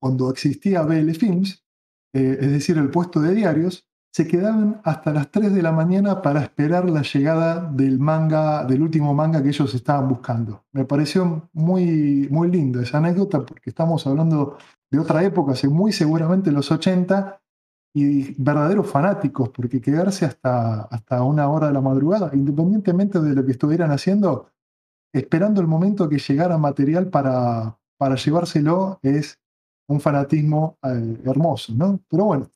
cuando 0.00 0.30
existía 0.30 0.82
BL 0.82 1.12
Films, 1.12 1.64
eh, 2.12 2.38
es 2.40 2.50
decir, 2.50 2.76
el 2.78 2.90
puesto 2.90 3.20
de 3.20 3.34
diarios, 3.34 3.88
se 4.14 4.28
quedaban 4.28 4.80
hasta 4.84 5.12
las 5.12 5.30
3 5.32 5.52
de 5.52 5.60
la 5.60 5.72
mañana 5.72 6.22
para 6.22 6.40
esperar 6.40 6.88
la 6.88 7.02
llegada 7.02 7.68
del 7.68 7.98
manga, 7.98 8.64
del 8.64 8.82
último 8.82 9.12
manga 9.12 9.42
que 9.42 9.48
ellos 9.48 9.74
estaban 9.74 10.08
buscando. 10.08 10.64
Me 10.70 10.84
pareció 10.84 11.48
muy, 11.52 12.28
muy 12.30 12.48
lindo 12.48 12.80
esa 12.80 12.98
anécdota 12.98 13.44
porque 13.44 13.70
estamos 13.70 14.06
hablando 14.06 14.56
de 14.88 14.98
otra 15.00 15.24
época, 15.24 15.52
hace 15.52 15.68
muy 15.68 15.90
seguramente 15.92 16.52
los 16.52 16.70
80, 16.70 17.40
y 17.96 18.34
verdaderos 18.42 18.90
fanáticos, 18.90 19.50
porque 19.50 19.80
quedarse 19.80 20.24
hasta, 20.24 20.82
hasta 20.82 21.22
una 21.22 21.48
hora 21.48 21.68
de 21.68 21.74
la 21.74 21.80
madrugada, 21.80 22.30
independientemente 22.34 23.20
de 23.20 23.34
lo 23.34 23.46
que 23.46 23.52
estuvieran 23.52 23.92
haciendo, 23.92 24.50
esperando 25.12 25.60
el 25.60 25.68
momento 25.68 26.08
que 26.08 26.18
llegara 26.18 26.58
material 26.58 27.06
para, 27.08 27.78
para 27.96 28.16
llevárselo, 28.16 28.98
es 29.02 29.38
un 29.86 30.00
fanatismo 30.00 30.76
eh, 30.82 31.22
hermoso, 31.24 31.72
¿no? 31.76 32.00
Pero 32.08 32.24
bueno, 32.24 32.48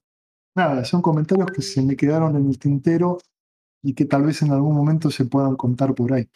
nada, 0.59 0.85
son 0.85 1.01
comentarios 1.01 1.51
que 1.51 1.63
se 1.63 1.81
me 1.83 1.97
quedaron 1.97 2.37
en 2.37 2.49
el 2.49 2.59
tintero 2.59 3.19
y 3.83 3.95
que 3.95 4.05
tal 4.05 4.25
vez 4.25 4.43
en 4.43 4.53
algún 4.53 4.75
momento 4.75 5.11
se 5.11 5.25
puedan 5.25 5.57
contar 5.57 5.95
por 5.95 6.13
ahí. 6.13 6.29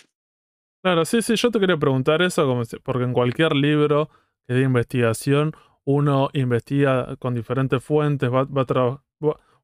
Claro, 0.83 1.05
sí, 1.05 1.23
sí, 1.23 1.37
yo 1.37 1.51
te 1.51 1.61
quería 1.61 1.77
preguntar 1.77 2.23
eso, 2.23 2.61
porque 2.83 3.05
en 3.05 3.13
cualquier 3.13 3.55
libro 3.55 4.09
de 4.49 4.63
investigación 4.63 5.53
uno 5.85 6.29
investiga 6.33 7.17
con 7.17 7.35
diferentes 7.35 7.83
fuentes, 7.83 8.31
va, 8.31 8.45
va, 8.45 9.01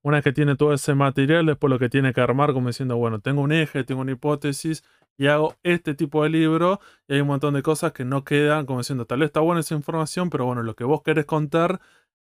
una 0.02 0.16
vez 0.16 0.24
que 0.24 0.32
tiene 0.32 0.56
todo 0.56 0.72
ese 0.72 0.94
material, 0.94 1.46
después 1.46 1.70
lo 1.70 1.78
que 1.78 1.88
tiene 1.88 2.12
que 2.12 2.20
armar, 2.20 2.52
como 2.52 2.68
diciendo, 2.68 2.96
bueno, 2.96 3.20
tengo 3.20 3.42
un 3.42 3.52
eje, 3.52 3.84
tengo 3.84 4.00
una 4.00 4.12
hipótesis 4.12 4.84
y 5.16 5.26
hago 5.26 5.56
este 5.64 5.94
tipo 5.94 6.22
de 6.22 6.30
libro 6.30 6.80
y 7.08 7.14
hay 7.14 7.20
un 7.20 7.26
montón 7.28 7.54
de 7.54 7.62
cosas 7.62 7.92
que 7.92 8.04
no 8.04 8.24
quedan, 8.24 8.66
como 8.66 8.78
diciendo, 8.78 9.04
tal 9.06 9.20
vez 9.20 9.28
está 9.28 9.40
buena 9.40 9.60
esa 9.60 9.74
información, 9.74 10.30
pero 10.30 10.46
bueno, 10.46 10.62
lo 10.62 10.76
que 10.76 10.84
vos 10.84 11.02
querés 11.02 11.26
contar 11.26 11.80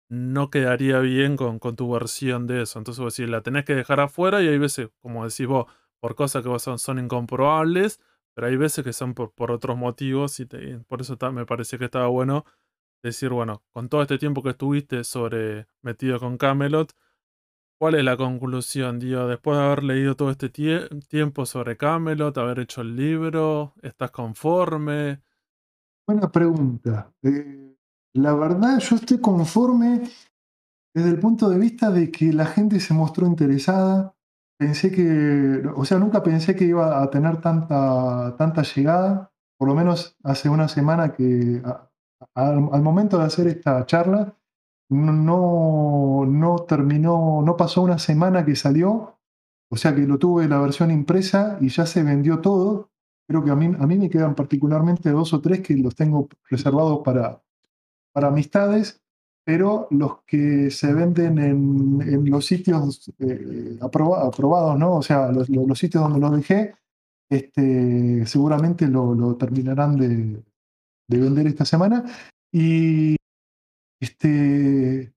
no 0.10 0.50
quedaría 0.50 1.00
bien 1.00 1.38
con, 1.38 1.60
con 1.60 1.76
tu 1.76 1.92
versión 1.92 2.48
de 2.48 2.64
eso. 2.64 2.80
Entonces, 2.80 3.04
vos 3.04 3.16
decís, 3.16 3.30
la 3.30 3.42
tenés 3.42 3.66
que 3.66 3.76
dejar 3.76 4.00
afuera 4.00 4.42
y 4.42 4.48
hay 4.48 4.58
veces, 4.58 4.90
como 5.02 5.28
decís 5.28 5.48
vos, 5.48 5.66
por 6.00 6.16
cosas 6.16 6.44
que 6.44 6.60
son, 6.60 6.80
son 6.80 7.00
incomprobables, 7.00 8.00
pero 8.34 8.48
hay 8.48 8.56
veces 8.56 8.84
que 8.84 8.94
son 8.94 9.14
por, 9.14 9.34
por 9.34 9.52
otros 9.52 9.78
motivos 9.78 10.40
y, 10.40 10.46
por 10.88 11.02
eso 11.02 11.18
me 11.32 11.46
pareció 11.46 11.80
que 11.80 11.86
estaba 11.86 12.08
bueno 12.08 12.46
decir, 13.04 13.30
bueno, 13.30 13.64
con 13.72 13.90
todo 13.90 14.02
este 14.02 14.18
tiempo 14.18 14.44
que 14.44 14.50
estuviste 14.52 15.04
sobre 15.04 15.68
metido 15.82 16.20
con 16.20 16.38
Camelot, 16.38 16.94
¿Cuál 17.80 17.94
es 17.94 18.04
la 18.04 18.18
conclusión, 18.18 18.98
Dio? 18.98 19.28
Después 19.28 19.56
de 19.56 19.64
haber 19.64 19.84
leído 19.84 20.16
todo 20.16 20.32
este 20.32 20.50
tiempo 20.50 21.46
sobre 21.46 21.78
Camelot, 21.78 22.36
haber 22.40 22.58
hecho 22.58 22.82
el 22.82 22.96
libro, 22.96 23.76
¿estás 23.84 24.10
conforme? 24.10 25.22
Buena 26.08 26.32
pregunta. 26.32 27.14
Eh, 27.22 27.77
la 28.18 28.34
verdad, 28.34 28.80
yo 28.80 28.96
estoy 28.96 29.20
conforme 29.20 30.02
desde 30.94 31.10
el 31.10 31.20
punto 31.20 31.50
de 31.50 31.60
vista 31.60 31.92
de 31.92 32.12
que 32.12 32.34
la 32.34 32.48
gente 32.48 32.80
se 32.80 32.94
mostró 32.94 33.28
interesada. 33.28 34.16
Pensé 34.58 34.92
que, 34.92 35.64
o 35.76 35.86
sea, 35.86 36.00
nunca 36.00 36.24
pensé 36.24 36.56
que 36.56 36.66
iba 36.66 37.04
a 37.04 37.10
tener 37.12 37.40
tanta, 37.42 38.36
tanta 38.36 38.64
llegada. 38.64 39.32
Por 39.58 39.68
lo 39.68 39.76
menos 39.76 40.18
hace 40.24 40.50
una 40.50 40.68
semana 40.68 41.14
que, 41.14 41.62
al 42.34 42.82
momento 42.82 43.20
de 43.20 43.26
hacer 43.26 43.48
esta 43.48 43.86
charla, 43.86 44.36
no, 44.90 46.26
no 46.26 46.56
terminó, 46.68 47.42
no 47.44 47.56
pasó 47.56 47.84
una 47.84 48.00
semana 48.00 48.46
que 48.46 48.56
salió, 48.56 49.20
o 49.70 49.76
sea 49.76 49.94
que 49.94 50.08
lo 50.08 50.18
tuve 50.18 50.48
la 50.48 50.60
versión 50.60 50.92
impresa 50.92 51.58
y 51.62 51.70
ya 51.70 51.86
se 51.86 52.04
vendió 52.04 52.40
todo. 52.42 52.90
Creo 53.28 53.44
que 53.44 53.52
a 53.52 53.56
mí, 53.56 53.66
a 53.66 53.86
mí 53.86 53.98
me 53.98 54.10
quedan 54.10 54.34
particularmente 54.34 55.12
dos 55.12 55.34
o 55.34 55.42
tres 55.42 55.62
que 55.62 55.76
los 55.76 55.96
tengo 55.96 56.30
reservados 56.50 57.02
para, 57.04 57.42
para 58.18 58.30
amistades, 58.30 59.00
pero 59.46 59.88
los 59.92 60.24
que 60.26 60.72
se 60.72 60.92
venden 60.92 61.38
en, 61.38 62.28
los 62.32 62.48
sitios 62.48 63.14
eh, 63.20 63.78
aprobados, 63.80 64.80
¿no? 64.80 64.96
O 64.96 65.04
sea, 65.04 65.32
los, 65.32 65.46
sitios 65.78 66.02
donde 66.02 66.20
los 66.20 66.36
dejé, 66.36 66.74
este, 67.30 68.26
seguramente 68.26 68.88
lo, 68.88 69.14
lo 69.14 69.36
terminarán 69.36 69.98
de, 69.98 70.44
de 71.08 71.20
vender 71.20 71.46
esta 71.46 71.64
semana. 71.64 72.06
Y 72.52 73.18
este, 74.02 75.14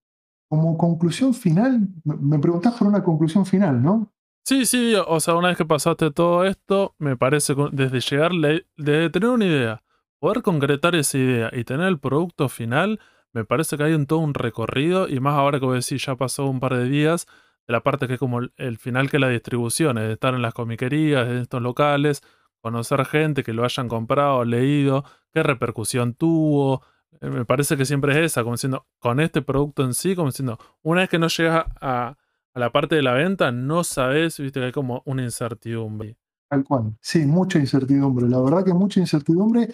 como 0.51 0.77
conclusión 0.77 1.33
final, 1.33 1.89
me 2.05 2.39
preguntás 2.39 2.75
por 2.75 2.87
una 2.87 3.03
conclusión 3.03 3.47
final, 3.47 3.83
¿no? 3.83 4.13
Sí, 4.45 4.67
sí, 4.67 4.93
o 4.95 5.21
sea, 5.21 5.37
una 5.37 5.49
vez 5.49 5.57
que 5.57 5.65
pasaste 5.65 6.11
todo 6.11 6.45
esto, 6.45 6.95
me 6.99 7.17
parece, 7.17 7.55
desde 7.73 8.01
llegar, 8.01 8.33
desde 8.77 9.09
tener 9.09 9.31
una 9.31 9.47
idea, 9.47 9.83
poder 10.21 10.43
concretar 10.43 10.95
esa 10.95 11.19
idea 11.19 11.51
y 11.53 11.65
tener 11.65 11.89
el 11.89 11.99
producto 11.99 12.49
final, 12.49 13.01
me 13.33 13.45
parece 13.45 13.77
que 13.77 13.85
hay 13.85 13.95
en 13.95 14.07
todo 14.07 14.21
un 14.21 14.35
recorrido, 14.35 15.09
y 15.09 15.19
más 15.19 15.35
ahora 15.35 15.59
que 15.59 15.67
voy 15.67 15.79
a 15.79 15.81
ya 15.81 16.17
pasó 16.17 16.47
un 16.47 16.61
par 16.61 16.77
de 16.77 16.89
días, 16.89 17.27
de 17.67 17.73
la 17.73 17.83
parte 17.83 18.07
que 18.07 18.15
es 18.15 18.19
como 18.21 18.41
el, 18.41 18.79
final 18.79 19.11
que 19.11 19.19
la 19.19 19.29
distribución, 19.29 19.99
es 19.99 20.07
de 20.07 20.13
estar 20.13 20.35
en 20.35 20.43
las 20.43 20.55
comiquerías, 20.55 21.29
en 21.29 21.39
estos 21.39 21.63
locales, 21.63 22.23
conocer 22.61 23.05
gente 23.07 23.43
que 23.43 23.55
lo 23.55 23.65
hayan 23.65 23.89
comprado, 23.89 24.45
leído, 24.45 25.05
qué 25.33 25.43
repercusión 25.43 26.15
tuvo, 26.15 26.83
eh, 27.21 27.31
me 27.31 27.45
parece 27.45 27.77
que 27.77 27.85
siempre 27.85 28.13
es 28.13 28.33
esa, 28.33 28.43
como 28.43 28.55
diciendo, 28.55 28.87
con 28.99 29.21
este 29.21 29.43
producto 29.43 29.85
en 29.85 29.95
sí, 29.95 30.15
como 30.15 30.29
diciendo, 30.29 30.59
una 30.83 31.01
vez 31.01 31.11
que 31.11 31.19
no 31.19 31.29
llegas 31.29 31.67
a, 31.81 32.17
la 32.55 32.73
parte 32.73 32.97
de 32.97 33.03
la 33.03 33.15
venta, 33.15 33.53
no 33.53 33.85
sabes, 33.85 34.39
viste 34.39 34.61
que 34.61 34.67
hay 34.67 34.73
como 34.73 35.03
una 35.07 35.23
incertidumbre. 35.23 36.19
Tal 36.49 36.65
cual, 36.65 36.97
sí, 37.01 37.25
mucha 37.25 37.59
incertidumbre, 37.59 38.29
la 38.29 38.41
verdad 38.41 38.65
que 38.65 38.75
mucha 38.75 39.01
incertidumbre 39.01 39.73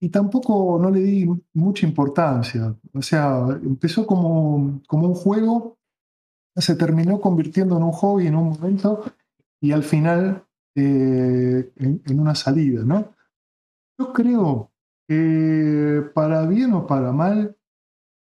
y 0.00 0.08
tampoco 0.08 0.78
no 0.80 0.90
le 0.90 1.00
di 1.00 1.28
mucha 1.52 1.86
importancia, 1.86 2.74
o 2.94 3.02
sea, 3.02 3.46
empezó 3.62 4.06
como, 4.06 4.80
como 4.86 5.08
un 5.08 5.14
juego, 5.14 5.78
se 6.56 6.74
terminó 6.74 7.20
convirtiendo 7.20 7.76
en 7.76 7.82
un 7.82 7.92
hobby 7.92 8.26
en 8.26 8.36
un 8.36 8.50
momento 8.50 9.04
y 9.60 9.72
al 9.72 9.82
final 9.82 10.44
eh, 10.74 11.70
en, 11.76 12.20
una 12.20 12.34
salida, 12.34 12.82
¿no? 12.84 13.14
Yo 13.98 14.12
creo 14.12 14.70
eh, 15.08 16.02
para 16.14 16.46
bien 16.46 16.72
o 16.72 16.86
para 16.86 17.12
mal, 17.12 17.56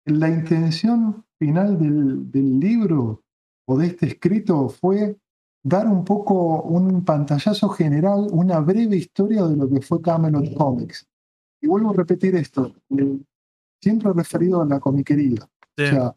la 0.05 0.29
intención 0.29 1.25
final 1.39 1.79
del, 1.79 2.59
libro 2.59 3.23
o 3.67 3.77
de 3.77 3.87
este 3.87 4.07
escrito 4.07 4.69
fue 4.69 5.17
dar 5.63 5.87
un 5.87 6.05
poco 6.05 6.61
un 6.61 7.03
pantallazo 7.03 7.69
general, 7.69 8.27
una 8.31 8.59
breve 8.59 8.97
historia 8.97 9.45
de 9.45 9.55
lo 9.55 9.67
que 9.67 9.81
fue 9.81 10.01
Camelot 10.01 10.53
Comics. 10.53 11.07
Y 11.65 11.67
vuelvo 11.67 11.89
a 11.89 11.93
repetir 11.93 12.35
esto, 12.35 12.75
eh, 12.95 13.19
siempre 13.81 14.13
referido 14.13 14.61
a 14.61 14.65
la 14.65 14.79
comiquería, 14.79 15.41
o 15.43 15.49
sea, 15.75 16.15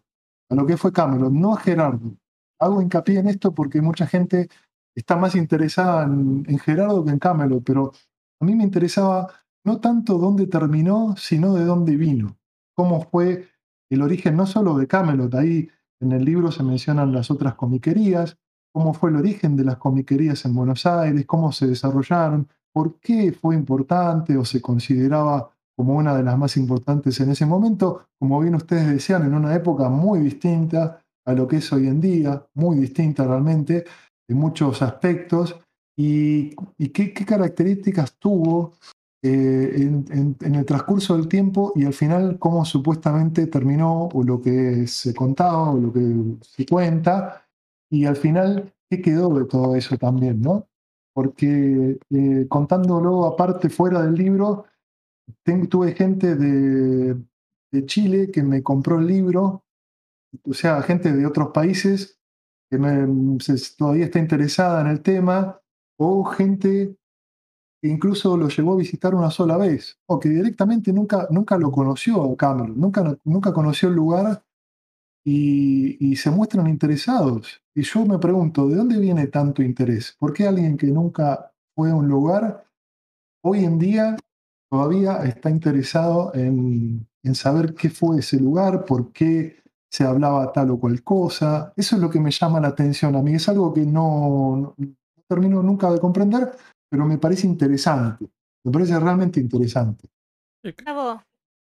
a 0.50 0.54
lo 0.54 0.66
que 0.66 0.76
fue 0.76 0.92
Camelot, 0.92 1.32
no 1.32 1.54
a 1.54 1.56
Gerardo. 1.58 2.18
Hago 2.60 2.82
hincapié 2.82 3.20
en 3.20 3.28
esto 3.28 3.54
porque 3.54 3.80
mucha 3.80 4.06
gente 4.06 4.50
está 4.94 5.16
más 5.16 5.34
interesada 5.34 6.04
en, 6.04 6.44
en 6.46 6.58
Gerardo 6.58 7.02
que 7.02 7.12
en 7.12 7.18
Camelot, 7.18 7.64
pero 7.64 7.92
a 8.38 8.44
mí 8.44 8.54
me 8.54 8.62
interesaba 8.62 9.32
no 9.64 9.80
tanto 9.80 10.18
dónde 10.18 10.46
terminó, 10.48 11.16
sino 11.16 11.54
de 11.54 11.64
dónde 11.64 11.96
vino, 11.96 12.36
cómo 12.74 13.00
fue 13.00 13.48
el 13.90 14.02
origen 14.02 14.36
no 14.36 14.44
solo 14.44 14.76
de 14.76 14.86
Camelot, 14.86 15.34
ahí 15.34 15.70
en 16.00 16.12
el 16.12 16.26
libro 16.26 16.52
se 16.52 16.62
mencionan 16.62 17.14
las 17.14 17.30
otras 17.30 17.54
comiquerías, 17.54 18.36
cómo 18.70 18.92
fue 18.92 19.08
el 19.08 19.16
origen 19.16 19.56
de 19.56 19.64
las 19.64 19.78
comiquerías 19.78 20.44
en 20.44 20.54
Buenos 20.54 20.84
Aires, 20.84 21.24
cómo 21.24 21.52
se 21.52 21.66
desarrollaron, 21.68 22.48
por 22.78 23.00
qué 23.00 23.32
fue 23.32 23.56
importante 23.56 24.36
o 24.36 24.44
se 24.44 24.62
consideraba 24.62 25.50
como 25.76 25.96
una 25.96 26.16
de 26.16 26.22
las 26.22 26.38
más 26.38 26.56
importantes 26.56 27.18
en 27.18 27.30
ese 27.30 27.44
momento, 27.44 28.06
como 28.20 28.38
bien 28.38 28.54
ustedes 28.54 28.86
decían, 28.86 29.24
en 29.24 29.34
una 29.34 29.52
época 29.52 29.88
muy 29.88 30.20
distinta 30.20 31.02
a 31.26 31.32
lo 31.32 31.48
que 31.48 31.56
es 31.56 31.72
hoy 31.72 31.88
en 31.88 32.00
día, 32.00 32.46
muy 32.54 32.76
distinta 32.78 33.26
realmente 33.26 33.84
en 34.28 34.36
muchos 34.36 34.80
aspectos, 34.80 35.58
y, 35.96 36.54
qué, 36.92 37.12
características 37.12 38.16
tuvo 38.16 38.74
eh, 39.24 39.90
en, 40.10 40.54
el 40.54 40.64
transcurso 40.64 41.16
del 41.16 41.26
tiempo 41.26 41.72
y 41.74 41.84
al 41.84 41.94
final 41.94 42.38
cómo 42.38 42.64
supuestamente 42.64 43.48
terminó 43.48 44.08
o 44.12 44.22
lo 44.22 44.40
que 44.40 44.86
se 44.86 45.12
contaba 45.12 45.72
o 45.72 45.78
lo 45.78 45.92
que 45.92 46.36
se 46.42 46.64
cuenta 46.64 47.44
y 47.90 48.04
al 48.04 48.14
final 48.14 48.72
qué 48.88 49.02
quedó 49.02 49.36
de 49.36 49.46
todo 49.46 49.74
eso 49.74 49.98
también, 49.98 50.40
¿no? 50.40 50.67
Porque 51.18 51.98
eh, 52.10 52.46
contándolo 52.48 53.26
aparte 53.26 53.68
fuera 53.70 54.02
del 54.02 54.14
libro, 54.14 54.66
tuve 55.68 55.92
gente 55.92 56.36
de, 56.36 57.16
Chile 57.86 58.30
que 58.30 58.44
me 58.44 58.62
compró 58.62 59.00
el 59.00 59.08
libro, 59.08 59.64
o 60.44 60.54
sea, 60.54 60.80
gente 60.80 61.12
de 61.12 61.26
otros 61.26 61.48
países 61.48 62.20
que 62.70 62.78
todavía 63.76 64.04
está 64.04 64.20
interesada 64.20 64.80
en 64.82 64.86
el 64.86 65.02
tema, 65.02 65.60
o 65.98 66.22
gente 66.22 66.96
incluso 67.82 68.36
lo 68.36 68.46
llegó 68.46 68.74
a 68.74 68.76
visitar 68.76 69.12
una 69.16 69.32
sola 69.32 69.56
vez, 69.56 69.98
o 70.06 70.20
que 70.20 70.28
directamente 70.28 70.92
nunca, 70.92 71.26
nunca 71.32 71.58
lo 71.58 71.72
conoció 71.72 72.36
Cameron, 72.36 72.78
nunca, 72.78 73.18
nunca 73.24 73.52
conoció 73.52 73.88
el 73.88 73.96
lugar 73.96 74.44
y, 75.30 76.16
se 76.16 76.30
muestran 76.30 76.68
interesados. 76.68 77.62
Y 77.74 77.82
yo 77.82 78.04
me 78.06 78.18
pregunto, 78.18 78.66
¿de 78.68 78.76
dónde 78.76 78.98
viene 78.98 79.26
tanto 79.26 79.62
interés? 79.62 80.16
¿Por 80.18 80.32
qué 80.32 80.46
alguien 80.46 80.76
que 80.76 80.86
nunca 80.86 81.52
fue 81.74 81.90
a 81.90 81.94
un 81.94 82.08
lugar 82.08 82.64
hoy 83.44 83.64
en 83.64 83.78
día 83.78 84.16
todavía 84.70 85.18
está 85.24 85.50
interesado 85.50 86.34
en, 86.34 87.06
en 87.22 87.34
saber 87.34 87.74
qué 87.74 87.90
fue 87.90 88.18
ese 88.18 88.38
lugar, 88.38 88.84
por 88.84 89.12
qué 89.12 89.62
se 89.90 90.04
hablaba 90.04 90.52
tal 90.52 90.70
o 90.70 90.80
cual 90.80 91.02
cosa? 91.02 91.72
Eso 91.76 91.96
es 91.96 92.02
lo 92.02 92.10
que 92.10 92.20
me 92.20 92.30
llama 92.30 92.60
la 92.60 92.68
atención 92.68 93.14
a 93.16 93.22
mí, 93.22 93.34
es 93.34 93.48
algo 93.48 93.72
que 93.72 93.84
no, 93.84 94.74
no 94.76 94.94
termino 95.28 95.62
nunca 95.62 95.90
de 95.90 96.00
comprender, 96.00 96.50
pero 96.88 97.04
me 97.04 97.18
parece 97.18 97.46
interesante, 97.46 98.28
me 98.64 98.72
parece 98.72 98.98
realmente 98.98 99.40
interesante. 99.40 100.08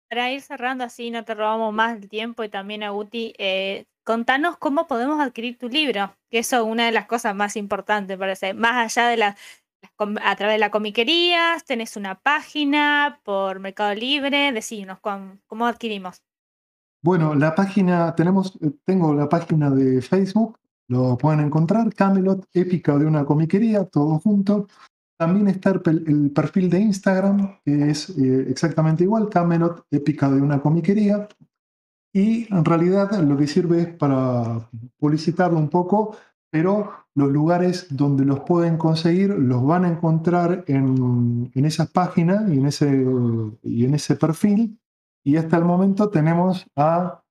Para 0.10 0.32
ir 0.32 0.42
cerrando 0.42 0.84
así, 0.84 1.12
no 1.12 1.24
te 1.24 1.36
robamos 1.36 1.74
más 1.74 1.98
el 1.98 2.10
tiempo 2.10 2.44
y 2.44 2.50
también 2.50 2.84
a 2.84 2.92
Guti, 2.92 3.34
eh, 3.38 3.86
contanos 4.04 4.58
cómo 4.58 4.88
podemos 4.88 5.20
adquirir 5.20 5.58
tu 5.58 5.70
libro, 5.70 6.16
que 6.30 6.40
eso 6.40 6.58
es 6.58 6.64
una 6.64 6.86
de 6.86 6.92
las 6.92 7.08
cosas 7.08 7.36
más 7.36 7.56
importantes, 7.56 8.18
parece, 8.18 8.54
más 8.54 8.98
allá 8.98 9.10
de 9.10 9.18
las 9.18 9.36
a 10.22 10.36
través 10.36 10.56
de 10.56 10.60
la 10.60 10.72
comiquería, 10.72 11.56
tenés 11.66 11.98
una 11.98 12.16
página 12.16 13.20
por 13.24 13.60
Mercado 13.60 13.94
Libre, 13.96 14.52
decinos 14.52 15.00
cómo, 15.00 15.68
adquirimos. 15.68 16.24
Bueno, 17.02 17.36
la 17.36 17.56
página, 17.56 18.14
tenemos, 18.16 18.58
eh, 18.62 18.72
tengo 18.86 19.14
la 19.14 19.30
página 19.30 19.70
de 19.70 20.02
Facebook, 20.02 20.60
lo 20.88 21.18
pueden 21.18 21.42
encontrar. 21.42 21.94
Camelot, 21.94 22.46
épica 22.54 22.98
de 22.98 23.06
una 23.06 23.26
comiquería, 23.26 23.86
todo 23.86 24.20
junto. 24.20 24.68
También 25.18 25.48
está 25.48 25.72
el, 25.72 26.32
perfil 26.32 26.70
de 26.70 26.80
Instagram, 26.80 27.60
que 27.66 27.90
es 27.90 28.10
eh, 28.12 28.46
exactamente 28.50 29.04
igual, 29.04 29.30
Camelot, 29.30 29.86
épica 29.90 30.30
de 30.30 30.42
una 30.42 30.62
comiquería. 30.62 31.28
Y 32.14 32.52
en 32.54 32.64
realidad 32.64 33.20
lo 33.22 33.36
que 33.36 33.48
sirve 33.48 33.82
es 33.82 33.88
para 33.96 34.70
publicitarlo 34.98 35.58
un 35.58 35.70
poco, 35.70 36.16
pero 36.52 36.92
los 37.16 37.32
lugares 37.32 37.88
donde 37.90 38.26
los 38.26 38.42
pueden 38.42 38.78
conseguir 38.78 39.32
los 39.32 39.66
van 39.66 39.86
a 39.86 39.90
encontrar 39.90 40.64
en, 40.68 41.52
en 41.54 41.66
esas 41.66 41.90
páginas 41.90 42.48
y 42.50 42.60
en, 42.60 42.66
ese, 42.68 43.06
y 43.64 43.86
en 43.86 43.96
ese 43.96 44.16
perfil. 44.16 44.80
Y 45.24 45.38
hasta 45.38 45.58
el 45.58 45.66
momento 45.66 46.10
tenemos 46.10 46.68
a, 46.76 47.24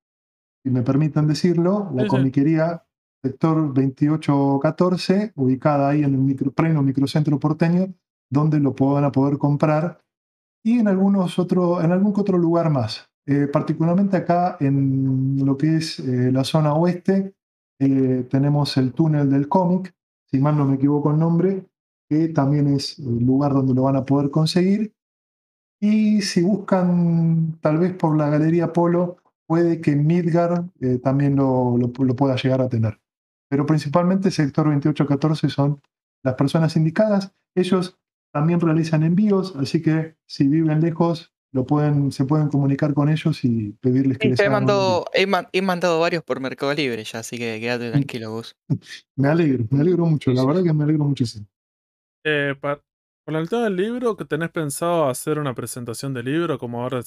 si 0.65 0.71
me 0.71 0.83
permiten 0.83 1.29
decirlo, 1.29 1.91
la 1.95 2.09
comiquería 2.09 2.86
sector 3.27 3.75
2814, 3.75 5.33
ubicada 5.35 5.89
ahí 5.89 6.03
en 6.05 6.15
el 6.15 6.19
micro, 6.19 6.53
pleno 6.53 6.83
microcentro 6.83 7.39
porteño, 7.39 7.93
donde 8.31 8.61
lo 8.61 8.73
van 8.73 9.05
a 9.05 9.13
poder 9.13 9.39
comprar, 9.39 10.01
y 10.65 10.79
en, 10.79 10.89
algunos 10.89 11.39
otro, 11.39 11.81
en 11.81 11.93
algún 11.93 12.13
otro 12.17 12.39
lugar 12.39 12.71
más. 12.71 13.09
Eh, 13.27 13.49
particularmente 13.53 14.17
acá 14.17 14.57
en 14.61 15.45
lo 15.45 15.57
que 15.57 15.77
es 15.77 15.99
eh, 15.99 16.31
la 16.33 16.45
zona 16.45 16.75
oeste, 16.75 17.35
eh, 17.81 18.27
tenemos 18.31 18.77
el 18.77 18.93
túnel 18.93 19.31
del 19.31 19.49
cómic, 19.49 19.95
si 20.31 20.39
mal 20.39 20.57
no 20.57 20.65
me 20.65 20.77
equivoco 20.77 21.11
el 21.11 21.19
nombre, 21.19 21.67
que 22.09 22.29
también 22.29 22.69
es 22.69 22.99
el 22.99 23.25
lugar 23.25 23.53
donde 23.53 23.75
lo 23.75 23.83
van 23.83 23.97
a 23.97 24.05
poder 24.05 24.31
conseguir. 24.31 24.93
Y 25.81 26.23
si 26.23 26.43
buscan 26.43 27.59
tal 27.61 27.79
vez 27.79 27.95
por 27.95 28.17
la 28.17 28.31
Galería 28.31 28.73
Polo, 28.73 29.17
puede 29.47 29.81
que 29.81 29.95
Midgar 29.95 30.65
también 31.03 31.37
lo, 31.37 31.77
lo, 31.77 32.17
pueda 32.17 32.37
llegar 32.37 32.61
a 32.61 32.69
tener 32.69 32.99
pero 33.49 33.67
principalmente 33.67 34.31
sector 34.31 34.67
2814 34.67 35.49
son 35.49 35.81
las 36.23 36.35
personas 36.35 36.77
indicadas. 36.77 37.33
Ellos 37.55 37.99
también 38.33 38.61
realizan 38.61 39.03
envíos, 39.03 39.55
así 39.57 39.81
que 39.81 40.17
si 40.27 40.47
viven 40.47 40.81
lejos, 40.81 41.33
lo 41.53 41.65
pueden, 41.65 42.13
se 42.13 42.25
pueden 42.25 42.49
comunicar 42.49 42.93
con 42.93 43.09
ellos 43.09 43.45
y 43.45 43.73
pedirles 43.81 44.19
que 44.19 44.29
les 44.29 44.41
he, 44.41 44.51
mandado, 44.51 45.07
he, 45.15 45.63
mandado 45.63 46.01
varios 46.01 46.23
por 46.23 46.41
Mercado 46.41 46.75
Libre 46.75 47.03
ya, 47.05 47.21
así 47.21 47.39
que 47.39 47.59
quédate 47.61 47.91
tranquilo 47.91 48.31
vos. 48.33 48.57
me 49.17 49.29
alegro, 49.29 49.65
me 49.71 49.81
alegro 49.81 50.05
mucho, 50.05 50.33
la 50.33 50.45
verdad 50.45 50.63
que 50.63 50.73
me 50.73 50.85
alegro 50.85 51.05
muchísimo. 51.05 51.47
Eh, 52.25 52.55
con 53.25 53.35
el 53.35 53.49
tema 53.49 53.65
del 53.65 53.77
libro, 53.77 54.17
que 54.17 54.25
tenés 54.25 54.51
pensado 54.51 55.09
hacer 55.09 55.39
una 55.39 55.55
presentación 55.55 56.13
del 56.13 56.27
libro, 56.27 56.59
como 56.59 56.83
ahora, 56.83 57.01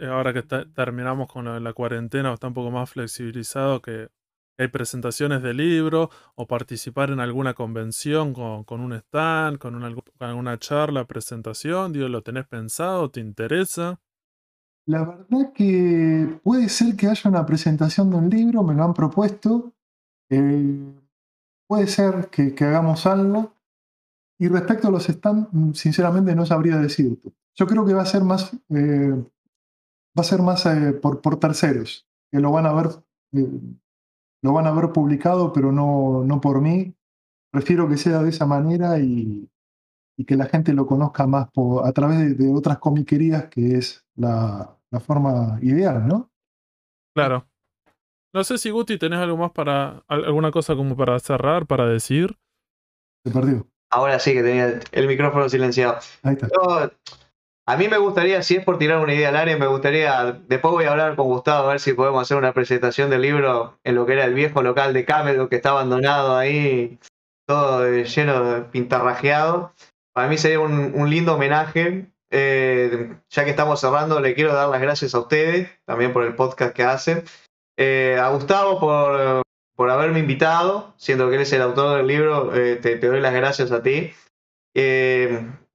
ahora 0.00 0.32
que 0.34 0.42
terminamos 0.42 1.32
con 1.32 1.62
la 1.62 1.72
cuarentena, 1.72 2.34
está 2.34 2.48
un 2.48 2.54
poco 2.54 2.70
más 2.70 2.90
flexibilizado, 2.90 3.80
que 3.80 4.08
hay 4.58 4.68
presentaciones 4.68 5.42
de 5.42 5.54
libro 5.54 6.10
o 6.34 6.46
participar 6.46 7.10
en 7.10 7.20
alguna 7.20 7.54
convención 7.54 8.34
con, 8.34 8.80
un 8.80 8.92
stand, 8.92 9.58
con, 9.58 9.74
una, 9.74 9.94
alguna 10.18 10.58
charla, 10.58 11.06
presentación? 11.06 11.92
Digo, 11.92 12.08
¿lo 12.08 12.22
tenés 12.22 12.46
pensado? 12.46 13.10
¿Te 13.10 13.20
interesa? 13.20 14.00
La 14.86 15.04
verdad 15.04 15.52
que 15.54 16.40
puede 16.42 16.68
ser 16.68 16.96
que 16.96 17.08
haya 17.08 17.30
una 17.30 17.46
presentación 17.46 18.10
de 18.10 18.16
un 18.16 18.28
libro, 18.28 18.62
me 18.62 18.74
lo 18.74 18.84
han 18.84 18.94
propuesto. 18.94 19.72
Eh, 20.28 20.92
puede 21.66 21.86
ser 21.86 22.28
que, 22.30 22.54
hagamos 22.64 23.06
algo. 23.06 23.54
Y 24.38 24.48
respecto 24.48 24.88
a 24.88 24.90
los 24.90 25.04
stands, 25.04 25.48
mm, 25.52 25.72
sinceramente 25.72 26.34
no 26.34 26.44
sabría 26.44 26.78
decirte. 26.78 27.32
Yo 27.54 27.66
creo 27.66 27.86
que 27.86 27.94
va 27.94 28.02
a 28.02 28.06
ser 28.06 28.24
más, 28.24 28.52
eh, 28.70 29.24
va 30.18 30.20
a 30.20 30.24
ser 30.24 30.42
más 30.42 30.66
eh, 30.66 30.92
por, 30.92 31.20
por 31.20 31.38
terceros, 31.38 32.06
que 32.30 32.40
lo 32.40 32.50
van 32.50 32.66
a 32.66 32.72
ver 32.72 32.88
lo 34.42 34.52
van 34.52 34.66
a 34.66 34.72
ver 34.72 34.92
publicado, 34.92 35.52
pero 35.52 35.72
no, 35.72 36.24
no 36.24 36.40
por 36.40 36.60
mí. 36.60 36.94
Prefiero 37.50 37.88
que 37.88 37.96
sea 37.96 38.22
de 38.22 38.30
esa 38.30 38.46
manera 38.46 38.98
y, 38.98 39.48
que 40.26 40.36
la 40.36 40.46
gente 40.46 40.72
lo 40.72 40.86
conozca 40.86 41.26
más 41.26 41.48
a 41.84 41.92
través 41.92 42.38
de, 42.38 42.48
otras 42.54 42.78
comiquerías, 42.78 43.46
que 43.46 43.76
es 43.76 44.06
la, 44.14 44.76
forma 45.00 45.58
ideal, 45.62 46.06
¿no? 46.06 46.30
Claro. 47.14 47.48
No 48.32 48.44
sé 48.44 48.56
si 48.56 48.70
Guti 48.70 48.98
tenés 48.98 49.18
algo 49.18 49.36
más 49.36 49.50
para, 49.50 50.04
alguna 50.06 50.52
cosa 50.52 50.76
como 50.76 50.96
para 50.96 51.18
cerrar, 51.18 51.66
para 51.66 51.86
decir. 51.86 52.38
Se 53.24 53.32
perdió. 53.32 53.66
Ahora 53.90 54.18
sí 54.18 54.32
que 54.32 54.42
tenía 54.42 54.80
el 54.92 55.06
micrófono 55.08 55.48
silenciado. 55.48 55.98
Ahí 56.22 56.34
está. 56.34 56.48
A 57.72 57.76
mí 57.78 57.88
me 57.88 57.96
gustaría, 57.96 58.42
si 58.42 58.56
es 58.56 58.64
por 58.66 58.76
tirar 58.76 58.98
una 58.98 59.14
idea 59.14 59.30
al 59.30 59.36
área, 59.36 59.56
me 59.56 59.66
gustaría, 59.66 60.38
después 60.46 60.72
voy 60.72 60.84
a 60.84 60.90
hablar 60.90 61.16
con 61.16 61.28
Gustavo 61.28 61.68
a 61.68 61.70
ver 61.70 61.80
si 61.80 61.94
podemos 61.94 62.20
hacer 62.20 62.36
una 62.36 62.52
presentación 62.52 63.08
del 63.08 63.22
libro 63.22 63.78
en 63.82 63.94
lo 63.94 64.04
que 64.04 64.12
era 64.12 64.26
el 64.26 64.34
viejo 64.34 64.62
local 64.62 64.92
de 64.92 65.06
Camelot 65.06 65.48
que 65.48 65.56
está 65.56 65.70
abandonado 65.70 66.36
ahí, 66.36 66.98
todo 67.46 67.86
lleno 67.86 68.44
de 68.44 68.60
pintarrajeado. 68.60 69.72
Para 70.12 70.28
mí 70.28 70.36
sería 70.36 70.60
un, 70.60 71.08
lindo 71.08 71.36
homenaje. 71.36 72.12
Eh, 72.30 73.16
ya 73.30 73.44
que 73.44 73.50
estamos 73.50 73.80
cerrando, 73.80 74.20
le 74.20 74.34
quiero 74.34 74.52
dar 74.52 74.68
las 74.68 74.82
gracias 74.82 75.14
a 75.14 75.20
ustedes, 75.20 75.70
también 75.86 76.12
por 76.12 76.24
el 76.24 76.34
podcast 76.34 76.76
que 76.76 76.82
hacen. 76.82 77.24
Eh, 77.78 78.18
a 78.20 78.28
Gustavo 78.28 78.80
por, 78.80 79.42
por 79.76 79.88
haberme 79.88 80.18
invitado, 80.18 80.92
siendo 80.98 81.30
que 81.30 81.36
él 81.36 81.42
es 81.42 81.52
el 81.54 81.62
autor 81.62 81.96
del 81.96 82.06
libro, 82.06 82.54
eh, 82.54 82.76
te, 82.76 82.98
doy 82.98 83.20
las 83.20 83.32
gracias 83.32 83.72
a 83.72 83.82
ti 83.82 84.12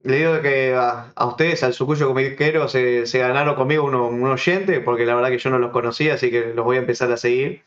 le 0.02 0.16
digo 0.16 0.40
que 0.40 0.74
a, 0.74 1.12
ustedes, 1.26 1.62
al 1.62 1.74
Sucuyo 1.74 2.08
Comiquero, 2.08 2.68
se, 2.68 3.06
se 3.06 3.18
ganaron 3.18 3.54
conmigo 3.54 3.84
un 3.84 4.24
oyente, 4.24 4.80
porque 4.80 5.06
la 5.06 5.14
verdad 5.14 5.30
que 5.30 5.38
yo 5.38 5.50
no 5.50 5.58
los 5.58 5.72
conocía, 5.72 6.14
así 6.14 6.30
que 6.30 6.52
los 6.54 6.64
voy 6.64 6.76
a 6.76 6.80
empezar 6.80 7.10
a 7.12 7.16
seguir. 7.16 7.62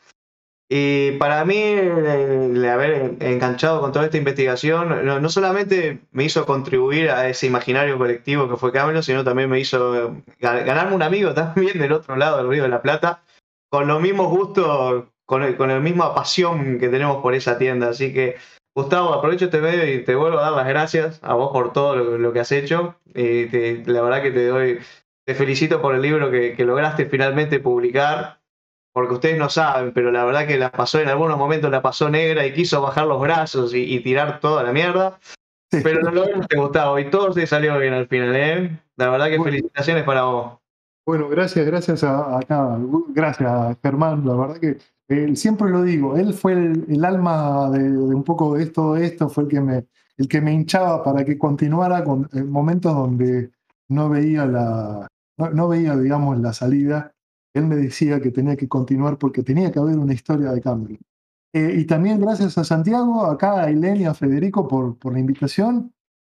Y 0.73 1.17
para 1.17 1.43
mí, 1.43 1.57
el, 1.57 2.65
haber 2.65 3.17
enganchado 3.19 3.81
con 3.81 3.91
toda 3.91 4.05
esta 4.05 4.15
investigación, 4.15 5.05
no, 5.05 5.29
solamente 5.29 5.99
me 6.11 6.23
hizo 6.23 6.45
contribuir 6.45 7.09
a 7.09 7.27
ese 7.27 7.47
imaginario 7.47 7.97
colectivo 7.97 8.47
que 8.47 8.55
fue 8.55 8.71
Camelo, 8.71 9.03
sino 9.03 9.25
también 9.25 9.49
me 9.49 9.59
hizo 9.59 10.15
ganarme 10.39 10.95
un 10.95 11.03
amigo 11.03 11.33
también 11.33 11.77
del 11.77 11.91
otro 11.91 12.15
lado 12.15 12.37
del 12.37 12.47
Río 12.47 12.63
de 12.63 12.69
la 12.69 12.81
Plata, 12.81 13.21
con 13.69 13.85
los 13.85 14.01
mismos 14.01 14.29
gustos, 14.29 15.07
con, 15.25 15.55
con 15.55 15.67
la 15.67 15.81
misma 15.81 16.15
pasión 16.15 16.79
que 16.79 16.87
tenemos 16.87 17.21
por 17.21 17.35
esa 17.35 17.57
tienda. 17.57 17.89
Así 17.89 18.13
que 18.13 18.37
Gustavo, 18.73 19.13
aprovecho 19.13 19.45
este 19.45 19.59
medio 19.59 19.93
y 19.93 20.03
te 20.03 20.15
vuelvo 20.15 20.39
a 20.39 20.43
dar 20.43 20.53
las 20.53 20.67
gracias 20.67 21.19
a 21.23 21.33
vos 21.33 21.51
por 21.51 21.73
todo 21.73 21.95
lo, 21.95 22.33
que 22.33 22.39
has 22.39 22.51
hecho. 22.53 22.95
Eh, 23.13 23.83
la 23.85 24.01
verdad 24.01 24.21
que 24.21 24.31
te 24.31 24.47
doy, 24.47 24.79
te 25.25 25.35
felicito 25.35 25.81
por 25.81 25.93
el 25.93 26.01
libro 26.01 26.31
que, 26.31 26.55
lograste 26.63 27.05
finalmente 27.05 27.59
publicar, 27.59 28.39
porque 28.93 29.15
ustedes 29.15 29.37
no 29.37 29.49
saben, 29.49 29.91
pero 29.93 30.11
la 30.11 30.23
verdad 30.23 30.47
que 30.47 30.57
la 30.57 30.71
pasó 30.71 31.01
en 31.01 31.09
algunos 31.09 31.37
momentos, 31.37 31.69
la 31.69 31.81
pasó 31.81 32.09
negra 32.09 32.45
y 32.45 32.53
quiso 32.53 32.81
bajar 32.81 33.07
los 33.07 33.21
brazos 33.21 33.73
y, 33.73 33.99
tirar 33.99 34.39
toda 34.39 34.63
la 34.63 34.71
mierda. 34.71 35.19
Pero 35.69 36.01
lo 36.01 36.11
lograste, 36.11 36.57
Gustavo, 36.57 36.99
y 36.99 37.09
todo 37.09 37.33
se 37.33 37.47
salió 37.47 37.77
bien 37.77 37.93
al 37.93 38.07
final, 38.07 38.35
¿eh? 38.35 38.79
La 38.95 39.09
verdad 39.09 39.27
que 39.27 39.41
felicitaciones 39.41 40.03
para 40.03 40.23
vos. 40.23 40.59
Bueno, 41.05 41.27
gracias, 41.29 41.65
gracias 41.65 42.03
a, 42.03 42.37
acá, 42.37 42.77
gracias 43.09 43.77
Germán, 43.81 44.25
la 44.25 44.35
verdad 44.35 44.57
que 44.57 44.77
siempre 45.35 45.69
lo 45.69 45.83
digo, 45.83 46.17
él 46.17 46.33
fue 46.33 46.53
el, 46.53 47.05
alma 47.05 47.69
de, 47.71 47.89
un 47.89 48.23
poco 48.23 48.55
de 48.55 48.63
esto, 48.63 48.95
esto, 48.95 49.29
fue 49.29 49.43
el 49.43 49.49
que 49.49 49.61
me, 49.61 49.87
el 50.17 50.27
que 50.27 50.41
me 50.41 50.53
hinchaba 50.53 51.03
para 51.03 51.25
que 51.25 51.37
continuara 51.37 52.03
con 52.03 52.29
momentos 52.47 52.93
donde 52.93 53.51
no 53.89 54.09
veía 54.09 54.45
la, 54.45 55.07
no, 55.37 55.67
veía, 55.67 55.95
digamos, 55.97 56.39
la 56.39 56.53
salida. 56.53 57.13
Él 57.53 57.65
me 57.65 57.75
decía 57.75 58.21
que 58.21 58.31
tenía 58.31 58.55
que 58.55 58.67
continuar 58.67 59.17
porque 59.17 59.43
tenía 59.43 59.71
que 59.71 59.79
haber 59.79 59.97
una 59.97 60.13
historia 60.13 60.51
de 60.51 60.61
cambio. 60.61 60.97
Eh, 61.53 61.75
y 61.79 61.85
también 61.85 62.19
gracias 62.19 62.57
a 62.57 62.63
Santiago, 62.63 63.25
acá 63.25 63.61
a 63.61 63.69
Elena 63.69 63.97
y 63.97 64.05
a 64.05 64.13
Federico 64.13 64.67
por, 64.67 64.97
por 64.97 65.13
la 65.13 65.19
invitación. 65.19 65.93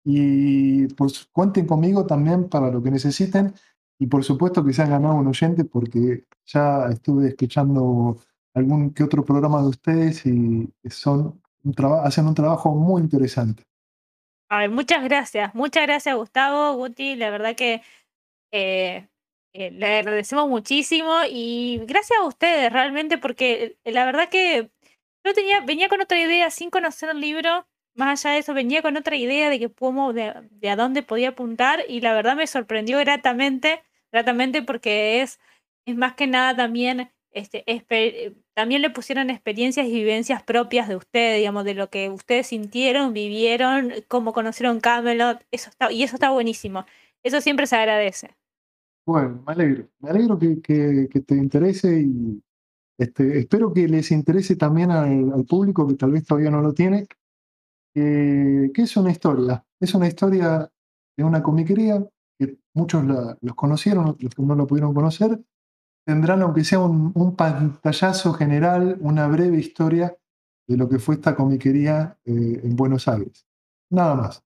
Y 0.05 0.89
pues 0.95 1.29
cuenten 1.33 1.67
conmigo 1.67 2.07
también 2.07 2.49
para 2.49 2.71
lo 2.71 2.83
que 2.83 2.91
necesiten. 2.91 3.55
Y 3.99 4.07
por 4.07 4.25
supuesto 4.25 4.65
que 4.65 4.73
se 4.73 4.83
han 4.83 4.91
ganado 4.91 5.15
un 5.15 5.27
oyente 5.27 5.65
porque 5.65 6.25
ya 6.47 6.87
estuve 6.89 7.29
escuchando 7.29 8.19
algún 8.55 8.93
que 8.93 9.05
otro 9.05 9.25
programa 9.25 9.63
de 9.63 9.69
ustedes 9.69 10.27
y 10.27 10.69
son 10.91 11.41
hacen 12.05 12.27
un 12.27 12.35
trabajo 12.35 12.75
muy 12.75 13.03
interesante. 13.03 13.65
muchas 14.71 15.03
gracias, 15.05 15.55
muchas 15.55 15.87
gracias 15.87 16.15
Gustavo, 16.17 16.75
Guti, 16.75 17.17
la 17.17 17.31
verdad 17.31 17.55
que 17.55 17.83
eh, 18.53 19.09
eh, 19.55 19.71
le 19.71 19.99
agradecemos 19.99 20.49
muchísimo 20.49 21.21
y 21.29 21.81
gracias 21.87 22.19
a 22.19 22.27
ustedes 22.27 22.73
realmente 22.73 23.19
porque 23.19 23.79
eh, 23.85 23.93
la 23.93 24.05
verdad 24.05 24.29
que 24.29 24.71
yo 25.25 25.35
tenía, 25.35 25.61
venía 25.61 25.89
con 25.89 26.01
otra 26.01 26.21
idea 26.21 26.51
sin 26.51 26.71
conocer 26.71 27.11
el 27.11 27.21
libro, 27.21 27.67
más 27.95 28.25
allá 28.25 28.35
de 28.35 28.41
eso 28.41 28.55
venía 28.55 28.83
con 28.83 28.97
otra 28.97 29.17
idea 29.17 29.51
de 29.51 29.59
que 29.59 29.73
cómo, 29.73 30.13
de 30.13 30.69
a 30.69 30.77
dónde 30.77 31.03
podía 31.03 31.31
apuntar 31.31 31.85
y 31.89 32.01
la 32.01 32.13
verdad 32.13 32.37
me 32.37 32.47
sorprendió 32.47 32.99
gratamente, 32.99 33.83
gratamente 34.11 34.63
porque 34.63 35.23
es, 35.23 35.39
es 35.87 35.97
más 35.97 36.15
que 36.15 36.27
nada 36.27 36.57
también 36.57 37.11
este, 37.33 37.65
también 38.55 38.83
le 38.83 38.91
pusieron 38.91 39.31
experiencias 39.31 39.87
y 39.87 39.93
vivencias 39.93 40.43
propias 40.43 40.89
de 40.89 40.97
ustedes, 40.97 41.39
digamos, 41.39 41.65
de 41.65 41.75
lo 41.75 41.91
que 41.91 42.11
ustedes 42.11 42.49
sintieron, 42.49 43.13
vivieron, 43.13 43.93
cómo 44.09 44.33
conocieron 44.33 44.81
Camelot, 44.81 45.45
eso 45.51 45.71
está, 45.71 45.91
y 45.91 46.03
eso 46.03 46.17
está 46.17 46.31
buenísimo. 46.31 46.85
Eso 47.23 47.41
siempre 47.41 47.67
se 47.67 47.77
agradece. 47.77 48.37
Bueno, 49.07 49.43
me 49.47 49.53
alegro, 49.53 49.89
me 50.01 50.11
alegro 50.11 50.39
que, 50.39 50.61
que, 50.61 51.21
te 51.21 51.35
interese 51.35 52.03
y 52.03 52.43
Este, 52.99 53.39
espero 53.39 53.73
que 53.73 53.89
les 53.89 54.11
interese 54.13 54.57
también 54.57 54.91
al, 54.91 55.45
público 55.45 55.89
que 55.89 55.95
tal 55.95 56.13
vez 56.13 56.25
todavía 56.25 56.51
no 56.51 56.61
lo 56.61 56.73
tiene, 56.73 57.07
que 57.95 58.71
es 58.75 58.97
una 58.97 59.11
historia. 59.11 59.65
Es 59.81 59.95
una 59.95 60.07
historia 60.07 60.71
de 61.17 61.25
una 61.25 61.43
comiquería 61.43 62.07
que 62.39 62.59
muchos 62.75 63.05
los 63.05 63.55
conocieron, 63.55 64.17
los 64.19 64.35
que 64.35 64.43
no 64.43 64.55
lo 64.55 64.67
pudieron 64.67 64.95
conocer, 64.95 65.41
tendrán, 66.05 66.43
aunque 66.43 66.65
sea 66.65 66.81
un, 66.81 67.37
pantallazo 67.37 68.33
general, 68.35 68.97
una 69.01 69.27
breve 69.27 69.59
historia 69.59 70.17
de 70.67 70.77
lo 70.77 70.89
que 70.89 70.99
fue 70.99 71.17
esta 71.17 71.35
comiquería 71.35 72.19
eh, 72.25 72.61
en 72.63 72.77
Buenos 72.77 73.09
Aires. 73.09 73.47
Nada 73.91 74.15
más. 74.15 74.45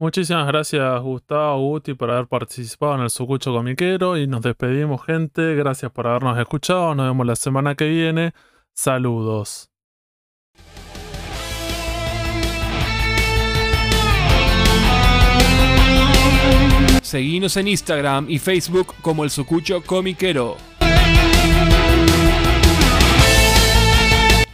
Muchísimas 0.00 0.46
gracias 0.46 1.02
Gustavo 1.02 1.58
Guti 1.60 1.94
por 1.94 2.10
haber 2.12 2.28
participado 2.28 2.94
en 2.94 3.00
el 3.00 3.10
Sucucho 3.10 3.52
Comiquero 3.52 4.16
y 4.16 4.28
nos 4.28 4.42
despedimos 4.42 5.04
gente, 5.04 5.56
gracias 5.56 5.90
por 5.90 6.06
habernos 6.06 6.38
escuchado, 6.38 6.94
nos 6.94 7.06
vemos 7.06 7.26
la 7.26 7.34
semana 7.34 7.74
que 7.74 7.88
viene, 7.88 8.32
saludos. 8.72 9.72
Seguinos 17.02 17.56
en 17.56 17.68
Instagram 17.68 18.26
y 18.28 18.38
Facebook 18.38 18.94
como 19.00 19.24
el 19.24 19.30
Sucucho 19.30 19.82
Comiquero. 19.82 20.56